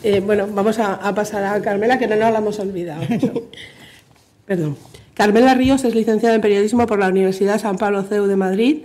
Eh, 0.03 0.21
bueno, 0.21 0.49
vamos 0.51 0.79
a, 0.79 0.95
a, 0.95 1.15
pasar 1.15 1.45
a 1.45 1.63
Carmela, 1.63 1.99
que 1.99 2.07
no 2.07 2.17
nos 2.17 2.33
la 2.33 2.39
hemos 2.39 2.59
olvidado. 2.59 3.03
Perdón. 4.49 4.79
Carmela 5.13 5.53
Ríos 5.53 5.85
es 5.85 5.95
licenciada 5.95 6.35
en 6.35 6.41
periodismo 6.41 6.87
por 6.87 6.99
la 6.99 7.09
Universidad 7.09 7.61
San 7.61 7.77
Pablo 7.77 8.03
CEU 8.03 8.27
de 8.27 8.37
Madrid. 8.37 8.79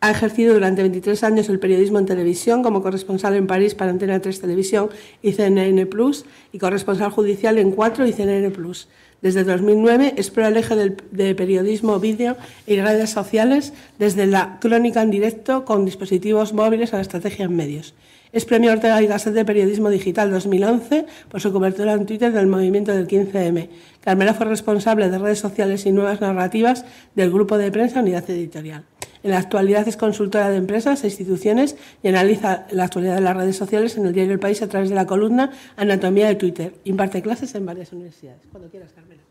Ha 0.00 0.10
ejercido 0.10 0.52
durante 0.52 0.82
23 0.82 1.24
años 1.24 1.48
el 1.48 1.58
periodismo 1.58 1.98
en 1.98 2.04
televisión 2.04 2.62
como 2.62 2.82
corresponsal 2.82 3.34
en 3.34 3.46
París 3.46 3.74
para 3.74 3.90
Antena 3.90 4.20
3 4.20 4.38
Televisión 4.38 4.90
y 5.22 5.32
CNN 5.32 5.86
Plus 5.86 6.26
y 6.52 6.58
corresponsal 6.58 7.10
judicial 7.10 7.56
en 7.56 7.70
4 7.70 8.06
y 8.06 8.12
CNN 8.12 8.50
Plus. 8.50 8.88
Desde 9.22 9.44
2009 9.44 10.12
explora 10.18 10.48
el 10.48 10.58
eje 10.58 10.76
del, 10.76 10.96
de 11.10 11.34
periodismo, 11.34 11.98
vídeo 11.98 12.36
y 12.66 12.78
redes 12.78 13.08
sociales 13.08 13.72
desde 13.98 14.26
la 14.26 14.58
crónica 14.60 15.00
en 15.00 15.10
directo 15.10 15.64
con 15.64 15.86
dispositivos 15.86 16.52
móviles 16.52 16.92
a 16.92 16.96
la 16.96 17.02
estrategia 17.02 17.46
en 17.46 17.56
medios. 17.56 17.94
Es 18.30 18.44
premio 18.44 18.72
Ortega 18.72 19.00
y 19.00 19.06
Gasset 19.06 19.32
de 19.32 19.44
Periodismo 19.44 19.88
Digital 19.88 20.30
2011 20.30 21.06
por 21.30 21.40
su 21.40 21.50
cobertura 21.50 21.94
en 21.94 22.04
Twitter 22.04 22.30
del 22.30 22.46
movimiento 22.46 22.92
del 22.92 23.08
15M. 23.08 23.70
Carmela 24.02 24.34
fue 24.34 24.44
responsable 24.44 25.08
de 25.08 25.18
redes 25.18 25.38
sociales 25.38 25.86
y 25.86 25.92
nuevas 25.92 26.20
narrativas 26.20 26.84
del 27.14 27.30
grupo 27.30 27.56
de 27.56 27.72
prensa 27.72 28.00
Unidad 28.00 28.28
Editorial. 28.28 28.84
En 29.22 29.30
la 29.30 29.38
actualidad 29.38 29.88
es 29.88 29.96
consultora 29.96 30.50
de 30.50 30.56
empresas 30.56 31.02
e 31.04 31.06
instituciones 31.06 31.76
y 32.02 32.08
analiza 32.08 32.66
la 32.70 32.84
actualidad 32.84 33.14
de 33.14 33.22
las 33.22 33.36
redes 33.36 33.56
sociales 33.56 33.96
en 33.96 34.06
el 34.06 34.12
diario 34.12 34.34
El 34.34 34.38
País 34.38 34.60
a 34.60 34.68
través 34.68 34.90
de 34.90 34.94
la 34.94 35.06
columna 35.06 35.50
Anatomía 35.76 36.28
de 36.28 36.34
Twitter. 36.34 36.74
Imparte 36.84 37.22
clases 37.22 37.54
en 37.54 37.64
varias 37.64 37.92
universidades. 37.92 38.42
Cuando 38.50 38.68
quieras, 38.68 38.92
Carmela. 38.92 39.22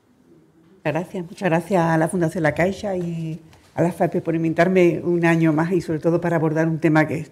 Muchas 0.71 0.93
gracias. 0.93 1.25
Muchas 1.25 1.49
gracias 1.49 1.83
a 1.83 1.97
la 1.99 2.07
Fundación 2.07 2.43
La 2.43 2.55
Caixa 2.55 2.97
y 2.97 3.39
a 3.75 3.83
la 3.83 3.91
FAPE 3.91 4.21
por 4.21 4.33
invitarme 4.33 5.01
un 5.03 5.23
año 5.23 5.53
más 5.53 5.71
y 5.71 5.81
sobre 5.81 5.99
todo 5.99 6.19
para 6.19 6.37
abordar 6.37 6.67
un 6.67 6.79
tema 6.79 7.07
que 7.07 7.19
es 7.19 7.31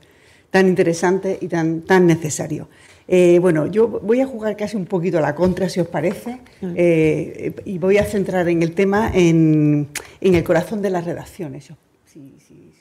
tan 0.55 0.69
interesante 0.69 1.37
y 1.41 1.49
tan, 1.49 1.81
tan 1.81 2.07
necesario. 2.07 2.69
Eh, 3.09 3.39
bueno, 3.41 3.67
yo 3.67 3.89
voy 3.89 4.21
a 4.21 4.25
jugar 4.25 4.55
casi 4.55 4.77
un 4.77 4.85
poquito 4.85 5.17
a 5.17 5.21
la 5.21 5.35
contra, 5.35 5.67
si 5.67 5.81
os 5.81 5.87
parece, 5.89 6.39
eh, 6.61 7.53
y 7.65 7.77
voy 7.77 7.97
a 7.97 8.05
centrar 8.05 8.47
en 8.47 8.63
el 8.63 8.71
tema 8.71 9.11
en, 9.13 9.89
el 10.21 10.43
corazón 10.45 10.81
de 10.81 10.91
las 10.91 11.03
redacciones, 11.03 11.65
si, 11.65 11.71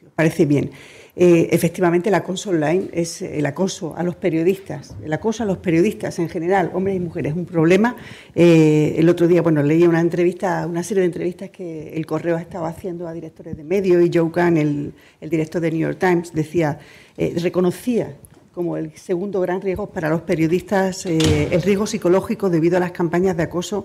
os 0.07 0.13
parece 0.15 0.47
bien. 0.47 0.71
Eh, 1.17 1.49
efectivamente, 1.51 2.11
el 2.11 2.15
acoso 2.15 2.51
online 2.51 2.91
es 2.93 3.23
el 3.23 3.45
acoso 3.45 3.95
a 3.97 4.05
los 4.05 4.15
periodistas, 4.15 4.95
el 5.05 5.13
acoso 5.13 5.43
a 5.43 5.47
los 5.47 5.59
periodistas 5.59 6.21
en 6.21 6.29
general, 6.29 6.71
hombres 6.75 6.95
y 6.95 7.01
mujeres, 7.01 7.33
es 7.33 7.37
un 7.37 7.45
problema. 7.45 7.97
el 8.37 9.09
otro 9.09 9.27
día, 9.27 9.43
bueno, 9.43 9.65
leí 9.65 9.85
una 9.85 10.01
entrevista, 10.01 10.65
una 10.69 10.85
serie 10.85 11.01
de 11.01 11.07
entrevistas 11.07 11.51
que 11.51 11.93
el 11.93 12.07
correo 12.07 12.39
estaba 12.39 12.69
haciendo 12.69 13.09
a 13.09 13.13
directores 13.13 13.57
de 13.57 13.65
medios 13.65 14.01
y 14.05 14.17
Joe 14.17 14.31
Kahn, 14.31 14.59
el, 14.59 14.93
el 15.21 15.29
director 15.29 15.61
de 15.61 15.73
New 15.73 15.81
York 15.81 15.99
Times, 15.99 16.33
decía 16.33 16.79
eh, 17.17 17.35
reconocía 17.39 18.17
como 18.53 18.77
el 18.77 18.97
segundo 18.97 19.41
gran 19.41 19.61
riesgo 19.61 19.89
para 19.89 20.09
los 20.11 20.23
periodistas 20.23 21.07
eh, 21.07 21.49
el 21.51 21.63
riesgo 21.63 21.87
psicológico 21.87 22.51
debido 22.51 22.77
a 22.77 22.81
las 22.81 22.91
campañas 22.91 23.37
de 23.37 23.45
acoso 23.45 23.85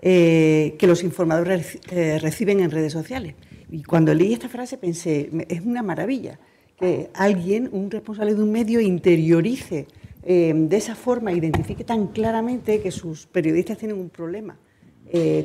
eh, 0.00 0.74
que 0.78 0.86
los 0.86 1.02
informadores 1.02 1.78
reciben 2.20 2.60
en 2.60 2.70
redes 2.70 2.92
sociales. 2.92 3.34
Y 3.70 3.82
cuando 3.82 4.12
leí 4.12 4.32
esta 4.32 4.48
frase 4.48 4.78
pensé, 4.78 5.30
es 5.48 5.60
una 5.60 5.82
maravilla 5.82 6.38
que 6.76 7.10
alguien, 7.14 7.68
un 7.72 7.90
responsable 7.90 8.34
de 8.34 8.42
un 8.42 8.50
medio, 8.50 8.80
interiorice 8.80 9.86
de 10.24 10.76
esa 10.76 10.94
forma, 10.94 11.32
identifique 11.32 11.84
tan 11.84 12.08
claramente 12.08 12.80
que 12.80 12.90
sus 12.90 13.26
periodistas 13.26 13.78
tienen 13.78 13.98
un 13.98 14.08
problema 14.08 14.56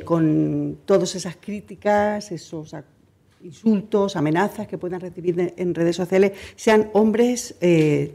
con 0.04 0.78
todas 0.84 1.14
esas 1.14 1.36
críticas, 1.36 2.32
esos 2.32 2.74
insultos, 3.42 4.16
amenazas 4.16 4.66
que 4.66 4.78
puedan 4.78 5.00
recibir 5.00 5.54
en 5.56 5.74
redes 5.74 5.96
sociales, 5.96 6.32
sean 6.56 6.90
hombres, 6.92 7.54
eh, 7.60 8.12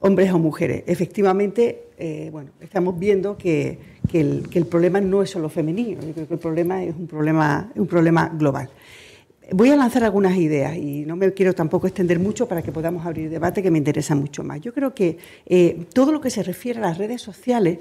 hombres 0.00 0.32
o 0.32 0.38
mujeres. 0.38 0.84
Efectivamente, 0.86 1.88
eh, 1.98 2.28
bueno, 2.32 2.50
estamos 2.60 2.98
viendo 2.98 3.36
que, 3.36 3.78
el, 4.12 4.66
problema 4.68 5.00
no 5.00 5.22
es 5.22 5.30
solo 5.30 5.48
femenino, 5.48 6.00
yo 6.02 6.12
creo 6.12 6.26
que 6.26 6.34
el 6.34 6.40
problema 6.40 6.82
es 6.82 6.94
un 6.96 7.06
problema, 7.06 8.32
global. 8.34 8.68
Voy 9.52 9.70
a 9.70 9.76
lanzar 9.76 10.04
algunas 10.04 10.36
ideas 10.36 10.76
y 10.76 11.04
no 11.04 11.16
me 11.16 11.32
quiero 11.32 11.52
tampoco 11.54 11.88
extender 11.88 12.20
mucho 12.20 12.46
para 12.46 12.62
que 12.62 12.70
podamos 12.70 13.04
abrir 13.04 13.28
debate 13.28 13.62
que 13.62 13.70
me 13.70 13.78
interesa 13.78 14.14
mucho 14.14 14.44
más. 14.44 14.60
Yo 14.60 14.72
creo 14.72 14.94
que 14.94 15.18
eh, 15.46 15.86
todo 15.92 16.12
lo 16.12 16.20
que 16.20 16.30
se 16.30 16.42
refiere 16.44 16.78
a 16.78 16.82
las 16.82 16.98
redes 16.98 17.20
sociales 17.20 17.78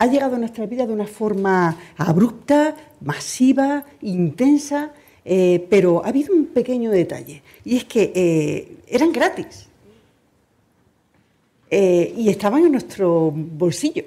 ha 0.00 0.06
llegado 0.06 0.36
a 0.36 0.38
nuestra 0.38 0.64
vida 0.64 0.86
de 0.86 0.94
una 0.94 1.06
forma 1.06 1.76
abrupta, 1.98 2.74
masiva, 3.02 3.84
intensa, 4.00 4.92
eh, 5.26 5.66
pero 5.68 6.02
ha 6.02 6.08
habido 6.08 6.34
un 6.34 6.46
pequeño 6.46 6.90
detalle, 6.90 7.42
y 7.66 7.76
es 7.76 7.84
que 7.84 8.10
eh, 8.14 8.78
eran 8.88 9.12
gratis 9.12 9.66
eh, 11.70 12.14
y 12.16 12.30
estaban 12.30 12.64
en 12.64 12.72
nuestro 12.72 13.30
bolsillo. 13.30 14.04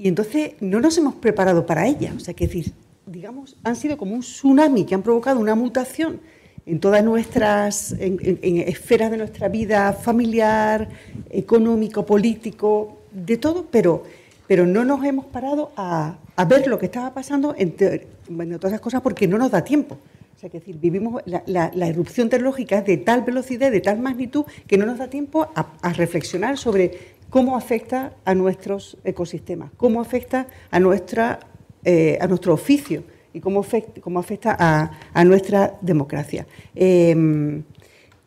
Y 0.00 0.08
entonces 0.08 0.54
no 0.60 0.80
nos 0.80 0.98
hemos 0.98 1.14
preparado 1.14 1.64
para 1.64 1.86
ellas. 1.86 2.14
O 2.16 2.20
sea, 2.20 2.34
que 2.34 2.48
decir, 2.48 2.72
digamos, 3.06 3.56
han 3.62 3.76
sido 3.76 3.96
como 3.96 4.16
un 4.16 4.20
tsunami 4.20 4.84
que 4.84 4.96
han 4.96 5.02
provocado 5.02 5.38
una 5.38 5.54
mutación 5.54 6.20
en 6.66 6.80
todas 6.80 7.04
nuestras 7.04 7.92
en 7.92 8.58
esferas 8.68 9.12
de 9.12 9.16
nuestra 9.16 9.48
vida 9.48 9.92
familiar, 9.92 10.88
económico, 11.30 12.04
político, 12.04 12.98
de 13.12 13.36
todo, 13.38 13.66
pero 13.70 14.04
pero 14.48 14.66
no 14.66 14.84
nos 14.84 15.04
hemos 15.04 15.26
parado 15.26 15.70
a, 15.76 16.16
ver 16.48 16.66
lo 16.66 16.78
que 16.78 16.86
estaba 16.86 17.12
pasando, 17.12 17.54
entre, 17.56 18.08
otras 18.56 18.80
cosas, 18.80 19.02
porque 19.02 19.28
no 19.28 19.38
nos 19.38 19.50
da 19.50 19.62
tiempo. 19.62 19.98
O 20.34 20.40
sea, 20.40 20.48
que 20.48 20.58
decir, 20.58 20.78
vivimos 20.78 21.22
la, 21.26 21.42
la, 21.46 21.70
la 21.74 21.86
erupción 21.86 22.30
tecnológica 22.30 22.80
de 22.80 22.96
tal 22.96 23.22
velocidad, 23.22 23.70
de 23.70 23.80
tal 23.80 23.98
magnitud, 23.98 24.44
que 24.66 24.78
no 24.78 24.86
nos 24.86 24.98
da 24.98 25.08
tiempo 25.08 25.48
a, 25.54 25.72
a 25.82 25.92
reflexionar 25.92 26.56
sobre 26.56 27.16
cómo 27.28 27.56
afecta 27.56 28.14
a 28.24 28.34
nuestros 28.34 28.96
ecosistemas, 29.04 29.70
cómo 29.76 30.00
afecta 30.00 30.46
a, 30.70 30.80
nuestra, 30.80 31.40
eh, 31.84 32.16
a 32.20 32.26
nuestro 32.26 32.54
oficio 32.54 33.02
y 33.34 33.40
cómo 33.40 33.60
afecta, 33.60 34.00
cómo 34.00 34.18
afecta 34.18 34.56
a, 34.58 34.92
a, 35.12 35.24
nuestra 35.24 35.76
democracia. 35.82 36.46
Eh, 36.74 37.62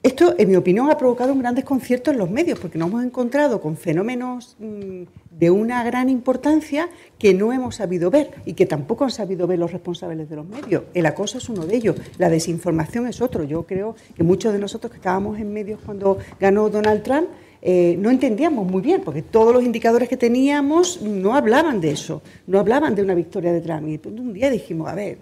esto, 0.03 0.33
en 0.37 0.49
mi 0.49 0.55
opinión, 0.55 0.89
ha 0.89 0.97
provocado 0.97 1.31
un 1.31 1.39
gran 1.39 1.53
desconcierto 1.53 2.09
en 2.09 2.17
los 2.17 2.29
medios, 2.29 2.59
porque 2.59 2.79
nos 2.79 2.89
hemos 2.89 3.03
encontrado 3.03 3.61
con 3.61 3.77
fenómenos 3.77 4.55
mmm, 4.59 5.03
de 5.41 5.49
una 5.49 5.83
gran 5.83 6.07
importancia 6.07 6.87
que 7.17 7.33
no 7.33 7.51
hemos 7.51 7.75
sabido 7.75 8.11
ver 8.11 8.29
y 8.45 8.53
que 8.53 8.67
tampoco 8.67 9.05
han 9.05 9.09
sabido 9.09 9.47
ver 9.47 9.57
los 9.57 9.71
responsables 9.71 10.29
de 10.29 10.35
los 10.35 10.47
medios. 10.47 10.83
El 10.93 11.07
acoso 11.07 11.39
es 11.39 11.49
uno 11.49 11.65
de 11.65 11.75
ellos, 11.75 11.95
la 12.19 12.29
desinformación 12.29 13.07
es 13.07 13.21
otro. 13.21 13.43
Yo 13.43 13.63
creo 13.63 13.95
que 14.15 14.23
muchos 14.23 14.53
de 14.53 14.59
nosotros 14.59 14.91
que 14.91 14.97
estábamos 14.97 15.39
en 15.39 15.51
medios 15.51 15.79
cuando 15.83 16.19
ganó 16.39 16.69
Donald 16.69 17.01
Trump, 17.01 17.27
eh, 17.63 17.95
no 17.99 18.11
entendíamos 18.11 18.69
muy 18.69 18.83
bien, 18.83 19.01
porque 19.01 19.23
todos 19.23 19.51
los 19.51 19.63
indicadores 19.63 20.07
que 20.07 20.15
teníamos 20.15 21.01
no 21.01 21.35
hablaban 21.35 21.81
de 21.81 21.89
eso, 21.89 22.21
no 22.45 22.59
hablaban 22.59 22.93
de 22.93 23.01
una 23.01 23.15
victoria 23.15 23.51
de 23.51 23.61
Trump. 23.61 23.87
Y 23.87 23.99
un 24.07 24.33
día 24.33 24.51
dijimos, 24.51 24.89
a 24.89 24.93
ver, 24.93 25.17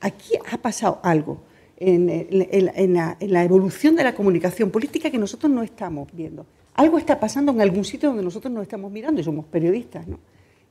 aquí 0.00 0.32
ha 0.50 0.56
pasado 0.56 0.98
algo 1.02 1.42
en, 1.76 2.94
la, 2.94 3.44
evolución 3.44 3.96
de 3.96 4.04
la 4.04 4.14
comunicación 4.14 4.70
política 4.70 5.10
que 5.10 5.18
nosotros 5.18 5.52
no 5.52 5.62
estamos 5.62 6.08
viendo. 6.10 6.46
Algo 6.82 6.98
está 6.98 7.20
pasando 7.20 7.52
en 7.52 7.60
algún 7.60 7.84
sitio 7.84 8.08
donde 8.08 8.24
nosotros 8.24 8.52
no 8.52 8.60
estamos 8.60 8.90
mirando 8.90 9.20
y 9.20 9.24
somos 9.24 9.44
periodistas, 9.44 10.04
¿no? 10.08 10.18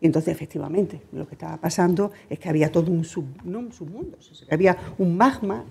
Y 0.02 0.08
entonces, 0.08 0.34
efectivamente, 0.34 1.00
lo 1.14 1.26
que 1.26 1.36
estaba 1.36 1.56
pasando 1.56 2.12
es 2.30 2.38
que 2.38 2.50
había 2.50 2.70
todo 2.70 2.92
un, 2.92 3.06
sub, 3.06 3.24
no 3.46 3.60
un 3.60 3.72
submundo, 3.72 4.18
había 4.50 4.76
un 4.98 5.16
magma 5.16 5.64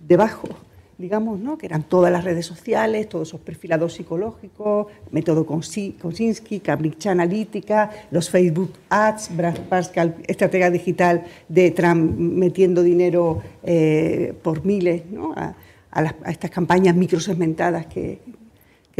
debajo, 0.00 0.48
digamos, 0.96 1.40
¿no? 1.40 1.58
que 1.58 1.66
eran 1.66 1.82
todas 1.82 2.10
las 2.10 2.24
redes 2.24 2.46
sociales, 2.46 3.06
todos 3.06 3.28
esos 3.28 3.40
perfilados 3.42 3.92
psicológicos, 3.92 4.86
método 5.10 5.44
Kosinski, 5.44 6.60
Cambridge 6.60 7.08
Analytica, 7.08 7.90
los 8.10 8.30
Facebook 8.30 8.72
Ads, 8.88 9.36
Brad 9.36 9.58
Pascal, 9.68 10.16
estratega 10.26 10.70
digital 10.70 11.24
de 11.50 11.70
Trump 11.72 12.18
metiendo 12.18 12.82
dinero 12.82 13.42
eh, 13.62 14.32
por 14.42 14.64
miles 14.64 15.04
¿no? 15.10 15.34
a, 15.36 15.54
a, 15.90 16.30
estas 16.30 16.50
campañas 16.50 16.96
microsegmentadas 16.96 17.84
que, 17.84 18.20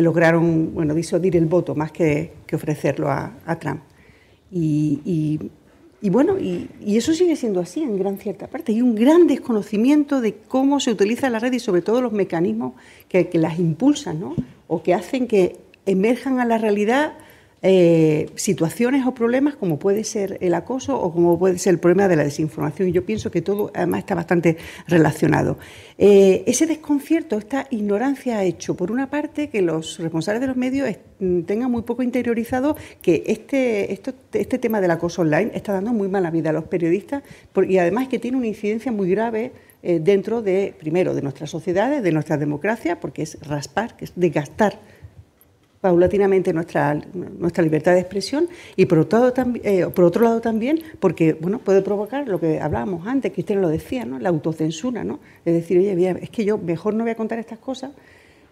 lograron 0.02 0.74
bueno, 0.74 0.94
disuadir 0.94 1.36
el 1.36 1.46
voto 1.46 1.74
más 1.74 1.92
que, 1.92 2.32
ofrecerlo 2.52 3.10
a, 3.10 3.58
Trump. 3.60 3.80
Y, 4.50 5.38
bueno, 6.02 6.38
y, 6.38 6.68
eso 6.86 7.12
sigue 7.12 7.36
siendo 7.36 7.60
así 7.60 7.82
en 7.82 7.98
gran 7.98 8.18
cierta 8.18 8.46
parte. 8.46 8.72
Hay 8.72 8.82
un 8.82 8.94
gran 8.94 9.26
desconocimiento 9.26 10.20
de 10.20 10.34
cómo 10.34 10.80
se 10.80 10.90
utiliza 10.90 11.30
la 11.30 11.38
red 11.38 11.52
y 11.52 11.60
sobre 11.60 11.82
todo 11.82 12.00
los 12.00 12.12
mecanismos 12.12 12.74
que, 13.08 13.28
las 13.34 13.58
impulsan. 13.58 14.22
O 14.66 14.82
que 14.82 14.94
hacen 14.94 15.26
que 15.26 15.56
emerjan 15.86 16.38
a 16.40 16.44
la 16.44 16.58
realidad 16.58 17.14
eh, 17.62 18.30
situaciones 18.36 19.06
o 19.06 19.12
problemas 19.12 19.54
como 19.54 19.78
puede 19.78 20.04
ser 20.04 20.38
el 20.40 20.54
acoso 20.54 20.98
o 20.98 21.12
como 21.12 21.38
puede 21.38 21.58
ser 21.58 21.74
el 21.74 21.78
problema 21.78 22.08
de 22.08 22.16
la 22.16 22.24
desinformación. 22.24 22.88
Y 22.88 22.92
yo 22.92 23.04
pienso 23.04 23.30
que 23.30 23.42
todo 23.42 23.70
además 23.74 24.00
está 24.00 24.14
bastante 24.14 24.56
relacionado. 24.88 25.58
Eh, 25.98 26.42
ese 26.46 26.66
desconcierto, 26.66 27.36
esta 27.36 27.66
ignorancia 27.70 28.38
ha 28.38 28.44
hecho, 28.44 28.74
por 28.74 28.90
una 28.90 29.10
parte, 29.10 29.50
que 29.50 29.60
los 29.60 29.98
responsables 29.98 30.40
de 30.40 30.46
los 30.46 30.56
medios 30.56 30.88
tengan 31.46 31.70
muy 31.70 31.82
poco 31.82 32.02
interiorizado 32.02 32.76
que 33.02 33.24
este, 33.26 33.92
esto, 33.92 34.14
este 34.32 34.58
tema 34.58 34.80
del 34.80 34.90
acoso 34.90 35.20
online 35.20 35.50
está 35.54 35.74
dando 35.74 35.92
muy 35.92 36.08
mala 36.08 36.30
vida 36.30 36.48
a 36.48 36.52
los 36.54 36.64
periodistas 36.64 37.22
y 37.68 37.76
además 37.76 38.08
que 38.08 38.18
tiene 38.18 38.38
una 38.38 38.46
incidencia 38.46 38.90
muy 38.90 39.10
grave 39.10 39.52
eh, 39.82 39.98
dentro 39.98 40.40
de, 40.40 40.74
primero, 40.78 41.14
de 41.14 41.22
nuestras 41.22 41.50
sociedades, 41.50 42.02
de 42.02 42.12
nuestra 42.12 42.36
democracia, 42.36 43.00
porque 43.00 43.22
es 43.22 43.38
raspar, 43.46 43.96
que 43.96 44.06
es 44.06 44.12
desgastar 44.16 44.78
paulatinamente 45.80 46.52
nuestra, 46.52 46.94
nuestra 46.94 47.64
libertad 47.64 47.94
de 47.94 48.00
expresión 48.00 48.48
y 48.76 48.86
por 48.86 48.98
otro, 48.98 49.32
eh, 49.62 49.86
por 49.94 50.04
otro 50.04 50.22
lado 50.22 50.40
también 50.40 50.82
porque 50.98 51.32
bueno, 51.34 51.58
puede 51.58 51.80
provocar 51.80 52.28
lo 52.28 52.38
que 52.38 52.60
hablábamos 52.60 53.06
antes, 53.06 53.32
que 53.32 53.40
usted 53.40 53.56
lo 53.56 53.68
decía, 53.68 54.04
¿no? 54.04 54.18
la 54.18 54.28
autocensura, 54.28 55.04
¿no? 55.04 55.20
es 55.44 55.54
decir, 55.54 55.78
oye, 55.78 56.18
es 56.20 56.30
que 56.30 56.44
yo 56.44 56.58
mejor 56.58 56.94
no 56.94 57.04
voy 57.04 57.12
a 57.12 57.16
contar 57.16 57.38
estas 57.38 57.58
cosas 57.58 57.92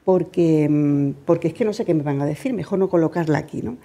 porque, 0.05 1.15
porque 1.27 1.49
es 1.49 1.55
que 1.55 1.67
no 1.67 1.75
sé 1.75 1.85
qué 1.85 1.93
me 1.93 2.03
van 2.03 2.23
a 2.23 2.25
decir, 2.25 2.55
mejor 2.55 2.79
no 2.79 2.89
colocarla 2.89 3.37
aquí. 3.37 3.61
¿no? 3.61 3.77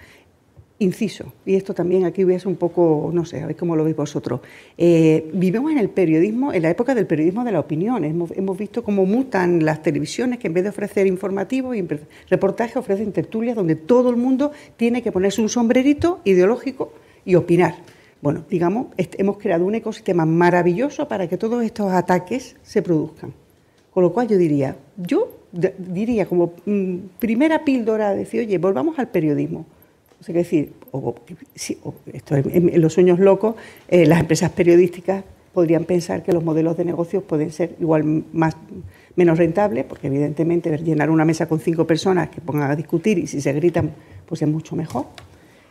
Inciso, 0.80 1.32
y 1.46 1.54
esto 1.54 1.72
también 1.72 2.04
aquí 2.04 2.24
ser 2.24 2.48
un 2.48 2.56
poco, 2.56 3.10
no 3.12 3.24
sé, 3.24 3.40
a 3.40 3.46
ver 3.46 3.54
cómo 3.54 3.76
lo 3.76 3.84
veis 3.84 3.94
vosotros. 3.94 4.40
Eh, 4.76 5.30
vivimos 5.32 5.70
en 5.70 5.78
el 5.78 5.88
periodismo, 5.88 6.52
en 6.52 6.62
la 6.62 6.70
época 6.70 6.96
del 6.96 7.06
periodismo 7.06 7.44
de 7.44 7.52
la 7.52 7.60
opinión. 7.60 8.04
Hemos, 8.04 8.32
hemos, 8.32 8.58
visto 8.58 8.82
cómo 8.82 9.06
mutan 9.06 9.64
las 9.64 9.82
televisiones 9.82 10.40
que 10.40 10.48
en 10.48 10.54
vez 10.54 10.64
de 10.64 10.70
ofrecer 10.70 11.06
informativos 11.06 11.76
y 11.76 11.86
reportajes 12.28 12.76
ofrecen 12.76 13.12
tertulias 13.12 13.54
donde 13.54 13.76
todo 13.76 14.10
el 14.10 14.16
mundo 14.16 14.50
tiene 14.76 15.00
que 15.00 15.12
ponerse 15.12 15.40
un 15.40 15.48
sombrerito 15.48 16.18
ideológico 16.24 16.92
y 17.24 17.36
opinar. 17.36 17.76
Bueno, 18.20 18.44
digamos, 18.50 18.88
hemos 18.96 19.38
creado 19.38 19.64
un 19.66 19.76
ecosistema 19.76 20.26
maravilloso 20.26 21.06
para 21.06 21.28
que 21.28 21.36
todos 21.36 21.62
estos 21.62 21.92
ataques 21.92 22.56
se 22.64 22.82
produzcan. 22.82 23.32
Con 23.92 24.02
lo 24.02 24.12
cual 24.12 24.26
yo 24.26 24.36
diría, 24.36 24.76
yo 24.96 25.30
diría 25.78 26.26
como 26.26 26.54
mm, 26.66 26.96
primera 27.20 27.64
píldora, 27.64 28.12
decir, 28.12 28.40
oye, 28.40 28.58
volvamos 28.58 28.98
al 28.98 29.06
periodismo 29.06 29.66
o 30.24 30.26
sea, 30.26 30.34
decir, 30.34 30.72
sí, 31.54 31.76
o 31.84 31.92
esto 32.10 32.34
en, 32.34 32.70
en, 32.70 32.80
los 32.80 32.94
sueños 32.94 33.18
locos, 33.18 33.56
eh, 33.88 34.06
las 34.06 34.20
empresas 34.20 34.50
periodísticas 34.52 35.22
podrían 35.52 35.84
pensar 35.84 36.22
que 36.22 36.32
los 36.32 36.42
modelos 36.42 36.78
de 36.78 36.86
negocios 36.86 37.22
pueden 37.22 37.50
ser 37.50 37.76
igual 37.78 38.24
más 38.32 38.56
menos 39.16 39.36
rentables, 39.36 39.84
porque 39.84 40.06
evidentemente 40.06 40.74
llenar 40.78 41.10
una 41.10 41.26
mesa 41.26 41.46
con 41.46 41.60
cinco 41.60 41.86
personas 41.86 42.30
que 42.30 42.40
pongan 42.40 42.70
a 42.70 42.74
discutir 42.74 43.18
y 43.18 43.26
si 43.26 43.42
se 43.42 43.52
gritan, 43.52 43.90
pues 44.26 44.40
es 44.40 44.48
mucho 44.48 44.74
mejor. 44.76 45.08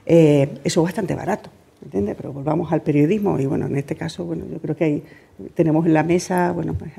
Eh, 0.06 0.48
eso 0.64 0.82
es 0.82 0.84
bastante 0.84 1.16
barato, 1.16 1.50
¿entiendes? 1.84 2.16
Pero 2.16 2.32
volvamos 2.32 2.72
al 2.72 2.84
periodismo 2.84 3.40
y 3.40 3.48
bueno, 3.48 3.66
en 3.66 3.76
este 3.76 3.96
caso, 3.96 4.24
bueno, 4.24 4.46
yo 4.52 4.60
creo 4.60 4.76
que 4.76 4.84
ahí 4.84 5.04
tenemos 5.56 5.84
en 5.88 5.96
la 5.96 6.04
mesa, 6.04 6.52
bueno, 6.52 6.76
pues 6.76 6.92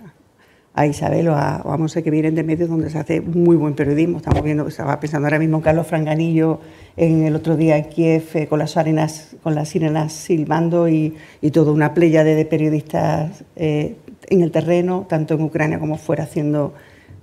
a 0.75 0.87
Isabel 0.87 1.29
o 1.29 1.37
a, 1.37 1.63
o 1.65 1.73
a 1.73 2.03
que 2.03 2.11
vienen 2.11 2.35
de 2.35 2.43
medios 2.43 2.69
donde 2.69 2.91
se 2.91 2.99
hace 2.99 3.21
muy 3.21 3.57
buen 3.57 3.75
periodismo. 3.75 4.19
Estamos 4.19 4.43
viendo, 4.43 4.67
estaba 4.67 4.99
pensando 4.99 5.27
ahora 5.27 5.39
mismo 5.39 5.63
Carlos 5.63 5.87
Franganillo, 5.87 6.61
en 6.97 7.25
el 7.25 7.37
otro 7.37 7.57
día 7.57 7.77
en 7.77 7.85
Kiev, 7.85 8.25
eh, 8.35 8.47
con 8.49 8.59
las 8.59 8.77
arenas, 8.77 9.37
con 9.43 9.55
las 9.55 9.69
sirenas 9.69 10.13
silbando 10.13 10.89
y, 10.89 11.15
y 11.41 11.51
toda 11.53 11.73
una 11.73 11.95
playa 11.95 12.25
de, 12.25 12.35
de 12.35 12.45
periodistas 12.45 13.45
eh, 13.55 13.97
en 14.29 14.43
el 14.43 14.51
terreno, 14.51 15.07
tanto 15.09 15.35
en 15.35 15.43
Ucrania 15.43 15.79
como 15.79 15.97
fuera, 15.97 16.25
haciendo, 16.25 16.75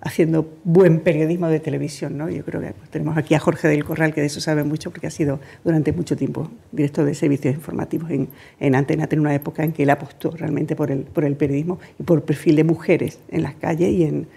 haciendo 0.02 0.58
buen 0.64 1.00
periodismo 1.00 1.48
de 1.48 1.60
televisión. 1.60 2.18
¿no? 2.18 2.30
Yo 2.30 2.44
creo 2.44 2.62
que 2.62 2.72
pues, 2.74 2.90
tenemos 2.90 3.18
aquí 3.18 3.36
a 3.36 3.40
Jorge 3.40 3.68
del 3.68 3.84
Corral, 3.86 4.14
que 4.14 4.22
de 4.22 4.28
eso 4.28 4.42
sabe 4.42 4.64
mucho, 4.64 4.90
porque 4.92 5.08
ha 5.08 5.12
sido 5.12 5.40
durante 5.64 5.94
mucho 5.94 6.18
tiempo 6.18 6.50
director 6.72 7.06
de 7.06 7.14
servicios 7.14 7.56
informativos 7.56 8.10
en, 8.12 8.30
en 8.60 8.76
Antena, 8.76 9.08
en 9.10 9.20
una 9.20 9.34
época 9.34 9.64
en 9.64 9.72
que 9.72 9.84
él 9.84 9.90
apostó 9.90 10.32
realmente 10.32 10.76
por 10.76 10.92
el, 10.92 11.02
por 11.04 11.24
el 11.24 11.36
periodismo 11.36 11.80
y 12.00 12.04
por 12.04 12.20
el 12.20 12.24
perfil 12.24 12.56
de 12.56 12.64
mujeres 12.64 13.20
en 13.30 13.44
las 13.44 13.56
calles 13.56 13.92
y, 13.92 14.04
en, 14.04 14.28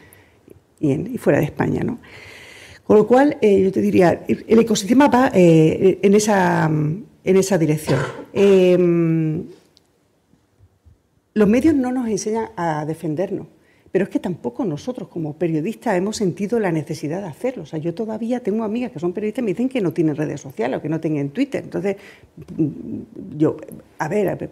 y, 0.81 0.93
en, 0.93 1.19
fuera 1.19 1.39
de 1.39 1.47
España. 1.47 1.83
¿no? 1.83 1.99
Con 2.85 2.99
lo 2.99 3.07
cual, 3.07 3.39
eh, 3.41 3.62
yo 3.62 3.73
te 3.73 3.81
diría, 3.81 4.25
el 4.29 4.59
ecosistema 4.59 5.09
va 5.09 5.31
eh, 5.35 5.99
en, 6.03 6.15
esa, 6.15 6.67
en 6.67 7.37
esa 7.37 7.57
dirección. 7.57 7.99
Eh, 8.35 9.45
los 11.35 11.49
medios 11.49 11.75
no 11.75 11.91
nos 11.91 12.09
enseñan 12.09 12.51
a 12.57 12.85
defendernos, 12.85 13.49
pero 13.95 14.07
es 14.07 14.11
que 14.11 14.18
tampoco 14.18 14.64
nosotros 14.64 15.07
como 15.07 15.34
periodistas 15.34 15.97
hemos 15.97 16.16
sentido 16.16 16.59
la 16.59 16.72
necesidad 16.72 17.20
de 17.20 17.28
hacerlo. 17.28 17.62
O 17.62 17.66
sea, 17.66 17.78
yo 17.78 17.95
todavía 17.95 18.40
tengo 18.40 18.64
amigas 18.64 18.90
que 18.90 18.99
son 18.99 19.12
periodistas 19.12 19.42
y 19.42 19.45
me 19.45 19.53
dicen 19.53 19.68
que 19.68 19.80
no 19.80 19.92
tienen 19.92 20.16
redes 20.16 20.40
sociales 20.40 20.78
o 20.78 20.82
que 20.82 20.88
no 20.88 20.99
tienen 20.99 21.30
Twitter. 21.30 21.62
Entonces, 21.62 21.95
yo, 23.38 23.57
a 24.01 24.09
ver, 24.09 24.51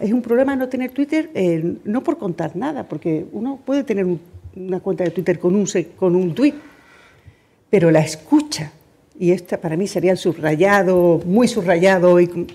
es 0.00 0.12
un 0.12 0.20
problema 0.20 0.56
no 0.56 0.68
tener 0.68 0.90
Twitter, 0.90 1.30
eh, 1.32 1.76
no 1.84 2.02
por 2.02 2.18
contar 2.18 2.56
nada, 2.56 2.88
porque 2.88 3.24
uno 3.30 3.60
puede 3.64 3.84
tener 3.84 4.04
un, 4.04 4.18
una 4.56 4.80
cuenta 4.80 5.04
de 5.04 5.10
Twitter 5.10 5.38
con 5.38 5.54
un, 5.54 5.64
con 5.94 6.16
un 6.16 6.34
tweet, 6.34 6.54
pero 7.70 7.92
la 7.92 8.00
escucha, 8.00 8.72
y 9.16 9.30
esta 9.30 9.60
para 9.60 9.76
mí 9.76 9.86
sería 9.86 10.10
el 10.10 10.18
subrayado, 10.18 11.20
muy 11.24 11.46
subrayado, 11.46 12.18
y 12.18 12.48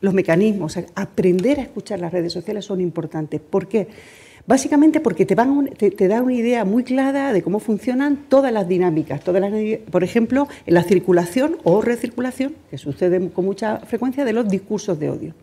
los 0.00 0.12
mecanismos, 0.12 0.76
aprender 0.96 1.60
a 1.60 1.62
escuchar 1.62 2.00
las 2.00 2.12
redes 2.12 2.32
sociales 2.32 2.64
son 2.64 2.80
importantes. 2.80 3.40
¿Por 3.40 3.68
qué? 3.68 3.86
Básicamente 4.46 5.00
porque 5.00 5.26
te, 5.26 5.34
van, 5.34 5.66
te, 5.76 5.90
te 5.90 6.06
da 6.06 6.22
una 6.22 6.34
idea 6.34 6.64
muy 6.64 6.84
clara 6.84 7.32
de 7.32 7.42
cómo 7.42 7.58
funcionan 7.58 8.26
todas 8.28 8.52
las 8.52 8.68
dinámicas. 8.68 9.20
Todas 9.22 9.40
las, 9.40 9.52
por 9.90 10.04
ejemplo, 10.04 10.46
en 10.66 10.74
la 10.74 10.84
circulación 10.84 11.56
o 11.64 11.82
recirculación, 11.82 12.54
que 12.70 12.78
sucede 12.78 13.30
con 13.30 13.44
mucha 13.44 13.78
frecuencia, 13.80 14.24
de 14.24 14.32
los 14.32 14.48
discursos 14.48 14.98
de 15.00 15.10
odio. 15.10 15.34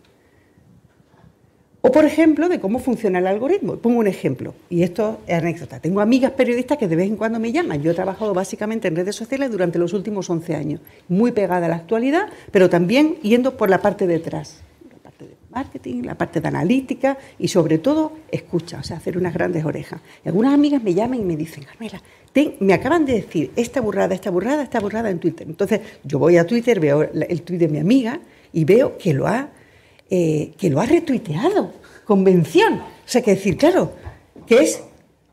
O, 1.86 1.92
por 1.92 2.06
ejemplo, 2.06 2.48
de 2.48 2.60
cómo 2.60 2.78
funciona 2.78 3.18
el 3.18 3.26
algoritmo. 3.26 3.76
Pongo 3.76 3.98
un 3.98 4.06
ejemplo, 4.06 4.54
y 4.70 4.84
esto 4.84 5.20
es 5.26 5.36
anécdota. 5.36 5.80
Tengo 5.80 6.00
amigas 6.00 6.32
periodistas 6.32 6.78
que 6.78 6.88
de 6.88 6.96
vez 6.96 7.06
en 7.06 7.16
cuando 7.16 7.38
me 7.38 7.52
llaman. 7.52 7.82
Yo 7.82 7.90
he 7.90 7.94
trabajado 7.94 8.32
básicamente 8.32 8.88
en 8.88 8.96
redes 8.96 9.14
sociales 9.14 9.50
durante 9.50 9.78
los 9.78 9.92
últimos 9.92 10.30
11 10.30 10.54
años, 10.54 10.80
muy 11.08 11.32
pegada 11.32 11.66
a 11.66 11.68
la 11.68 11.76
actualidad, 11.76 12.28
pero 12.50 12.70
también 12.70 13.16
yendo 13.16 13.58
por 13.58 13.68
la 13.68 13.82
parte 13.82 14.06
de 14.06 14.14
atrás. 14.14 14.62
La 14.90 14.96
parte 14.96 15.26
de, 15.26 15.34
marketing, 15.54 16.02
la 16.02 16.16
parte 16.16 16.40
de 16.40 16.48
analítica 16.48 17.16
y 17.38 17.48
sobre 17.48 17.78
todo 17.78 18.12
escucha, 18.30 18.78
o 18.80 18.82
sea, 18.82 18.96
hacer 18.96 19.16
unas 19.16 19.32
grandes 19.32 19.64
orejas. 19.64 20.00
Y 20.24 20.28
algunas 20.28 20.52
amigas 20.52 20.82
me 20.82 20.94
llaman 20.94 21.20
y 21.20 21.24
me 21.24 21.36
dicen, 21.36 21.64
Carmela, 21.64 22.02
me 22.60 22.74
acaban 22.74 23.06
de 23.06 23.14
decir 23.14 23.52
esta 23.54 23.80
burrada, 23.80 24.14
esta 24.14 24.30
burrada, 24.30 24.62
esta 24.62 24.80
burrada 24.80 25.10
en 25.10 25.18
Twitter. 25.18 25.46
Entonces 25.46 25.80
yo 26.02 26.18
voy 26.18 26.36
a 26.36 26.46
Twitter, 26.46 26.80
veo 26.80 27.02
el 27.02 27.42
tweet 27.42 27.58
de 27.58 27.68
mi 27.68 27.78
amiga 27.78 28.20
y 28.52 28.64
veo 28.64 28.98
que 28.98 29.14
lo 29.14 29.26
ha, 29.26 29.50
eh, 30.10 30.52
que 30.58 30.70
lo 30.70 30.80
ha 30.80 30.86
retuiteado, 30.86 31.72
convención. 32.04 32.74
O 32.74 33.06
sea, 33.08 33.22
que 33.22 33.32
decir, 33.32 33.56
claro, 33.56 33.92
que 34.46 34.58
es 34.58 34.82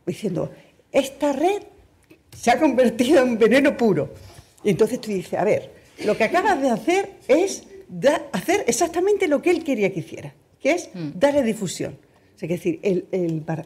diciendo, 0.06 0.52
esta 0.92 1.34
red 1.34 1.64
se 2.36 2.52
ha 2.52 2.60
convertido 2.60 3.24
en 3.24 3.38
veneno 3.38 3.76
puro. 3.76 4.10
Y 4.64 4.70
entonces 4.70 5.02
tú 5.02 5.12
dices, 5.12 5.34
a 5.40 5.44
ver, 5.44 5.72
lo 6.06 6.18
que 6.18 6.24
acabas 6.24 6.62
de 6.62 6.70
hacer 6.70 7.14
es 7.28 7.64
hacer 8.32 8.64
exactamente 8.68 9.28
lo 9.28 9.42
que 9.42 9.52
él 9.52 9.64
quería 9.64 9.94
que 9.94 10.00
hiciera, 10.00 10.34
que 10.60 10.72
es 10.72 10.90
mm. 10.94 11.12
darle 11.16 11.44
difusión. 11.44 11.98
es 12.40 12.50
decir, 12.50 12.80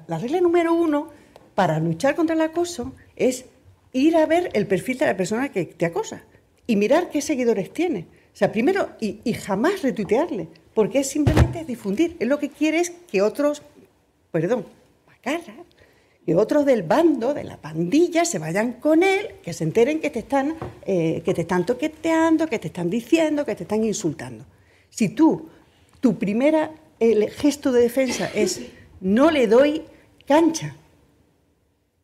la 0.07 0.17
regla 0.17 0.41
número 0.41 0.73
uno 0.73 1.09
para 1.53 1.79
luchar 1.79 2.15
contra 2.15 2.35
el 2.35 2.41
acoso 2.41 2.93
es 3.15 3.45
ir 3.93 4.17
a 4.17 4.25
ver 4.25 4.49
el 4.53 4.67
perfil 4.67 4.97
de 4.97 5.05
la 5.05 5.17
persona 5.17 5.49
que 5.49 5.65
te 5.65 5.85
acosa 5.85 6.23
y 6.67 6.75
mirar 6.75 7.09
qué 7.09 7.21
seguidores 7.21 7.71
tiene. 7.71 8.07
O 8.33 8.37
sea, 8.37 8.51
primero, 8.51 8.89
y, 8.99 9.33
jamás 9.33 9.81
retuitearle, 9.81 10.49
porque 10.73 10.99
es 10.99 11.07
simplemente 11.07 11.63
difundir. 11.63 12.17
Es 12.19 12.27
lo 12.27 12.37
que 12.37 12.49
quiere 12.49 12.79
es 12.79 12.89
que 12.89 13.21
otros, 13.21 13.61
perdón, 14.31 14.65
macarras, 15.07 15.55
que 16.25 16.35
otros 16.35 16.65
del 16.65 16.83
bando, 16.83 17.33
de 17.33 17.43
la 17.43 17.57
pandilla, 17.57 18.25
se 18.25 18.39
vayan 18.39 18.73
con 18.73 19.03
él, 19.03 19.35
que 19.43 19.53
se 19.53 19.63
enteren 19.63 19.99
que 19.99 20.09
te 20.09 20.19
están, 20.19 20.55
eh, 20.85 21.21
que 21.23 21.33
te 21.33 21.41
están 21.41 21.65
toqueteando, 21.65 22.47
que 22.47 22.57
te 22.57 22.67
están 22.67 22.89
diciendo, 22.89 23.45
que 23.45 23.55
te 23.55 23.63
están 23.63 23.83
insultando. 23.83 24.45
Si 24.89 25.09
tú, 25.09 25.49
tu 25.99 26.17
primera 26.17 26.71
el 26.99 27.29
gesto 27.29 27.71
de 27.71 27.81
defensa 27.81 28.29
es 28.33 28.61
no 29.01 29.29
le 29.29 29.47
doy 29.47 29.83
cancha, 30.25 30.75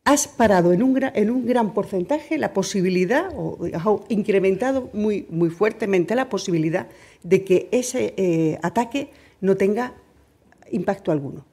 has 0.04 0.28
parado 0.28 0.72
en 0.72 0.82
un, 0.82 0.94
gran, 0.94 1.12
en 1.14 1.30
un 1.30 1.46
gran 1.46 1.74
porcentaje 1.74 2.38
la 2.38 2.52
posibilidad, 2.52 3.30
o 3.36 3.58
has 3.72 4.10
incrementado 4.10 4.90
muy, 4.92 5.26
muy 5.30 5.50
fuertemente 5.50 6.14
la 6.14 6.28
posibilidad 6.28 6.88
de 7.22 7.44
que 7.44 7.68
ese 7.72 8.14
eh, 8.16 8.58
ataque 8.62 9.10
no 9.40 9.56
tenga 9.56 9.94
impacto 10.70 11.12
alguno. 11.12 11.44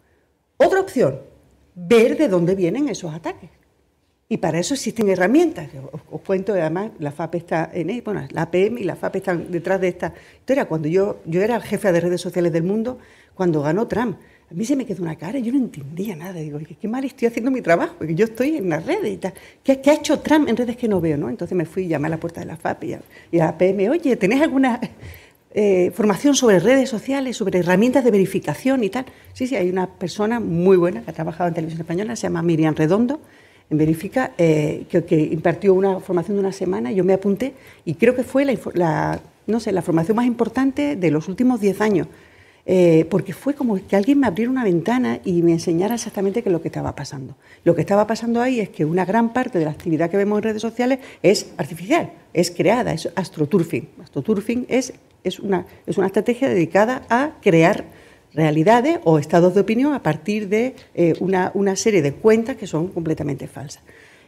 Otra 0.57 0.81
opción, 0.81 1.19
ver 1.87 2.17
de 2.17 2.27
dónde 2.27 2.55
vienen 2.55 2.89
esos 2.89 3.13
ataques. 3.13 3.49
Y 4.31 4.37
para 4.37 4.59
eso 4.59 4.75
existen 4.75 5.09
herramientas. 5.09 5.69
Os, 6.11 6.21
cuento, 6.21 6.53
además, 6.53 6.91
la 6.99 7.11
FAP 7.11 7.35
está 7.35 7.71
en 7.73 8.03
bueno, 8.03 8.27
la 8.29 8.43
APM 8.43 8.77
y 8.77 8.83
la 8.83 8.95
FAP 8.95 9.15
están 9.15 9.51
detrás 9.51 9.81
de 9.81 9.87
esta 9.87 10.13
historia. 10.37 10.65
Cuando 10.65 10.87
yo, 10.87 11.19
yo 11.25 11.41
era 11.41 11.59
jefe 11.59 11.91
de 11.91 11.99
redes 11.99 12.21
sociales 12.21 12.53
del 12.53 12.61
mundo, 12.61 12.99
cuando 13.33 13.63
ganó 13.63 13.87
Trump, 13.87 14.17
a 14.51 14.53
mí 14.53 14.65
se 14.65 14.75
me 14.75 14.85
quedó 14.85 15.01
una 15.01 15.15
cara 15.15 15.39
y 15.39 15.43
yo 15.43 15.51
no 15.51 15.57
entendía 15.57 16.15
nada. 16.15 16.39
Digo, 16.39 16.59
qué 16.79 16.87
mal 16.87 17.03
estoy 17.05 17.27
haciendo 17.27 17.49
mi 17.49 17.61
trabajo, 17.61 17.95
porque 17.97 18.13
yo 18.13 18.25
estoy 18.25 18.57
en 18.57 18.69
las 18.69 18.85
redes 18.85 19.13
y 19.13 19.17
tal. 19.17 19.33
¿Qué, 19.63 19.81
ha 19.83 19.93
hecho 19.93 20.19
Trump 20.19 20.47
en 20.47 20.57
redes 20.57 20.77
que 20.77 20.87
no 20.87 21.01
veo? 21.01 21.17
¿no? 21.17 21.27
Entonces 21.29 21.57
me 21.57 21.65
fui 21.65 21.85
y 21.85 21.87
llamé 21.87 22.05
a 22.07 22.11
la 22.11 22.19
puerta 22.19 22.41
de 22.41 22.45
la 22.45 22.55
FAP 22.55 22.83
y 22.83 22.93
a, 22.93 23.01
la 23.31 23.49
APM, 23.49 23.89
oye, 23.89 24.15
¿tenés 24.15 24.41
alguna 24.41 24.79
eh, 25.51 25.91
formación 25.95 26.35
sobre 26.35 26.59
redes 26.59 26.89
sociales, 26.89 27.37
sobre 27.37 27.59
herramientas 27.59 28.03
de 28.03 28.11
verificación 28.11 28.83
y 28.83 28.89
tal. 28.89 29.05
Sí, 29.33 29.47
sí, 29.47 29.55
hay 29.55 29.69
una 29.69 29.87
persona 29.87 30.39
muy 30.39 30.77
buena 30.77 31.01
que 31.01 31.09
ha 31.09 31.13
trabajado 31.13 31.47
en 31.47 31.55
televisión 31.55 31.81
española, 31.81 32.15
se 32.15 32.23
llama 32.23 32.43
Miriam 32.43 32.75
Redondo, 32.75 33.19
en 33.69 33.77
Verifica, 33.77 34.31
eh, 34.37 34.85
que, 34.89 35.17
impartió 35.31 35.73
una 35.73 35.99
formación 35.99 36.37
de 36.37 36.41
una 36.41 36.51
semana, 36.51 36.91
yo 36.91 37.03
me 37.03 37.13
apunté 37.13 37.53
y 37.85 37.95
creo 37.95 38.15
que 38.15 38.23
fue 38.23 38.45
la, 38.45 39.19
no 39.47 39.59
sé, 39.59 39.71
la 39.71 39.81
formación 39.81 40.17
más 40.17 40.25
importante 40.25 40.95
de 40.95 41.11
los 41.11 41.27
últimos 41.27 41.59
10 41.61 41.81
años. 41.81 42.07
Eh, 42.71 43.07
porque 43.09 43.33
fue 43.33 43.55
como 43.55 43.83
que 43.83 43.95
alguien 43.95 44.19
me 44.19 44.27
abriera 44.27 44.51
una 44.51 44.63
ventana 44.63 45.21
y 45.25 45.41
me 45.41 45.53
enseñara 45.53 45.95
exactamente 45.95 46.43
qué 46.43 46.49
es 46.49 46.53
lo 46.53 46.61
que 46.61 46.67
estaba 46.67 46.93
pasando. 46.93 47.35
Lo 47.63 47.73
que 47.73 47.81
estaba 47.81 48.05
pasando 48.05 48.43
ahí 48.43 48.59
es 48.59 48.69
que 48.69 48.85
una 48.85 49.05
gran 49.05 49.33
parte 49.33 49.57
de 49.57 49.65
la 49.65 49.71
actividad 49.71 50.11
que 50.11 50.17
vemos 50.17 50.37
en 50.37 50.43
redes 50.43 50.61
sociales 50.61 50.99
es 51.23 51.47
artificial, 51.57 52.11
es 52.31 52.51
creada, 52.51 52.93
es 52.93 53.09
astroturfing. 53.15 53.89
Astroturfing 54.03 54.67
es 54.69 54.93
una, 55.41 55.65
es 55.87 55.97
una 55.97 56.05
estrategia 56.05 56.47
dedicada 56.47 57.07
a 57.09 57.31
crear 57.41 57.85
realidades 58.35 58.99
o 59.03 59.17
estados 59.17 59.55
de 59.55 59.61
opinión 59.61 59.93
a 59.93 60.03
partir 60.03 60.47
de 60.47 60.75
eh, 60.93 61.15
una, 61.21 61.75
serie 61.75 62.03
de 62.03 62.13
cuentas 62.13 62.55
que 62.55 62.67
son 62.67 62.89
completamente 62.89 63.47
falsas. 63.47 63.81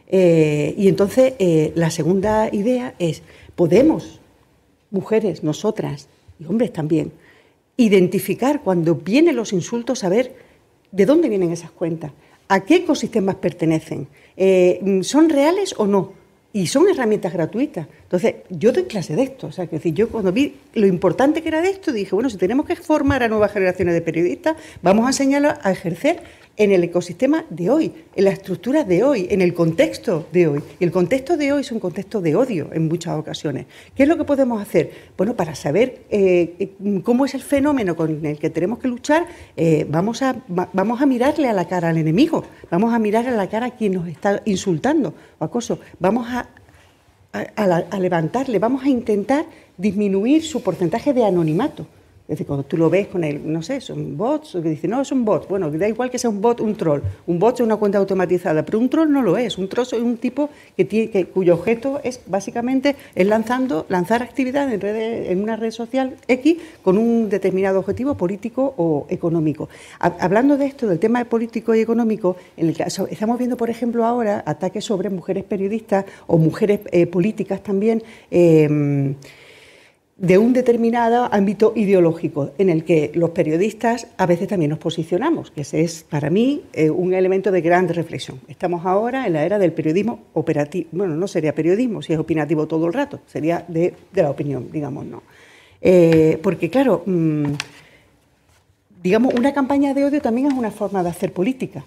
Eh, 0.08 0.74
y 0.76 0.88
entonces 0.88 1.34
la 1.76 1.90
segunda 1.90 2.48
idea 2.52 2.96
es, 2.98 3.22
podemos, 3.54 4.20
mujeres, 4.90 5.44
nosotras 5.44 6.08
y 6.40 6.46
hombres 6.46 6.72
también, 6.72 7.12
identificar 7.76 8.62
cuando 8.62 8.94
vienen 8.94 9.36
los 9.36 9.52
insultos, 9.52 10.00
saber 10.00 10.34
de 10.90 11.06
dónde 11.06 11.28
vienen 11.28 11.52
esas 11.52 11.70
cuentas, 11.70 12.12
a 12.48 12.60
qué 12.60 12.76
ecosistemas 12.76 13.36
pertenecen, 13.36 14.08
son 15.02 15.28
reales 15.30 15.74
o 15.78 15.86
no 15.86 16.12
y 16.52 16.66
son 16.66 16.88
herramientas 16.88 17.32
gratuitas. 17.32 17.86
Entonces, 18.12 18.42
yo 18.50 18.72
doy 18.72 18.84
clase 18.84 19.16
de 19.16 19.22
esto. 19.22 19.46
O 19.46 19.52
sea, 19.52 19.66
que 19.66 19.76
decir, 19.76 19.94
yo 19.94 20.10
cuando 20.10 20.32
vi 20.32 20.56
lo 20.74 20.86
importante 20.86 21.40
que 21.40 21.48
era 21.48 21.62
de 21.62 21.70
esto, 21.70 21.92
dije, 21.92 22.14
bueno, 22.14 22.28
si 22.28 22.36
tenemos 22.36 22.66
que 22.66 22.76
formar 22.76 23.22
a 23.22 23.28
nuevas 23.28 23.50
generaciones 23.52 23.94
de 23.94 24.02
periodistas, 24.02 24.54
vamos 24.82 25.06
a 25.06 25.08
enseñarlos 25.08 25.54
a 25.62 25.72
ejercer 25.72 26.22
en 26.58 26.72
el 26.72 26.84
ecosistema 26.84 27.46
de 27.48 27.70
hoy, 27.70 27.90
en 28.14 28.24
la 28.24 28.30
estructura 28.30 28.84
de 28.84 29.02
hoy, 29.02 29.28
en 29.30 29.40
el 29.40 29.54
contexto 29.54 30.26
de 30.30 30.46
hoy. 30.46 30.62
Y 30.78 30.84
el 30.84 30.92
contexto 30.92 31.38
de 31.38 31.54
hoy 31.54 31.62
es 31.62 31.72
un 31.72 31.80
contexto 31.80 32.20
de 32.20 32.36
odio 32.36 32.68
en 32.74 32.86
muchas 32.86 33.18
ocasiones. 33.18 33.64
¿Qué 33.96 34.02
es 34.02 34.08
lo 34.10 34.18
que 34.18 34.24
podemos 34.24 34.60
hacer? 34.60 34.90
Bueno, 35.16 35.34
para 35.34 35.54
saber 35.54 36.02
eh, 36.10 36.74
cómo 37.04 37.24
es 37.24 37.34
el 37.34 37.40
fenómeno 37.40 37.96
con 37.96 38.26
el 38.26 38.38
que 38.38 38.50
tenemos 38.50 38.78
que 38.78 38.88
luchar, 38.88 39.26
eh, 39.56 39.86
vamos, 39.88 40.20
a, 40.20 40.36
vamos 40.48 41.00
a 41.00 41.06
mirarle 41.06 41.48
a 41.48 41.54
la 41.54 41.66
cara 41.66 41.88
al 41.88 41.96
enemigo, 41.96 42.44
vamos 42.70 42.92
a 42.92 42.98
mirar 42.98 43.26
a 43.26 43.30
la 43.30 43.48
cara 43.48 43.68
a 43.68 43.70
quien 43.70 43.94
nos 43.94 44.06
está 44.06 44.42
insultando 44.44 45.14
o 45.38 45.44
acoso, 45.44 45.78
vamos 45.98 46.28
a, 46.28 46.46
a 47.32 47.98
levantarle, 47.98 48.58
vamos 48.58 48.84
a 48.84 48.88
intentar 48.88 49.46
disminuir 49.76 50.44
su 50.44 50.62
porcentaje 50.62 51.12
de 51.12 51.24
anonimato. 51.24 51.86
Es 52.32 52.38
decir, 52.38 52.46
cuando 52.46 52.64
tú 52.64 52.78
lo 52.78 52.88
ves 52.88 53.08
con 53.08 53.24
el, 53.24 53.52
no 53.52 53.62
sé, 53.62 53.78
son 53.82 54.16
bots, 54.16 54.54
o 54.54 54.62
que 54.62 54.70
dice, 54.70 54.88
no, 54.88 55.04
son 55.04 55.22
bots. 55.22 55.46
Bueno, 55.48 55.70
da 55.70 55.86
igual 55.86 56.10
que 56.10 56.18
sea 56.18 56.30
un 56.30 56.40
bot, 56.40 56.62
un 56.62 56.74
troll. 56.76 57.02
Un 57.26 57.38
bot 57.38 57.56
es 57.56 57.60
una 57.60 57.76
cuenta 57.76 57.98
automatizada, 57.98 58.64
pero 58.64 58.78
un 58.78 58.88
troll 58.88 59.12
no 59.12 59.20
lo 59.20 59.36
es. 59.36 59.58
Un 59.58 59.68
troll 59.68 59.84
es 59.84 59.92
un 59.92 60.16
tipo 60.16 60.48
que 60.74 60.86
tiene, 60.86 61.10
que, 61.10 61.26
cuyo 61.26 61.52
objeto 61.52 62.00
es 62.02 62.22
básicamente 62.24 62.96
es 63.14 63.26
lanzando, 63.26 63.84
lanzar 63.90 64.22
actividad 64.22 64.72
en, 64.72 64.82
en 64.82 65.42
una 65.42 65.56
red 65.56 65.72
social 65.72 66.16
X 66.26 66.56
con 66.80 66.96
un 66.96 67.28
determinado 67.28 67.80
objetivo 67.80 68.14
político 68.14 68.72
o 68.78 69.06
económico. 69.10 69.68
Hablando 69.98 70.56
de 70.56 70.64
esto, 70.64 70.86
del 70.86 70.98
tema 70.98 71.22
político 71.26 71.74
y 71.74 71.80
económico, 71.80 72.36
en 72.56 72.70
el 72.70 72.76
caso, 72.78 73.08
estamos 73.10 73.36
viendo, 73.36 73.58
por 73.58 73.68
ejemplo, 73.68 74.06
ahora 74.06 74.42
ataques 74.46 74.86
sobre 74.86 75.10
mujeres 75.10 75.44
periodistas 75.44 76.06
o 76.26 76.38
mujeres 76.38 76.80
eh, 76.92 77.06
políticas 77.06 77.62
también. 77.62 78.02
Eh, 78.30 79.14
de 80.22 80.38
un 80.38 80.52
determinado 80.52 81.28
ámbito 81.32 81.72
ideológico 81.74 82.52
en 82.56 82.70
el 82.70 82.84
que 82.84 83.10
los 83.12 83.30
periodistas 83.30 84.06
a 84.16 84.24
veces 84.24 84.46
también 84.46 84.70
nos 84.70 84.78
posicionamos, 84.78 85.50
que 85.50 85.62
ese 85.62 85.80
es 85.80 86.04
para 86.08 86.30
mí 86.30 86.62
eh, 86.74 86.90
un 86.90 87.12
elemento 87.12 87.50
de 87.50 87.60
gran 87.60 87.88
reflexión. 87.88 88.38
Estamos 88.46 88.86
ahora 88.86 89.26
en 89.26 89.32
la 89.32 89.44
era 89.44 89.58
del 89.58 89.72
periodismo 89.72 90.20
operativo, 90.34 90.88
bueno, 90.92 91.16
no 91.16 91.26
sería 91.26 91.52
periodismo 91.56 92.02
si 92.02 92.12
es 92.12 92.20
opinativo 92.20 92.68
todo 92.68 92.86
el 92.86 92.92
rato, 92.92 93.18
sería 93.26 93.64
de, 93.66 93.94
la 94.14 94.30
opinión, 94.30 94.68
digamos, 94.70 95.06
¿no? 95.06 95.24
Eh, 95.80 96.38
porque 96.40 96.70
claro, 96.70 97.02
mm, 97.04 97.54
digamos, 99.02 99.34
una 99.34 99.52
campaña 99.52 99.92
de 99.92 100.04
odio 100.04 100.22
también 100.22 100.46
es 100.46 100.54
una 100.54 100.70
forma 100.70 101.02
de 101.02 101.08
hacer 101.08 101.32
política 101.32 101.84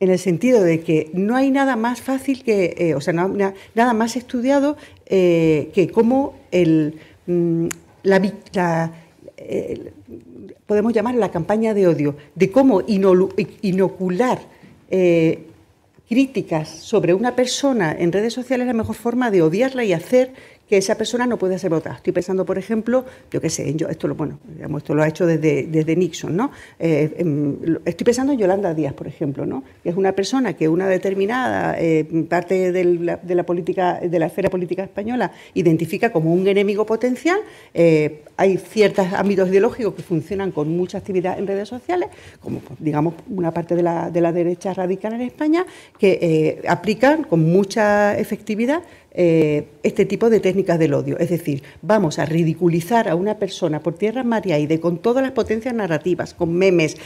en 0.00 0.10
el 0.10 0.18
sentido 0.18 0.64
de 0.64 0.80
que 0.80 1.10
no 1.12 1.36
hay 1.36 1.52
nada 1.52 1.76
más 1.76 2.00
fácil 2.00 2.42
que, 2.42 2.74
eh, 2.78 2.94
o 2.96 3.00
sea, 3.00 3.12
nada 3.12 3.94
más 3.94 4.16
estudiado 4.16 4.76
que 5.06 5.90
cómo 5.92 6.34
el, 6.50 6.94
Mm, 7.30 7.68
la, 8.02 8.92
eh, 9.36 9.92
podemos 10.66 10.92
llamar 10.92 11.14
la 11.14 11.30
campaña 11.30 11.74
de 11.74 11.86
odio, 11.86 12.16
de 12.34 12.50
cómo 12.50 12.82
inocular 12.86 14.40
eh, 14.90 15.46
críticas 16.08 16.68
sobre 16.68 17.14
una 17.14 17.36
persona 17.36 17.94
en 17.96 18.10
redes 18.10 18.32
sociales 18.32 18.64
es 18.64 18.74
la 18.74 18.82
mejor 18.82 18.96
forma 18.96 19.30
de 19.30 19.42
odiarla 19.42 19.84
y 19.84 19.92
hacer 19.92 20.32
que 20.70 20.76
esa 20.76 20.94
persona 20.94 21.26
no 21.26 21.36
puede 21.36 21.58
ser 21.58 21.68
votada. 21.68 21.96
Estoy 21.96 22.12
pensando, 22.12 22.46
por 22.46 22.56
ejemplo, 22.56 23.04
yo 23.32 23.40
qué 23.40 23.50
sé, 23.50 23.74
esto, 23.88 24.06
lo, 24.06 24.14
bueno, 24.14 24.38
esto 24.78 24.94
lo 24.94 25.02
ha 25.02 25.08
hecho 25.08 25.26
desde, 25.26 25.64
desde 25.64 25.96
Nixon, 25.96 26.36
¿no? 26.36 26.52
Eh, 26.78 27.12
em, 27.18 27.56
estoy 27.84 28.04
pensando 28.04 28.32
en 28.32 28.38
Yolanda 28.38 28.72
Díaz, 28.72 28.94
por 28.94 29.08
ejemplo, 29.08 29.44
¿no? 29.44 29.64
que 29.82 29.88
es 29.88 29.96
una 29.96 30.12
persona 30.12 30.52
que 30.52 30.68
una 30.68 30.86
determinada 30.86 31.74
eh, 31.76 32.04
parte 32.28 32.70
de 32.70 32.84
la, 33.34 33.42
política, 33.42 33.98
de 33.98 34.16
la 34.16 34.26
esfera 34.26 34.48
política 34.48 34.84
española 34.84 35.32
identifica 35.54 36.12
como 36.12 36.32
un 36.32 36.46
enemigo 36.46 36.86
potencial. 36.86 37.40
Eh, 37.74 38.22
hay 38.36 38.56
ciertos 38.56 39.12
ámbitos 39.12 39.48
ideológicos 39.48 39.94
que 39.94 40.02
funcionan 40.02 40.52
con 40.52 40.68
mucha 40.76 40.98
actividad 40.98 41.36
en 41.36 41.48
redes 41.48 41.68
sociales, 41.68 42.10
como 42.38 42.60
digamos 42.78 43.14
una 43.28 43.50
parte 43.50 43.74
de 43.74 43.82
la, 43.82 44.08
de 44.08 44.20
la 44.20 44.30
derecha 44.30 44.72
radical 44.72 45.14
en 45.14 45.22
España, 45.22 45.66
que 45.98 46.62
aplican 46.68 47.24
con 47.24 47.44
mucha 47.50 48.16
efectividad 48.16 48.84
eh, 49.12 49.66
este 49.82 50.04
tipo 50.04 50.30
de 50.30 50.38
técnicas 50.38 50.78
del 50.78 50.94
odio. 50.94 51.18
Es 51.18 51.30
decir, 51.30 51.64
vamos 51.82 52.20
a 52.20 52.26
ridiculizar 52.26 53.08
a 53.08 53.16
una 53.16 53.38
persona 53.38 53.80
por 53.80 53.94
tierra, 53.94 54.22
mar 54.22 54.44
con 54.80 54.98
todas 54.98 55.22
las 55.22 55.32
potencias 55.32 55.74
narrativas, 55.74 56.32
con 56.32 56.54
memes, 56.54 56.96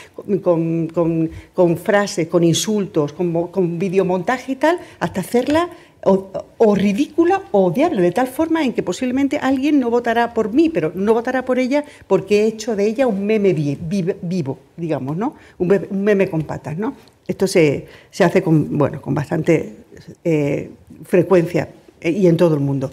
con, 0.42 1.78
frases, 1.82 2.28
con 2.28 2.44
insultos, 2.44 3.12
con, 3.12 3.78
videomontaje 3.78 4.52
y 4.52 4.56
tal, 4.56 4.78
hasta 5.00 5.20
hacerla 5.20 5.70
o, 6.04 6.74
ridícula 6.74 7.42
o 7.52 7.66
odiable, 7.66 8.02
de 8.02 8.12
tal 8.12 8.26
forma 8.26 8.62
en 8.62 8.74
que 8.74 8.82
posiblemente 8.82 9.38
alguien 9.38 9.80
no 9.80 9.88
votará 9.88 10.34
por 10.34 10.52
mí, 10.52 10.68
pero 10.68 10.92
no 10.94 11.14
votará 11.14 11.46
por 11.46 11.58
ella 11.58 11.84
porque 12.06 12.42
he 12.42 12.46
hecho 12.46 12.76
de 12.76 12.86
ella 12.86 13.06
un 13.06 13.24
meme 13.24 13.54
vivo, 13.54 14.58
digamos, 14.76 15.16
¿no? 15.16 15.36
Un 15.56 15.88
meme, 15.90 16.28
con 16.28 16.42
patas, 16.42 16.76
¿no? 16.76 16.94
Esto 17.26 17.46
se, 17.46 17.86
hace 18.20 18.42
con, 18.42 18.76
bueno, 18.76 19.00
con 19.00 19.14
bastante 19.14 19.76
eh, 20.22 20.70
frecuencia 21.04 21.68
y 22.10 22.26
en 22.26 22.36
todo 22.36 22.54
el 22.54 22.60
mundo. 22.60 22.92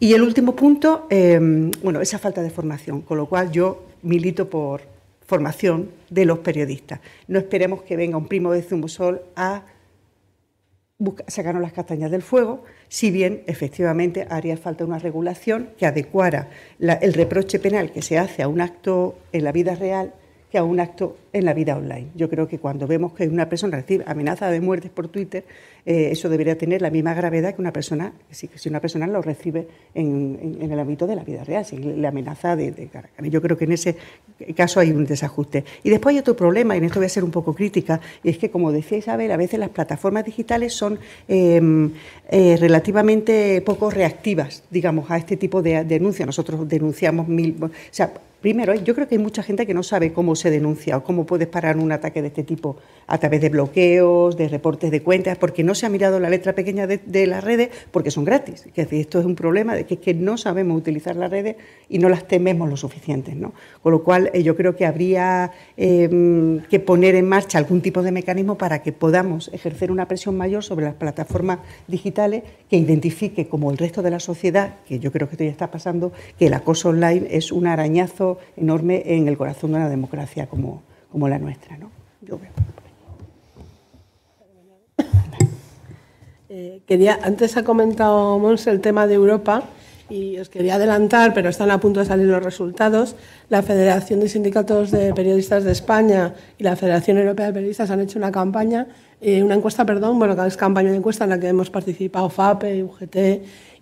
Y 0.00 0.12
el 0.12 0.22
último 0.22 0.54
punto, 0.54 1.06
em, 1.10 1.70
bueno, 1.82 2.00
esa 2.00 2.18
falta 2.18 2.42
de 2.42 2.50
formación, 2.50 3.02
con 3.02 3.18
lo 3.18 3.26
cual 3.26 3.50
yo 3.50 3.84
milito 4.02 4.48
por 4.48 4.82
formación 5.26 5.90
de 6.08 6.24
los 6.24 6.38
periodistas. 6.38 7.00
No 7.26 7.38
esperemos 7.38 7.82
que 7.82 7.96
venga 7.96 8.16
un 8.16 8.28
primo 8.28 8.52
de 8.52 8.62
Zumosol 8.62 9.22
a 9.34 9.64
sacarnos 11.26 11.62
las 11.62 11.72
castañas 11.72 12.10
del 12.10 12.22
fuego, 12.22 12.64
si 12.88 13.10
bien 13.10 13.42
efectivamente 13.46 14.26
haría 14.30 14.56
falta 14.56 14.84
una 14.84 14.98
regulación 14.98 15.70
que 15.76 15.86
adecuara 15.86 16.48
el 16.78 17.12
reproche 17.12 17.58
penal 17.58 17.92
que 17.92 18.02
se 18.02 18.18
hace 18.18 18.42
a 18.42 18.48
un 18.48 18.60
acto 18.60 19.16
en 19.32 19.44
la 19.44 19.52
vida 19.52 19.74
real 19.74 20.14
que 20.50 20.58
a 20.58 20.64
un 20.64 20.80
acto 20.80 21.16
en 21.32 21.44
la 21.44 21.52
vida 21.52 21.76
online. 21.76 22.08
Yo 22.14 22.28
creo 22.30 22.48
que 22.48 22.58
cuando 22.58 22.86
vemos 22.86 23.12
que 23.12 23.28
una 23.28 23.48
persona 23.48 23.76
recibe 23.76 24.04
amenaza 24.06 24.50
de 24.50 24.60
muerte 24.60 24.88
por 24.88 25.08
Twitter, 25.08 25.44
eh, 25.84 26.08
eso 26.10 26.28
debería 26.28 26.56
tener 26.56 26.80
la 26.80 26.90
misma 26.90 27.14
gravedad 27.14 27.54
que 27.54 27.60
una 27.60 27.72
persona, 27.72 28.12
si, 28.30 28.48
una 28.68 28.80
persona 28.80 29.06
lo 29.06 29.20
recibe 29.20 29.68
en, 29.94 30.58
el 30.60 30.78
ámbito 30.78 31.06
de 31.06 31.16
la 31.16 31.24
vida 31.24 31.44
real, 31.44 31.64
si 31.64 31.76
le 31.76 32.06
amenaza 32.06 32.56
de, 32.56 32.72
de 32.72 32.88
Yo 33.30 33.42
creo 33.42 33.56
que 33.56 33.64
en 33.64 33.72
ese 33.72 33.96
caso 34.56 34.80
hay 34.80 34.90
un 34.90 35.04
desajuste. 35.04 35.64
Y 35.82 35.90
después 35.90 36.14
hay 36.14 36.20
otro 36.20 36.34
problema, 36.36 36.74
y 36.74 36.78
en 36.78 36.84
esto 36.84 36.98
voy 36.98 37.06
a 37.06 37.10
ser 37.10 37.24
un 37.24 37.30
poco 37.30 37.54
crítica, 37.54 38.00
y 38.22 38.30
es 38.30 38.38
que, 38.38 38.50
como 38.50 38.72
decía 38.72 38.98
Isabel, 38.98 39.30
a 39.32 39.36
veces 39.36 39.60
las 39.60 39.70
plataformas 39.70 40.24
digitales 40.24 40.72
son 40.72 40.98
em, 41.26 41.92
eh, 42.30 42.56
relativamente 42.58 43.62
poco 43.62 43.90
reactivas, 43.90 44.62
digamos, 44.70 45.10
a 45.10 45.18
este 45.18 45.36
tipo 45.36 45.62
de 45.62 45.84
denuncias. 45.84 46.26
Nosotros 46.26 46.68
denunciamos 46.68 47.28
mil... 47.28 47.56
O 47.62 47.70
sea, 47.90 48.12
Primero, 48.40 48.72
yo 48.72 48.94
creo 48.94 49.08
que 49.08 49.16
hay 49.16 49.20
mucha 49.20 49.42
gente 49.42 49.66
que 49.66 49.74
no 49.74 49.82
sabe 49.82 50.12
cómo 50.12 50.36
se 50.36 50.50
denuncia 50.50 50.96
o 50.96 51.02
cómo 51.02 51.26
puedes 51.26 51.48
parar 51.48 51.76
un 51.76 51.90
ataque 51.90 52.22
de 52.22 52.28
este 52.28 52.44
tipo 52.44 52.76
a 53.08 53.18
través 53.18 53.40
de 53.40 53.48
bloqueos, 53.48 54.36
de 54.36 54.46
reportes 54.46 54.92
de 54.92 55.02
cuentas, 55.02 55.36
porque 55.38 55.64
no 55.64 55.74
se 55.74 55.86
ha 55.86 55.88
mirado 55.88 56.20
la 56.20 56.30
letra 56.30 56.52
pequeña 56.52 56.86
de, 56.86 57.26
las 57.26 57.42
redes 57.42 57.70
porque 57.90 58.12
son 58.12 58.24
gratis. 58.24 58.68
Decir, 58.76 59.00
esto 59.00 59.18
es 59.18 59.26
un 59.26 59.34
problema 59.34 59.74
de 59.74 59.86
que, 59.86 59.94
es 59.94 60.00
que 60.00 60.14
no 60.14 60.36
sabemos 60.36 60.78
utilizar 60.78 61.16
las 61.16 61.32
redes 61.32 61.56
y 61.88 61.98
no 61.98 62.08
las 62.08 62.28
tememos 62.28 62.68
lo 62.70 62.76
suficiente. 62.76 63.34
¿no? 63.34 63.54
Con 63.82 63.90
lo 63.90 64.04
cual, 64.04 64.30
eh, 64.32 64.44
yo 64.44 64.54
creo 64.54 64.76
que 64.76 64.86
habría 64.86 65.50
em, 65.76 66.60
que 66.70 66.78
poner 66.78 67.16
en 67.16 67.28
marcha 67.28 67.58
algún 67.58 67.80
tipo 67.80 68.02
de 68.02 68.12
mecanismo 68.12 68.56
para 68.56 68.82
que 68.82 68.92
podamos 68.92 69.50
ejercer 69.52 69.90
una 69.90 70.06
presión 70.06 70.36
mayor 70.36 70.62
sobre 70.62 70.84
las 70.84 70.94
plataformas 70.94 71.58
digitales 71.88 72.44
que 72.70 72.76
identifique, 72.76 73.48
como 73.48 73.72
el 73.72 73.78
resto 73.78 74.00
de 74.00 74.10
la 74.10 74.20
sociedad, 74.20 74.76
que 74.86 75.00
yo 75.00 75.10
creo 75.10 75.26
que 75.28 75.34
esto 75.34 75.44
ya 75.44 75.50
está 75.50 75.72
pasando, 75.72 76.12
que 76.38 76.46
el 76.46 76.54
acoso 76.54 76.90
online 76.90 77.26
es 77.30 77.50
un 77.50 77.66
arañazo 77.66 78.27
enorme 78.56 79.02
en 79.06 79.28
el 79.28 79.38
corazón 79.38 79.72
de 79.72 79.78
una 79.78 79.88
democracia 79.88 80.46
como, 80.46 80.82
como 81.10 81.28
la 81.28 81.38
nuestra. 81.38 81.78
¿no? 81.78 81.90
Eh, 86.50 86.80
quería, 86.86 87.18
antes 87.22 87.56
ha 87.56 87.62
comentado 87.62 88.38
Mons 88.38 88.66
el 88.66 88.80
tema 88.80 89.06
de 89.06 89.14
Europa 89.14 89.64
y 90.10 90.38
os 90.38 90.48
quería 90.48 90.76
adelantar, 90.76 91.34
pero 91.34 91.50
están 91.50 91.70
a 91.70 91.78
punto 91.78 92.00
de 92.00 92.06
salir 92.06 92.26
los 92.26 92.42
resultados. 92.42 93.16
La 93.48 93.62
Federación 93.62 94.20
de 94.20 94.28
Sindicatos 94.28 94.90
de 94.90 95.12
Periodistas 95.12 95.64
de 95.64 95.72
España 95.72 96.34
y 96.56 96.64
la 96.64 96.76
Federación 96.76 97.18
Europea 97.18 97.46
de 97.46 97.52
Periodistas 97.52 97.90
han 97.90 98.00
hecho 98.00 98.18
una 98.18 98.32
campaña, 98.32 98.86
eh, 99.20 99.42
una 99.42 99.54
encuesta, 99.56 99.84
perdón, 99.84 100.18
bueno, 100.18 100.44
es 100.44 100.56
campaña 100.56 100.90
de 100.90 100.96
encuesta 100.96 101.24
en 101.24 101.30
la 101.30 101.40
que 101.40 101.48
hemos 101.48 101.70
participado 101.70 102.30
FAPE, 102.30 102.84
UGT 102.84 103.16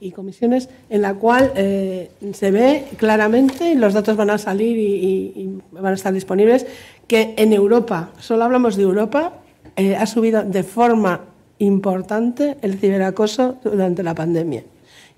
y 0.01 0.11
comisiones, 0.13 0.71
en 0.89 1.03
la 1.03 1.15
cual 1.15 1.53
eh, 1.57 2.11
se 2.33 2.51
ve 2.51 2.87
claramente, 2.97 3.75
los 3.75 3.93
datos 3.93 4.17
van 4.17 4.31
a 4.31 4.39
salir 4.39 4.79
y, 4.79 5.61
van 5.73 5.87
a 5.87 5.95
estar 5.95 6.13
disponibles, 6.13 6.67
que 7.07 7.35
en 7.37 7.53
Europa, 7.53 8.11
solo 8.19 8.45
hablamos 8.45 8.77
de 8.77 8.85
Europa, 8.85 9.35
eh, 9.77 9.95
ha 9.95 10.07
subido 10.07 10.43
de 10.43 10.63
forma 10.63 11.21
importante 11.59 12.57
el 12.63 12.79
ciberacoso 12.79 13.57
durante 13.63 14.03
la 14.03 14.15
pandemia. 14.15 14.65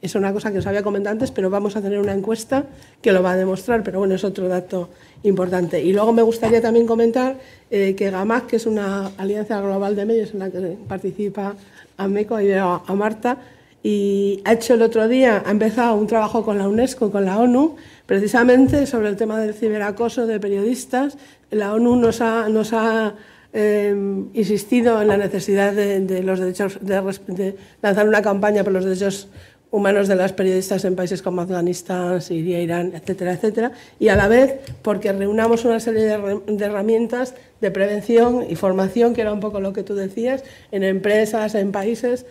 Es 0.00 0.14
una 0.14 0.32
cosa 0.32 0.52
que 0.52 0.58
os 0.58 0.66
había 0.66 0.82
comentado 0.82 1.12
antes, 1.12 1.30
pero 1.30 1.50
vamos 1.50 1.76
a 1.76 1.82
tener 1.82 1.98
una 1.98 2.12
encuesta 2.12 2.66
que 3.02 3.12
lo 3.12 3.22
va 3.22 3.32
a 3.32 3.36
demostrar, 3.36 3.82
pero 3.82 3.98
bueno, 3.98 4.14
es 4.14 4.24
otro 4.24 4.48
dato 4.48 4.90
importante. 5.24 5.82
Y 5.82 5.92
luego 5.92 6.12
me 6.12 6.22
gustaría 6.22 6.62
también 6.62 6.86
comentar 6.86 7.36
eh, 7.70 7.94
que 7.96 8.10
GAMAC, 8.10 8.46
que 8.46 8.56
es 8.56 8.66
una 8.66 9.10
alianza 9.16 9.60
global 9.60 9.96
de 9.96 10.04
medios 10.04 10.32
en 10.32 10.38
la 10.38 10.50
que 10.50 10.76
participa 10.86 11.56
AMECO 11.96 12.40
y 12.40 12.52
a 12.52 12.80
Marta, 12.94 13.38
y 13.82 14.42
ha 14.44 14.52
hecho 14.52 14.74
el 14.74 14.82
otro 14.82 15.06
día, 15.08 15.42
ha 15.46 15.50
empezado 15.50 15.94
un 15.94 16.06
trabajo 16.06 16.44
con 16.44 16.58
la 16.58 16.68
UNESCO, 16.68 17.10
con 17.10 17.24
la 17.24 17.38
ONU, 17.38 17.76
precisamente 18.06 18.86
sobre 18.86 19.08
el 19.08 19.16
tema 19.16 19.38
del 19.38 19.54
ciberacoso 19.54 20.26
de 20.26 20.40
periodistas. 20.40 21.16
La 21.50 21.72
ONU 21.72 21.96
nos 21.96 22.20
ha, 22.20 23.14
em, 23.52 24.28
insistido 24.34 25.00
en 25.00 25.08
la 25.08 25.16
necesidad 25.16 25.72
de, 25.72 26.22
los 26.22 26.40
derechos, 26.40 26.78
de, 26.80 27.56
lanzar 27.80 28.08
una 28.08 28.20
campaña 28.20 28.64
por 28.64 28.72
los 28.72 28.84
derechos 28.84 29.28
humanos 29.70 30.08
de 30.08 30.16
las 30.16 30.32
periodistas 30.32 30.84
en 30.84 30.96
países 30.96 31.22
como 31.22 31.42
Afganistán, 31.42 32.22
Siria, 32.22 32.60
Irán, 32.60 32.92
etcétera, 32.94 33.32
etcétera, 33.32 33.72
y 33.98 34.08
a 34.08 34.16
la 34.16 34.28
vez 34.28 34.60
porque 34.82 35.12
reunamos 35.12 35.64
una 35.64 35.78
serie 35.80 36.04
de, 36.04 36.64
herramientas 36.64 37.34
de 37.60 37.70
prevención 37.70 38.46
y 38.48 38.56
formación, 38.56 39.14
que 39.14 39.20
era 39.20 39.32
un 39.32 39.40
poco 39.40 39.60
lo 39.60 39.72
que 39.72 39.82
tú 39.82 39.94
decías, 39.94 40.42
en 40.70 40.84
empresas, 40.84 41.54
en 41.54 41.72
países, 41.72 42.24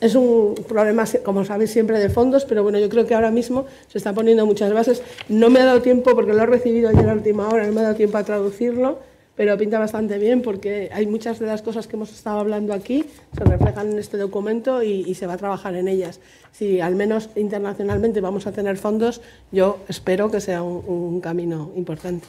es 0.00 0.14
un 0.14 0.54
problema, 0.68 1.04
como 1.24 1.44
sabéis, 1.44 1.72
siempre 1.72 1.98
de 1.98 2.08
fondos, 2.08 2.44
pero 2.44 2.62
bueno, 2.62 2.78
yo 2.78 2.88
creo 2.88 3.04
que 3.04 3.14
ahora 3.16 3.32
mismo 3.32 3.66
se 3.88 3.98
están 3.98 4.14
poniendo 4.14 4.46
muchas 4.46 4.72
bases. 4.72 5.02
No 5.28 5.50
me 5.50 5.60
ha 5.60 5.64
dado 5.64 5.82
tiempo, 5.82 6.14
porque 6.14 6.32
lo 6.32 6.40
he 6.40 6.46
recibido 6.46 6.88
ayer 6.88 7.08
a 7.08 7.14
última 7.14 7.48
hora, 7.48 7.66
no 7.66 7.72
me 7.72 7.80
ha 7.80 7.84
dado 7.84 7.96
tiempo 7.96 8.16
a 8.16 8.22
traducirlo, 8.22 9.00
pero 9.38 9.56
pinta 9.56 9.78
bastante 9.78 10.18
bien 10.18 10.42
porque 10.42 10.90
hay 10.92 11.06
muchas 11.06 11.38
de 11.38 11.46
las 11.46 11.62
cosas 11.62 11.86
que 11.86 11.94
hemos 11.94 12.10
estado 12.12 12.40
hablando 12.40 12.74
aquí 12.74 13.04
se 13.36 13.44
reflejan 13.44 13.92
en 13.92 13.98
este 14.00 14.16
documento 14.16 14.82
y, 14.82 15.14
se 15.14 15.28
va 15.28 15.34
a 15.34 15.36
trabajar 15.36 15.76
en 15.76 15.86
ellas. 15.86 16.18
Si 16.50 16.80
al 16.80 16.96
menos 16.96 17.30
internacionalmente 17.36 18.20
vamos 18.20 18.48
a 18.48 18.52
tener 18.52 18.76
fondos, 18.76 19.20
yo 19.52 19.78
espero 19.86 20.28
que 20.28 20.40
sea 20.40 20.64
un, 20.64 21.20
camino 21.20 21.70
importante. 21.76 22.26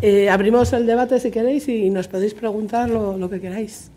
Eh, 0.00 0.30
abrimos 0.30 0.72
el 0.72 0.86
debate 0.86 1.20
si 1.20 1.30
queréis 1.30 1.68
y 1.68 1.90
nos 1.90 2.08
podéis 2.08 2.32
preguntar 2.32 2.88
lo, 2.88 3.18
lo, 3.18 3.28
que 3.28 3.42
queráis. 3.42 3.90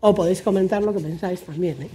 O 0.00 0.16
podéis 0.16 0.42
comentar 0.42 0.82
lo 0.82 0.92
que 0.92 0.98
pensáis 0.98 1.42
también. 1.42 1.80
¿eh? 1.80 1.88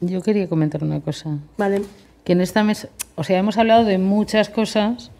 Yo 0.00 0.22
quería 0.22 0.48
comentar 0.48 0.82
una 0.82 1.00
cosa. 1.02 1.36
Vale. 1.58 1.82
Que 2.24 2.32
en 2.32 2.40
esta 2.40 2.64
mesa, 2.64 2.88
o 3.16 3.24
sea, 3.24 3.38
hemos 3.38 3.58
hablado 3.58 3.84
de 3.84 3.98
muchas 3.98 4.48
cosas 4.48 5.10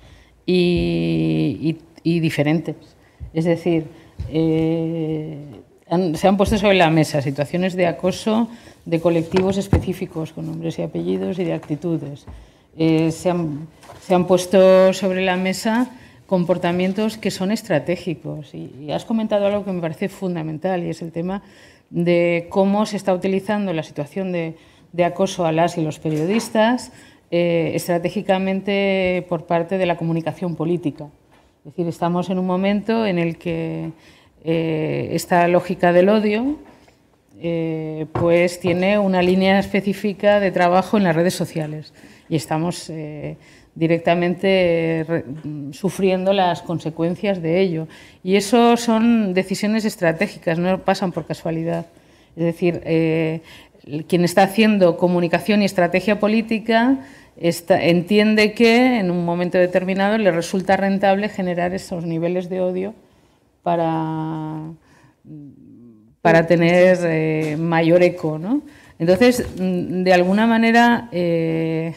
y, 0.47 1.77
diferentes. 2.03 2.77
Es 3.33 3.45
decir, 3.45 3.87
eh, 4.31 5.39
se 6.15 6.29
han 6.29 6.37
puesto 6.37 6.59
sobre 6.59 6.77
la 6.77 6.91
mesa 6.91 7.23
situaciones 7.23 7.75
de 7.75 7.87
acoso 7.87 8.49
de 8.85 9.01
colectivos 9.01 9.57
específicos 9.57 10.33
con 10.33 10.47
nombres 10.47 10.79
y 10.79 10.83
apellidos 10.83 11.39
y 11.39 11.45
de 11.45 11.53
actitudes. 11.53 12.27
Eh, 12.77 13.11
se, 13.11 13.31
han, 13.31 13.69
se, 14.01 14.15
han, 14.15 14.27
puesto 14.27 14.93
sobre 14.93 15.25
la 15.25 15.37
mesa 15.37 15.91
comportamientos 16.27 17.19
que 17.19 17.31
son 17.31 17.51
estratégicos. 17.51 18.55
y 18.55 18.91
has 18.93 19.05
comentado 19.05 19.47
algo 19.47 19.65
que 19.65 19.73
me 19.73 19.81
parece 19.81 20.09
fundamental 20.09 20.85
y 20.85 20.91
es 20.91 21.03
el 21.03 21.11
tema 21.11 21.43
de 21.91 22.47
cómo 22.49 22.87
se 22.87 22.97
está 22.97 23.13
utilizando 23.13 23.73
la 23.73 23.83
situación 23.83 24.33
de, 24.33 24.57
acoso 25.05 25.45
a 25.45 25.53
las 25.53 25.77
y 25.77 25.83
los 25.83 25.99
periodistas 25.99 26.93
eh, 27.31 27.73
estratégicamente 27.75 29.25
por 29.29 29.47
parte 29.47 29.77
de 29.79 29.87
la 29.87 29.97
comunicación 29.97 30.57
política. 30.57 31.09
Es 31.61 31.73
decir, 31.73 31.87
estamos 31.87 32.31
en 32.31 32.39
un 32.39 32.47
momento 32.47 33.07
en 33.07 33.19
el 33.19 33.37
que 33.37 33.93
eh, 34.45 35.11
esta 35.13 35.47
lógica 35.49 35.93
del 35.93 36.09
odio 36.09 36.59
eh, 37.41 38.07
pues 38.13 38.61
tiene 38.61 38.99
una 38.99 39.23
línea 39.23 39.59
específica 39.59 40.41
de 40.41 40.51
trabajo 40.51 40.97
en 40.97 41.05
las 41.05 41.15
redes 41.15 41.35
sociales 41.35 41.93
y 42.29 42.37
estamos 42.37 42.91
directamente 43.75 45.25
sufriendo 45.73 46.33
las 46.33 46.63
consecuencias 46.63 47.41
de 47.43 47.61
ello. 47.61 47.89
Y 48.23 48.37
eso 48.37 48.77
son 48.77 49.35
decisiones 49.35 49.85
estratégicas, 49.85 50.59
no 50.59 50.83
pasan 50.83 51.13
por 51.13 51.27
casualidad. 51.27 51.87
Es 52.37 52.45
decir, 52.45 52.81
eh, 52.85 53.41
quien 54.07 54.25
está 54.25 54.43
haciendo 54.43 54.97
comunicación 54.97 55.63
y 55.63 55.65
estrategia 55.65 56.21
política 56.21 56.99
entiende 57.41 58.53
que 58.53 58.99
en 58.99 59.11
un 59.11 59.25
momento 59.25 59.57
determinado 59.57 60.19
le 60.19 60.31
resulta 60.31 60.77
rentable 60.77 61.29
generar 61.29 61.75
esos 61.75 62.05
niveles 62.05 62.51
de 62.51 62.61
odio 62.61 62.95
para, 63.63 64.73
para 66.21 66.47
tener 66.47 66.99
eh, 67.03 67.57
mayor 67.59 68.03
eco. 68.03 68.39
¿no? 68.39 68.63
Entonces, 68.99 69.47
mm, 69.59 70.03
de 70.03 70.13
alguna 70.13 70.47
manera, 70.47 71.09
eh, 71.13 71.95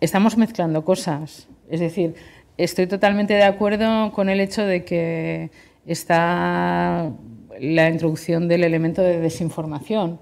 estamos 0.00 0.36
mezclando 0.36 0.84
cosas. 0.84 1.48
Es 1.70 1.80
decir, 1.80 2.14
estoy 2.58 2.86
totalmente 2.86 3.34
de 3.34 3.44
acuerdo 3.44 4.12
con 4.12 4.28
el 4.28 4.40
hecho 4.40 4.64
de 4.66 4.84
que 4.84 5.50
está 5.86 7.10
la 7.58 7.88
introducción 7.88 8.48
del 8.48 8.64
elemento 8.64 9.02
de 9.02 9.20
desinformación. 9.20 10.18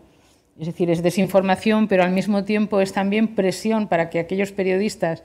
Es 0.58 0.66
decir, 0.66 0.90
es 0.90 1.02
desinformación, 1.02 1.86
pero 1.86 2.02
al 2.02 2.10
mismo 2.10 2.44
tiempo 2.44 2.80
es 2.80 2.92
también 2.92 3.34
presión 3.36 3.86
para 3.86 4.10
que 4.10 4.18
aquellos 4.18 4.50
periodistas 4.50 5.22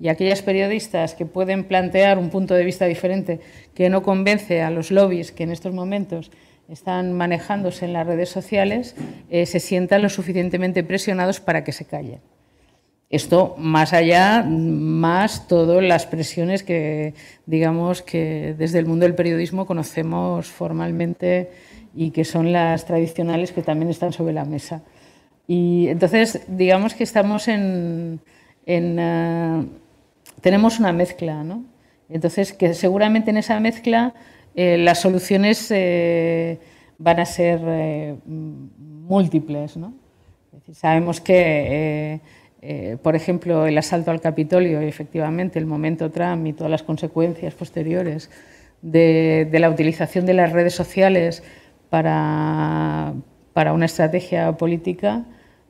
y 0.00 0.08
aquellas 0.08 0.42
periodistas 0.42 1.14
que 1.14 1.26
pueden 1.26 1.64
plantear 1.64 2.18
un 2.18 2.30
punto 2.30 2.54
de 2.54 2.64
vista 2.64 2.86
diferente 2.86 3.40
que 3.74 3.88
no 3.88 4.02
convence 4.02 4.60
a 4.60 4.70
los 4.70 4.90
lobbies 4.90 5.30
que 5.30 5.44
en 5.44 5.52
estos 5.52 5.72
momentos 5.72 6.32
están 6.68 7.12
manejándose 7.12 7.84
en 7.84 7.92
las 7.92 8.06
redes 8.06 8.28
sociales, 8.28 8.96
eh, 9.30 9.46
se 9.46 9.60
sientan 9.60 10.02
lo 10.02 10.08
suficientemente 10.08 10.82
presionados 10.82 11.38
para 11.38 11.62
que 11.62 11.72
se 11.72 11.84
callen. 11.84 12.20
Esto 13.10 13.54
más 13.58 13.92
allá, 13.92 14.42
más 14.42 15.46
todas 15.46 15.84
las 15.84 16.06
presiones 16.06 16.62
que, 16.62 17.14
digamos, 17.44 18.00
que 18.00 18.54
desde 18.56 18.78
el 18.78 18.86
mundo 18.86 19.04
del 19.04 19.14
periodismo 19.14 19.66
conocemos 19.66 20.46
formalmente 20.46 21.50
y 21.94 22.10
que 22.10 22.24
son 22.24 22.52
las 22.52 22.84
tradicionales 22.86 23.52
que 23.52 23.62
también 23.62 23.90
están 23.90 24.12
sobre 24.12 24.32
la 24.32 24.44
mesa. 24.44 24.82
Y 25.46 25.88
entonces, 25.88 26.42
digamos 26.48 26.94
que 26.94 27.04
estamos 27.04 27.48
en... 27.48 28.20
Eh, 28.66 29.66
tenemos 30.40 30.78
una 30.78 30.92
mezcla, 30.92 31.44
¿no? 31.44 31.64
Entonces, 32.08 32.52
que 32.52 32.74
seguramente 32.74 33.30
en 33.30 33.36
esa 33.36 33.58
mezcla 33.60 34.14
eh, 34.54 34.76
las 34.78 35.00
soluciones 35.00 35.70
eh, 35.70 36.58
van 36.98 37.20
a 37.20 37.24
ser 37.24 38.16
múltiples, 38.26 39.76
¿no? 39.76 39.94
sabemos 40.72 41.20
que 41.20 42.20
eh, 42.64 42.96
por 43.02 43.16
ejemplo, 43.16 43.66
el 43.66 43.76
asalto 43.76 44.12
al 44.12 44.20
Capitolio 44.20 44.80
y 44.80 44.86
efectivamente 44.86 45.58
el 45.58 45.66
momento 45.66 46.12
Trump 46.12 46.46
y 46.46 46.52
todas 46.52 46.70
las 46.70 46.84
consecuencias 46.84 47.54
posteriores 47.54 48.30
de, 48.82 49.48
la 49.52 49.68
utilización 49.68 50.26
de 50.26 50.34
las 50.34 50.52
redes 50.52 50.72
sociales 50.72 51.42
para, 51.92 53.12
una 53.74 53.84
estrategia 53.84 54.56
política, 54.56 55.26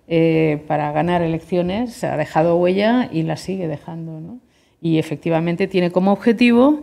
eh, 0.07 0.63
para 0.69 0.93
ganar 0.93 1.21
elecciones, 1.21 2.05
ha 2.05 2.17
dejado 2.17 2.57
huella 2.57 3.09
y 3.11 3.25
la 3.25 3.37
sigue 3.37 3.67
dejando. 3.67 4.39
Y 4.81 4.99
efectivamente 4.99 5.67
tiene 5.67 5.91
como 5.91 6.13
objetivo 6.13 6.83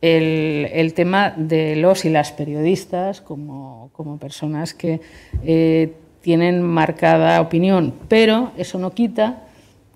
el, 0.00 0.92
tema 0.94 1.34
de 1.36 1.76
los 1.76 2.06
y 2.06 2.08
las 2.08 2.32
periodistas 2.32 3.20
como, 3.20 3.90
personas 4.18 4.72
que 4.72 5.02
eh, 5.44 5.92
tienen 6.22 6.62
marcada 6.62 7.42
opinión, 7.42 7.92
pero 8.08 8.52
eso 8.56 8.78
no 8.78 8.92
quita 8.92 9.42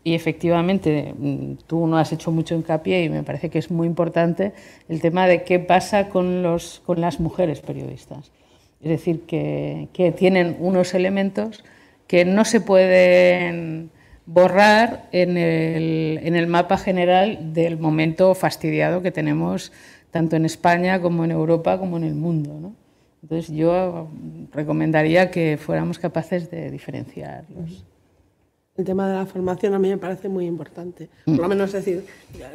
y 0.04 0.14
efectivamente, 0.14 1.14
mm, 1.16 1.64
tú 1.66 1.86
no 1.86 1.96
has 1.96 2.12
hecho 2.12 2.30
mucho 2.30 2.54
hincapié 2.54 3.04
y 3.04 3.08
me 3.08 3.22
parece 3.22 3.48
que 3.48 3.58
es 3.58 3.70
muy 3.70 3.86
importante 3.86 4.52
el 4.90 5.00
tema 5.00 5.26
de 5.26 5.44
qué 5.44 5.60
pasa 5.60 6.10
con, 6.10 6.42
los, 6.42 6.82
con 6.84 7.00
las 7.00 7.20
mujeres 7.20 7.60
periodistas. 7.60 8.30
Es 8.82 8.88
decir, 8.88 9.22
que, 9.22 9.88
que 9.92 10.12
tienen 10.12 10.56
unos 10.58 10.94
elementos 10.94 11.64
que 12.06 12.24
no 12.24 12.44
se 12.44 12.60
pueden 12.60 13.90
borrar 14.26 15.08
en 15.12 15.36
el, 15.36 16.20
en 16.22 16.36
el, 16.36 16.46
mapa 16.46 16.76
general 16.76 17.52
del 17.54 17.78
momento 17.78 18.34
fastidiado 18.34 19.02
que 19.02 19.10
tenemos 19.10 19.72
tanto 20.10 20.36
en 20.36 20.44
España 20.44 21.00
como 21.00 21.24
en 21.24 21.30
Europa 21.30 21.78
como 21.78 21.96
en 21.96 22.04
el 22.04 22.14
mundo. 22.14 22.58
¿no? 22.60 22.74
Entonces 23.22 23.54
yo 23.54 24.08
recomendaría 24.52 25.30
que 25.30 25.58
fuéramos 25.58 25.98
capaces 25.98 26.50
de 26.50 26.70
diferenciarlos 26.70 27.84
el 28.76 28.84
tema 28.84 29.08
de 29.08 29.14
la 29.14 29.26
formación 29.26 29.74
a 29.74 29.78
mí 29.78 29.88
me 29.88 29.98
parece 29.98 30.28
muy 30.28 30.46
importante. 30.46 31.08
Por 31.24 31.38
lo 31.38 31.48
menos 31.48 31.72
decir, 31.72 32.06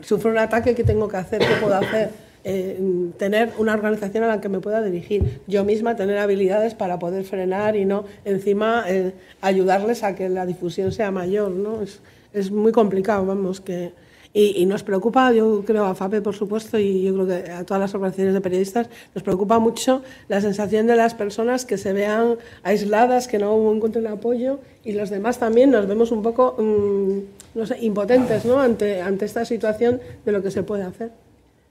sufro 0.01 0.31
un 0.31 0.39
ataque, 0.39 0.73
¿qué 0.73 0.83
tengo 0.83 1.07
que 1.07 1.17
hacer? 1.17 1.39
¿Qué 1.39 1.53
puedo 1.61 1.75
hacer? 1.75 2.09
Eh, 2.49 3.11
tener 3.17 3.51
una 3.57 3.73
organización 3.73 4.23
a 4.23 4.27
la 4.27 4.39
que 4.39 4.47
me 4.47 4.61
pueda 4.61 4.81
dirigir. 4.81 5.41
Yo 5.47 5.65
misma 5.65 5.97
tener 5.97 6.17
habilidades 6.17 6.75
para 6.75 6.97
poder 6.97 7.25
frenar 7.25 7.75
y 7.75 7.83
no 7.83 8.05
encima 8.23 8.85
eh, 8.87 9.11
ayudarles 9.41 10.01
a 10.03 10.15
que 10.15 10.29
la 10.29 10.45
difusión 10.45 10.93
sea 10.93 11.11
mayor. 11.11 11.51
¿no? 11.51 11.81
Es, 11.81 11.99
es 12.31 12.49
muy 12.49 12.71
complicado, 12.71 13.25
vamos, 13.25 13.59
que 13.59 13.91
y, 14.33 14.65
nos 14.65 14.83
preocupa, 14.83 15.33
yo 15.33 15.63
creo 15.65 15.83
a 15.85 15.95
FAPE 15.95 16.21
por 16.21 16.35
supuesto, 16.35 16.79
y 16.79 17.03
yo 17.03 17.13
creo 17.13 17.27
que 17.27 17.51
a 17.51 17.65
todas 17.65 17.81
las 17.81 17.95
organizaciones 17.95 18.33
de 18.33 18.39
periodistas, 18.39 18.87
nos 19.13 19.23
preocupa 19.23 19.59
mucho 19.59 20.03
la 20.29 20.39
sensación 20.39 20.87
de 20.87 20.95
las 20.95 21.15
personas 21.15 21.65
que 21.65 21.77
se 21.77 21.91
vean 21.91 22.37
aisladas, 22.63 23.27
que 23.27 23.39
no 23.39 23.73
encuentren 23.73 24.07
apoyo, 24.07 24.59
y 24.85 24.93
los 24.93 25.09
demás 25.09 25.39
también 25.39 25.71
nos 25.71 25.87
vemos 25.87 26.11
un 26.11 26.21
poco, 26.21 26.55
mm, 26.57 27.57
no 27.57 27.65
sé, 27.65 27.77
impotentes 27.81 28.45
¿no? 28.45 28.61
ante, 28.61 29.01
ante 29.01 29.25
esta 29.25 29.43
situación 29.43 29.99
de 30.23 30.31
lo 30.31 30.41
que 30.41 30.51
se 30.51 30.63
puede 30.63 30.83
hacer. 30.83 31.26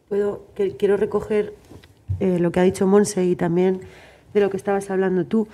Puedo, 0.09 0.47
quiero 0.79 0.97
recoger 0.97 1.55
eh, 2.21 2.39
lo 2.39 2.53
que 2.53 2.61
ha 2.61 2.63
dicho 2.63 2.87
Monse 2.87 3.25
y 3.25 3.35
también 3.35 3.81
de 4.33 4.41
lo 4.41 4.51
que 4.51 4.57
estabas 4.57 4.91
hablando 4.91 5.27
tú. 5.27 5.49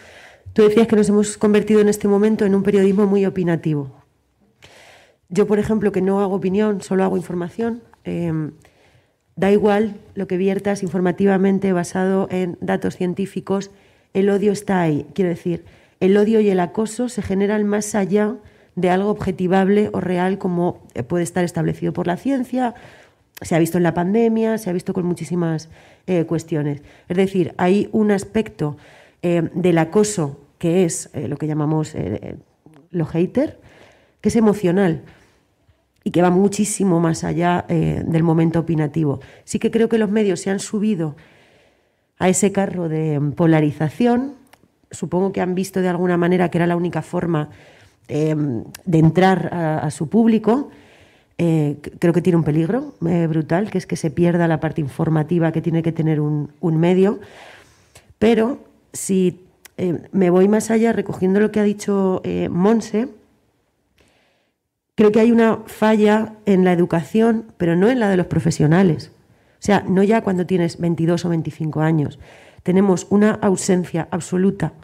Tú 0.53 0.63
decías 0.63 0.87
que 0.87 0.97
nos 0.97 1.09
hemos 1.09 1.39
convertido 1.39 1.81
en 1.81 1.89
este 1.89 2.09
momento 2.09 2.45
en 2.45 2.55
un 2.55 2.63
periodismo 2.63 3.07
muy 3.07 3.25
opinativo. 3.25 3.91
Yo, 5.31 5.47
por 5.47 5.59
ejemplo, 5.59 5.93
que 5.93 6.03
no 6.03 6.21
hago 6.21 6.35
opinión, 6.35 6.83
solo 6.83 7.05
hago 7.05 7.17
información, 7.17 7.83
em, 8.05 8.53
da 9.35 9.51
igual 9.51 9.97
lo 10.15 10.27
que 10.27 10.37
viertas 10.37 10.83
informativamente 10.83 11.73
basado 11.73 12.29
en 12.31 12.59
datos 12.61 12.97
científicos, 12.97 13.71
el 14.13 14.29
odio 14.29 14.53
está 14.53 14.83
ahí. 14.83 15.07
Quiero 15.15 15.31
decir, 15.31 15.65
el 16.01 16.15
odio 16.19 16.41
y 16.41 16.51
el 16.51 16.61
acoso 16.61 17.09
se 17.09 17.23
generan 17.23 17.67
más 17.67 17.95
allá 17.95 18.37
de 18.75 18.91
algo 18.91 19.09
objetivable 19.09 19.89
o 19.93 20.01
real 20.01 20.37
como 20.37 20.83
eh, 20.95 21.03
puede 21.03 21.25
estar 21.25 21.45
establecido 21.45 21.95
por 21.95 22.07
la 22.07 22.19
ciencia, 22.19 22.75
se 23.43 23.55
ha 23.55 23.59
visto 23.59 23.77
en 23.77 23.85
la 23.85 23.95
pandemia, 23.95 24.59
se 24.59 24.71
ha 24.71 24.73
visto 24.73 24.93
con 24.93 25.05
muchísimas 25.05 25.69
eh, 26.07 26.25
cuestiones. 26.25 26.83
Es 27.09 27.17
decir, 27.17 27.55
hay 27.59 27.89
un 27.93 28.11
aspecto 28.11 28.77
eh, 29.23 29.51
del 29.55 29.79
acoso 29.79 30.41
que 30.59 30.85
es 30.85 31.11
lo 31.15 31.37
que 31.37 31.49
llamamos 31.49 31.97
lo 32.93 33.07
hater, 33.07 33.59
que 34.21 34.29
es 34.29 34.37
emocional 34.37 35.03
y 36.05 36.11
que 36.11 36.23
va 36.23 36.31
muchísimo 36.31 37.01
más 37.01 37.25
allá 37.25 37.65
eh, 37.69 38.03
del 38.07 38.23
momento 38.23 38.61
opinativo. 38.61 39.21
Sí 39.45 39.59
que 39.59 39.71
creo 39.71 39.89
que 39.89 39.99
los 39.99 40.11
medios 40.11 40.41
se 40.41 40.51
han 40.51 40.61
subido 40.61 41.17
a 42.19 42.29
ese 42.29 42.53
carro 42.53 42.89
de 42.89 43.21
polarización. 43.37 44.35
Supongo 44.91 45.33
que 45.33 45.41
han 45.41 45.55
visto 45.55 45.81
de 45.81 45.89
alguna 45.89 46.17
manera 46.17 46.51
que 46.51 46.59
era 46.59 46.67
la 46.67 46.77
única 46.77 47.03
forma 47.03 47.51
eh, 48.09 48.35
de 48.85 48.99
entrar 48.99 49.49
a, 49.53 49.91
su 49.91 50.09
público. 50.09 50.71
Eh, 51.45 51.79
creo 51.99 52.13
que 52.13 52.23
tiene 52.23 52.37
un 52.37 52.45
peligro 52.45 52.95
brutal, 53.01 53.71
que 53.71 53.79
es 53.79 53.87
que 53.87 53.97
se 53.97 54.11
pierda 54.11 54.47
la 54.47 54.61
parte 54.61 54.81
informativa 54.81 55.51
que 55.51 55.61
tiene 55.61 55.83
que 55.83 55.91
tener 55.91 56.21
un, 56.21 56.53
un 56.61 56.77
medio. 56.77 57.19
Pero 58.19 58.61
si 58.93 59.41
me 60.13 60.31
voy 60.31 60.47
más 60.47 60.71
allá, 60.71 60.93
recogiendo 60.93 61.41
lo 61.41 61.51
que 61.51 61.59
ha 61.59 61.65
dicho 61.65 62.23
Monse, 62.51 63.09
Creo 64.95 65.11
que 65.11 65.21
hay 65.21 65.33
una 65.33 65.61
falla 65.67 66.35
en 66.45 66.65
la 66.65 66.73
educación, 66.73 67.47
pero 67.57 67.77
no 67.77 67.89
en 67.89 67.99
la 67.99 68.11
de 68.11 68.19
los 68.19 68.27
profesionales. 68.27 69.11
O 69.55 69.65
sea, 69.65 69.85
no 69.89 70.03
ya 70.03 70.21
cuando 70.21 70.45
tienes 70.45 70.79
22 70.79 71.25
o 71.25 71.29
25 71.31 71.81
años. 71.81 72.19
Tenemos 72.63 73.07
una 73.09 73.33
ausencia 73.33 74.09
absoluta 74.11 74.75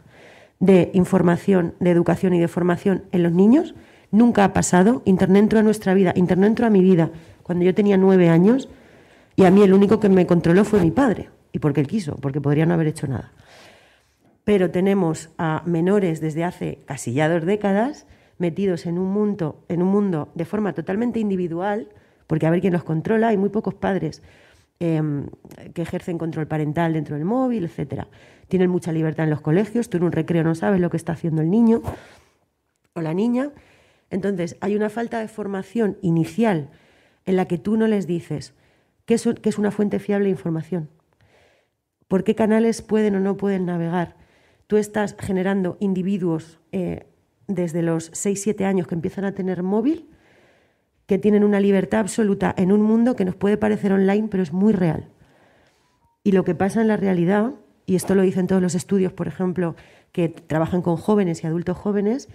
de 0.59 0.89
información, 0.93 1.75
de 1.79 1.91
educación 1.91 2.33
y 2.33 2.39
de 2.39 2.47
formación 2.47 3.03
en 3.11 3.23
los 3.23 3.31
niños. 3.31 3.75
Nunca 4.11 4.43
ha 4.43 4.53
pasado. 4.53 5.01
Internet 5.05 5.43
entró 5.43 5.59
a 5.59 5.63
nuestra 5.63 5.93
vida, 5.93 6.13
Internet 6.15 6.49
entró 6.49 6.65
a 6.65 6.69
mi 6.69 6.81
vida 6.81 7.11
cuando 7.43 7.65
yo 7.65 7.73
tenía 7.73 7.97
nueve 7.97 8.29
años 8.29 8.69
y 9.35 9.45
a 9.45 9.51
mí 9.51 9.63
el 9.63 9.73
único 9.73 9.99
que 9.99 10.09
me 10.09 10.27
controló 10.27 10.65
fue 10.65 10.81
mi 10.81 10.91
padre. 10.91 11.29
Y 11.51 11.59
porque 11.59 11.81
él 11.81 11.87
quiso, 11.87 12.15
porque 12.17 12.41
podría 12.41 12.65
no 12.65 12.73
haber 12.73 12.87
hecho 12.87 13.07
nada. 13.07 13.31
Pero 14.43 14.69
tenemos 14.69 15.29
a 15.37 15.63
menores 15.65 16.21
desde 16.21 16.43
hace 16.43 16.79
casi 16.85 17.13
ya 17.13 17.29
dos 17.29 17.45
décadas 17.45 18.05
metidos 18.37 18.85
en 18.85 18.97
un 18.97 19.11
mundo, 19.11 19.63
en 19.67 19.81
un 19.81 19.89
mundo 19.89 20.29
de 20.33 20.45
forma 20.45 20.73
totalmente 20.73 21.19
individual, 21.19 21.89
porque 22.25 22.47
a 22.47 22.49
ver 22.49 22.61
quién 22.61 22.73
los 22.73 22.83
controla, 22.83 23.29
hay 23.29 23.37
muy 23.37 23.49
pocos 23.49 23.73
padres 23.73 24.21
em, 24.79 25.27
que 25.73 25.81
ejercen 25.81 26.17
control 26.17 26.47
parental 26.47 26.93
dentro 26.93 27.15
del 27.15 27.25
móvil, 27.25 27.65
etcétera. 27.65 28.07
Tienen 28.47 28.69
mucha 28.69 28.91
libertad 28.91 29.25
en 29.25 29.29
los 29.29 29.41
colegios, 29.41 29.89
tú 29.89 29.97
en 29.97 30.03
un 30.03 30.11
recreo 30.11 30.43
no 30.43 30.55
sabes 30.55 30.79
lo 30.79 30.89
que 30.89 30.97
está 30.97 31.13
haciendo 31.13 31.41
el 31.41 31.49
niño 31.49 31.81
o 32.93 33.01
la 33.01 33.13
niña. 33.13 33.51
Entonces, 34.09 34.57
hay 34.61 34.75
una 34.75 34.89
falta 34.89 35.19
de 35.19 35.27
formación 35.27 35.97
inicial 36.01 36.69
en 37.25 37.35
la 37.35 37.45
que 37.45 37.57
tú 37.57 37.77
no 37.77 37.87
les 37.87 38.07
dices 38.07 38.53
qué 39.05 39.15
es, 39.15 39.57
una 39.57 39.71
fuente 39.71 39.99
fiable 39.99 40.25
de 40.25 40.31
información, 40.31 40.89
por 42.07 42.23
qué 42.23 42.35
canales 42.35 42.81
pueden 42.81 43.15
o 43.15 43.19
no 43.19 43.37
pueden 43.37 43.65
navegar. 43.65 44.15
Tú 44.67 44.77
estás 44.77 45.15
generando 45.19 45.77
individuos 45.79 46.59
eh, 46.71 47.07
desde 47.47 47.81
los 47.81 48.11
6-7 48.11 48.65
años 48.65 48.87
que 48.87 48.95
empiezan 48.95 49.25
a 49.25 49.33
tener 49.33 49.63
móvil, 49.63 50.09
que 51.07 51.17
tienen 51.17 51.43
una 51.43 51.59
libertad 51.59 52.01
absoluta 52.01 52.53
en 52.55 52.71
un 52.71 52.81
mundo 52.81 53.15
que 53.15 53.25
nos 53.25 53.35
puede 53.35 53.57
parecer 53.57 53.91
online, 53.93 54.27
pero 54.29 54.43
es 54.43 54.53
muy 54.53 54.73
real. 54.73 55.09
Y 56.23 56.33
lo 56.33 56.43
que 56.43 56.53
pasa 56.53 56.81
en 56.81 56.87
la 56.87 56.97
realidad, 56.97 57.53
y 57.87 57.95
esto 57.95 58.13
lo 58.13 58.21
dicen 58.21 58.45
todos 58.45 58.61
los 58.61 58.75
estudios, 58.75 59.11
por 59.11 59.27
ejemplo, 59.27 59.75
que 60.11 60.29
trabajan 60.29 60.83
con 60.83 60.97
jóvenes 60.97 61.43
y 61.43 61.47
adultos 61.47 61.77
jóvenes, 61.77 62.29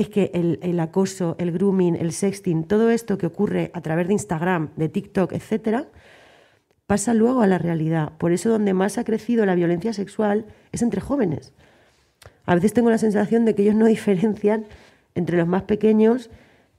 es 0.00 0.08
que 0.08 0.30
el, 0.32 0.58
el, 0.62 0.80
acoso, 0.80 1.36
el 1.38 1.52
grooming, 1.52 1.94
el 1.94 2.12
sexting, 2.12 2.64
todo 2.64 2.88
esto 2.88 3.18
que 3.18 3.26
ocurre 3.26 3.70
a 3.74 3.82
través 3.82 4.06
de 4.08 4.14
Instagram, 4.14 4.70
de 4.76 4.88
TikTok, 4.88 5.32
etcétera, 5.32 5.88
pasa 6.86 7.12
luego 7.12 7.42
a 7.42 7.46
la 7.46 7.58
realidad. 7.58 8.12
Por 8.16 8.32
eso 8.32 8.48
donde 8.48 8.72
más 8.72 8.96
ha 8.96 9.04
crecido 9.04 9.44
la 9.44 9.54
violencia 9.54 9.92
sexual 9.92 10.46
es 10.72 10.80
entre 10.80 11.02
jóvenes. 11.02 11.52
A 12.46 12.54
veces 12.54 12.72
tengo 12.72 12.88
la 12.88 12.96
sensación 12.96 13.44
de 13.44 13.54
que 13.54 13.62
ellos 13.62 13.74
no 13.74 13.86
diferencian 13.96 14.64
entre 15.14 15.36
los 15.36 15.46
más 15.46 15.64
pequeños 15.64 16.30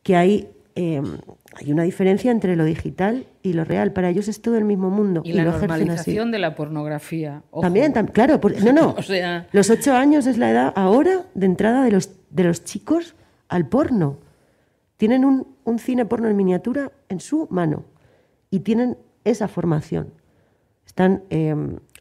que 0.02 0.16
hay, 0.16 0.50
eh, 0.74 1.04
hay 1.54 1.72
una 1.72 1.84
diferencia 1.84 2.32
entre 2.32 2.56
lo 2.56 2.64
digital 2.64 3.26
y 3.44 3.54
lo 3.54 3.64
real. 3.66 3.92
Para 3.92 4.10
ellos 4.10 4.28
es 4.28 4.42
todo 4.42 4.58
el 4.58 4.64
mismo 4.64 4.90
mundo. 4.90 5.22
Y, 5.26 5.32
y 5.32 5.34
la 5.34 5.44
lo 5.44 5.50
ejercen 5.50 5.72
así. 5.72 5.80
normalización 5.86 6.32
de 6.32 6.40
la 6.40 6.56
pornografía. 6.56 7.44
Ojo. 7.52 7.62
También, 7.62 7.94
tam- 7.94 8.12
claro, 8.12 8.40
por- 8.40 8.62
no, 8.64 8.72
no. 8.72 8.90
O 8.98 9.02
sea- 9.04 9.48
Los 9.52 9.70
ocho 9.70 9.94
años 9.94 10.28
es 10.28 10.38
la 10.38 10.50
edad 10.52 10.74
ahora 10.76 11.26
de 11.34 11.46
entrada 11.46 11.84
de 11.84 11.92
los, 11.92 12.12
de 12.30 12.44
los 12.46 12.64
chicos 12.64 13.16
al 13.50 13.68
porno. 13.68 14.18
Tienen 14.98 15.26
un, 15.26 15.48
un 15.66 15.80
cine 15.80 16.06
porno 16.06 16.30
en 16.30 16.38
miniatura 16.38 16.92
en 17.10 17.20
su 17.20 17.48
mano 17.50 17.84
y 18.50 18.60
tienen 18.62 18.98
esa 19.26 19.48
formación. 19.48 20.14
Están 20.86 21.24
eh, 21.30 21.56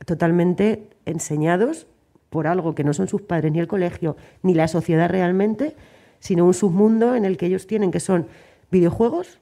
totalmente 0.06 0.89
enseñados 1.06 1.86
por 2.28 2.47
algo 2.47 2.74
que 2.74 2.85
no 2.85 2.93
son 2.93 3.09
sus 3.09 3.22
padres, 3.22 3.51
ni 3.52 3.59
el 3.59 3.66
colegio, 3.66 4.16
ni 4.43 4.55
la 4.55 4.68
sociedad 4.68 5.09
realmente, 5.09 5.74
sino 6.20 6.44
un 6.44 6.55
submundo 6.55 7.14
en 7.16 7.24
el 7.24 7.36
que 7.36 7.47
ellos 7.47 7.66
tienen, 7.66 7.90
que 7.90 7.98
son 8.01 8.27
videojuegos, 8.70 9.40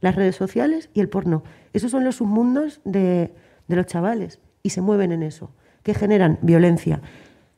las 0.00 0.14
redes 0.14 0.36
sociales 0.36 0.90
y 0.94 1.00
el 1.00 1.08
porno. 1.08 1.42
Esos 1.72 1.90
son 1.90 2.04
los 2.04 2.16
submundos 2.16 2.80
de, 2.84 3.32
de 3.66 3.76
los 3.76 3.86
chavales 3.86 4.40
y 4.62 4.70
se 4.70 4.80
mueven 4.80 5.12
en 5.12 5.22
eso, 5.22 5.50
que 5.82 5.94
generan 5.94 6.38
violencia, 6.42 7.00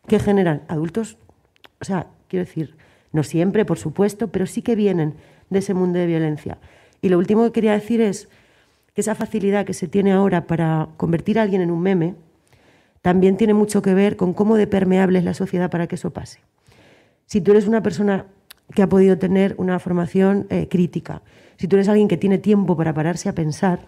que 0.07 0.19
generan 0.19 0.63
adultos, 0.69 1.19
o 1.81 1.85
sea, 1.85 2.09
quiero 2.29 2.45
decir, 2.45 2.77
no 3.13 3.23
siempre, 3.23 3.65
por 3.65 3.79
supuesto, 3.79 4.29
pero 4.29 4.47
sí 4.47 4.63
que 4.63 4.77
vienen 4.77 5.15
de 5.49 5.59
ese 5.59 5.75
mundo 5.75 5.99
de 5.99 6.07
violencia. 6.07 6.59
Y 7.03 7.09
lo 7.09 7.19
último 7.19 7.45
que 7.45 7.53
quería 7.53 7.73
decir 7.73 8.01
es 8.01 8.29
que 8.95 9.01
esa 9.01 9.15
facilidad 9.15 9.65
que 9.65 9.75
se 9.75 9.89
tiene 9.89 10.13
ahora 10.13 10.47
para 10.47 10.89
convertir 10.97 11.39
a 11.39 11.43
alguien 11.43 11.63
en 11.63 11.71
un 11.71 11.81
meme 11.81 12.15
también 13.03 13.37
tiene 13.37 13.55
mucho 13.55 13.83
que 13.83 13.95
ver 13.95 14.17
con 14.17 14.35
cómo 14.35 14.57
de 14.57 14.67
permeable 14.67 15.19
es 15.19 15.25
la 15.25 15.35
sociedad 15.35 15.71
para 15.71 15.87
que 15.87 15.95
eso 15.95 16.13
pase. 16.13 16.41
Si 17.27 17.41
tú 17.41 17.53
eres 17.53 17.67
una 17.67 17.83
persona 17.83 18.27
que 18.75 18.83
ha 18.83 18.89
podido 18.89 19.19
tener 19.19 19.55
una 19.59 19.79
formación 19.79 20.47
eh, 20.51 20.69
crítica, 20.69 21.23
si 21.61 21.69
tú 21.69 21.77
eres 21.77 21.91
alguien 21.91 22.09
que 22.09 22.17
tiene 22.17 22.39
tiempo 22.39 22.75
para 22.75 22.95
pararse 22.95 23.29
a 23.29 23.35
pensar, 23.35 23.81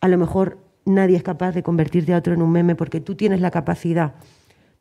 a 0.00 0.08
lo 0.08 0.16
mejor 0.16 0.56
nadie 0.86 1.18
es 1.18 1.22
capaz 1.22 1.52
de 1.52 1.62
convertirte 1.62 2.14
a 2.14 2.16
otro 2.16 2.32
en 2.32 2.40
un 2.40 2.50
meme 2.50 2.76
porque 2.76 2.98
tú 2.98 3.14
tienes 3.14 3.42
la 3.42 3.50
capacidad 3.50 4.14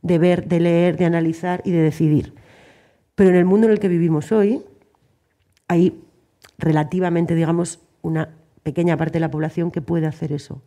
de 0.01 0.19
ver, 0.19 0.47
de 0.47 0.61
leer, 0.61 0.95
de 0.95 1.03
analizar 1.03 1.61
y 1.65 1.71
de 1.71 1.81
decidir. 1.81 2.33
Pero 3.15 3.31
en 3.31 3.35
el 3.35 3.43
mundo 3.43 3.67
en 3.67 3.73
el 3.73 3.79
que 3.81 3.89
vivimos 3.89 4.31
hoy, 4.31 4.63
hay 5.67 6.01
relativamente, 6.57 7.35
digamos, 7.35 7.81
una 8.01 8.29
pequeña 8.63 8.95
parte 8.95 9.15
de 9.15 9.19
la 9.19 9.29
población 9.29 9.69
que 9.69 9.81
puede 9.81 10.07
hacer 10.07 10.31
eso. 10.31 10.61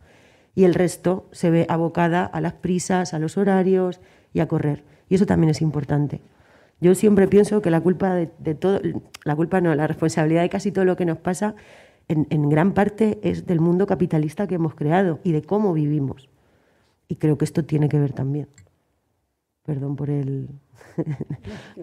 Y 0.54 0.64
el 0.64 0.74
resto 0.74 1.26
se 1.32 1.48
ve 1.48 1.64
abocada 1.70 2.26
a 2.26 2.42
las 2.42 2.52
prisas, 2.52 3.14
a 3.14 3.18
los 3.18 3.38
horarios 3.38 4.02
y 4.34 4.40
a 4.40 4.46
correr. 4.46 4.84
Y 5.08 5.14
eso 5.14 5.24
también 5.24 5.52
es 5.52 5.62
importante. 5.62 6.20
Yo 6.80 6.94
siempre 6.94 7.26
pienso 7.26 7.62
que 7.62 7.70
la 7.70 7.80
culpa 7.80 8.14
de, 8.14 8.30
de 8.38 8.54
todo, 8.54 8.80
la 9.24 9.34
culpa 9.36 9.60
no, 9.60 9.74
la 9.74 9.86
responsabilidad 9.86 10.42
de 10.42 10.48
casi 10.50 10.72
todo 10.72 10.84
lo 10.84 10.96
que 10.96 11.06
nos 11.06 11.18
pasa, 11.18 11.54
en, 12.08 12.26
en 12.30 12.48
gran 12.48 12.72
parte 12.72 13.18
es 13.22 13.46
del 13.46 13.60
mundo 13.60 13.86
capitalista 13.86 14.46
que 14.46 14.56
hemos 14.56 14.74
creado 14.74 15.18
y 15.24 15.32
de 15.32 15.42
cómo 15.42 15.72
vivimos. 15.72 16.28
Y 17.08 17.16
creo 17.16 17.38
que 17.38 17.44
esto 17.44 17.64
tiene 17.64 17.88
que 17.88 17.98
ver 17.98 18.12
también. 18.12 18.48
Perdón 19.64 19.96
por 19.96 20.10
el. 20.10 20.48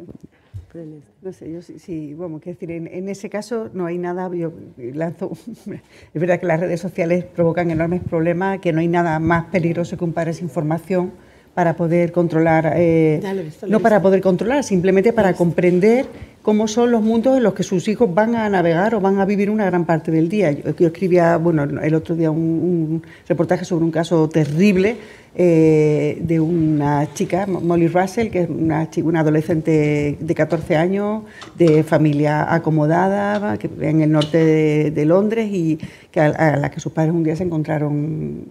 el- 0.74 1.04
No 1.22 1.32
sé, 1.34 1.52
yo 1.52 1.62
sí, 1.62 1.78
sí, 1.78 2.14
vamos, 2.16 2.42
quiero 2.42 2.58
decir, 2.60 2.72
en, 2.72 3.08
ese 3.10 3.30
caso 3.30 3.70
no 3.74 3.86
hay 3.86 3.98
nada, 4.00 4.34
yo 4.34 4.52
lanzo, 4.78 5.32
es 6.14 6.20
verdad 6.22 6.40
que 6.40 6.46
las 6.48 6.60
redes 6.60 6.82
sociales 6.82 7.26
provocan 7.26 7.70
enormes 7.70 8.02
problemas, 8.02 8.60
que 8.60 8.74
no 8.74 8.80
hay 8.80 8.88
nada 8.88 9.20
más 9.20 9.46
peligroso 9.46 9.98
que 9.98 10.04
un 10.04 10.14
padre 10.14 10.34
sin 10.34 10.46
información 10.48 11.12
para 11.54 11.76
poder 11.76 12.12
controlar, 12.12 12.74
eh, 12.76 13.22
no 13.68 13.80
para 13.80 14.02
poder 14.02 14.22
controlar, 14.22 14.64
simplemente 14.64 15.14
para 15.14 15.34
comprender 15.34 16.08
cómo 16.42 16.68
son 16.68 16.92
los 16.92 17.02
mundos 17.02 17.38
en 17.38 17.44
los 17.44 17.54
que 17.54 17.64
sus 17.64 17.88
hijos 17.88 18.14
van 18.14 18.36
a 18.36 18.50
navegar 18.50 18.96
o 18.96 19.00
van 19.00 19.20
a 19.20 19.26
vivir 19.26 19.50
una 19.50 19.66
gran 19.66 19.86
parte 19.86 20.12
del 20.12 20.30
día. 20.30 20.52
Yo, 20.52 20.76
yo 20.76 20.88
escribía, 20.88 21.38
bueno, 21.38 21.64
el 21.64 21.96
otro 21.96 22.16
día 22.16 22.32
un, 22.32 22.40
un 22.40 23.04
reportaje 23.28 23.66
sobre 23.66 23.86
un 23.86 23.92
caso 23.92 24.28
terrible 24.30 24.98
eh, 25.36 26.20
de 26.22 26.40
una 26.40 27.12
chica, 27.14 27.48
Molly 27.48 27.88
Russell, 27.88 28.30
que 28.30 28.42
es 28.42 28.50
una, 28.50 28.90
chica, 28.90 29.08
una 29.08 29.22
adolescente 29.22 30.18
de 30.20 30.36
14 30.36 30.76
años, 30.76 31.24
de 31.56 31.84
familia 31.84 32.54
acomodada, 32.54 33.58
que 33.58 33.70
en 33.82 34.02
el 34.02 34.12
norte 34.12 34.44
de, 34.44 34.92
de 34.92 35.06
Londres 35.06 35.50
y 35.52 35.80
que 36.12 36.20
a, 36.20 36.26
a 36.26 36.58
la 36.58 36.72
que 36.72 36.80
sus 36.80 36.92
padres 36.92 37.14
un 37.14 37.24
día 37.24 37.36
se 37.36 37.44
encontraron 37.44 38.46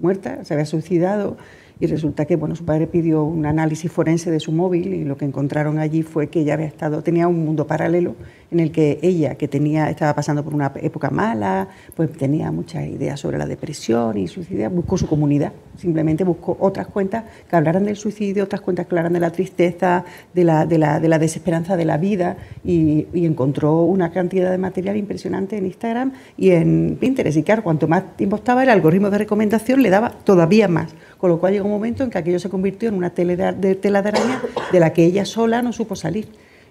muerta, 0.00 0.44
se 0.44 0.54
había 0.54 0.66
suicidado 0.66 1.36
y 1.78 1.86
resulta 1.86 2.24
que 2.24 2.36
bueno, 2.36 2.56
su 2.56 2.64
padre 2.64 2.86
pidió 2.86 3.24
un 3.24 3.46
análisis 3.46 3.90
forense 3.90 4.30
de 4.30 4.40
su 4.40 4.52
móvil 4.52 4.94
y 4.94 5.04
lo 5.04 5.16
que 5.16 5.24
encontraron 5.24 5.78
allí 5.78 6.02
fue 6.02 6.28
que 6.28 6.40
ella 6.40 6.54
había 6.54 6.66
estado, 6.66 7.02
tenía 7.02 7.28
un 7.28 7.44
mundo 7.44 7.66
paralelo 7.66 8.14
en 8.50 8.60
el 8.60 8.70
que 8.70 8.98
ella, 9.02 9.34
que 9.34 9.48
tenía, 9.48 9.90
estaba 9.90 10.14
pasando 10.14 10.44
por 10.44 10.54
una 10.54 10.72
época 10.76 11.10
mala, 11.10 11.68
pues 11.94 12.12
tenía 12.12 12.50
muchas 12.52 12.86
ideas 12.86 13.18
sobre 13.18 13.38
la 13.38 13.46
depresión 13.46 14.16
y 14.18 14.28
suicidio, 14.28 14.70
buscó 14.70 14.96
su 14.96 15.06
comunidad, 15.06 15.52
simplemente 15.76 16.24
buscó 16.24 16.56
otras 16.60 16.86
cuentas 16.86 17.24
que 17.48 17.56
hablaran 17.56 17.84
del 17.84 17.96
suicidio, 17.96 18.44
otras 18.44 18.60
cuentas 18.60 18.86
que 18.86 18.94
hablaran 18.94 19.12
de 19.12 19.20
la 19.20 19.30
tristeza, 19.30 20.04
de 20.32 20.44
la, 20.44 20.66
de 20.66 20.78
la, 20.78 21.00
de 21.00 21.08
la 21.08 21.18
desesperanza 21.18 21.76
de 21.76 21.84
la 21.84 21.96
vida 21.96 22.36
y, 22.64 23.06
encontró 23.26 23.82
una 23.82 24.12
cantidad 24.12 24.52
de 24.52 24.58
material 24.58 24.96
impresionante 24.96 25.56
en 25.56 25.66
Instagram 25.66 26.12
y 26.36 26.50
en 26.50 26.96
Pinterest. 27.00 27.36
Y 27.36 27.42
claro, 27.42 27.64
cuanto 27.64 27.88
más 27.88 28.16
tiempo 28.16 28.36
estaba, 28.36 28.62
el 28.62 28.68
algoritmo 28.68 29.10
de 29.10 29.18
recomendación 29.18 29.82
le 29.82 29.90
daba 29.90 30.10
todavía 30.10 30.68
más. 30.68 30.94
Con 31.18 31.30
lo 31.30 31.40
cual 31.40 31.54
llegó 31.54 31.66
un 31.66 31.72
momento 31.72 32.04
en 32.04 32.10
que 32.10 32.18
aquello 32.18 32.38
se 32.38 32.48
convirtió 32.48 32.88
en 32.88 32.94
una 32.94 33.10
tela 33.10 33.52
de 33.52 33.98
araña 33.98 34.42
de 34.70 34.80
la 34.80 34.92
que 34.92 35.04
ella 35.04 35.24
sola 35.24 35.60
no 35.60 35.72
supo 35.72 35.96
salir. 35.96 36.28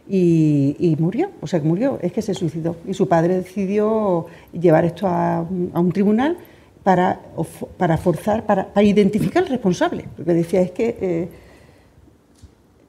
Y, 0.07 0.95
murió, 0.99 1.31
o 1.41 1.47
sea, 1.47 1.59
murió, 1.61 1.97
es 2.01 2.11
que 2.11 2.21
se 2.21 2.33
suicidó. 2.33 2.75
Y 2.87 2.93
su 2.93 3.07
padre 3.07 3.35
decidió 3.37 4.27
llevar 4.53 4.85
esto 4.85 5.07
a, 5.07 5.37
a 5.39 5.79
un 5.79 5.91
tribunal 5.91 6.37
para, 6.83 7.19
para 7.77 7.97
forzar, 7.97 8.45
para, 8.45 8.67
para 8.73 8.85
identificar 8.85 9.43
al 9.43 9.49
responsable. 9.49 10.05
Porque 10.15 10.33
decía, 10.33 10.61
es 10.61 10.71
que 10.71 10.97
eh, 11.01 11.27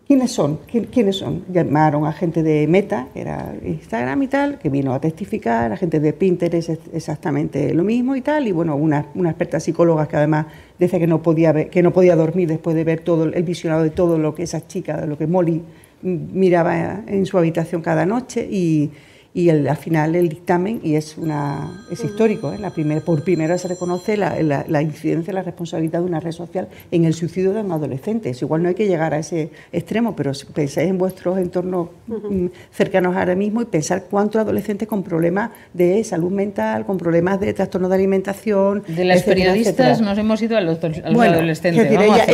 ¿Quiénes 0.06 0.30
son? 0.30 0.60
¿Qui- 0.70 0.86
¿Quiénes 0.88 1.16
son? 1.16 1.44
Llamaron 1.52 2.06
a 2.06 2.12
gente 2.12 2.44
de 2.44 2.68
Meta, 2.68 3.08
que 3.12 3.22
era 3.22 3.56
Instagram 3.64 4.22
y 4.22 4.28
tal, 4.28 4.58
que 4.60 4.68
vino 4.68 4.94
a 4.94 5.00
testificar, 5.00 5.72
a 5.72 5.76
gente 5.76 5.98
de 5.98 6.12
Pinterest 6.12 6.68
es- 6.68 6.78
exactamente 6.92 7.74
lo 7.74 7.82
mismo 7.82 8.14
y 8.14 8.20
tal, 8.20 8.46
y 8.46 8.52
bueno, 8.52 8.76
una, 8.76 9.06
una 9.16 9.30
experta 9.30 9.58
psicóloga 9.58 10.06
que 10.06 10.16
además 10.16 10.46
decía 10.78 11.00
que 11.00 11.08
no 11.08 11.22
podía 11.22 11.50
ver- 11.50 11.70
que 11.70 11.82
no 11.82 11.92
podía 11.92 12.14
dormir 12.14 12.46
después 12.48 12.76
de 12.76 12.84
ver 12.84 13.00
todo 13.00 13.24
el 13.24 13.42
visionado 13.42 13.82
de 13.82 13.90
todo 13.90 14.16
lo 14.16 14.32
que 14.32 14.44
esa 14.44 14.64
chica, 14.68 14.96
de 15.00 15.08
lo 15.08 15.18
que 15.18 15.26
Molly 15.26 15.60
miraba 16.06 17.02
en 17.06 17.26
su 17.26 17.36
habitación 17.38 17.82
cada 17.82 18.06
noche 18.06 18.46
y, 18.50 18.90
y 19.34 19.50
el- 19.50 19.68
al 19.68 19.76
final 19.76 20.14
el 20.16 20.30
dictamen, 20.30 20.80
y 20.82 20.94
es, 20.94 21.18
una, 21.18 21.84
es 21.90 22.02
histórico, 22.02 22.54
¿eh? 22.54 22.58
la 22.58 22.70
primer, 22.70 23.02
por 23.02 23.22
primera 23.22 23.52
vez 23.52 23.60
se 23.60 23.68
reconoce 23.68 24.16
la, 24.16 24.40
la- 24.42 24.64
la 24.66 24.80
incidencia, 24.80 25.30
la 25.34 25.42
responsabilidad 25.42 25.98
de 26.00 26.06
una 26.06 26.20
red 26.20 26.32
social 26.32 26.68
en 26.90 27.04
el 27.04 27.12
suicidio 27.12 27.52
de 27.52 27.60
un 27.60 27.70
adolescente. 27.70 28.30
Es 28.30 28.40
igual 28.40 28.62
no 28.62 28.70
hay 28.70 28.74
que 28.74 28.86
llegar 28.86 29.12
a 29.12 29.18
ese 29.18 29.50
extremo, 29.72 30.16
pero 30.16 30.32
pensáis 30.54 30.88
en 30.88 30.96
vuestros 30.96 31.36
entornos 31.38 31.88
mm, 32.06 32.46
cercanos 32.72 33.14
ahora 33.14 33.34
mismo 33.34 33.60
y 33.60 33.66
pensar 33.66 34.04
cuántos 34.10 34.40
adolescentes 34.40 34.88
con 34.88 35.02
problemas 35.02 35.50
de 35.74 36.02
salud 36.04 36.30
mental, 36.32 36.86
con 36.86 36.96
problemas 36.96 37.38
de 37.38 37.52
trastorno 37.52 37.90
de 37.90 37.94
alimentación. 37.96 38.84
De 38.88 39.04
las 39.04 39.18
etcétera, 39.18 39.36
periodistas 39.52 39.74
etcétera. 39.86 40.08
nos 40.08 40.16
hemos 40.18 40.40
ido 40.40 40.56
a 40.56 40.62
los, 40.62 40.82
a 40.82 40.88
los 40.88 41.12
Bueno, 41.14 41.34
adolescentes. 41.34 41.82
decir, 41.82 42.00
ella, 42.00 42.24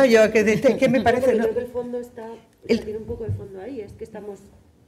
ha 0.00 0.06
yo, 0.06 0.32
que, 0.32 0.42
de- 0.42 0.76
que 0.76 0.88
me 0.88 1.00
parece... 1.00 1.26
Pero 1.26 1.38
no- 1.38 1.44
creo 1.44 1.54
que 1.54 1.60
el 1.60 1.70
fondo 1.70 1.98
está, 2.00 2.24
El- 2.66 2.80
tiene 2.84 2.98
un 2.98 3.04
poco 3.04 3.24
de 3.24 3.30
fondo 3.32 3.60
ahí, 3.60 3.80
es 3.80 3.92
que 3.94 4.04
estamos, 4.04 4.38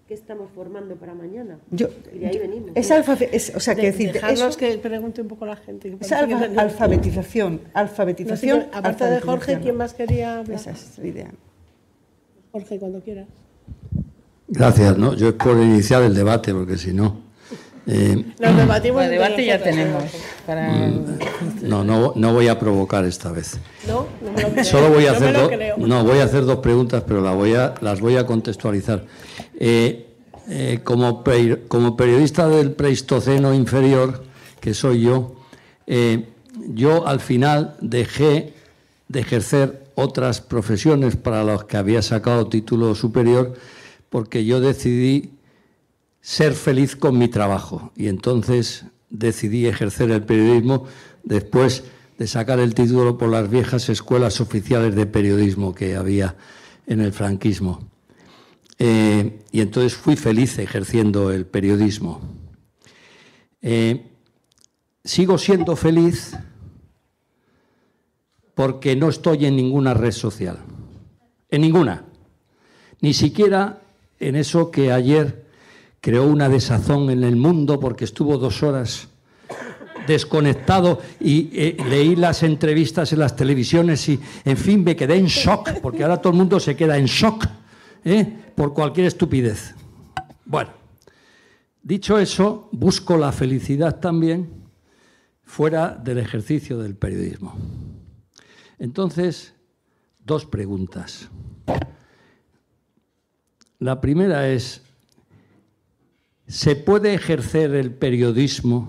que 0.07 0.15
estamos 0.15 0.51
formando 0.55 0.95
para 0.97 1.15
mañana. 1.15 1.59
yo- 1.71 1.89
y 2.15 2.19
de 2.19 2.27
ahí 2.27 2.39
venimos. 2.39 2.71
es 2.75 2.91
alfabe- 2.91 3.29
es- 3.33 3.53
o 3.55 3.61
sea, 3.61 3.75
que 3.75 3.83
De- 3.83 3.93
decir, 3.93 4.13
dejarnos 4.13 4.41
eso- 4.41 4.59
que 4.59 4.77
pregunte 4.79 5.23
un 5.23 5.29
poco 5.29 5.47
la 5.47 5.57
gente. 5.57 5.89
Es 5.89 5.95
parece 5.95 6.27
que 6.29 6.35
alfa- 6.35 6.49
no- 6.49 6.61
alfabetización, 6.61 7.53
No 7.55 7.59
sé 7.63 7.71
alfabetización. 7.75 8.61
aparte 8.73 9.05
de 9.05 9.11
Jorge, 9.11 9.21
alfabetización. 9.23 9.63
¿quién 9.63 9.77
más 9.77 9.95
quería 9.95 10.39
hablar? 10.39 10.57
Esa 10.61 10.71
es 10.73 10.99
la 10.99 11.07
idea. 11.07 11.31
Jorge, 12.53 12.79
cuando 12.79 13.01
quieras. 13.01 13.29
Gracias, 14.49 14.99
¿no? 14.99 15.15
Yo 15.15 15.29
es 15.29 15.35
por 15.35 15.57
iniciar 15.57 16.03
el 16.03 16.15
debate, 16.15 16.53
porque 16.53 16.77
si 16.77 16.93
no. 16.93 17.22
Eh, 17.87 18.25
Nos 18.39 18.57
debatimos 18.57 19.09
debate 19.09 19.45
ya 19.45 19.63
tenemos. 19.63 20.05
Para... 20.47 20.69
no, 21.63 21.85
no, 21.85 22.13
no 22.17 22.33
voy 22.33 22.49
a 22.49 22.59
provocar 22.59 23.05
esta 23.05 23.31
vez. 23.33 23.59
No, 23.87 24.07
no 24.23 24.33
me 24.33 24.43
lo 24.43 24.49
creo. 24.51 24.65
Solo 24.65 24.91
voy 24.91 25.07
a 25.07 25.13
No 25.13 25.21
me 25.21 25.27
hacer 25.27 25.33
lo 25.33 25.41
dos. 25.41 25.49
creo. 25.51 25.77
No, 25.79 26.05
voy 26.05 26.19
a 26.19 26.25
hacer 26.25 26.45
dos 26.45 26.59
preguntas, 26.59 27.05
pero 27.07 27.21
las 27.21 27.35
voy 27.35 27.55
a, 27.55 27.75
las 27.81 28.01
voy 28.01 28.17
a 28.17 28.27
contextualizar. 28.27 29.05
Eh, 29.59 30.07
eh, 30.49 30.81
como, 30.83 31.23
pre- 31.23 31.63
como 31.69 31.97
periodista 31.97 32.49
del 32.49 32.73
Pleistoceno 32.73 33.55
inferior, 33.55 34.25
que 34.61 34.75
soy 34.75 35.03
yo, 35.03 35.37
eh, 35.87 36.27
yo 36.69 37.07
al 37.07 37.21
final 37.21 37.77
dejé 37.81 38.53
de 39.09 39.21
ejercer 39.21 39.83
otras 39.95 40.41
profesiones 40.41 41.17
para 41.17 41.45
las 41.45 41.65
que 41.65 41.77
había 41.77 42.03
sacado 42.03 42.49
título 42.49 42.95
superior, 42.95 43.55
porque 44.11 44.45
yo 44.45 44.61
decidí 44.61 45.31
ser 46.23 46.55
feliz 46.55 46.97
con 46.97 47.19
mi 47.19 47.29
trabajo 47.29 47.93
y 47.97 48.07
entonces 48.07 48.87
decidí 49.11 49.67
ejercer 49.67 50.11
el 50.13 50.23
periodismo 50.23 50.87
después 51.25 51.85
de 52.17 52.27
sacar 52.29 52.61
el 52.61 52.75
título 52.75 53.19
por 53.19 53.29
las 53.29 53.51
viejas 53.51 53.89
escuelas 53.89 54.41
oficiales 54.41 54.95
de 54.95 55.05
periodismo 55.07 55.75
que 55.75 55.97
había 55.97 56.37
en 56.87 57.01
el 57.01 57.13
franquismo. 57.13 57.91
Eh, 58.79 59.41
y 59.51 59.61
entonces 59.61 59.95
fui 59.95 60.17
feliz 60.17 60.59
ejerciendo 60.59 61.33
el 61.33 61.45
periodismo. 61.45 62.21
Eh, 63.61 64.07
sigo 65.05 65.39
siendo 65.39 65.75
feliz 65.75 66.37
porque 68.55 68.95
no 68.95 69.09
estoy 69.09 69.47
en 69.47 69.57
ninguna 69.57 69.93
red 69.95 70.13
social, 70.13 70.59
en 71.51 71.61
ninguna, 71.61 72.05
ni 73.01 73.13
siquiera 73.13 73.83
en 74.21 74.37
eso 74.37 74.71
que 74.71 74.93
ayer 74.93 75.42
creó 76.03 76.27
una 76.27 76.49
desazón 76.49 77.11
en 77.11 77.23
el 77.23 77.37
mundo 77.37 77.79
porque 77.79 78.05
estuvo 78.05 78.37
dos 78.37 78.63
horas 78.65 79.09
desconectado 80.07 81.01
y 81.21 81.49
eh, 81.55 81.77
leí 81.89 82.17
las 82.17 82.43
entrevistas 82.43 83.13
en 83.13 83.21
las 83.21 83.37
televisiones 83.37 84.09
y, 84.09 84.21
en 84.45 84.57
fin, 84.57 84.83
me 84.83 84.97
quedé 84.97 85.15
en 85.15 85.27
shock, 85.27 85.81
porque 85.81 86.03
ahora 86.03 86.21
todo 86.21 86.33
el 86.33 86.39
mundo 86.41 86.59
se 86.59 86.75
queda 86.75 86.99
en 86.99 87.07
shock 87.07 87.47
¿eh? 88.05 88.37
por 88.57 88.75
cualquier 88.75 89.07
estupidez. 89.07 89.77
Bueno, 90.45 90.71
dicho 91.85 92.19
eso, 92.19 92.69
busco 92.73 93.17
la 93.17 93.31
felicidad 93.31 94.01
también 94.01 94.51
fuera 95.45 95.91
del 95.91 96.19
ejercicio 96.19 96.79
del 96.79 96.97
periodismo. 96.97 97.55
Entonces, 98.81 99.55
dos 100.19 100.47
preguntas. 100.47 101.29
La 103.79 104.01
primera 104.01 104.49
es, 104.49 104.83
¿se 106.53 106.77
puede 106.77 107.15
ejercer 107.15 107.75
el 107.75 107.93
periodismo 107.93 108.87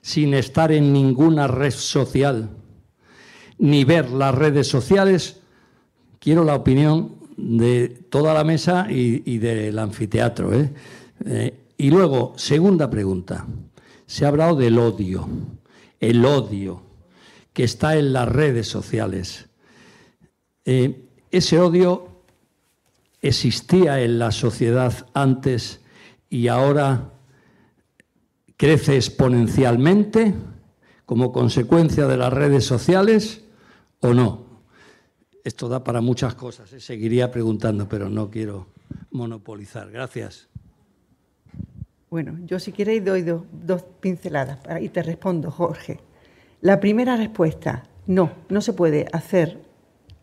sin 0.00 0.34
estar 0.34 0.72
en 0.72 0.92
ninguna 0.92 1.46
red 1.46 1.70
social 1.70 2.50
ni 3.58 3.84
ver 3.84 4.10
las 4.10 4.34
redes 4.34 4.66
sociales? 4.66 5.38
Quiero 6.18 6.42
la 6.42 6.56
opinión 6.56 7.14
de 7.36 7.90
toda 8.10 8.34
la 8.34 8.42
mesa 8.42 8.88
y, 8.90 9.38
del 9.38 9.78
anfiteatro. 9.78 10.52
¿eh? 10.52 10.72
Eh, 11.26 11.54
y 11.76 11.90
luego, 11.90 12.34
segunda 12.36 12.90
pregunta. 12.90 13.46
Se 14.06 14.24
ha 14.24 14.28
hablado 14.28 14.56
del 14.56 14.80
odio, 14.80 15.28
el 16.00 16.24
odio 16.24 16.82
que 17.52 17.62
está 17.62 17.96
en 17.96 18.12
las 18.12 18.28
redes 18.28 18.66
sociales. 18.66 19.48
Eh, 20.64 21.04
ese 21.30 21.60
odio 21.60 22.24
existía 23.20 24.00
en 24.00 24.18
la 24.18 24.32
sociedad 24.32 25.06
antes 25.14 25.81
y 26.32 26.48
ahora 26.48 27.10
crece 28.56 28.96
exponencialmente 28.96 30.32
como 31.04 31.30
consecuencia 31.30 32.06
de 32.06 32.16
las 32.16 32.32
redes 32.32 32.64
sociales 32.64 33.44
o 34.00 34.14
no. 34.14 34.46
Esto 35.44 35.68
da 35.68 35.84
para 35.84 36.00
muchas 36.00 36.34
cosas, 36.34 36.72
¿eh? 36.72 36.80
seguiría 36.80 37.30
preguntando, 37.30 37.86
pero 37.86 38.08
no 38.08 38.30
quiero 38.30 38.68
monopolizar. 39.10 39.90
Gracias. 39.90 40.48
Bueno, 42.08 42.38
yo 42.46 42.58
si 42.58 42.72
queréis 42.72 43.04
doy 43.04 43.20
dos, 43.20 43.42
dos 43.52 43.82
pinceladas 44.00 44.60
y 44.80 44.88
te 44.88 45.02
respondo, 45.02 45.50
Jorge. 45.50 46.00
La 46.62 46.80
primera 46.80 47.18
respuesta, 47.18 47.82
no, 48.06 48.32
no 48.48 48.62
se 48.62 48.72
puede 48.72 49.04
hacer 49.12 49.60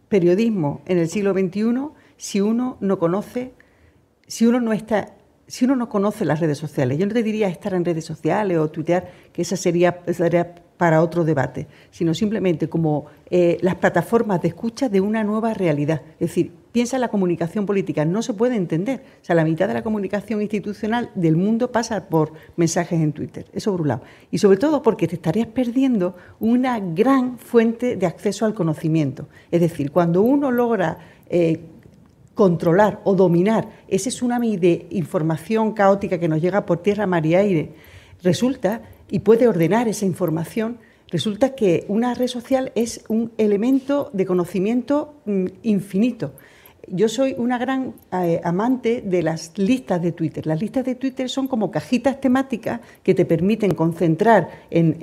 periodismo 0.07 0.81
en 0.87 0.97
el 0.97 1.07
siglo 1.07 1.33
XXI 1.33 1.89
si 2.17 2.41
uno 2.41 2.77
no 2.79 2.97
conoce, 2.97 3.53
si 4.25 4.47
uno 4.47 4.59
no 4.59 4.73
está, 4.73 5.18
si 5.49 5.65
uno 5.65 5.75
no 5.75 5.89
conoce 5.89 6.25
las 6.25 6.39
redes 6.39 6.59
sociales. 6.59 6.99
Yo 6.99 7.07
no 7.07 7.13
te 7.13 7.23
diría 7.23 7.47
estar 7.47 7.73
en 7.73 7.83
redes 7.83 8.05
sociales 8.05 8.57
o 8.59 8.69
tuitear, 8.69 9.09
que 9.33 9.41
esa 9.41 9.57
sería, 9.57 10.03
para 10.77 11.01
otro 11.01 11.25
debate, 11.25 11.67
sino 11.91 12.13
simplemente 12.13 12.69
como 12.69 13.07
eh, 13.29 13.57
las 13.61 13.75
plataformas 13.75 14.41
de 14.41 14.47
escucha 14.49 14.87
de 14.87 15.01
una 15.01 15.23
nueva 15.25 15.53
realidad. 15.53 16.03
Es 16.19 16.29
decir, 16.29 16.53
piensa 16.71 16.95
en 16.97 17.01
la 17.01 17.09
comunicación 17.09 17.65
política, 17.65 18.05
no 18.05 18.21
se 18.21 18.33
puede 18.33 18.55
entender. 18.55 19.01
O 19.21 19.25
sea, 19.25 19.35
la 19.35 19.43
mitad 19.43 19.67
de 19.67 19.73
la 19.73 19.81
comunicación 19.81 20.41
institucional 20.41 21.09
del 21.15 21.35
mundo 21.35 21.71
pasa 21.71 22.07
por 22.07 22.31
mensajes 22.55 23.01
en 23.01 23.11
Twitter. 23.11 23.45
Eso 23.51 23.71
por 23.71 23.81
un 23.81 23.87
lado. 23.89 24.03
Y 24.31 24.37
sobre 24.37 24.57
todo 24.57 24.83
porque 24.83 25.07
te 25.07 25.15
estarías 25.15 25.47
perdiendo 25.47 26.15
una 26.39 26.79
gran 26.79 27.39
fuente 27.39 27.97
de 27.97 28.05
acceso 28.05 28.45
al 28.45 28.53
conocimiento. 28.53 29.27
Es 29.51 29.61
decir, 29.61 29.91
cuando 29.91 30.21
uno 30.21 30.51
logra 30.51 30.99
eh, 31.27 31.59
controlar 32.39 33.01
o 33.03 33.15
dominar 33.15 33.67
ese 33.89 34.11
tsunami 34.11 34.55
de 34.55 34.87
información 34.91 35.73
caótica 35.73 36.21
que 36.21 36.29
nos 36.29 36.39
llega 36.39 36.65
por 36.65 36.77
tierra, 36.81 37.05
mar 37.05 37.25
y 37.25 37.35
aire, 37.35 37.73
resulta 38.23 38.81
y 39.11 39.19
puede 39.19 39.45
ordenar 39.45 39.89
esa 39.89 40.05
información, 40.05 40.77
resulta 41.09 41.53
que 41.53 41.83
una 41.89 42.13
red 42.13 42.27
social 42.27 42.71
es 42.75 43.03
un 43.09 43.33
elemento 43.37 44.09
de 44.13 44.25
conocimiento 44.25 45.15
mm, 45.25 45.47
infinito. 45.63 46.31
Yo 46.87 47.09
soy 47.09 47.35
una 47.37 47.57
gran 47.57 47.95
eh, 48.13 48.39
amante 48.45 49.01
de 49.01 49.21
las 49.21 49.51
listas 49.57 50.01
de 50.01 50.13
Twitter. 50.13 50.47
Las 50.47 50.61
listas 50.61 50.85
de 50.85 50.95
Twitter 50.95 51.27
son 51.27 51.49
como 51.49 51.71
cajitas 51.71 52.21
temáticas 52.21 52.79
que 53.03 53.13
te 53.13 53.25
permiten 53.25 53.75
concentrar 53.75 54.47
en, 54.71 54.95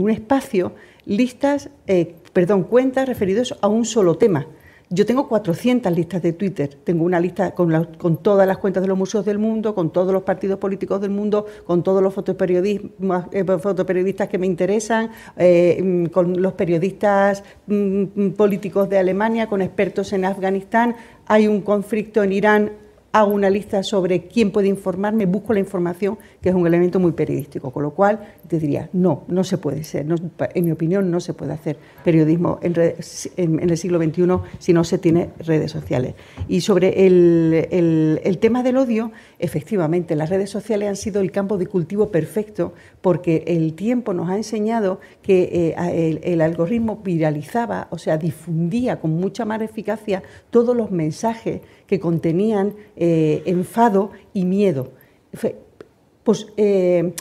un 0.00 0.10
espacio 0.10 0.72
listas, 1.06 1.70
eh, 1.86 2.16
perdón, 2.32 2.64
cuentas 2.64 3.06
referidos 3.06 3.56
a 3.60 3.68
un 3.68 3.84
solo 3.84 4.16
tema. 4.16 4.48
Yo 4.90 5.06
tengo 5.06 5.28
400 5.28 5.90
listas 5.92 6.22
de 6.22 6.34
Twitter. 6.34 6.68
Tengo 6.84 7.04
una 7.04 7.18
lista 7.18 7.52
con, 7.54 8.18
todas 8.22 8.46
las 8.46 8.58
cuentas 8.58 8.82
de 8.82 8.88
los 8.88 8.98
museos 8.98 9.24
del 9.24 9.38
mundo, 9.38 9.74
con 9.74 9.90
todos 9.90 10.12
los 10.12 10.22
partidos 10.24 10.58
políticos 10.58 11.00
del 11.00 11.10
mundo, 11.10 11.46
con 11.66 11.82
todos 11.82 12.02
los 12.02 12.12
eh, 12.12 13.44
fotoperiodistas 13.62 14.28
que 14.28 14.38
me 14.38 14.46
interesan, 14.46 15.10
eh, 15.36 15.80
mm, 15.82 16.06
con 16.06 16.40
los 16.40 16.52
periodistas 16.52 17.42
mm, 17.66 18.02
mm, 18.14 18.30
políticos 18.32 18.88
de 18.90 18.98
Alemania, 18.98 19.46
con 19.46 19.62
expertos 19.62 20.12
en 20.12 20.26
Afganistán. 20.26 20.96
Hay 21.26 21.48
un 21.48 21.62
conflicto 21.62 22.22
en 22.22 22.32
Irán 22.32 22.72
hago 23.14 23.32
una 23.32 23.48
lista 23.48 23.84
sobre 23.84 24.26
quién 24.26 24.50
puede 24.50 24.66
informarme, 24.66 25.24
busco 25.24 25.52
la 25.52 25.60
información, 25.60 26.18
que 26.42 26.48
es 26.48 26.54
un 26.54 26.66
elemento 26.66 26.98
muy 26.98 27.12
periodístico. 27.12 27.70
Con 27.70 27.84
lo 27.84 27.92
cual, 27.92 28.18
te 28.48 28.58
diría, 28.58 28.90
no, 28.92 29.22
no 29.28 29.44
se 29.44 29.56
puede 29.56 29.84
ser. 29.84 30.04
en 30.52 30.64
mi 30.64 30.72
opinión, 30.72 31.12
no 31.12 31.20
se 31.20 31.32
puede 31.32 31.52
hacer 31.52 31.76
periodismo 32.02 32.58
en, 32.60 32.74
el 32.76 33.78
siglo 33.78 34.02
XXI 34.02 34.24
si 34.58 34.72
no 34.72 34.82
se 34.82 34.98
tiene 34.98 35.30
redes 35.38 35.70
sociales. 35.70 36.14
Y 36.48 36.62
sobre 36.62 37.06
el, 37.06 38.38
tema 38.40 38.64
del 38.64 38.78
odio, 38.78 39.12
efectivamente, 39.44 40.16
las 40.16 40.30
redes 40.30 40.50
sociales 40.50 40.88
han 40.88 40.96
sido 40.96 41.20
el 41.20 41.30
campo 41.30 41.58
de 41.58 41.66
cultivo 41.66 42.10
perfecto 42.10 42.72
porque 43.00 43.44
el 43.46 43.74
tiempo 43.74 44.14
nos 44.14 44.30
ha 44.30 44.36
enseñado 44.36 45.00
que 45.22 45.74
eh, 45.76 46.20
el 46.22 46.40
algoritmo 46.40 46.96
viralizaba, 47.04 47.88
o 47.90 47.98
sea, 47.98 48.16
difundía 48.16 49.00
con 49.00 49.12
mucha 49.12 49.44
más 49.44 49.60
eficacia 49.60 50.22
todos 50.50 50.74
los 50.74 50.90
mensajes 50.90 51.60
que 51.86 52.00
contenían 52.00 52.74
eh, 52.96 53.42
enfado 53.44 54.12
y 54.32 54.46
miedo. 54.46 54.92
Pues, 56.24 56.46
eh, 56.56 57.12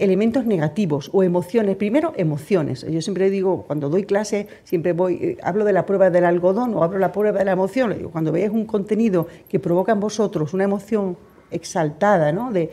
elementos 0.00 0.44
negativos 0.46 1.10
o 1.12 1.22
emociones. 1.22 1.76
Primero, 1.76 2.12
emociones. 2.16 2.84
Yo 2.90 3.00
siempre 3.00 3.30
digo, 3.30 3.62
cuando 3.62 3.88
doy 3.88 4.02
clase, 4.02 4.48
siempre 4.64 4.92
voy, 4.92 5.38
hablo 5.42 5.64
de 5.64 5.72
la 5.72 5.86
prueba 5.86 6.10
del 6.10 6.24
algodón 6.24 6.74
o 6.74 6.82
hablo 6.82 6.94
de 6.96 7.00
la 7.00 7.12
prueba 7.12 7.38
de 7.38 7.44
la 7.44 7.52
emoción. 7.52 7.94
Cuando 8.10 8.32
veáis 8.32 8.50
un 8.50 8.66
contenido 8.66 9.28
que 9.48 9.60
provoca 9.60 9.92
en 9.92 10.00
vosotros 10.00 10.52
una 10.54 10.64
emoción 10.64 11.16
exaltada, 11.50 12.32
¿no? 12.32 12.52
de, 12.52 12.70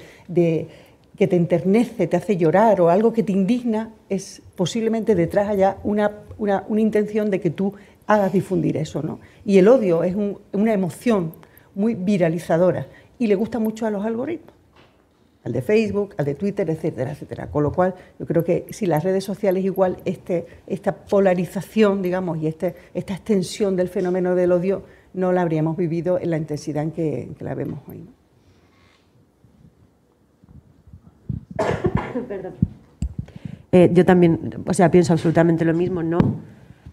que 1.18 1.28
te 1.28 1.36
enternece, 1.36 2.08
te 2.08 2.18
hace 2.18 2.38
llorar 2.38 2.82
o 2.82 2.90
algo 2.90 3.14
que 3.14 3.22
te 3.22 3.32
indigna, 3.32 3.94
es 4.10 4.42
posiblemente 4.56 5.14
detrás 5.14 5.50
haya 5.50 5.78
una, 5.84 6.12
una, 6.40 6.64
una 6.68 6.82
intención 6.82 7.30
de 7.30 7.40
que 7.40 7.52
tú 7.52 7.74
hagas 8.08 8.34
difundir 8.34 8.78
eso. 8.78 9.02
¿no? 9.02 9.20
Y 9.46 9.58
el 9.58 9.68
odio 9.68 10.04
es 10.04 10.16
una 10.52 10.74
emoción 10.74 11.34
muy 11.76 11.96
viralizadora 11.96 12.88
y 13.20 13.28
le 13.28 13.36
gusta 13.36 13.60
mucho 13.60 13.86
a 13.86 13.92
los 13.92 14.06
algoritmos, 14.06 14.54
al 15.44 15.54
de 15.54 15.62
Facebook, 15.62 16.16
al 16.18 16.26
de 16.26 16.36
Twitter, 16.36 16.70
etcétera, 16.70 17.12
etcétera. 17.12 17.52
Con 17.52 17.64
lo 17.64 17.72
cual, 17.72 17.96
yo 18.20 18.26
creo 18.26 18.44
que 18.44 18.66
si 18.72 18.86
las 18.86 19.04
redes 19.04 19.24
sociales 19.24 19.64
igual, 19.64 19.98
este, 20.06 20.46
esta 20.68 20.96
polarización, 20.96 22.02
digamos, 22.02 22.40
y 22.40 22.48
este, 22.48 22.76
esta 22.94 23.14
extensión 23.14 23.76
del 23.76 23.90
fenómeno 23.90 24.36
del 24.36 24.52
odio, 24.52 24.84
no 25.14 25.32
la 25.32 25.42
habríamos 25.42 25.78
vivido 25.78 26.20
en 26.20 26.30
la 26.30 26.38
intensidad 26.38 26.84
en 26.84 26.92
que, 26.92 27.30
la 27.40 27.54
vemos 27.54 27.80
hoy. 27.88 28.06
Perdón. 32.28 32.54
Eh, 33.72 33.90
yo 33.94 34.06
también, 34.06 34.56
o 34.66 34.74
sea, 34.74 34.92
pienso 34.92 35.14
absolutamente 35.14 35.64
lo 35.64 35.74
mismo, 35.74 36.04
no 36.04 36.20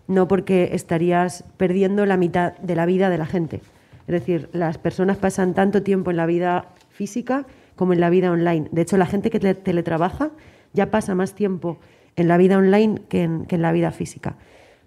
no 0.08 0.26
porque 0.26 0.70
estarías 0.72 1.44
perdiendo 1.56 2.06
la 2.06 2.16
mitad 2.16 2.56
de 2.58 2.74
la 2.74 2.86
vida 2.86 3.10
de 3.10 3.18
la 3.18 3.26
gente. 3.26 3.60
Es 4.08 4.12
decir, 4.12 4.48
las 4.52 4.78
personas 4.78 5.18
pasan 5.18 5.54
tanto 5.54 5.82
tiempo 5.82 6.10
en 6.10 6.16
la 6.16 6.26
vida 6.26 6.70
física 6.88 7.46
como 7.76 7.92
en 7.92 8.00
la 8.00 8.10
vida 8.10 8.32
online. 8.32 8.68
De 8.72 8.82
hecho, 8.82 8.96
la 8.96 9.06
gente 9.06 9.30
que 9.30 9.38
teletrabaja 9.38 10.30
ya 10.72 10.90
pasa 10.90 11.14
más 11.14 11.34
tiempo 11.34 11.78
en 12.16 12.26
la 12.26 12.38
vida 12.38 12.56
online 12.56 13.02
que 13.08 13.22
en, 13.22 13.46
la 13.50 13.70
vida 13.70 13.92
física. 13.92 14.36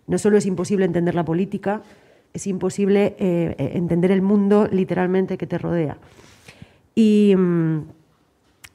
no 0.07 0.18
solo 0.18 0.38
es 0.38 0.45
imposible 0.45 0.85
entender 0.85 1.15
la 1.15 1.23
política, 1.23 1.84
es 2.34 2.48
imposible 2.48 3.15
eh, 3.19 3.56
entender 3.76 4.11
el 4.11 4.22
mundo 4.22 4.68
literalmente 4.69 5.38
que 5.38 5.48
te 5.48 5.57
rodea. 5.57 5.98
Y, 6.95 7.35
mm, 7.38 7.81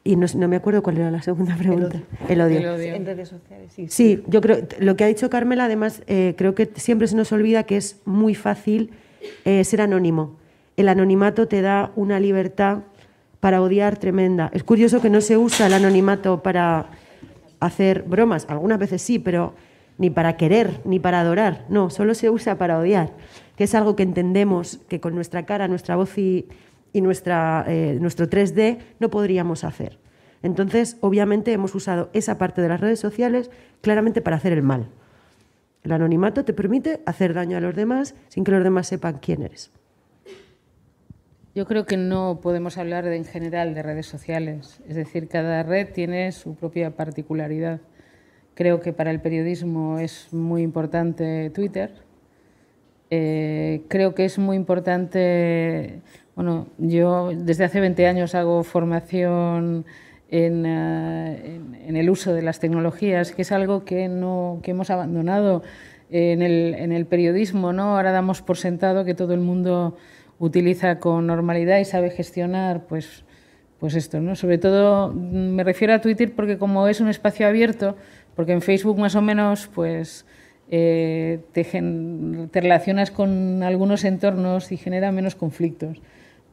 y 0.06 0.16
no, 0.16 0.26
no 0.36 0.48
me 0.48 0.56
acuerdo 0.56 0.82
cuál 0.82 0.98
era 0.98 1.10
la 1.10 1.20
segunda 1.20 1.56
pregunta. 1.56 2.00
El 2.28 2.40
odio. 2.40 2.58
El 2.58 2.66
odio. 2.66 2.94
En 2.94 3.04
redes 3.04 3.28
sociales, 3.28 3.72
sí. 3.74 3.86
Sí, 3.88 4.22
yo 4.28 4.40
creo, 4.40 4.66
lo 4.78 4.96
que 4.96 5.04
ha 5.04 5.08
dicho 5.08 5.28
Carmela, 5.28 5.64
además, 5.64 6.02
eh, 6.06 6.34
creo 6.38 6.54
que 6.54 6.70
siempre 6.76 7.08
se 7.08 7.16
nos 7.16 7.32
olvida 7.32 7.64
que 7.64 7.76
es 7.76 8.00
muy 8.04 8.34
fácil 8.34 8.90
eh, 9.44 9.64
ser 9.64 9.80
anónimo. 9.80 10.36
El 10.76 10.88
anonimato 10.88 11.48
te 11.48 11.60
da 11.60 11.90
una 11.96 12.20
libertad 12.20 12.78
para 13.40 13.60
odiar 13.60 13.98
tremenda. 13.98 14.50
Es 14.52 14.62
curioso 14.62 15.00
que 15.00 15.10
no 15.10 15.20
se 15.20 15.36
usa 15.36 15.66
el 15.66 15.74
anonimato 15.74 16.42
para 16.42 16.86
hacer 17.58 18.02
bromas, 18.02 18.46
algunas 18.48 18.78
veces 18.78 19.02
sí, 19.02 19.18
pero 19.18 19.54
ni 19.98 20.10
para 20.10 20.36
querer, 20.36 20.80
ni 20.84 20.98
para 21.00 21.20
adorar, 21.20 21.64
no, 21.68 21.88
solo 21.88 22.14
se 22.14 22.28
usa 22.28 22.58
para 22.58 22.78
odiar, 22.78 23.12
que 23.56 23.64
es 23.64 23.74
algo 23.74 23.96
que 23.96 24.02
entendemos 24.02 24.78
que 24.88 25.00
con 25.00 25.14
nuestra 25.14 25.46
cara, 25.46 25.68
nuestra 25.68 25.96
voz 25.96 26.18
y, 26.18 26.46
y 26.96 27.02
nuestra, 27.02 27.64
eh, 27.68 27.98
nuestro 28.00 28.26
3D 28.26 28.78
no 29.00 29.10
podríamos 29.10 29.64
hacer. 29.64 29.98
Entonces, 30.42 30.96
obviamente, 31.02 31.52
hemos 31.52 31.74
usado 31.74 32.08
esa 32.14 32.38
parte 32.38 32.62
de 32.62 32.68
las 32.68 32.80
redes 32.80 32.98
sociales 33.00 33.50
claramente 33.82 34.22
para 34.22 34.36
hacer 34.36 34.52
el 34.54 34.62
mal. 34.62 34.88
El 35.84 35.92
anonimato 35.92 36.44
te 36.44 36.54
permite 36.54 37.00
hacer 37.04 37.34
daño 37.34 37.58
a 37.58 37.60
los 37.60 37.74
demás 37.76 38.14
sin 38.28 38.44
que 38.44 38.52
los 38.52 38.64
demás 38.64 38.86
sepan 38.86 39.18
quién 39.20 39.42
eres. 39.42 39.70
Yo 41.54 41.66
creo 41.66 41.84
que 41.84 41.96
no 41.98 42.40
podemos 42.42 42.78
hablar 42.78 43.04
de- 43.04 43.16
en 43.16 43.24
general 43.24 43.74
de 43.74 43.82
redes 43.82 44.06
sociales. 44.06 44.80
Es 44.88 44.96
decir, 44.96 45.28
cada 45.28 45.62
red 45.62 45.88
tiene 45.92 46.32
su 46.32 46.54
propia 46.54 46.96
particularidad. 46.96 47.80
Creo 48.54 48.80
que 48.80 48.92
para 48.94 49.10
el 49.10 49.20
periodismo 49.20 49.98
es 49.98 50.32
muy 50.32 50.62
importante 50.62 51.50
Twitter. 51.50 51.90
Eh, 53.10 53.82
creo 53.88 54.14
que 54.14 54.24
es 54.24 54.38
muy 54.38 54.56
importante, 54.56 56.00
bueno, 56.36 56.68
yo 56.78 57.30
desde 57.34 57.64
hace 57.64 57.80
20 57.80 58.06
años 58.06 58.34
hago 58.34 58.62
formación 58.62 59.84
en, 60.30 60.66
eh, 60.66 61.42
en- 61.56 61.74
en 61.88 61.96
el 61.96 62.10
uso 62.10 62.34
de 62.34 62.42
las 62.42 62.60
tecnologías, 62.60 63.32
que 63.32 63.42
es 63.42 63.52
algo 63.52 63.84
que, 63.84 64.08
no, 64.08 64.60
que 64.62 64.72
hemos 64.72 64.90
abandonado 64.90 65.62
en 66.10 66.42
el, 66.42 66.74
en 66.74 66.92
el 66.92 67.06
periodismo. 67.06 67.72
¿no? 67.72 67.96
Ahora 67.96 68.12
damos 68.12 68.42
por 68.42 68.58
sentado 68.58 69.04
que 69.04 69.14
todo 69.14 69.34
el 69.34 69.40
mundo 69.40 69.96
utiliza 70.38 70.98
con 70.98 71.26
normalidad 71.26 71.78
y 71.78 71.84
sabe 71.86 72.10
gestionar 72.10 72.86
pues, 72.86 73.24
pues 73.80 73.94
esto. 73.94 74.20
¿no? 74.20 74.36
Sobre 74.36 74.58
todo 74.58 75.12
mm, 75.14 75.54
me 75.54 75.64
refiero 75.64 75.94
a 75.94 76.00
Twitter 76.02 76.32
porque 76.34 76.58
como 76.58 76.86
es 76.88 77.00
un 77.00 77.08
espacio 77.08 77.46
abierto, 77.46 77.96
porque 78.34 78.52
en 78.52 78.60
Facebook 78.62 78.98
más 78.98 79.14
o 79.14 79.22
menos 79.22 79.68
pues 79.74 80.26
eh, 80.70 81.40
te, 81.52 81.64
gen- 81.64 82.48
te 82.52 82.60
relacionas 82.60 83.10
con 83.10 83.62
algunos 83.62 84.04
entornos 84.04 84.70
y 84.72 84.76
genera 84.76 85.12
menos 85.12 85.34
conflictos. 85.34 86.02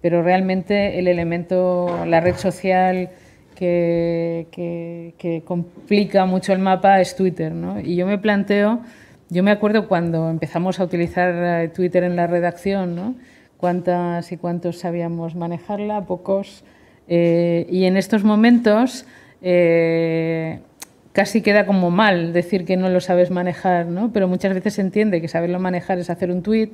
Pero 0.04 0.22
realmente 0.22 1.00
el 1.00 1.08
elemento, 1.08 2.06
la 2.06 2.20
red 2.20 2.36
social 2.36 3.10
que, 3.56 4.48
que- 4.52 5.14
que 5.18 5.42
complica 5.44 6.26
mucho 6.26 6.54
el 6.54 6.60
mapa 6.60 7.02
es 7.02 7.16
Twitter. 7.16 7.52
¿no? 7.54 7.80
Y 7.80 7.96
yo 7.96 8.06
me 8.06 8.18
planteo, 8.20 8.82
yo 9.30 9.42
me 9.44 9.50
acuerdo 9.52 9.88
cuando 9.88 10.30
empezamos 10.30 10.80
a 10.80 10.84
utilizar 10.84 11.34
eh, 11.64 11.70
Twitter 11.70 12.04
en 12.04 12.16
la 12.16 12.28
redacción, 12.28 12.96
¿no? 12.96 13.16
cuántas 13.58 14.32
y 14.34 14.38
cuántos 14.38 14.78
sabíamos 14.80 15.36
manejarla, 15.36 16.02
pocos. 16.02 16.64
Eh, 17.08 17.66
y 17.70 17.86
en 17.86 17.96
estos 17.96 18.24
momentos 18.26 19.06
eh, 19.42 20.60
casi 21.14 21.42
queda 21.42 21.66
como 21.66 21.92
mal 21.92 22.34
decir 22.34 22.66
que 22.66 22.76
no 22.76 22.90
lo 22.90 23.00
sabes 23.00 23.32
manejar, 23.32 23.86
¿no? 23.86 24.12
pero 24.12 24.28
muchas 24.28 24.54
veces 24.54 24.74
se 24.74 24.82
entiende 24.82 25.22
que 25.22 25.28
saberlo 25.30 25.60
manejar 25.60 25.98
es 26.00 26.10
hacer 26.10 26.30
un 26.30 26.42
tweet 26.44 26.72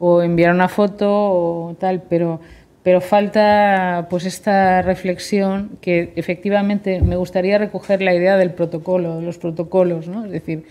o 0.00 0.22
enviar 0.22 0.54
una 0.54 0.68
foto 0.68 1.08
o 1.10 1.74
tal, 1.78 2.02
pero, 2.08 2.40
pero 2.82 3.00
falta 3.00 4.06
pues 4.08 4.24
esta 4.24 4.82
reflexión 4.82 5.78
que 5.80 6.12
efectivamente 6.16 7.00
me 7.02 7.16
gustaría 7.16 7.58
recoger 7.58 8.02
la 8.02 8.14
idea 8.14 8.36
del 8.36 8.52
protocolo, 8.52 9.20
los 9.20 9.38
protocolos, 9.38 10.08
¿no? 10.08 10.24
es 10.24 10.30
decir, 10.30 10.64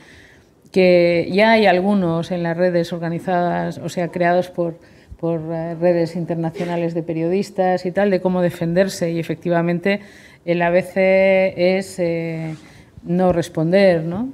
que 0.72 1.30
ya 1.32 1.52
hay 1.52 1.66
algunos 1.66 2.32
en 2.32 2.44
las 2.44 2.58
redes 2.58 2.94
organizadas, 2.94 3.78
o 3.78 3.90
sea, 3.90 4.10
creados 4.10 4.50
por, 4.50 4.80
por 5.20 5.42
eh, 5.52 5.76
redes 5.76 6.16
internacionales 6.16 6.94
de 6.94 7.04
periodistas 7.04 7.86
y 7.86 7.92
tal, 7.92 8.10
de 8.10 8.22
cómo 8.22 8.42
defenderse. 8.42 9.12
Y 9.12 9.20
efectivamente 9.20 10.02
el 10.46 10.62
ABC 10.62 10.98
es 10.98 12.00
eh, 12.00 12.56
no 13.04 13.34
responder, 13.34 14.04
¿no? 14.04 14.30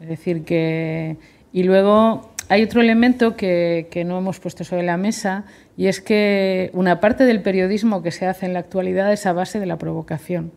Es 0.00 0.08
decir, 0.08 0.44
que. 0.44 1.16
Y 1.52 1.64
luego 1.64 2.31
hay 2.52 2.62
otro 2.64 2.82
elemento 2.82 3.34
que, 3.34 4.04
no 4.06 4.18
hemos 4.18 4.38
puesto 4.38 4.62
sobre 4.62 4.82
la 4.82 4.98
mesa, 4.98 5.44
y 5.74 5.86
es 5.86 6.02
que 6.02 6.68
una 6.74 7.00
parte 7.00 7.24
del 7.24 7.40
periodismo 7.40 8.02
que 8.02 8.10
se 8.10 8.26
hace 8.26 8.44
en 8.44 8.52
la 8.52 8.58
actualidad 8.58 9.10
es 9.10 9.24
a 9.24 9.32
base 9.32 9.58
de 9.58 9.64
la 9.64 9.78
provocación. 9.78 10.52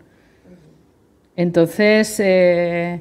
Entonces, 1.38 2.20
eh, 2.20 3.00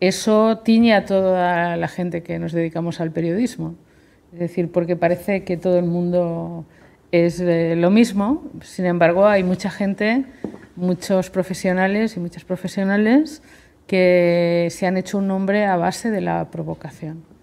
eso 0.00 0.58
tiñe 0.58 0.92
a 0.92 1.06
toda 1.06 1.78
la 1.78 1.88
gente 1.88 2.22
que 2.22 2.38
nos 2.38 2.52
dedicamos 2.52 3.00
al 3.00 3.10
periodismo. 3.10 3.74
Es 4.34 4.40
decir, 4.40 4.70
porque 4.70 4.96
parece 4.96 5.42
que 5.44 5.56
todo 5.56 5.78
el 5.78 5.86
mundo 5.86 6.66
es 7.12 7.40
eh, 7.40 7.74
lo 7.74 7.90
mismo, 7.90 8.50
sin 8.60 8.84
embargo, 8.84 9.26
hay 9.26 9.44
mucha 9.44 9.70
gente, 9.70 10.26
muchos 10.74 11.30
profesionales 11.30 12.18
y 12.18 12.20
muchas 12.20 12.44
profesionales 12.44 13.42
que 13.86 14.68
se 14.70 14.86
han 14.86 14.98
hecho 14.98 15.16
un 15.16 15.26
nombre 15.26 15.64
a 15.64 15.76
base 15.76 16.10
de 16.10 16.20
la 16.20 16.50
provocación. 16.50 17.35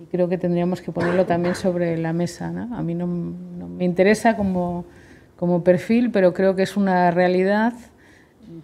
Y 0.00 0.06
creo 0.06 0.28
que 0.28 0.38
tendríamos 0.38 0.80
que 0.80 0.92
ponerlo 0.92 1.26
también 1.26 1.54
sobre 1.54 1.96
la 1.98 2.12
mesa. 2.12 2.50
¿no? 2.50 2.76
A 2.76 2.82
mí 2.82 2.94
no, 2.94 3.06
no 3.06 3.68
me 3.68 3.84
interesa 3.84 4.36
como, 4.36 4.84
como 5.36 5.64
perfil, 5.64 6.10
pero 6.10 6.34
creo 6.34 6.54
que 6.54 6.62
es 6.62 6.76
una 6.76 7.10
realidad 7.10 7.72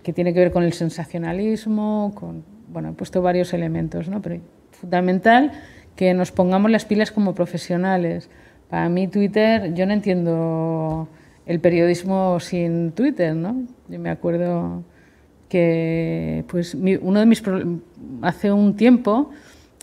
que 0.03 0.13
tiene 0.13 0.33
que 0.33 0.41
ver 0.41 0.53
con 0.53 0.63
el 0.63 0.73
sensacionalismo, 0.73 2.13
con, 2.15 2.45
bueno, 2.69 2.91
he 2.91 2.93
puesto 2.93 3.23
varios 3.23 3.53
elementos, 3.53 4.09
¿no? 4.09 4.23
pero 4.23 4.41
fundamental 4.71 5.53
que 5.97 6.15
nos 6.15 6.33
pongamos 6.33 6.71
las 6.71 6.85
pilas 6.85 7.13
como 7.13 7.35
profesionales. 7.35 8.29
Para 8.69 8.89
mí 8.89 9.09
Twitter, 9.09 9.75
yo 9.75 9.87
no 9.87 9.93
entiendo 9.93 11.09
el 11.47 11.61
periodismo 11.61 12.41
sin 12.41 12.93
Twitter, 12.93 13.35
¿no? 13.35 13.65
Yo 13.89 13.99
me 13.99 14.11
acuerdo 14.11 14.83
que 15.49 16.45
pues 16.49 16.75
uno 16.75 17.21
de 17.21 17.27
mis 17.27 17.43
hace 18.23 18.51
un 18.51 18.75
tiempo 18.77 19.31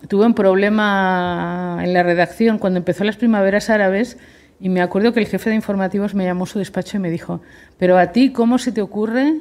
tuve 0.07 0.25
un 0.25 0.33
problema 0.33 1.79
en 1.83 1.93
la 1.93 2.03
redacción 2.03 2.57
cuando 2.57 2.79
empezó 2.79 3.03
las 3.03 3.17
primaveras 3.17 3.69
árabes 3.69 4.17
y 4.59 4.69
me 4.69 4.81
acuerdo 4.81 5.13
que 5.13 5.19
el 5.19 5.27
jefe 5.27 5.49
de 5.49 5.55
informativos 5.55 6.13
me 6.13 6.23
llamó 6.23 6.43
a 6.43 6.47
su 6.47 6.59
despacho 6.59 6.97
y 6.97 6.99
me 6.99 7.09
dijo, 7.09 7.41
pero 7.77 7.97
a 7.97 8.11
ti 8.11 8.31
cómo 8.31 8.57
se 8.57 8.71
te 8.71 8.81
ocurre 8.81 9.33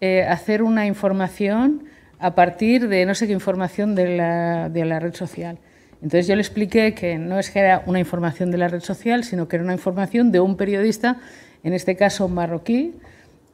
eh, 0.00 0.24
hacer 0.24 0.62
una 0.62 0.86
información 0.86 1.84
a 2.18 2.34
partir 2.34 2.88
de 2.88 3.06
no 3.06 3.14
sé 3.14 3.26
qué 3.26 3.32
información 3.32 3.94
de 3.94 4.16
la, 4.16 4.68
de 4.68 4.84
la 4.84 5.00
red 5.00 5.14
social. 5.14 5.58
Entonces 6.02 6.26
yo 6.26 6.36
le 6.36 6.42
expliqué 6.42 6.94
que 6.94 7.18
no 7.18 7.38
es 7.38 7.50
que 7.50 7.60
era 7.60 7.82
una 7.86 7.98
información 7.98 8.50
de 8.50 8.58
la 8.58 8.68
red 8.68 8.80
social, 8.80 9.24
sino 9.24 9.48
que 9.48 9.56
era 9.56 9.64
una 9.64 9.72
información 9.72 10.30
de 10.30 10.40
un 10.40 10.56
periodista, 10.56 11.16
en 11.64 11.72
este 11.72 11.96
caso 11.96 12.28
marroquí, 12.28 12.94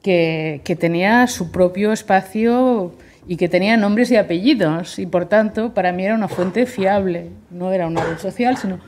que, 0.02 0.60
que 0.64 0.76
tenía 0.76 1.26
su 1.26 1.51
propio 1.51 1.93
espacio 1.93 2.93
y 3.26 3.36
que 3.36 3.48
tenía 3.48 3.76
nombres 3.76 4.10
y 4.10 4.16
apellidos. 4.16 4.98
Y 4.98 5.06
por 5.06 5.26
tanto, 5.26 5.74
para 5.74 5.92
mí 5.92 6.05
era 6.05 6.14
una 6.14 6.28
fuente 6.28 6.66
fiable. 6.66 7.30
No 7.51 7.72
era 7.72 7.86
una 7.86 8.02
red 8.05 8.18
social, 8.18 8.56
sino 8.56 8.80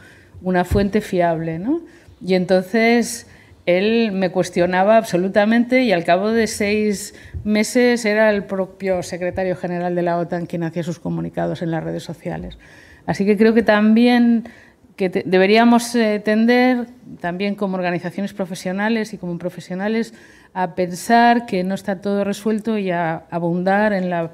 una 0.43 0.65
fuente 0.65 1.01
fiable. 1.01 1.59
¿no? 1.59 1.81
Y 2.25 2.35
entonces 2.35 3.27
él 3.67 4.13
me 4.13 4.31
cuestionaba 4.31 4.97
absolutamente 4.97 5.83
y 5.83 5.93
al 5.93 6.05
cabo 6.05 6.31
de 6.31 6.47
seis 6.47 7.15
meses 7.45 8.05
era 8.05 8.31
el 8.31 8.45
propio 8.45 9.03
secretario 9.03 9.57
general 9.57 9.95
de 9.95 10.03
la 10.03 10.19
OTAN 10.19 10.47
quien 10.47 10.63
hacía 10.63 10.85
sus 10.85 11.01
comunicados 11.01 11.63
en 11.63 11.73
las 11.73 11.83
redes 11.83 12.05
sociales. 12.05 12.59
Así 13.07 13.25
que 13.25 13.37
creo 13.37 13.55
que 13.55 13.63
también 13.63 14.49
que 14.97 15.11
deberíamos 15.11 15.95
eh, 15.95 16.21
tender, 16.25 16.87
también 17.21 17.55
como 17.55 17.77
organizaciones 17.77 18.33
profesionales 18.33 19.13
y 19.13 19.19
como 19.19 19.37
profesionales, 19.39 20.15
a 20.57 20.75
pensar 20.75 21.45
que 21.45 21.65
no 21.65 21.75
está 21.75 22.01
todo 22.01 22.25
resuelto 22.25 22.79
y 22.79 22.91
a 22.91 23.25
abundar 23.31 23.93
en 23.93 24.09
la, 24.09 24.31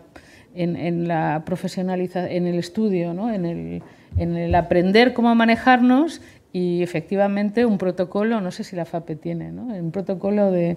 en, 0.54 1.08
la 1.08 1.42
profesionalización, 1.44 2.30
en 2.30 2.46
el 2.46 2.60
estudio, 2.60 3.12
¿no? 3.12 3.32
en, 3.32 3.44
el, 3.44 3.82
en 4.16 4.36
el 4.36 4.54
aprender 4.54 5.14
cómo 5.14 5.34
manejarnos 5.34 6.20
y 6.52 6.80
efectivamente 6.80 7.66
un 7.66 7.76
protocolo, 7.76 8.40
no 8.40 8.52
sé 8.52 8.62
si 8.62 8.76
la 8.76 8.84
FAPE 8.84 9.16
tiene, 9.16 9.50
¿no? 9.50 9.64
un 9.64 9.90
protocolo 9.90 10.52
de 10.52 10.76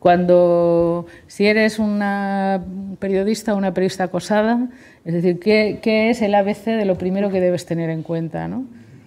cuando, 0.00 1.06
si 1.28 1.46
eres 1.46 1.78
una 1.78 2.64
periodista 2.98 3.54
o 3.54 3.58
una 3.58 3.72
periodista 3.72 4.02
acosada, 4.02 4.68
es 5.04 5.14
decir, 5.14 5.38
¿qué, 5.38 5.78
qué 5.80 6.10
es 6.10 6.22
el 6.22 6.34
ABC 6.34 6.64
de 6.64 6.86
lo 6.86 6.98
primero 6.98 7.30
que 7.30 7.40
debes 7.40 7.66
tener 7.66 7.88
en 7.88 8.02
cuenta? 8.02 8.48
¿no? 8.48 8.64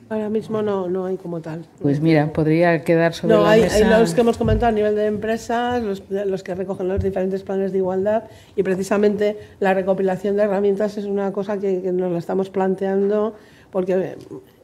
Ahora 0.08 0.30
mismo 0.30 0.62
no, 0.62 0.88
no 0.88 1.06
hay 1.08 1.18
como 1.18 1.42
tal. 1.42 1.66
Pues 1.82 2.00
mira, 2.00 2.32
podría 2.32 2.84
quedar 2.84 3.14
sobre 3.16 3.34
No, 3.34 3.42
la 3.42 3.50
hay, 3.52 3.62
mesa. 3.62 3.76
hay 3.96 4.00
los 4.02 4.14
que 4.14 4.22
hemos 4.22 4.38
comentado 4.38 4.70
a 4.70 4.72
nivel 4.72 4.96
de 4.96 5.08
empresas, 5.08 5.82
los, 5.82 6.04
los 6.10 6.44
que 6.44 6.54
recogen 6.54 6.88
los 6.88 7.04
diferentes 7.04 7.42
planes 7.42 7.72
de 7.72 7.80
igualdad 7.80 8.26
y 8.56 8.62
precisamente 8.62 9.36
la 9.60 9.74
recopilación 9.74 10.36
de 10.36 10.44
herramientas 10.44 10.98
es 10.98 11.06
una 11.06 11.32
cosa 11.32 11.58
que, 11.58 11.82
que 11.82 11.92
nos 11.92 12.12
la 12.12 12.20
estamos 12.20 12.52
planteando 12.52 13.34
porque 13.72 14.16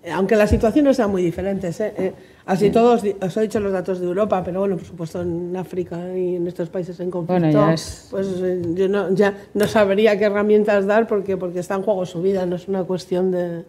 eh, 0.03 0.11
aunque 0.11 0.35
las 0.35 0.49
situaciones 0.51 0.97
sean 0.97 1.09
muy 1.11 1.23
diferentes, 1.23 1.79
¿eh? 1.81 1.93
Eh, 1.97 2.13
así 2.45 2.69
todos, 2.69 3.03
os 3.21 3.37
he 3.37 3.41
dicho 3.41 3.59
los 3.59 3.73
datos 3.73 3.99
de 3.99 4.05
Europa, 4.05 4.43
pero 4.43 4.59
bueno, 4.61 4.77
por 4.77 4.85
supuesto 4.85 5.21
en 5.23 5.55
África 5.57 5.97
y 6.17 6.35
en 6.35 6.47
estos 6.47 6.69
países 6.69 6.99
en 6.99 7.09
conflicto, 7.11 7.33
Bueno, 7.47 7.51
ya 7.67 7.73
es- 7.73 8.07
pues 8.11 8.27
eh, 8.43 8.61
yo 8.75 8.87
no, 8.87 9.11
ya 9.13 9.33
no 9.55 9.67
sabría 9.67 10.17
qué 10.19 10.25
herramientas 10.25 10.85
dar 10.85 11.07
porque, 11.07 11.35
porque 11.35 11.59
está 11.59 11.75
en 11.75 11.81
juego 11.81 12.05
su 12.05 12.21
vida, 12.21 12.45
no 12.45 12.55
es 12.57 12.67
una 12.67 12.83
cuestión 12.83 13.31
de... 13.31 13.63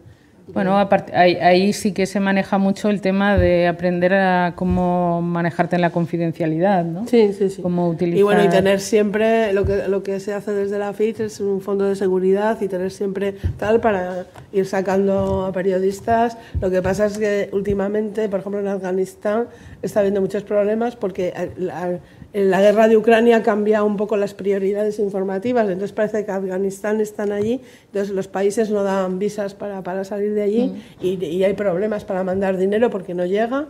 Bueno, 0.47 0.77
aparte, 0.77 1.15
ahí, 1.15 1.35
ahí 1.35 1.71
sí 1.73 1.93
que 1.93 2.05
se 2.05 2.19
maneja 2.19 2.57
mucho 2.57 2.89
el 2.89 2.99
tema 2.99 3.37
de 3.37 3.67
aprender 3.67 4.13
a 4.13 4.53
cómo 4.55 5.21
manejarte 5.21 5.77
en 5.77 5.81
la 5.81 5.89
confidencialidad, 5.89 6.83
¿no? 6.83 7.07
Sí, 7.07 7.31
sí, 7.33 7.49
sí. 7.49 7.61
Cómo 7.61 7.87
utilizar... 7.87 8.19
Y 8.19 8.23
bueno, 8.23 8.43
y 8.43 8.49
tener 8.49 8.81
siempre, 8.81 9.53
lo 9.53 9.63
que, 9.63 9.87
lo 9.87 10.03
que 10.03 10.19
se 10.19 10.33
hace 10.33 10.51
desde 10.51 10.77
la 10.77 10.91
FIT 10.93 11.21
es 11.21 11.39
un 11.39 11.61
fondo 11.61 11.85
de 11.85 11.95
seguridad 11.95 12.59
y 12.61 12.67
tener 12.67 12.91
siempre 12.91 13.35
tal 13.57 13.79
para 13.79 14.25
ir 14.51 14.65
sacando 14.65 15.45
a 15.45 15.53
periodistas. 15.53 16.37
Lo 16.59 16.69
que 16.69 16.81
pasa 16.81 17.05
es 17.05 17.17
que 17.17 17.49
últimamente, 17.53 18.27
por 18.27 18.41
ejemplo, 18.41 18.59
en 18.59 18.67
Afganistán 18.67 19.47
está 19.81 20.01
habiendo 20.01 20.19
muchos 20.19 20.43
problemas 20.43 20.95
porque 20.95 21.33
la, 22.33 22.41
la 22.41 22.61
guerra 22.61 22.87
de 22.87 22.97
Ucrania 22.97 23.37
ha 23.37 23.43
cambiado 23.43 23.85
un 23.85 23.97
poco 23.97 24.17
las 24.17 24.33
prioridades 24.33 24.99
informativas, 24.99 25.65
entonces 25.67 25.91
parece 25.93 26.25
que 26.25 26.31
Afganistán 26.31 26.99
están 27.01 27.31
allí, 27.31 27.61
entonces 27.87 28.13
los 28.13 28.27
países 28.27 28.69
no 28.69 28.83
dan 28.83 29.19
visas 29.19 29.53
para, 29.53 29.81
para 29.83 30.03
salir 30.03 30.33
de 30.33 30.41
allí 30.43 30.73
y, 31.01 31.23
y 31.23 31.43
hay 31.43 31.53
problemas 31.53 32.03
para 32.05 32.23
mandar 32.23 32.57
dinero 32.57 32.89
porque 32.89 33.13
no 33.13 33.25
llega 33.25 33.67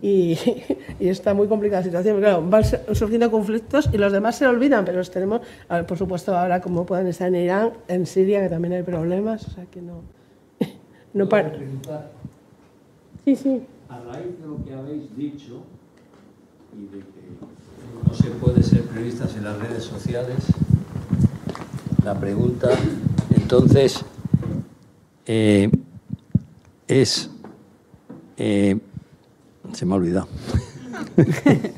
y, 0.00 0.36
y 1.00 1.08
está 1.08 1.32
muy 1.32 1.46
complicada 1.46 1.80
la 1.80 1.84
situación. 1.84 2.18
Claro, 2.18 2.42
van 2.48 2.64
su- 2.64 2.76
surgiendo 2.94 3.30
conflictos 3.30 3.88
y 3.92 3.98
los 3.98 4.12
demás 4.12 4.36
se 4.36 4.46
olvidan, 4.46 4.84
pero 4.84 4.98
los 4.98 5.10
tenemos, 5.10 5.40
ver, 5.70 5.86
por 5.86 5.96
supuesto, 5.96 6.36
ahora 6.36 6.60
como 6.60 6.84
pueden 6.84 7.06
estar 7.06 7.28
en 7.28 7.36
Irán, 7.36 7.70
en 7.88 8.04
Siria, 8.06 8.42
que 8.42 8.48
también 8.48 8.74
hay 8.74 8.82
problemas, 8.82 9.46
o 9.46 9.50
sea 9.50 9.64
que 9.66 9.80
no. 9.80 10.02
no 11.14 11.28
para. 11.28 11.52
Sí, 13.24 13.36
sí. 13.36 13.62
A 13.88 14.00
raíz 14.00 14.40
de 14.40 14.46
lo 14.48 14.64
que 14.64 14.74
habéis 14.74 15.16
dicho 15.16 15.62
y 16.76 16.86
de 16.96 16.98
que 16.98 17.21
no 18.06 18.14
se 18.14 18.30
puede 18.30 18.62
ser 18.62 18.82
periodistas 18.82 19.36
en 19.36 19.44
las 19.44 19.58
redes 19.58 19.84
sociales, 19.84 20.36
la 22.04 22.18
pregunta 22.18 22.70
entonces 23.52 24.02
eh, 25.26 25.70
es... 26.88 27.28
eh, 28.38 28.78
se 29.74 29.84
me 29.84 29.92
ha 29.92 29.96
olvidado. 29.96 30.28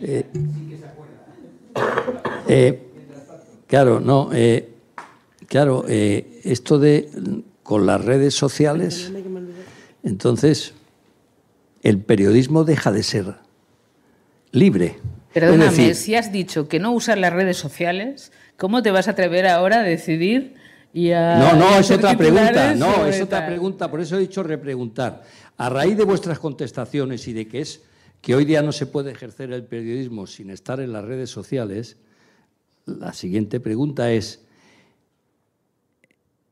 Eh, 0.00 0.24
eh, 2.46 2.82
claro, 3.66 3.98
no, 3.98 4.30
claro, 5.48 5.84
esto 5.88 6.78
de 6.78 7.10
con 7.64 7.84
las 7.84 8.04
redes 8.04 8.34
sociales, 8.34 9.10
entonces 10.04 10.74
el 11.82 11.98
periodismo 11.98 12.62
deja 12.62 12.92
de 12.92 13.02
ser 13.02 13.34
libre. 14.52 15.00
Perdóname, 15.40 15.70
decir, 15.70 15.94
si 15.94 16.14
has 16.14 16.32
dicho 16.32 16.68
que 16.68 16.78
no 16.78 16.92
usas 16.92 17.18
las 17.18 17.32
redes 17.32 17.56
sociales, 17.56 18.32
¿cómo 18.56 18.82
te 18.82 18.90
vas 18.90 19.08
a 19.08 19.12
atrever 19.12 19.46
ahora 19.46 19.80
a 19.80 19.82
decidir 19.82 20.54
y 20.92 21.12
a... 21.12 21.38
No, 21.38 21.56
no, 21.56 21.78
es 21.78 21.90
otra 21.90 22.16
pregunta. 22.16 22.74
No, 22.74 23.06
es 23.06 23.20
otra 23.20 23.46
pregunta. 23.46 23.90
Por 23.90 24.00
eso 24.00 24.16
he 24.16 24.20
dicho 24.20 24.42
repreguntar. 24.42 25.22
A 25.56 25.68
raíz 25.68 25.96
de 25.96 26.04
vuestras 26.04 26.38
contestaciones 26.38 27.26
y 27.28 27.32
de 27.32 27.46
que 27.46 27.60
es 27.60 27.82
que 28.20 28.34
hoy 28.34 28.44
día 28.44 28.62
no 28.62 28.72
se 28.72 28.86
puede 28.86 29.12
ejercer 29.12 29.52
el 29.52 29.64
periodismo 29.64 30.26
sin 30.26 30.50
estar 30.50 30.80
en 30.80 30.92
las 30.92 31.04
redes 31.04 31.30
sociales, 31.30 31.96
la 32.86 33.12
siguiente 33.12 33.60
pregunta 33.60 34.10
es: 34.10 34.40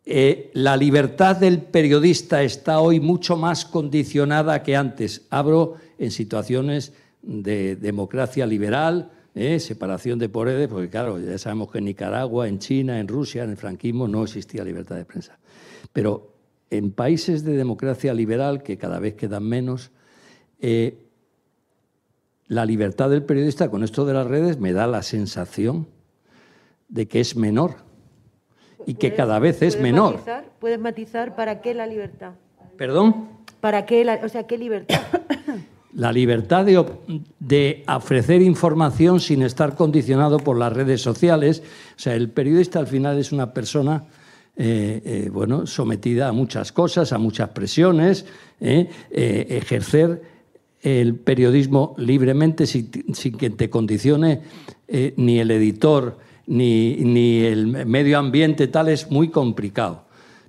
eh, 0.05 0.51
¿la 0.55 0.77
libertad 0.77 1.37
del 1.37 1.63
periodista 1.63 2.43
está 2.43 2.79
hoy 2.79 3.01
mucho 3.01 3.37
más 3.37 3.65
condicionada 3.65 4.63
que 4.63 4.77
antes? 4.77 5.23
Abro 5.31 5.77
en 5.99 6.11
situaciones 6.11 6.93
de 7.27 7.77
democracia 7.77 8.47
liberal, 8.47 9.11
¿eh? 9.35 9.59
separación 9.61 10.19
de 10.19 10.29
poderes, 10.29 10.69
porque 10.69 10.89
claro, 10.89 11.19
ya 11.19 11.37
sabemos 11.39 11.71
que 11.71 11.79
en 11.79 11.85
Nicaragua, 11.85 12.49
en 12.49 12.59
China, 12.59 13.01
en 13.01 13.09
Rusia, 13.09 13.43
en 13.43 13.51
el 13.51 13.57
franquismo 13.57 14.09
no 14.09 14.23
existía 14.23 14.65
libertad 14.65 14.97
de 14.97 15.05
prensa. 15.05 15.39
Pero 15.93 16.33
en 16.71 16.93
países 16.93 17.45
de 17.45 17.57
democracia 17.57 18.15
liberal, 18.15 18.63
que 18.63 18.79
cada 18.79 19.01
vez 19.01 19.15
quedan 19.15 19.45
menos, 19.45 19.91
eh, 20.61 20.99
la 22.47 22.65
libertad 22.65 23.11
del 23.11 23.25
periodista 23.25 23.71
con 23.71 23.83
esto 23.83 24.07
de 24.07 24.15
las 24.15 24.27
redes 24.27 24.61
me 24.61 24.73
da 24.73 24.87
la 24.87 25.03
sensación 25.03 25.89
de 26.89 27.09
que 27.09 27.19
es 27.19 27.37
menor 27.37 27.75
y 28.87 28.95
que 28.95 29.15
cada 29.15 29.41
vez 29.41 29.63
es 29.63 29.75
¿Puedes 29.75 29.83
menor. 29.83 30.15
matizar? 30.15 30.45
¿Puedes 30.61 30.79
matizar 30.79 31.35
para 31.35 31.61
qué 31.61 31.75
la 31.75 31.87
libertad? 31.87 32.35
¿Perdón? 32.77 33.29
¿Para 33.61 33.85
qué 33.85 34.05
la, 34.05 34.21
o 34.23 34.29
sea, 34.29 34.47
qué 34.47 34.57
libertad? 34.59 35.01
La 35.97 36.13
libertad 36.13 36.67
de, 36.67 37.85
ofrecer 37.89 38.43
información 38.43 39.19
sin 39.19 39.41
estar 39.41 39.75
condicionado 39.75 40.37
por 40.37 40.59
las 40.59 40.71
redes 40.71 41.01
sociales. 41.01 41.63
O 41.97 41.99
sea, 41.99 42.15
el 42.15 42.29
periodista 42.29 42.79
al 42.79 42.87
final 42.87 43.19
es 43.19 43.33
una 43.33 43.55
persona 43.55 44.05
eh, 44.57 45.01
eh, 45.03 45.31
bueno, 45.33 45.67
sometida 45.67 46.29
a 46.29 46.33
muchas 46.33 46.71
cosas, 46.71 47.15
a 47.15 47.19
muchas 47.19 47.49
presiones. 47.49 48.27
eh, 48.61 48.89
ejercer 49.11 50.21
el 50.83 51.15
periodismo 51.15 51.95
libremente 51.97 52.67
sin, 52.67 52.91
que 52.91 53.51
te 53.51 53.71
condicione 53.71 54.43
ni 55.17 55.41
el 55.41 55.51
editor 55.51 56.19
ni, 56.47 56.97
ni 56.97 57.41
el 57.41 57.87
medio 57.87 58.19
ambiente, 58.19 58.69
tal, 58.69 58.91
es 58.91 59.11
muy 59.11 59.31
complicado. 59.31 60.05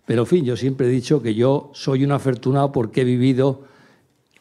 Pero, 0.05 0.23
en 0.23 0.27
fin, 0.27 0.45
yo 0.45 0.57
siempre 0.57 0.87
he 0.87 0.89
dicho 0.89 1.21
que 1.21 1.33
yo 1.35 1.71
soy 1.73 2.03
un 2.03 2.11
afortunado 2.11 2.73
porque 2.73 3.01
he 3.01 3.05
vivido 3.05 3.76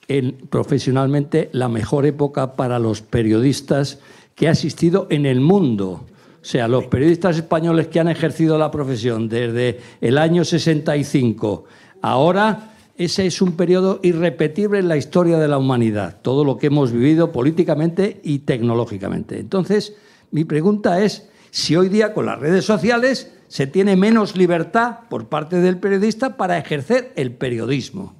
en- 0.08 0.36
profesionalmente 0.50 1.48
la 1.52 1.68
mejor 1.68 2.06
época 2.06 2.54
para 2.54 2.78
los 2.78 3.02
periodistas 3.02 3.98
que 4.34 4.48
ha 4.48 4.52
existido 4.52 5.06
en 5.10 5.26
el 5.26 5.40
mundo. 5.40 6.04
O 6.40 6.48
sea, 6.48 6.68
los 6.68 6.86
periodistas 6.86 7.36
españoles 7.36 7.88
que 7.88 7.98
han 7.98 8.08
ejercido 8.08 8.56
la 8.58 8.70
profesión 8.70 9.28
desde 9.28 9.80
el 10.00 10.16
año 10.18 10.44
65, 10.44 11.64
ahora 12.02 12.72
ese 12.96 13.26
es 13.26 13.42
un 13.42 13.52
periodo 13.52 14.00
irrepetible 14.02 14.78
en 14.78 14.88
la 14.88 14.96
historia 14.96 15.38
de 15.38 15.48
la 15.48 15.58
humanidad, 15.58 16.18
todo 16.22 16.44
lo 16.44 16.56
que 16.56 16.68
hemos 16.68 16.92
vivido 16.92 17.32
políticamente 17.32 18.20
y 18.22 18.40
tecnológicamente. 18.40 19.38
Entonces, 19.38 19.94
mi 20.30 20.44
pregunta 20.44 21.02
es 21.02 21.28
si 21.50 21.76
hoy 21.76 21.88
día 21.88 22.14
con 22.14 22.26
las 22.26 22.38
redes 22.38 22.64
sociales 22.64 23.32
se 23.48 23.66
tiene 23.66 23.96
menos 23.96 24.36
libertad 24.36 25.00
por 25.10 25.28
parte 25.28 25.60
del 25.60 25.78
periodista 25.78 26.36
para 26.36 26.58
ejercer 26.58 27.12
el 27.16 27.32
periodismo. 27.32 28.14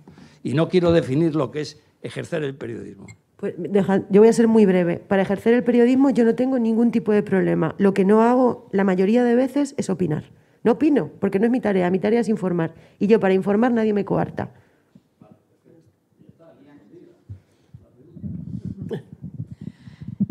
Y 0.47 0.55
no 0.55 0.69
quiero 0.69 0.93
definir 0.93 1.35
lo 1.35 1.51
que 1.51 1.61
es 1.63 1.83
ejercer 2.03 2.45
el 2.45 2.55
periodismo. 2.55 3.07
Pues 3.37 3.55
deja- 3.59 4.05
yo 4.11 4.21
voy 4.21 4.29
a 4.29 4.33
ser 4.33 4.47
muy 4.47 4.65
breve. 4.65 4.99
Para 4.99 5.23
ejercer 5.23 5.55
el 5.55 5.65
periodismo 5.65 6.11
yo 6.11 6.25
no 6.25 6.37
tengo 6.37 6.61
ningún 6.61 6.93
tipo 6.93 7.11
de 7.11 7.25
problema. 7.25 7.75
Lo 7.79 7.93
que 7.95 8.05
no 8.05 8.23
hago 8.23 8.69
la 8.71 8.85
mayoría 8.85 9.25
de 9.25 9.35
veces 9.35 9.75
es 9.77 9.91
opinar. 9.91 10.31
No 10.63 10.73
opino, 10.73 11.11
porque 11.19 11.41
no 11.41 11.47
es 11.47 11.51
mi 11.51 11.61
tarea. 11.61 11.91
Mi 11.91 11.99
tarea 11.99 12.21
es 12.21 12.29
informar. 12.29 12.75
Y 13.01 13.09
yo 13.09 13.19
para 13.19 13.35
informar 13.35 13.73
nadie 13.73 13.93
me 13.93 14.05
coarta. 14.05 14.53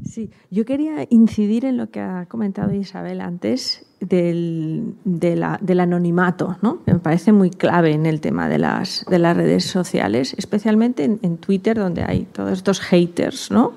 Sí, 0.05 0.29
yo 0.49 0.65
quería 0.65 1.05
incidir 1.09 1.65
en 1.65 1.77
lo 1.77 1.89
que 1.89 1.99
ha 1.99 2.25
comentado 2.27 2.73
Isabel 2.73 3.19
antes 3.21 3.84
del, 3.99 4.93
del 5.03 5.79
anonimato, 5.79 6.57
¿no? 6.61 6.79
me 6.85 6.99
parece 6.99 7.31
muy 7.31 7.49
clave 7.49 7.91
en 7.93 8.05
el 8.05 8.19
tema 8.21 8.49
de 8.49 8.57
las, 8.59 9.05
de 9.09 9.19
las 9.19 9.35
redes 9.35 9.65
sociales, 9.65 10.35
especialmente 10.37 11.03
en, 11.05 11.37
Twitter, 11.37 11.77
donde 11.77 12.03
hay 12.03 12.27
todos 12.31 12.51
estos 12.51 12.79
haters 12.81 13.51
¿no? 13.51 13.73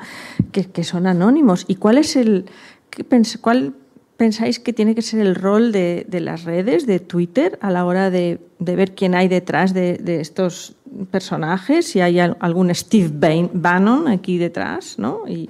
que, 0.52 0.64
que 0.66 0.84
son 0.84 1.06
anónimos. 1.06 1.64
¿Y 1.68 1.76
cuál 1.76 1.98
es 1.98 2.16
el 2.16 2.46
qué 2.90 3.08
pens- 3.08 3.38
cuál 3.40 3.74
pensáis 4.16 4.58
que 4.58 4.72
tiene 4.72 4.94
que 4.94 5.02
ser 5.02 5.20
el 5.20 5.34
rol 5.36 5.70
de, 5.70 6.04
de 6.08 6.20
las 6.20 6.44
redes, 6.44 6.86
de 6.86 6.98
Twitter, 6.98 7.56
a 7.62 7.70
la 7.70 7.84
hora 7.84 8.10
de, 8.10 8.40
de 8.58 8.76
ver 8.76 8.94
quién 8.96 9.14
hay 9.14 9.28
detrás 9.28 9.72
de, 9.72 9.96
de 9.98 10.20
estos 10.20 10.74
personajes? 11.12 11.86
Si 11.86 12.00
hay 12.00 12.18
al- 12.18 12.36
algún 12.40 12.74
Steve 12.74 13.08
Ban- 13.12 13.50
Bannon 13.52 14.08
aquí 14.08 14.36
detrás, 14.38 14.98
¿no? 14.98 15.20
Y, 15.28 15.48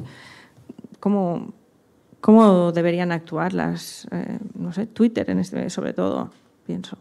cómo, 1.01 1.53
cómo 2.21 2.73
deberían 2.73 3.13
actuar 3.13 3.53
las, 3.55 4.07
eh, 4.11 4.39
no 4.59 4.73
sé, 4.73 4.87
Twitter 4.87 5.29
en 5.31 5.39
este, 5.39 5.71
sobre 5.71 5.93
todo, 5.93 6.31
pienso. 6.67 6.99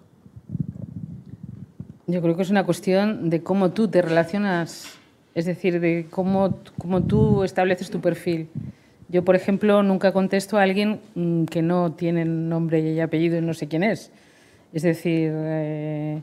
Yo 2.07 2.22
creo 2.22 2.35
que 2.35 2.41
es 2.44 2.49
una 2.49 2.64
cuestión 2.64 3.30
de 3.30 3.44
cómo 3.44 3.72
tú 3.72 3.88
te 3.89 4.02
relacionas, 4.02 4.94
es 5.35 5.45
decir, 5.45 5.80
de 5.81 6.07
cómo, 6.10 6.60
cómo 6.77 7.02
tú 7.03 7.44
estableces 7.44 7.89
tu 7.89 7.99
perfil. 7.99 8.48
Yo, 9.10 9.23
por 9.26 9.35
ejemplo, 9.35 9.84
nunca 9.84 10.11
contesto 10.14 10.57
a 10.57 10.64
alguien 10.64 10.99
mm, 11.15 11.45
que 11.45 11.61
no 11.61 11.91
tiene 11.94 12.23
nombre 12.26 12.80
y 12.80 12.99
apellido 12.99 13.38
y 13.38 13.41
no 13.41 13.53
sé 13.53 13.68
quién 13.68 13.84
es. 13.84 14.11
Es 14.73 14.84
decir, 14.84 15.31
eh, 15.34 16.22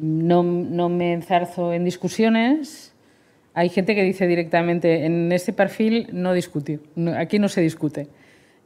no, 0.00 0.42
no 0.42 0.88
me 0.88 1.12
enzarzo 1.12 1.72
en 1.72 1.84
discusiones. 1.84 2.92
Hay 3.52 3.68
gente 3.68 3.94
que 3.94 4.02
dice 4.02 4.26
directamente, 4.26 5.04
en 5.06 5.32
este 5.32 5.52
perfil 5.52 6.08
no 6.12 6.32
discutir, 6.32 6.80
no- 6.94 7.12
aquí 7.18 7.38
no 7.38 7.48
se 7.48 7.60
discute. 7.60 8.08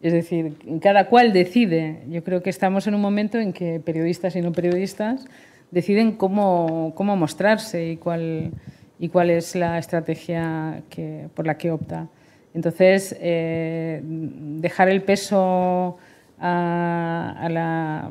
Es 0.04 0.12
decir, 0.12 0.58
cada 0.82 1.06
cual 1.08 1.32
decide. 1.32 2.02
Yo 2.10 2.22
creo 2.22 2.42
que 2.42 2.50
estamos 2.50 2.86
en 2.86 2.94
un 2.94 3.00
momento 3.00 3.38
en 3.38 3.54
que 3.54 3.80
periodistas 3.80 4.36
y 4.36 4.42
no 4.42 4.52
periodistas 4.52 5.24
deciden 5.70 6.12
cómo, 6.12 6.92
cómo 6.94 7.16
mostrarse 7.16 7.88
y 7.88 7.96
cuál, 7.96 8.50
y 8.98 9.08
cuál 9.08 9.30
es 9.30 9.56
la 9.56 9.78
estrategia 9.78 10.82
que, 10.90 11.28
por 11.34 11.46
la 11.46 11.56
que 11.56 11.70
opta. 11.70 12.08
Entonces, 12.52 13.16
eh, 13.18 14.02
dejar 14.04 14.90
el 14.90 15.00
peso 15.00 15.96
a, 16.38 17.48
la, 17.50 18.10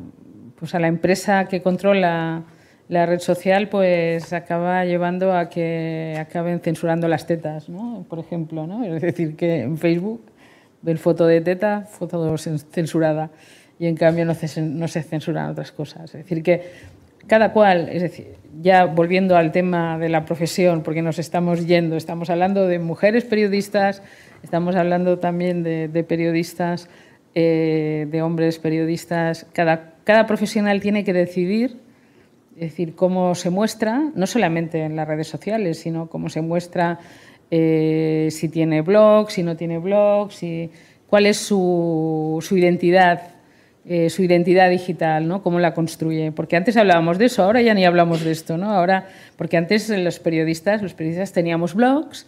pues 0.57 0.73
a 0.73 0.79
la 0.79 0.87
empresa 0.87 1.45
que 1.45 1.61
controla 1.61 2.41
la 2.89 3.05
red 3.05 3.19
social 3.19 3.69
pues 3.69 4.33
acaba 4.33 4.83
llevando 4.83 5.31
a 5.31 5.47
que 5.47 6.17
acaben 6.19 6.59
censurando 6.59 7.07
las 7.07 7.27
tetas, 7.27 7.69
¿no? 7.69 8.03
por 8.09 8.17
ejemplo. 8.17 8.65
¿no? 8.65 8.83
Es 8.83 8.99
decir, 8.99 9.35
que 9.35 9.61
en 9.61 9.77
Facebook 9.77 10.32
ven 10.83 10.97
foto 10.97 11.25
de 11.25 11.41
teta, 11.41 11.81
foto 11.81 12.37
censurada, 12.37 13.31
y 13.79 13.87
en 13.87 13.95
cambio 13.95 14.25
no, 14.25 14.33
no 14.33 14.87
se 14.87 15.03
censuran 15.03 15.49
otras 15.49 15.71
cosas. 15.71 16.13
Es 16.13 16.23
decir, 16.23 16.43
que 16.43 16.61
cada 17.25 17.51
cual, 17.53 17.89
es 17.89 18.01
decir, 18.01 18.35
ya 18.61 18.85
volviendo 18.85 19.35
al 19.35 19.51
tema 19.51 19.97
de 19.97 20.09
la 20.09 20.25
profesión, 20.25 20.83
porque 20.83 21.01
nos 21.01 21.19
estamos 21.19 21.65
yendo, 21.65 21.95
estamos 21.95 22.29
hablando 22.29 22.67
de 22.67 22.79
mujeres 22.79 23.23
periodistas, 23.23 24.03
estamos 24.43 24.75
hablando 24.75 25.19
también 25.19 25.63
de, 25.63 25.87
de 25.87 26.03
periodistas, 26.03 26.89
eh, 27.33 28.07
de 28.11 28.21
hombres 28.21 28.59
periodistas, 28.59 29.47
cada, 29.53 29.93
cada 30.03 30.27
profesional 30.27 30.81
tiene 30.81 31.03
que 31.03 31.13
decidir 31.13 31.77
es 32.55 32.69
decir, 32.69 32.93
cómo 32.95 33.33
se 33.33 33.49
muestra, 33.49 34.11
no 34.13 34.27
solamente 34.27 34.83
en 34.83 34.95
las 34.95 35.07
redes 35.07 35.27
sociales, 35.27 35.79
sino 35.79 36.07
cómo 36.07 36.29
se 36.29 36.41
muestra 36.41 36.99
eh, 37.55 38.29
si 38.31 38.49
tiene 38.49 38.81
blog, 38.81 39.29
si 39.29 39.43
no 39.43 39.55
tiene 39.55 39.77
blog, 39.77 40.31
si, 40.31 40.71
cuál 41.05 41.27
es 41.27 41.37
su, 41.37 42.43
identidad, 42.49 43.29
eh, 43.85 44.09
su 44.09 44.23
identidad 44.23 44.71
digital, 44.71 45.27
¿no? 45.27 45.43
cómo 45.43 45.59
la 45.59 45.75
construye. 45.75 46.31
Porque 46.31 46.55
antes 46.55 46.77
hablábamos 46.77 47.19
de 47.19 47.25
eso, 47.25 47.43
ahora 47.43 47.61
ya 47.61 47.75
ni 47.75 47.85
hablamos 47.85 48.23
de 48.23 48.31
esto, 48.31 48.57
¿no? 48.57 48.71
Ahora, 48.71 49.07
porque 49.37 49.57
antes 49.57 49.87
los 49.89 50.17
periodistas, 50.17 50.81
los 50.81 50.95
periodistas 50.95 51.31
teníamos 51.31 51.75
blogs, 51.75 52.25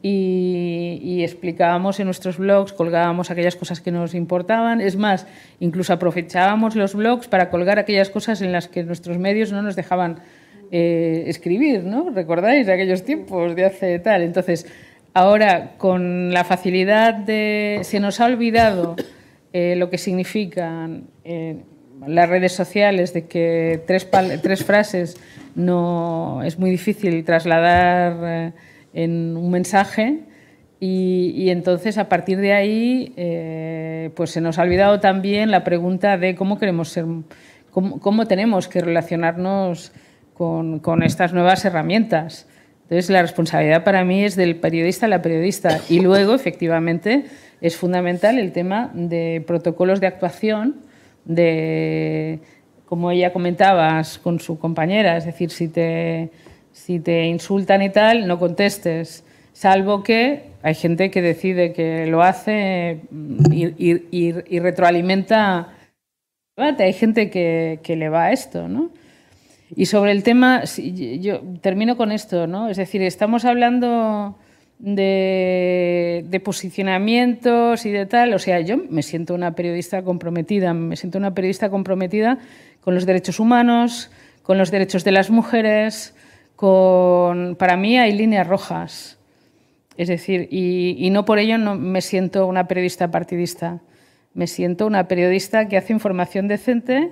y, 0.00 1.22
explicábamos 1.22 2.00
en 2.00 2.06
nuestros 2.06 2.36
blogs, 2.38 2.72
colgábamos 2.72 3.30
aquellas 3.30 3.56
cosas 3.56 3.80
que 3.80 3.90
nos 3.92 4.14
importaban. 4.14 4.80
Es 4.80 4.96
más, 4.96 5.26
incluso 5.60 5.92
aprovechábamos 5.92 6.74
los 6.74 6.94
blogs 6.94 7.28
para 7.28 7.50
colgar 7.50 7.78
aquellas 7.78 8.10
cosas 8.10 8.42
en 8.42 8.52
las 8.52 8.66
que 8.68 8.82
nuestros 8.82 9.18
medios 9.18 9.52
no 9.52 9.62
nos 9.62 9.76
dejaban 9.76 10.20
eh, 10.74 11.24
escribir, 11.26 11.84
¿no? 11.84 12.08
¿Recordáis 12.08 12.66
aquellos 12.66 13.04
tiempos 13.04 13.54
de 13.54 13.66
hace 13.66 13.98
tal? 13.98 14.22
Entonces, 14.22 14.66
ahora 15.12 15.72
con 15.76 16.32
la 16.32 16.44
facilidad 16.44 17.12
de... 17.12 17.80
Se 17.82 18.00
nos 18.00 18.20
ha 18.20 18.24
olvidado 18.24 18.96
eh, 19.52 19.76
lo 19.76 19.90
que 19.90 19.98
significan 19.98 21.08
eh, 21.24 21.56
las 22.06 22.26
redes 22.26 22.52
sociales, 22.52 23.12
de 23.12 23.26
que 23.26 23.82
tres, 23.86 24.08
tres 24.40 24.64
frases 24.64 25.18
no 25.54 26.42
es 26.42 26.58
muy 26.58 26.70
difícil 26.70 27.22
trasladar 27.22 28.54
en 28.94 29.36
un 29.36 29.50
mensaje 29.50 30.20
y, 30.80 31.50
entonces 31.50 31.98
a 31.98 32.08
partir 32.08 32.38
de 32.38 32.54
ahí 32.54 34.10
pues 34.16 34.30
se 34.30 34.40
nos 34.40 34.58
ha 34.58 34.62
olvidado 34.62 35.00
también 35.00 35.50
la 35.50 35.64
pregunta 35.64 36.16
de 36.16 36.34
cómo 36.34 36.58
queremos 36.58 36.88
ser, 36.88 37.04
cómo, 37.70 38.26
tenemos 38.26 38.68
que 38.68 38.80
relacionarnos 38.80 39.92
con, 40.42 40.80
con, 40.80 41.04
estas 41.04 41.32
nuevas 41.32 41.64
herramientas. 41.64 42.48
Entonces 42.82 43.10
la 43.10 43.22
responsabilidad 43.22 43.84
para 43.84 44.04
mí 44.04 44.24
es 44.24 44.34
del 44.34 44.56
periodista 44.56 45.06
a 45.06 45.08
la 45.08 45.22
periodista 45.22 45.80
y 45.88 46.00
luego 46.00 46.34
efectivamente 46.34 47.26
es 47.60 47.76
fundamental 47.76 48.40
el 48.40 48.50
tema 48.50 48.90
de 48.92 49.44
protocolos 49.46 50.00
de 50.00 50.08
actuación 50.08 50.76
de 51.24 52.40
como 52.86 53.12
ella 53.12 53.32
comentabas 53.32 54.18
con 54.18 54.40
su 54.40 54.58
compañera, 54.58 55.16
es 55.16 55.24
decir, 55.26 55.50
si 55.50 55.68
te 55.68 56.30
si 56.72 56.98
te 56.98 57.26
insultan 57.26 57.82
y 57.82 57.90
tal, 57.90 58.26
no 58.26 58.40
contestes, 58.40 59.24
salvo 59.52 60.02
que 60.02 60.50
hay 60.62 60.74
gente 60.74 61.10
que 61.12 61.22
decide 61.22 61.72
que 61.72 62.06
lo 62.06 62.22
hace 62.22 63.02
y, 63.50 64.58
retroalimenta. 64.58 65.68
Hay 66.56 66.92
gente 66.92 67.30
que, 67.30 67.96
le 67.96 68.08
va 68.08 68.24
a 68.24 68.32
esto, 68.32 68.68
¿no? 68.68 68.90
Y 69.74 69.86
sobre 69.86 70.12
el 70.12 70.22
tema, 70.22 70.64
termino 71.60 71.96
con 71.96 72.12
esto, 72.12 72.46
¿no? 72.46 72.68
Es 72.68 72.76
decir, 72.76 73.02
estamos 73.02 73.44
hablando 73.44 74.36
de, 74.78 76.40
posicionamientos 76.44 77.86
y 77.86 77.90
de 77.90 78.06
tal. 78.06 78.34
O 78.34 78.38
sea, 78.38 78.60
yo 78.60 78.76
me 78.76 79.02
siento 79.02 79.34
una 79.34 79.54
periodista 79.54 80.02
comprometida, 80.02 80.74
me 80.74 80.96
siento 80.96 81.18
una 81.18 81.34
periodista 81.34 81.70
comprometida 81.70 82.38
con 82.80 82.94
los 82.94 83.06
derechos 83.06 83.40
humanos, 83.40 84.10
con 84.42 84.58
los 84.58 84.70
derechos 84.70 85.04
de 85.04 85.12
las 85.12 85.30
mujeres, 85.30 86.14
para 87.58 87.76
mí 87.76 87.98
hay 87.98 88.12
líneas 88.12 88.46
rojas. 88.46 89.18
Es 89.96 90.08
decir, 90.08 90.48
y, 90.50 91.10
no 91.10 91.24
por 91.24 91.38
ello 91.38 91.58
no 91.58 91.74
me 91.74 92.00
siento 92.00 92.46
una 92.46 92.68
periodista 92.68 93.10
partidista. 93.10 93.80
Me 94.34 94.46
siento 94.46 94.86
una 94.86 95.08
periodista 95.08 95.68
que 95.68 95.76
hace 95.76 95.92
información 95.92 96.48
decente, 96.48 97.10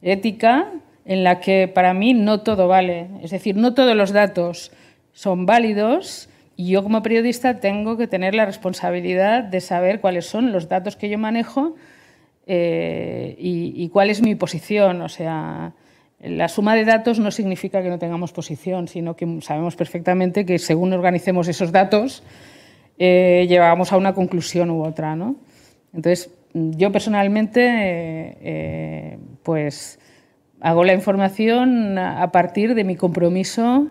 ética, 0.00 0.68
en 1.04 1.24
la 1.24 1.40
que 1.40 1.68
para 1.68 1.94
mí 1.94 2.14
no 2.14 2.40
todo 2.40 2.68
vale. 2.68 3.08
Es 3.22 3.30
decir, 3.30 3.56
no 3.56 3.74
todos 3.74 3.96
los 3.96 4.12
datos 4.12 4.72
son 5.12 5.46
válidos 5.46 6.28
y 6.56 6.70
yo 6.70 6.82
como 6.82 7.02
periodista 7.02 7.60
tengo 7.60 7.96
que 7.96 8.06
tener 8.06 8.34
la 8.34 8.46
responsabilidad 8.46 9.44
de 9.44 9.60
saber 9.60 10.00
cuáles 10.00 10.26
son 10.26 10.52
los 10.52 10.68
datos 10.68 10.96
que 10.96 11.08
yo 11.08 11.18
manejo 11.18 11.74
eh, 12.46 13.36
y, 13.38 13.72
y, 13.76 13.88
cuál 13.88 14.10
es 14.10 14.22
mi 14.22 14.34
posición. 14.34 15.00
O 15.02 15.08
sea, 15.08 15.72
la 16.20 16.48
suma 16.48 16.74
de 16.74 16.84
datos 16.84 17.18
no 17.18 17.30
significa 17.30 17.82
que 17.82 17.88
no 17.88 17.98
tengamos 17.98 18.32
posición, 18.32 18.86
sino 18.86 19.16
que 19.16 19.40
sabemos 19.40 19.76
perfectamente 19.76 20.46
que 20.46 20.58
según 20.58 20.92
organicemos 20.92 21.48
esos 21.48 21.72
datos, 21.72 22.22
eh, 22.98 23.58
a 23.58 23.96
una 23.96 24.14
conclusión 24.14 24.70
u 24.70 24.84
otra. 24.84 25.16
¿no? 25.16 25.36
Entonces, 25.92 26.30
yo 26.54 26.92
personalmente, 26.92 27.60
eh, 27.64 28.36
eh, 28.40 29.18
pues 29.42 29.98
hago 30.62 30.84
la 30.84 30.94
información 30.94 31.98
a 31.98 32.30
partir 32.30 32.74
de 32.76 32.84
mi 32.84 32.94
compromiso 32.94 33.88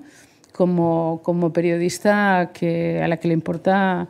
como, 0.54 1.20
como 1.22 1.52
periodista 1.52 2.52
que, 2.54 3.02
a 3.04 3.10
la 3.10 3.18
que 3.18 3.28
le 3.28 3.34
importa 3.34 4.08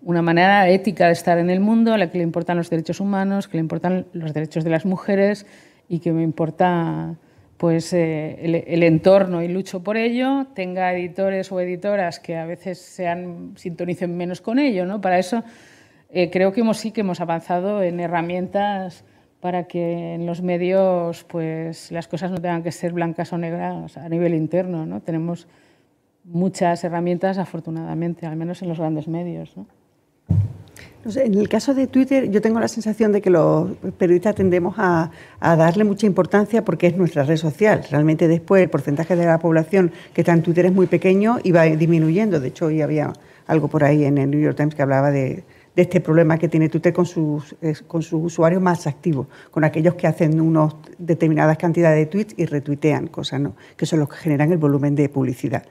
una 0.00 0.22
manera 0.22 0.68
ética 0.68 1.06
de 1.06 1.12
estar 1.12 1.38
en 1.38 1.50
el 1.50 1.58
mundo, 1.58 1.92
a 1.92 1.98
la 1.98 2.10
que 2.10 2.18
le 2.18 2.24
importan 2.24 2.56
los 2.56 2.70
derechos 2.70 3.00
humanos, 3.00 3.48
que 3.48 3.56
le 3.56 3.62
importan 3.62 4.06
los 4.12 4.32
derechos 4.32 4.62
de 4.62 4.70
las 4.70 4.86
mujeres 4.86 5.44
y 5.88 5.98
que 5.98 6.12
me 6.12 6.22
importa 6.22 7.16
pues 7.56 7.92
eh, 7.92 8.64
el, 8.68 8.82
entorno 8.84 9.42
y 9.42 9.48
lucho 9.48 9.82
por 9.82 9.96
ello, 9.96 10.46
tenga 10.54 10.92
editores 10.92 11.50
o 11.50 11.60
editoras 11.60 12.20
que 12.20 12.36
a 12.36 12.46
veces 12.46 12.78
sean, 12.78 13.54
sintonicen 13.56 14.16
menos 14.16 14.40
con 14.40 14.60
ello. 14.60 14.86
¿no? 14.86 15.00
Para 15.00 15.18
eso 15.18 15.42
eh, 16.10 16.30
creo 16.30 16.52
que 16.52 16.60
hemos, 16.60 16.76
sí 16.76 16.92
que 16.92 17.00
hemos 17.00 17.20
avanzado 17.20 17.82
en 17.82 17.98
herramientas 17.98 19.04
para 19.44 19.64
que 19.64 20.14
en 20.14 20.24
los 20.24 20.40
medios 20.40 21.24
pues, 21.24 21.92
las 21.92 22.08
cosas 22.08 22.30
no 22.30 22.38
tengan 22.38 22.62
que 22.62 22.72
ser 22.72 22.94
blancas 22.94 23.30
o 23.30 23.36
negras 23.36 23.94
a 23.98 24.08
nivel 24.08 24.32
interno. 24.32 24.86
¿no? 24.86 25.02
Tenemos 25.02 25.46
muchas 26.24 26.82
herramientas, 26.82 27.36
afortunadamente, 27.36 28.24
al 28.24 28.36
menos 28.36 28.62
en 28.62 28.70
los 28.70 28.78
grandes 28.78 29.06
medios. 29.06 29.54
¿no? 29.54 29.66
en 31.14 31.34
el 31.34 31.50
caso 31.50 31.74
de 31.74 31.88
Twitter, 31.88 32.30
yo 32.30 32.40
tengo 32.40 32.58
la 32.58 32.68
sensación 32.68 33.12
de 33.12 33.20
que 33.20 33.28
los 33.28 33.72
periodistas 33.98 34.34
tendemos 34.34 34.76
a, 34.78 35.10
darle 35.42 35.84
mucha 35.84 36.06
importancia 36.06 36.64
porque 36.64 36.86
es 36.86 36.96
nuestra 36.96 37.24
red 37.24 37.36
social. 37.36 37.84
Realmente 37.90 38.28
después 38.28 38.62
el 38.62 38.70
porcentaje 38.70 39.14
de 39.14 39.26
la 39.26 39.38
población 39.38 39.92
que 40.14 40.22
está 40.22 40.32
en 40.32 40.42
Twitter 40.42 40.64
es 40.64 40.72
muy 40.72 40.86
pequeño 40.86 41.36
y 41.44 41.52
va 41.52 41.64
disminuyendo. 41.64 42.40
De 42.40 42.48
hecho, 42.48 42.64
hoy 42.64 42.80
había 42.80 43.12
algo 43.46 43.68
por 43.68 43.84
ahí 43.84 44.04
en 44.04 44.16
el 44.16 44.30
New 44.30 44.40
York 44.40 44.56
Times 44.56 44.74
que 44.74 44.80
hablaba 44.80 45.10
de, 45.10 45.44
este 45.76 46.00
problema 46.00 46.38
que 46.38 46.48
tiene 46.48 46.68
Twitter 46.68 46.92
con 46.92 47.06
sus, 47.06 47.56
con 47.86 48.02
sus 48.02 48.22
usuarios 48.24 48.62
más 48.62 48.86
activos, 48.86 49.26
con 49.50 49.64
aquellos 49.64 49.94
que 49.94 50.06
hacen 50.06 50.40
unas 50.40 50.74
determinadas 50.98 51.58
cantidades 51.58 51.98
de 51.98 52.06
tweets 52.06 52.34
y 52.36 52.46
retuitean 52.46 53.08
cosas, 53.08 53.40
¿no? 53.40 53.54
que 53.76 53.86
son 53.86 54.00
los 54.00 54.08
que 54.08 54.16
generan 54.16 54.52
el 54.52 54.58
volumen 54.58 54.94
de 54.94 55.08
publicidad 55.08 55.64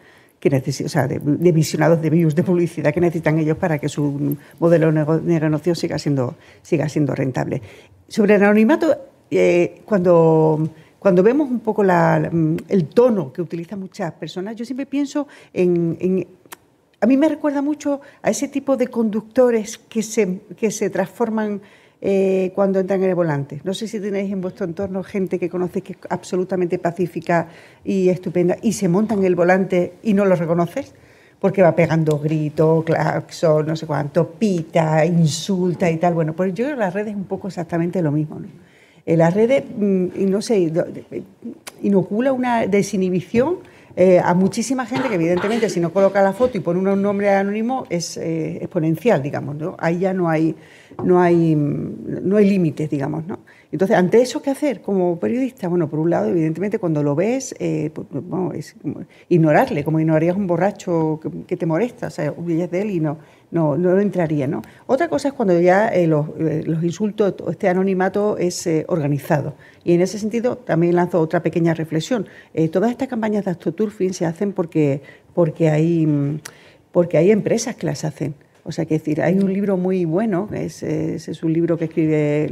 que 0.49 0.83
o 0.83 0.89
sea, 0.89 1.07
de, 1.07 1.19
visionados 1.53 2.01
de 2.01 2.09
views 2.09 2.35
de 2.35 2.43
publicidad 2.43 2.93
que 2.93 2.99
necesitan 2.99 3.39
ellos 3.39 3.55
para 3.55 3.79
que 3.79 3.87
su 3.87 4.35
modelo 4.59 4.91
de 4.91 5.39
negocio 5.39 5.73
siga 5.73 5.97
siendo, 5.97 6.35
siga 6.61 6.89
siendo 6.89 7.15
rentable. 7.15 7.61
Sobre 8.09 8.35
el 8.35 8.43
anonimato, 8.43 8.93
eh, 9.31 9.81
cuando, 9.85 10.67
cuando 10.99 11.23
vemos 11.23 11.49
un 11.49 11.61
poco 11.61 11.83
el 11.83 12.85
tono 12.93 13.31
que 13.31 13.41
utilizan 13.41 13.79
muchas 13.79 14.11
personas, 14.11 14.57
yo 14.57 14.65
siempre 14.65 14.85
pienso 14.85 15.27
en, 15.53 16.27
a 17.03 17.05
mí 17.05 17.17
me 17.17 17.27
recuerda 17.27 17.61
mucho 17.61 17.99
a 18.21 18.29
ese 18.29 18.47
tipo 18.47 18.77
de 18.77 18.87
conductores 18.87 19.77
que 19.77 20.01
se, 20.01 20.39
que 20.55 20.71
se 20.71 20.89
transforman 20.89 21.59
eh, 21.99 22.53
cuando 22.55 22.79
entran 22.79 23.03
en 23.03 23.09
el 23.09 23.15
volante. 23.15 23.59
No 23.65 23.73
sé 23.73 23.89
si 23.89 23.99
tenéis 23.99 24.31
en 24.31 24.39
vuestro 24.39 24.65
entorno 24.65 25.03
gente 25.03 25.37
que 25.37 25.49
conoce 25.49 25.81
que 25.81 25.93
es 25.93 25.99
absolutamente 26.09 26.79
pacífica 26.79 27.49
y 27.83 28.07
estupenda 28.07 28.55
y 28.61 28.71
se 28.71 28.87
monta 28.87 29.15
en 29.15 29.25
el 29.25 29.35
volante 29.35 29.95
y 30.01 30.13
no 30.13 30.23
lo 30.23 30.33
reconoces 30.37 30.93
porque 31.41 31.61
va 31.61 31.75
pegando 31.75 32.19
gritos, 32.19 32.85
claxon, 32.85 33.65
no 33.65 33.75
sé 33.75 33.85
cuánto, 33.85 34.29
pita, 34.29 35.05
insulta 35.05 35.91
y 35.91 35.97
tal. 35.97 36.13
Bueno, 36.13 36.31
pues 36.31 36.53
yo 36.53 36.63
creo 36.63 36.77
que 36.77 36.79
las 36.79 36.93
redes 36.93 37.09
es 37.09 37.17
un 37.17 37.25
poco 37.25 37.49
exactamente 37.49 38.01
lo 38.01 38.13
mismo. 38.13 38.39
Eh, 39.05 39.17
las 39.17 39.33
redes, 39.33 39.65
mm, 39.75 40.29
no 40.29 40.41
sé, 40.41 40.71
inocula 41.81 42.31
una 42.31 42.65
desinhibición 42.65 43.57
eh, 43.95 44.19
a 44.19 44.33
muchísima 44.33 44.85
gente 44.87 45.07
que 45.07 45.15
evidentemente 45.15 45.69
si 45.69 45.79
no 45.79 45.93
coloca 45.93 46.21
la 46.23 46.33
foto 46.33 46.57
y 46.57 46.61
pone 46.61 46.79
un 46.79 47.01
nombre 47.01 47.29
anónimo 47.29 47.85
es 47.89 48.17
eh, 48.17 48.57
exponencial, 48.57 49.21
digamos, 49.21 49.55
¿no? 49.55 49.75
Ahí 49.77 49.99
ya 49.99 50.13
no 50.13 50.29
hay, 50.29 50.55
no 51.03 51.21
hay, 51.21 51.55
no 51.55 52.37
hay 52.37 52.49
límites, 52.49 52.89
digamos, 52.89 53.27
¿no? 53.27 53.39
Entonces, 53.71 53.97
ante 53.97 54.21
eso, 54.21 54.41
¿qué 54.41 54.49
hacer 54.49 54.81
como 54.81 55.19
periodista? 55.19 55.67
Bueno, 55.67 55.89
por 55.89 55.99
un 55.99 56.09
lado, 56.09 56.29
evidentemente, 56.29 56.79
cuando 56.79 57.03
lo 57.03 57.15
ves, 57.15 57.55
eh, 57.59 57.91
pues, 57.93 58.07
es 58.55 58.75
ignorarle, 59.29 59.83
como 59.83 59.99
ignorarías 59.99 60.35
un 60.35 60.47
borracho 60.47 61.19
que, 61.21 61.29
que 61.45 61.57
te 61.57 61.65
molesta, 61.65 62.07
o 62.07 62.11
sea, 62.11 62.31
huyes 62.35 62.69
de 62.69 62.81
él 62.81 62.91
y 62.91 62.99
no, 62.99 63.17
no, 63.53 63.77
no 63.77 63.99
entraría, 63.99 64.47
¿no? 64.47 64.63
Otra 64.87 65.07
cosa 65.07 65.27
es 65.27 65.33
cuando 65.35 65.59
ya 65.59 65.87
eh, 65.89 66.07
los, 66.07 66.27
eh, 66.39 66.63
los 66.65 66.83
insultos, 66.83 67.35
este 67.51 67.69
anonimato 67.69 68.35
es 68.37 68.65
eh, 68.65 68.83
organizado. 68.87 69.53
Y 69.83 69.93
en 69.93 70.01
ese 70.01 70.17
sentido 70.17 70.57
también 70.57 70.95
lanzo 70.95 71.21
otra 71.21 71.43
pequeña 71.43 71.75
reflexión. 71.75 72.27
Eh, 72.55 72.67
todas 72.67 72.89
estas 72.89 73.07
campañas 73.07 73.45
de 73.45 73.51
astroturfing 73.51 74.15
se 74.15 74.25
hacen 74.25 74.53
porque, 74.53 75.03
porque, 75.35 75.69
hay, 75.69 76.07
mm, 76.07 76.39
porque 76.91 77.19
hay 77.19 77.29
empresas 77.29 77.75
que 77.75 77.85
las 77.85 78.03
hacen. 78.03 78.33
O 78.65 78.71
sea, 78.71 78.85
que 78.85 78.93
decir, 78.93 79.21
hay 79.21 79.37
un 79.37 79.51
libro 79.51 79.75
muy 79.75 80.05
bueno, 80.05 80.47
es, 80.53 80.83
es, 80.83 81.27
es 81.27 81.43
un 81.43 81.51
libro 81.51 81.77
que 81.77 81.85
escribe, 81.85 82.47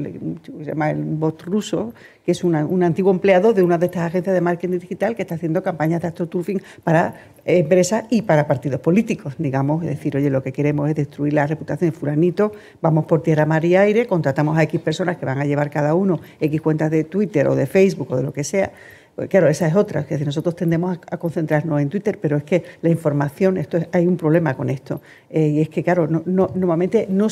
se 0.60 0.66
llama 0.66 0.92
El 0.92 1.02
Bot 1.04 1.42
Ruso, 1.44 1.94
que 2.26 2.34
es 2.34 2.44
una- 2.44 2.66
un 2.66 2.84
antiguo 2.84 3.12
empleado 3.14 3.54
de 3.54 3.64
una 3.64 3.78
de 3.78 3.86
estas 3.86 4.04
agencias 4.04 4.34
de 4.36 4.42
marketing 4.42 4.80
digital 4.80 5.16
que 5.16 5.22
está 5.22 5.36
haciendo 5.36 5.64
campañas 5.64 6.02
de 6.02 6.10
astroturfing 6.10 6.62
para 6.84 7.16
empresas 7.46 8.04
y 8.10 8.24
para 8.24 8.46
partidos 8.46 8.82
políticos, 8.82 9.36
digamos. 9.38 9.84
Es 9.84 9.90
decir, 9.90 10.18
oye, 10.18 10.30
lo 10.30 10.44
que 10.44 10.52
queremos 10.52 10.90
es 10.90 10.96
destruir 10.96 11.32
la 11.34 11.48
reputación 11.48 11.92
de 11.92 11.98
fulanito, 11.98 12.52
vamos 12.82 13.06
por 13.06 13.24
tierra, 13.24 13.46
mar 13.46 13.64
y 13.64 13.78
aire, 13.78 14.06
contratamos 14.06 14.58
a 14.58 14.64
X 14.64 14.82
personas 14.82 15.16
que 15.16 15.26
van 15.26 15.40
a 15.40 15.46
llevar 15.46 15.70
cada 15.70 15.96
uno 15.96 16.20
X 16.42 16.60
cuentas 16.62 16.92
de 16.92 17.06
Twitter 17.06 17.48
o 17.48 17.56
de 17.56 17.68
Facebook 17.68 18.12
o 18.12 18.18
de 18.18 18.24
lo 18.24 18.34
que 18.34 18.44
sea, 18.44 18.74
pues 19.16 19.30
Claro, 19.30 19.48
esa 19.48 19.68
es 19.68 19.76
otra, 19.76 20.06
que 20.06 20.18
nosotros 20.20 20.56
tendemos 20.56 20.98
a, 21.10 21.18
concentrarnos 21.18 21.82
en 21.82 21.90
Twitter, 21.90 22.18
pero 22.22 22.38
es 22.38 22.44
que 22.44 22.64
la 22.82 22.90
información, 22.90 23.58
esto 23.58 23.78
es- 23.78 23.88
hay 23.92 24.08
un 24.08 24.18
problema 24.18 24.56
con 24.56 24.70
esto, 24.70 25.02
eh, 25.30 25.48
y 25.48 25.62
es 25.62 25.70
que, 25.70 25.84
claro, 25.84 26.08
no- 26.08 26.24
no- 26.26 26.50
normalmente 26.56 27.08
no 27.10 27.28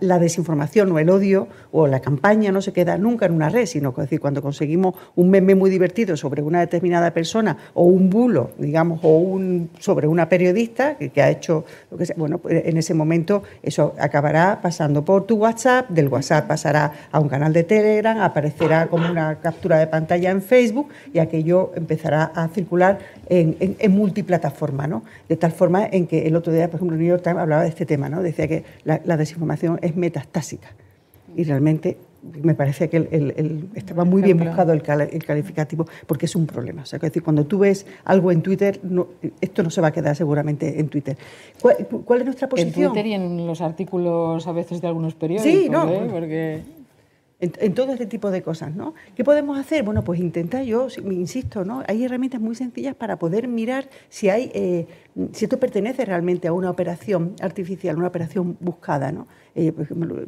la, 0.00 0.18
desinformación 0.18 0.90
o 0.92 0.98
el 0.98 1.10
odio 1.10 1.48
o 1.70 1.86
la 1.86 2.00
campaña 2.00 2.50
no 2.50 2.60
se 2.62 2.72
queda 2.72 2.96
nunca 2.98 3.26
en 3.26 3.32
una 3.32 3.48
red, 3.48 3.66
sino 3.66 3.94
que 3.94 4.00
es 4.02 4.06
decir, 4.06 4.20
cuando 4.20 4.42
conseguimos 4.42 4.94
un 5.16 5.30
meme 5.30 5.54
muy 5.54 5.70
divertido 5.70 6.16
sobre 6.16 6.42
una 6.42 6.60
determinada 6.60 7.12
persona 7.12 7.56
o 7.74 7.84
un 7.84 8.10
bulo, 8.10 8.50
digamos, 8.58 9.00
o 9.02 9.18
un, 9.18 9.70
sobre 9.78 10.06
una 10.08 10.28
periodista 10.28 10.96
que, 10.96 11.22
ha 11.22 11.30
hecho 11.30 11.64
lo 11.90 11.98
que 11.98 12.06
sea, 12.06 12.16
bueno, 12.18 12.38
pues 12.38 12.64
en 12.64 12.76
ese 12.76 12.94
momento 12.94 13.42
eso 13.62 13.94
acabará 13.98 14.60
pasando 14.62 15.04
por 15.04 15.26
tu 15.26 15.36
WhatsApp, 15.36 15.88
del 15.90 16.08
WhatsApp 16.08 16.46
pasará 16.48 16.92
a 17.10 17.20
un 17.20 17.28
canal 17.28 17.52
de 17.52 17.64
Telegram, 17.64 18.18
aparecerá 18.20 18.86
como 18.88 19.10
una 19.10 19.36
captura 19.40 19.78
de 19.78 19.86
pantalla 19.86 20.30
en 20.30 20.42
Facebook 20.42 20.88
aquello 21.20 21.72
empezará 21.76 22.24
a 22.34 22.48
circular 22.48 22.98
en, 23.28 23.56
en- 23.60 23.76
en 23.78 23.92
multiplataforma, 23.92 24.86
¿no? 24.86 25.02
De 25.28 25.36
tal 25.36 25.52
forma 25.52 25.86
en 25.86 26.06
que 26.06 26.26
el 26.26 26.36
otro 26.36 26.52
día, 26.52 26.68
por 26.68 26.76
ejemplo, 26.76 26.96
el 26.96 27.02
New 27.02 27.08
York 27.10 27.22
Times 27.22 27.38
hablaba 27.40 27.62
de 27.62 27.68
este 27.68 27.86
tema, 27.86 28.08
¿no? 28.08 28.22
Decía 28.22 28.48
que 28.48 28.64
la, 28.84 29.00
la 29.04 29.16
desinformación 29.16 29.78
es 29.82 29.96
metastásica 29.96 30.68
y 31.36 31.44
realmente 31.44 31.96
me 32.42 32.54
parece 32.54 32.88
que 32.88 32.96
el- 32.96 33.08
el- 33.12 33.34
el- 33.36 33.64
estaba 33.76 34.04
muy 34.04 34.20
bien 34.22 34.38
buscado 34.38 34.72
el, 34.72 34.82
el 35.12 35.24
calificativo 35.24 35.86
porque 36.06 36.26
es 36.26 36.34
un 36.34 36.46
problema. 36.46 36.82
O 36.82 36.84
sea, 36.84 36.96
es 36.96 37.02
decir, 37.02 37.22
cuando 37.22 37.44
tú 37.44 37.60
ves 37.60 37.86
algo 38.04 38.32
en 38.32 38.42
Twitter, 38.42 38.80
no- 38.82 39.06
esto 39.40 39.62
no 39.62 39.70
se 39.70 39.80
va 39.80 39.88
a 39.88 39.92
quedar 39.92 40.16
seguramente 40.16 40.80
en 40.80 40.88
Twitter. 40.88 41.16
¿Cuál, 41.62 41.76
cuál 42.04 42.18
es 42.20 42.24
nuestra 42.24 42.46
En 42.46 42.50
posición? 42.50 42.92
Twitter 42.92 43.06
y 43.06 43.14
en 43.14 43.46
los 43.46 43.60
artículos 43.60 44.46
a 44.48 44.52
veces 44.52 44.80
de 44.80 44.88
algunos 44.88 45.14
periódicos. 45.14 45.50
Sí, 45.62 45.68
no, 45.68 45.88
¿eh? 45.88 45.98
pues- 46.00 46.12
Porque 46.12 46.60
en, 47.40 47.52
en 47.58 47.74
todo 47.74 47.92
este 47.92 48.06
tipo 48.06 48.30
de 48.30 48.42
cosas, 48.42 48.74
¿no? 48.74 48.94
¿Qué 49.14 49.22
podemos 49.22 49.58
hacer? 49.58 49.84
Bueno, 49.84 50.02
pues 50.02 50.18
intentar, 50.18 50.64
yo 50.64 50.88
insisto, 51.10 51.64
¿no? 51.64 51.84
Hay 51.86 52.04
herramientas 52.04 52.40
muy 52.40 52.54
sencillas 52.54 52.96
para 52.96 53.18
poder 53.18 53.46
mirar 53.46 53.88
si 54.08 54.28
hay, 54.28 54.50
eh, 54.54 54.86
si 55.32 55.44
esto 55.44 55.58
pertenece 55.60 56.04
realmente 56.04 56.48
a 56.48 56.52
una 56.52 56.68
operación 56.70 57.34
artificial, 57.40 57.96
una 57.96 58.08
operación 58.08 58.56
buscada, 58.60 59.12
¿no? 59.12 59.28
Eh, 59.54 59.72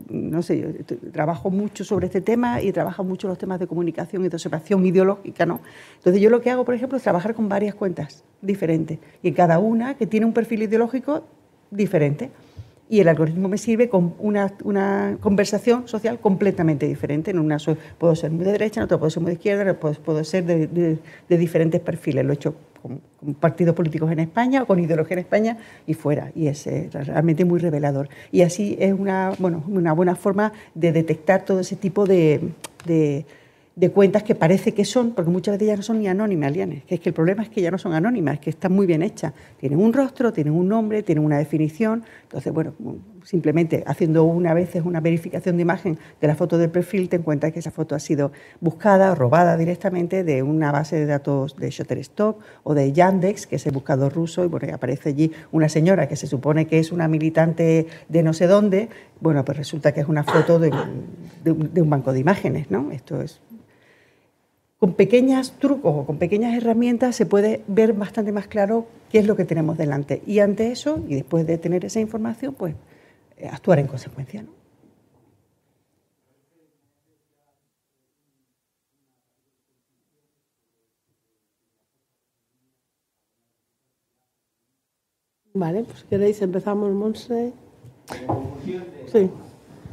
no 0.08 0.42
sé, 0.42 0.60
yo 0.60 0.96
trabajo 1.12 1.50
mucho 1.50 1.84
sobre 1.84 2.06
este 2.06 2.20
tema 2.20 2.62
y 2.62 2.72
trabajo 2.72 3.02
mucho 3.02 3.26
los 3.26 3.38
temas 3.38 3.58
de 3.58 3.66
comunicación 3.66 4.24
y 4.24 4.28
de 4.28 4.36
observación 4.36 4.86
ideológica, 4.86 5.46
¿no? 5.46 5.60
Entonces 5.96 6.22
yo 6.22 6.30
lo 6.30 6.40
que 6.40 6.50
hago, 6.50 6.64
por 6.64 6.74
ejemplo, 6.74 6.96
es 6.96 7.02
trabajar 7.02 7.34
con 7.34 7.48
varias 7.48 7.74
cuentas 7.74 8.22
diferentes 8.40 8.98
y 9.22 9.32
cada 9.32 9.58
una 9.58 9.94
que 9.94 10.06
tiene 10.06 10.26
un 10.26 10.32
perfil 10.32 10.62
ideológico 10.62 11.24
diferente 11.70 12.30
y 12.90 12.98
el 12.98 13.06
algoritmo 13.06 13.48
me 13.48 13.56
sirve 13.56 13.88
con 13.88 14.14
una, 14.18 14.52
una 14.64 15.16
conversación 15.20 15.86
social 15.86 16.18
completamente 16.18 16.88
diferente. 16.88 17.30
En 17.30 17.38
una 17.38 17.58
puedo 17.98 18.16
ser 18.16 18.32
muy 18.32 18.44
de 18.44 18.50
derecha, 18.50 18.80
en 18.80 18.86
otra 18.86 18.98
puedo 18.98 19.10
ser 19.10 19.22
muy 19.22 19.30
de 19.30 19.34
izquierda, 19.34 19.74
puedo, 19.74 20.24
ser 20.24 20.44
de, 20.44 20.98
diferentes 21.28 21.80
perfiles. 21.80 22.24
Lo 22.24 22.32
he 22.32 22.34
hecho 22.34 22.56
con, 22.82 23.00
con 23.20 23.34
partidos 23.34 23.76
políticos 23.76 24.10
en 24.10 24.18
España, 24.18 24.64
o 24.64 24.66
con 24.66 24.80
ideología 24.80 25.14
en 25.14 25.20
España 25.20 25.56
y 25.86 25.94
fuera. 25.94 26.32
Y 26.34 26.48
es 26.48 26.66
eh, 26.66 26.88
realmente 26.92 27.44
muy 27.44 27.60
revelador. 27.60 28.08
Y 28.32 28.42
así 28.42 28.76
es 28.80 28.92
una, 28.92 29.34
bueno, 29.38 29.62
una 29.68 29.92
buena 29.92 30.16
forma 30.16 30.52
de 30.74 30.90
detectar 30.90 31.44
todo 31.44 31.60
ese 31.60 31.76
tipo 31.76 32.06
de, 32.06 32.40
de- 32.86 33.24
de 33.80 33.90
cuentas 33.90 34.22
que 34.22 34.34
parece 34.34 34.74
que 34.74 34.84
son, 34.84 35.12
porque 35.12 35.30
muchas 35.30 35.54
veces 35.54 35.68
ya 35.68 35.76
no 35.76 35.82
son 35.82 36.00
ni 36.00 36.06
anónimas, 36.06 36.52
Liane. 36.52 36.82
Que 36.86 36.96
es 36.96 37.00
que 37.00 37.08
el 37.08 37.14
problema 37.14 37.42
es 37.42 37.48
que 37.48 37.62
ya 37.62 37.70
no 37.70 37.78
son 37.78 37.94
anónimas, 37.94 38.34
es 38.34 38.40
que 38.40 38.50
están 38.50 38.74
muy 38.74 38.86
bien 38.86 39.02
hechas. 39.02 39.32
Tienen 39.58 39.80
un 39.80 39.94
rostro, 39.94 40.34
tienen 40.34 40.52
un 40.52 40.68
nombre, 40.68 41.02
tienen 41.02 41.24
una 41.24 41.38
definición. 41.38 42.04
Entonces, 42.24 42.52
bueno, 42.52 42.74
simplemente 43.24 43.82
haciendo 43.86 44.24
una 44.24 44.52
vez 44.52 44.74
una 44.84 45.00
verificación 45.00 45.56
de 45.56 45.62
imagen 45.62 45.98
de 46.20 46.26
la 46.26 46.34
foto 46.34 46.58
del 46.58 46.68
perfil, 46.68 47.08
te 47.08 47.16
encuentras 47.16 47.54
que 47.54 47.60
esa 47.60 47.70
foto 47.70 47.94
ha 47.94 48.00
sido 48.00 48.32
buscada 48.60 49.12
o 49.12 49.14
robada 49.14 49.56
directamente 49.56 50.24
de 50.24 50.42
una 50.42 50.72
base 50.72 50.96
de 50.96 51.06
datos 51.06 51.56
de 51.56 51.70
Shutterstock 51.70 52.38
o 52.64 52.74
de 52.74 52.92
Yandex, 52.92 53.46
que 53.46 53.56
es 53.56 53.66
el 53.66 53.72
buscador 53.72 54.12
ruso, 54.12 54.44
y 54.44 54.48
bueno, 54.48 54.66
y 54.68 54.72
aparece 54.72 55.08
allí 55.08 55.32
una 55.52 55.70
señora 55.70 56.06
que 56.06 56.16
se 56.16 56.26
supone 56.26 56.66
que 56.66 56.80
es 56.80 56.92
una 56.92 57.08
militante 57.08 57.86
de 58.10 58.22
no 58.22 58.34
sé 58.34 58.46
dónde. 58.46 58.90
Bueno, 59.22 59.42
pues 59.42 59.56
resulta 59.56 59.92
que 59.92 60.00
es 60.00 60.06
una 60.08 60.24
foto 60.24 60.58
de, 60.58 60.70
de 61.44 61.80
un 61.80 61.88
banco 61.88 62.12
de 62.12 62.20
imágenes, 62.20 62.70
¿no? 62.70 62.90
Esto 62.92 63.22
es 63.22 63.40
con 64.80 64.94
pequeños 64.94 65.52
trucos 65.58 65.94
o 65.94 66.06
con 66.06 66.16
pequeñas 66.16 66.54
herramientas 66.54 67.14
se 67.14 67.26
puede 67.26 67.62
ver 67.68 67.92
bastante 67.92 68.32
más 68.32 68.46
claro 68.46 68.86
qué 69.10 69.18
es 69.18 69.26
lo 69.26 69.36
que 69.36 69.44
tenemos 69.44 69.76
delante. 69.76 70.22
Y 70.26 70.38
ante 70.38 70.72
eso, 70.72 71.04
y 71.06 71.16
después 71.16 71.46
de 71.46 71.58
tener 71.58 71.84
esa 71.84 72.00
información, 72.00 72.54
pues 72.54 72.74
eh, 73.36 73.46
actuar 73.52 73.78
en 73.78 73.86
consecuencia. 73.86 74.42
¿no? 74.42 74.48
Vale, 85.52 85.84
pues 85.84 86.04
queréis 86.04 86.40
empezamos, 86.40 86.90
Monse. 86.92 87.52
Sí. 89.12 89.30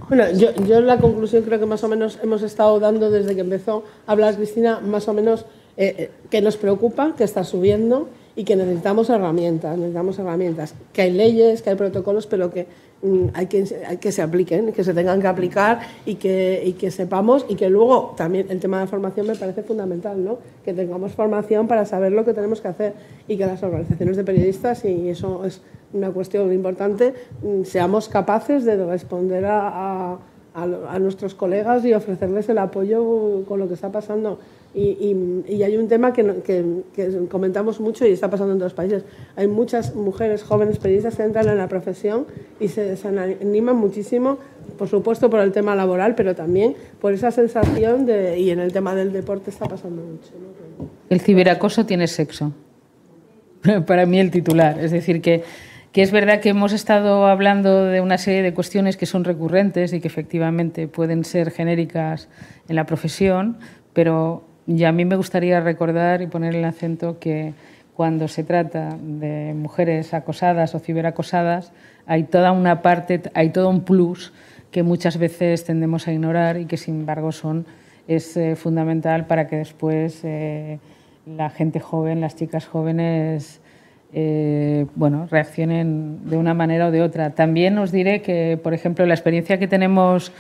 Bueno, 0.08 0.32
yo, 0.32 0.54
yo 0.66 0.80
la 0.80 1.00
conclusión 1.00 1.44
creo 1.44 1.60
que 1.60 1.66
más 1.66 1.84
o 1.84 1.90
menos 1.90 2.18
hemos 2.24 2.42
estado 2.42 2.80
dando 2.80 3.12
desde 3.12 3.36
que 3.36 3.42
empezó 3.42 3.84
a 4.06 4.14
hablar 4.14 4.36
Cristina, 4.36 4.80
más 4.80 5.08
o 5.10 5.14
menos 5.14 5.42
eh, 5.76 5.96
eh, 5.98 6.12
que 6.30 6.42
nos 6.42 6.56
preocupa, 6.56 7.14
que 7.18 7.26
está 7.26 7.44
subiendo 7.44 8.08
y 8.34 8.46
que 8.46 8.56
necesitamos 8.56 9.10
herramientas, 9.10 9.78
necesitamos 9.78 10.18
herramientas, 10.18 10.76
que 10.94 11.02
hay 11.02 11.12
leyes, 11.12 11.62
que 11.62 11.72
hay 11.72 11.76
protocolos, 11.76 12.26
pero 12.26 12.52
que 12.54 12.68
mm, 13.02 13.26
hay 13.34 13.48
que, 13.48 13.66
hay 13.86 13.98
que 13.98 14.14
se 14.14 14.22
apliquen, 14.22 14.72
que 14.72 14.86
se 14.86 14.94
tengan 14.94 15.20
que 15.20 15.28
aplicar 15.28 15.82
y 16.06 16.16
que, 16.16 16.64
y 16.66 16.74
que 16.74 16.90
sepamos 16.90 17.46
y 17.50 17.56
que 17.56 17.70
luego 17.70 18.14
también 18.16 18.48
el 18.50 18.62
tema 18.62 18.80
de 18.80 18.88
formación 18.88 19.28
me 19.28 19.36
parece 19.36 19.62
fundamental, 19.64 20.24
¿no? 20.24 20.38
que 20.64 20.74
tengamos 20.74 21.12
formación 21.12 21.68
para 21.68 21.86
saber 21.86 22.14
lo 22.14 22.24
que 22.24 22.34
tenemos 22.34 22.62
que 22.62 22.70
hacer 22.70 22.94
y 23.28 23.36
que 23.36 23.46
las 23.46 23.62
organizaciones 23.62 24.16
de 24.16 24.24
periodistas, 24.24 24.86
y 24.86 25.10
eso 25.10 25.44
es 25.44 25.62
una 25.94 26.12
cuestión 26.12 26.52
importante, 26.54 27.14
mm, 27.42 27.64
seamos 27.64 28.10
capaces 28.10 28.66
de 28.66 28.86
responder 28.86 29.46
a, 29.46 30.14
a- 30.14 30.20
a 30.90 30.98
nuestros 31.00 31.36
colegas 31.36 31.86
y 31.86 31.94
ofrecerles 31.94 32.50
el 32.50 32.58
apoyo 32.58 33.44
con 33.48 33.60
lo 33.60 33.68
que 33.68 33.76
está 33.76 33.92
pasando. 33.92 34.40
Y, 34.74 34.82
y- 35.48 35.54
y 35.56 35.64
hay 35.64 35.78
un 35.78 35.88
tema 35.88 36.14
que, 36.14 36.24
que- 36.44 36.82
que 36.96 37.28
comentamos 37.30 37.80
mucho 37.80 38.06
y 38.08 38.12
está 38.12 38.30
pasando 38.30 38.54
en 38.54 38.60
los 38.60 38.74
países. 38.74 39.04
Hay 39.36 39.48
muchas 39.48 39.96
mujeres 39.96 40.44
jóvenes 40.44 40.80
periodistas 40.80 41.16
que 41.16 41.24
entran 41.24 41.48
en 41.48 41.58
la 41.58 41.68
profesión 41.68 42.26
y 42.60 42.68
se 42.70 42.82
desaniman 42.82 43.76
muchísimo, 43.76 44.40
por 44.78 44.88
supuesto 44.88 45.30
por 45.30 45.40
el 45.42 45.52
tema 45.52 45.76
laboral, 45.76 46.16
pero 46.16 46.36
también 46.36 46.76
por 47.00 47.14
esa 47.14 47.30
sensación 47.32 48.06
de, 48.08 48.40
y 48.40 48.50
en 48.50 48.60
el 48.60 48.74
tema 48.74 48.94
del 48.96 49.14
deporte 49.14 49.52
está 49.52 49.68
pasando 49.68 50.02
mucho. 50.02 50.32
¿no? 50.40 50.88
el 51.10 51.22
ciberacoso 51.22 51.86
tiene 51.86 52.08
sexo. 52.08 52.52
Para 53.88 54.06
mí 54.06 54.20
el 54.20 54.32
titular. 54.32 54.80
Es 54.80 54.92
decir, 54.92 55.22
que, 55.22 55.44
que 55.98 56.04
es 56.04 56.12
verdad 56.12 56.42
que 56.42 56.50
hemos 56.50 56.74
estado 56.74 57.26
hablando 57.26 57.86
de 57.86 58.02
una 58.02 58.20
serie 58.20 58.44
de 58.44 58.54
cuestiones 58.54 58.98
que 58.98 59.08
son 59.08 59.24
recurrentes 59.24 59.94
y 59.94 60.00
que 60.00 60.08
efectivamente 60.08 60.88
pueden 60.88 61.26
ser 61.26 61.50
genéricas 61.50 62.30
en 62.70 62.76
la 62.76 62.86
profesión, 62.86 63.58
pero 63.94 64.44
ya 64.68 64.90
a 64.90 64.92
mí 64.92 65.06
me 65.06 65.16
gustaría 65.16 65.60
recordar 65.60 66.22
y 66.22 66.28
poner 66.28 66.54
el 66.54 66.66
acento 66.66 67.18
que 67.18 67.56
cuando 67.96 68.28
se 68.28 68.44
trata 68.44 68.96
de 69.02 69.56
mujeres 69.56 70.14
acosadas 70.14 70.76
o 70.76 70.80
ciberacosadas, 70.80 71.72
hay 72.06 72.26
toda 72.26 72.52
una 72.52 72.84
parte, 72.84 73.20
hay 73.34 73.50
todo 73.50 73.68
un 73.68 73.82
plus 73.82 74.34
que 74.70 74.84
muchas 74.84 75.18
veces 75.18 75.64
tendemos 75.64 76.08
a 76.08 76.14
ignorar 76.14 76.60
y 76.60 76.66
que 76.66 76.78
sin 76.78 77.00
embargo 77.00 77.32
son 77.32 77.66
es 78.08 78.38
eh, 78.38 78.56
fundamental 78.56 79.26
para 79.26 79.48
que 79.48 79.56
después 79.56 80.22
eh, 80.24 80.78
la 81.26 81.50
gente 81.50 81.80
joven, 81.80 82.22
las 82.22 82.36
chicas 82.36 82.68
jóvenes, 82.68 83.62
eh, 84.14 84.86
bueno, 84.96 85.28
reaccionen 85.30 86.30
de 86.30 86.38
una 86.38 86.54
manera 86.54 86.88
o 86.88 86.92
de 86.92 87.02
otra. 87.02 87.32
También 87.32 87.78
os 87.78 87.92
diré 87.92 88.22
que, 88.22 88.60
por 88.62 88.74
ejemplo, 88.74 89.06
la 89.06 89.14
experiencia 89.14 89.58
que 89.60 89.68
tenemos 89.68 90.32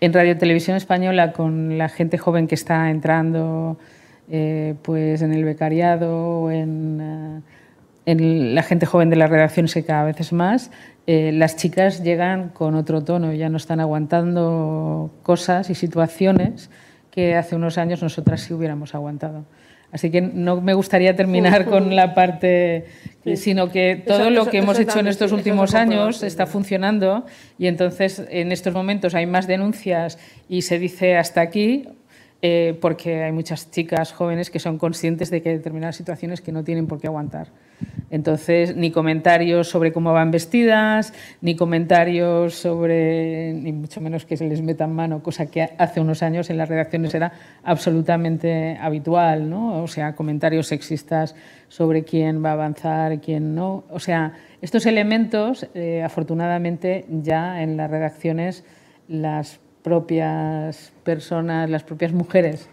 en 0.00 0.12
Radio 0.12 0.36
Televisión 0.36 0.76
Española 0.76 1.32
con 1.32 1.78
la 1.78 1.88
gente 1.88 2.18
joven 2.18 2.46
que 2.46 2.54
está 2.54 2.90
entrando 2.90 3.78
pues 4.82 5.20
en 5.20 5.34
el 5.34 5.44
becariado, 5.44 6.50
en, 6.50 7.42
en, 8.06 8.54
la 8.54 8.62
gente 8.62 8.86
joven 8.86 9.10
de 9.10 9.16
las 9.16 9.28
redacciones 9.28 9.74
que 9.74 9.84
cada 9.84 10.04
vez 10.04 10.18
es 10.18 10.32
más, 10.32 10.70
las 11.06 11.56
chicas 11.56 12.02
llegan 12.02 12.48
con 12.48 12.74
otro 12.74 13.04
tono, 13.04 13.34
ya 13.34 13.50
no 13.50 13.58
están 13.58 13.80
aguantando 13.80 15.10
cosas 15.22 15.68
y 15.68 15.74
situaciones 15.74 16.70
que 17.14 17.36
hace 17.36 17.54
unos 17.54 17.78
años 17.78 18.02
nosotras 18.02 18.40
sí 18.40 18.52
hubiéramos 18.52 18.92
aguantado. 18.92 19.44
Así 19.94 20.10
que 20.10 20.20
no 20.20 20.60
me 20.60 20.74
gustaría 20.74 21.14
terminar 21.14 21.66
con 21.66 21.94
la 21.94 22.14
parte, 22.14 22.86
sino 23.36 23.70
que 23.70 24.02
todo 24.04 24.28
lo 24.28 24.50
que 24.50 24.58
hemos 24.58 24.76
hecho 24.80 24.98
en 24.98 25.06
estos 25.06 25.30
últimos 25.30 25.72
años 25.72 26.24
está 26.24 26.46
funcionando 26.46 27.24
y 27.60 27.68
entonces 27.68 28.20
en 28.28 28.50
estos 28.50 28.74
momentos 28.74 29.14
hay 29.14 29.26
más 29.26 29.46
denuncias 29.46 30.18
y 30.48 30.62
se 30.62 30.80
dice 30.80 31.16
hasta 31.16 31.42
aquí, 31.42 31.86
eh, 32.42 32.76
porque 32.80 33.22
hay 33.22 33.30
muchas 33.30 33.70
chicas 33.70 34.10
jóvenes 34.10 34.50
que 34.50 34.58
son 34.58 34.78
conscientes 34.78 35.30
de 35.30 35.42
que 35.42 35.50
hay 35.50 35.56
determinadas 35.58 35.94
situaciones 35.94 36.40
que 36.40 36.50
no 36.50 36.64
tienen 36.64 36.88
por 36.88 37.00
qué 37.00 37.06
aguantar. 37.06 37.52
Entonces, 38.14 38.76
ni 38.76 38.92
comentarios 38.92 39.68
sobre 39.68 39.92
cómo 39.92 40.12
van 40.12 40.30
vestidas, 40.30 41.12
ni 41.40 41.56
comentarios 41.56 42.54
sobre, 42.54 43.52
ni 43.54 43.72
mucho 43.72 44.00
menos 44.00 44.24
que 44.24 44.36
se 44.36 44.48
les 44.48 44.62
metan 44.62 44.94
mano, 44.94 45.20
cosa 45.20 45.46
que 45.46 45.62
hace 45.78 46.00
unos 46.00 46.22
años 46.22 46.48
en 46.48 46.56
las 46.56 46.68
redacciones 46.68 47.12
era 47.12 47.32
absolutamente 47.64 48.78
habitual, 48.80 49.50
¿no? 49.50 49.82
O 49.82 49.88
sea, 49.88 50.14
comentarios 50.14 50.68
sexistas 50.68 51.34
sobre 51.66 52.04
quién 52.04 52.44
va 52.44 52.50
a 52.50 52.52
avanzar, 52.52 53.20
quién 53.20 53.56
no. 53.56 53.82
O 53.90 53.98
sea, 53.98 54.34
estos 54.62 54.86
elementos, 54.86 55.66
eh, 55.74 56.04
afortunadamente, 56.04 57.06
ya 57.08 57.62
en 57.62 57.76
las 57.76 57.90
redacciones 57.90 58.64
las 59.08 59.58
propias 59.82 60.92
personas, 61.02 61.68
las 61.68 61.82
propias 61.82 62.12
mujeres, 62.12 62.68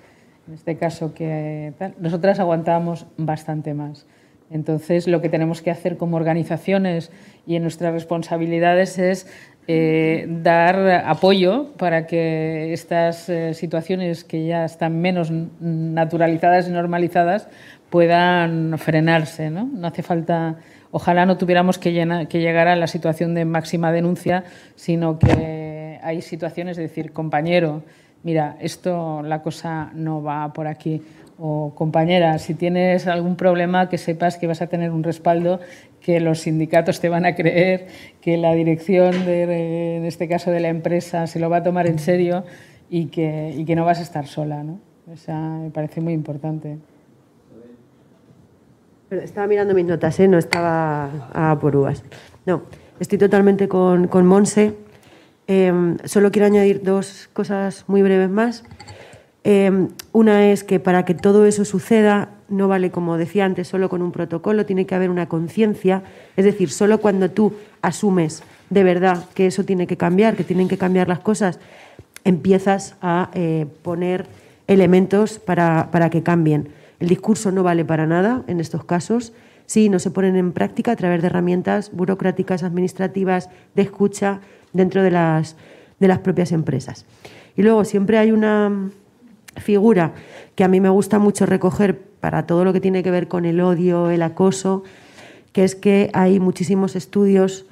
en 0.48 0.54
este 0.54 0.78
caso 0.78 1.16
que 1.16 1.74
nosotras 1.98 2.40
aguantábamos 2.40 3.08
bastante 3.18 3.74
más. 3.74 4.06
Entonces, 4.52 5.08
lo 5.08 5.22
que 5.22 5.30
tenemos 5.30 5.62
que 5.62 5.72
hacer 5.72 5.98
como 5.98 6.18
organizaciones 6.18 7.12
y 7.48 7.56
en 7.56 7.64
nuestras 7.64 7.94
responsabilidades 7.94 9.00
es 9.00 9.28
eh, 9.68 10.26
dar 10.28 11.06
apoyo 11.06 11.72
para 11.78 12.06
que 12.06 12.74
estas 12.74 13.30
eh, 13.30 13.54
situaciones 13.54 14.24
que 14.24 14.46
ya 14.46 14.66
están 14.66 15.00
menos 15.00 15.32
naturalizadas 15.32 16.68
y 16.68 16.72
normalizadas 16.72 17.48
puedan 17.90 18.78
frenarse. 18.78 19.50
No, 19.50 19.70
hace 19.88 20.04
falta, 20.04 20.58
ojalá 20.92 21.26
no 21.26 21.38
tuviéramos 21.38 21.78
que, 21.78 22.26
que 22.28 22.40
llegar 22.40 22.68
a 22.68 22.76
la 22.76 22.88
situación 22.88 23.34
de 23.34 23.46
máxima 23.46 23.92
denuncia, 23.92 24.44
sino 24.76 25.18
que 25.20 26.00
hay 26.02 26.22
situaciones 26.22 26.78
de 26.78 26.84
decir, 26.84 27.14
compañero, 27.14 27.84
mira, 28.24 28.58
esto 28.60 29.22
la 29.22 29.42
cosa 29.42 29.92
no 29.94 30.22
va 30.24 30.52
por 30.54 30.68
aquí 30.68 31.02
o 31.44 31.74
compañera, 31.74 32.38
si 32.38 32.54
tienes 32.54 33.08
algún 33.08 33.36
problema, 33.36 33.90
que 33.90 33.98
sepas 33.98 34.38
que 34.38 34.46
vas 34.46 34.62
a 34.62 34.68
tener 34.68 34.92
un 34.92 35.02
respaldo, 35.02 35.60
que 36.00 36.20
los 36.20 36.42
sindicatos 36.42 37.00
te 37.00 37.10
van 37.10 37.26
a 37.26 37.34
creer, 37.34 37.88
que 38.22 38.38
la 38.38 38.54
dirección, 38.54 39.26
de, 39.26 39.98
en 39.98 40.06
este 40.06 40.28
caso 40.28 40.52
de 40.52 40.60
la 40.60 40.70
empresa, 40.70 41.26
se 41.26 41.40
lo 41.40 41.50
va 41.50 41.58
a 41.58 41.64
tomar 41.64 41.88
en 41.88 41.98
serio 41.98 42.44
y 42.92 43.08
que, 43.08 43.56
y 43.58 43.66
que 43.66 43.76
no 43.76 43.86
vas 43.86 43.98
a 43.98 44.04
estar 44.04 44.28
sola. 44.28 44.64
¿no? 44.64 44.80
O 45.08 45.32
me 45.64 45.72
parece 45.72 46.00
muy 46.00 46.14
importante. 46.14 46.78
estaba 49.10 49.48
mirando 49.48 49.74
mis 49.74 49.86
notas, 49.86 50.20
¿eh? 50.20 50.28
no 50.28 50.38
estaba 50.38 51.32
a 51.34 51.58
por 51.60 51.76
uvas. 51.76 52.04
No, 52.46 52.62
estoy 53.00 53.18
totalmente 53.18 53.68
con, 53.68 54.08
con 54.08 54.28
Monse. 54.28 54.76
Em, 55.48 55.98
solo 56.04 56.30
quiero 56.30 56.46
añadir 56.46 56.84
dos 56.84 57.32
cosas 57.34 57.86
muy 57.88 58.04
breves 58.04 58.30
más. 58.30 58.64
Em, 59.44 59.90
una 60.12 60.52
es 60.52 60.64
que 60.64 60.80
para 60.80 61.04
que 61.04 61.16
todo 61.16 61.46
eso 61.46 61.66
suceda 61.66 62.30
no 62.48 62.68
vale, 62.68 62.92
como 62.92 63.18
decía 63.18 63.46
antes, 63.46 63.68
solo 63.68 63.90
con 63.90 64.02
un 64.02 64.12
protocolo, 64.12 64.66
tiene 64.66 64.86
que 64.86 64.94
haber 64.94 65.10
una 65.10 65.28
conciencia, 65.28 66.04
es 66.36 66.46
decir, 66.46 66.70
solo 66.70 67.00
cuando 67.00 67.32
tú 67.32 67.54
asumes 67.82 68.44
de 68.70 68.84
verdad 68.84 69.26
que 69.34 69.48
eso 69.48 69.64
tiene 69.64 69.88
que 69.88 69.98
cambiar, 69.98 70.36
que 70.36 70.44
tienen 70.44 70.68
que 70.68 70.78
cambiar 70.78 71.08
las 71.08 71.20
cosas, 71.20 71.60
empiezas 72.24 72.96
a 73.02 73.30
eh, 73.34 73.66
poner 73.82 74.28
elementos 74.68 75.40
para, 75.40 75.90
para 75.92 76.10
que 76.10 76.24
cambien. 76.24 76.70
El 77.00 77.10
discurso 77.10 77.52
no 77.52 77.64
vale 77.64 77.84
para 77.84 78.06
nada 78.06 78.44
en 78.48 78.60
estos 78.60 78.84
casos 78.84 79.34
si 79.66 79.90
no 79.90 80.00
se 80.00 80.12
ponen 80.12 80.36
en 80.36 80.52
práctica 80.52 80.92
a 80.92 80.96
través 80.96 81.22
de 81.22 81.28
herramientas 81.28 81.92
burocráticas, 81.92 82.64
administrativas, 82.64 83.50
de 83.74 83.82
escucha 83.82 84.42
dentro 84.74 85.02
de 85.02 85.12
las, 85.12 85.56
de 86.00 86.08
las 86.08 86.20
propias 86.20 86.52
empresas. 86.52 87.06
Y 87.56 87.64
luego 87.64 87.86
siempre 87.86 88.18
hay 88.18 88.32
una, 88.32 88.92
figura 89.58 90.14
que 90.56 90.64
a 90.64 90.68
mí 90.68 90.80
me 90.80 90.90
gusta 90.90 91.20
mucho 91.20 91.46
recoger 91.46 92.00
para 92.20 92.46
todo 92.46 92.64
lo 92.64 92.74
que 92.74 92.80
tiene 92.80 93.04
que 93.04 93.12
ver 93.12 93.28
con 93.28 93.46
el 93.46 93.60
odio, 93.62 94.10
el 94.10 94.22
acoso, 94.22 94.84
que 95.52 95.64
es 95.64 95.76
que 95.76 96.10
hay 96.14 96.40
muchísimos 96.40 96.96
estudios 96.96 97.66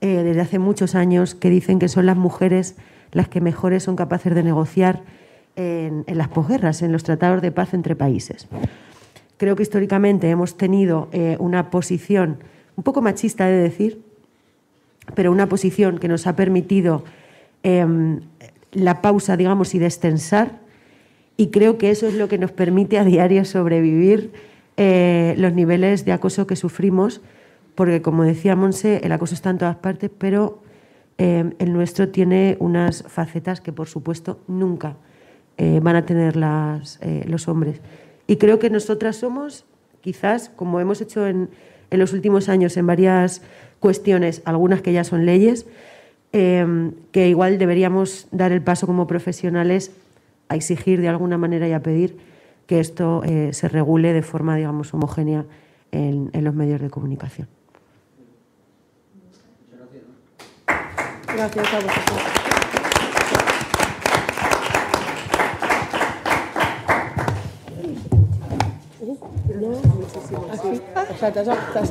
eh, 0.00 0.22
desde 0.22 0.40
hace 0.40 0.58
muchos 0.58 0.94
años 0.94 1.34
que 1.34 1.50
dicen 1.50 1.78
que 1.78 1.88
son 1.88 2.06
las 2.06 2.16
mujeres 2.16 2.76
las 3.12 3.28
que 3.28 3.40
mejores 3.40 3.84
son 3.84 3.96
capaces 3.96 4.34
de 4.34 4.42
negociar 4.42 5.02
en, 5.56 6.04
las 6.08 6.28
posguerras, 6.28 6.82
en 6.82 6.92
los 6.92 7.04
tratados 7.04 7.40
de 7.40 7.52
paz 7.52 7.72
entre 7.72 7.94
países. 7.94 8.48
Creo 9.36 9.54
que 9.56 9.62
históricamente 9.62 10.28
hemos 10.28 10.56
tenido 10.56 11.08
eh, 11.12 11.36
una 11.38 11.70
posición 11.70 12.38
un 12.76 12.82
poco 12.82 13.02
machista, 13.02 13.46
de 13.46 13.56
decir, 13.56 14.02
pero 15.14 15.30
una 15.30 15.48
posición 15.48 15.98
que 15.98 16.08
nos 16.08 16.26
ha 16.26 16.34
permitido 16.34 17.04
em, 17.62 18.20
la 18.72 19.00
pausa, 19.00 19.36
digamos, 19.36 19.74
y 19.76 19.78
destensar 19.78 20.58
y 21.36 21.48
creo 21.48 21.78
que 21.78 21.90
eso 21.90 22.06
es 22.06 22.14
lo 22.14 22.28
que 22.28 22.38
nos 22.38 22.52
permite 22.52 22.98
a 22.98 23.04
diario 23.04 23.44
sobrevivir 23.44 24.32
eh, 24.76 25.34
los 25.36 25.52
niveles 25.52 26.04
de 26.04 26.12
acoso 26.12 26.46
que 26.46 26.56
sufrimos, 26.56 27.20
porque 27.74 28.02
como 28.02 28.24
decía 28.24 28.54
Monse, 28.54 29.00
el 29.02 29.12
acoso 29.12 29.34
está 29.34 29.50
en 29.50 29.58
todas 29.58 29.76
partes, 29.76 30.10
pero 30.16 30.62
eh, 31.18 31.52
el 31.58 31.72
nuestro 31.72 32.08
tiene 32.08 32.56
unas 32.60 33.02
facetas 33.08 33.60
que 33.60 33.72
por 33.72 33.88
supuesto 33.88 34.40
nunca 34.46 34.96
eh, 35.56 35.80
van 35.82 35.96
a 35.96 36.06
tener 36.06 36.36
las, 36.36 37.00
los 37.26 37.48
hombres. 37.48 37.80
Y 38.26 38.36
creo 38.36 38.58
que 38.58 38.70
nosotras 38.70 39.16
somos, 39.16 39.64
quizás, 40.00 40.50
como 40.54 40.80
hemos 40.80 41.00
hecho 41.00 41.26
en, 41.26 41.50
en 41.90 41.98
los 41.98 42.12
últimos 42.12 42.48
años 42.48 42.76
en 42.76 42.86
varias 42.86 43.42
cuestiones, 43.80 44.40
algunas 44.44 44.82
que 44.82 44.92
ya 44.92 45.04
son 45.04 45.26
leyes, 45.26 45.66
que 46.32 47.28
igual 47.28 47.58
deberíamos 47.58 48.26
dar 48.32 48.50
el 48.50 48.60
paso 48.60 48.88
como 48.88 49.06
profesionales 49.06 49.92
a 50.54 50.56
exigir 50.56 51.00
de 51.00 51.08
alguna 51.08 51.36
manera 51.36 51.66
y 51.68 51.72
a 51.72 51.82
pedir 51.82 52.16
que 52.66 52.80
esto 52.80 53.22
eh, 53.24 53.52
se 53.52 53.68
regule 53.68 54.12
de 54.12 54.22
forma, 54.22 54.56
digamos, 54.56 54.94
homogénea 54.94 55.44
en, 55.90 56.30
en 56.32 56.44
los 56.44 56.54
medios 56.54 56.80
de 56.80 56.90
comunicación. 56.90 57.48
Gracias 61.26 61.74
a 61.74 61.76
vosotros. 61.80 62.22
No, 69.60 69.68
muchísimo. 69.68 70.46
¿Así? 70.52 70.80
O 71.10 71.16
sea, 71.18 71.32
te 71.32 71.40
has, 71.40 71.72
te 71.72 71.78
has 71.80 71.90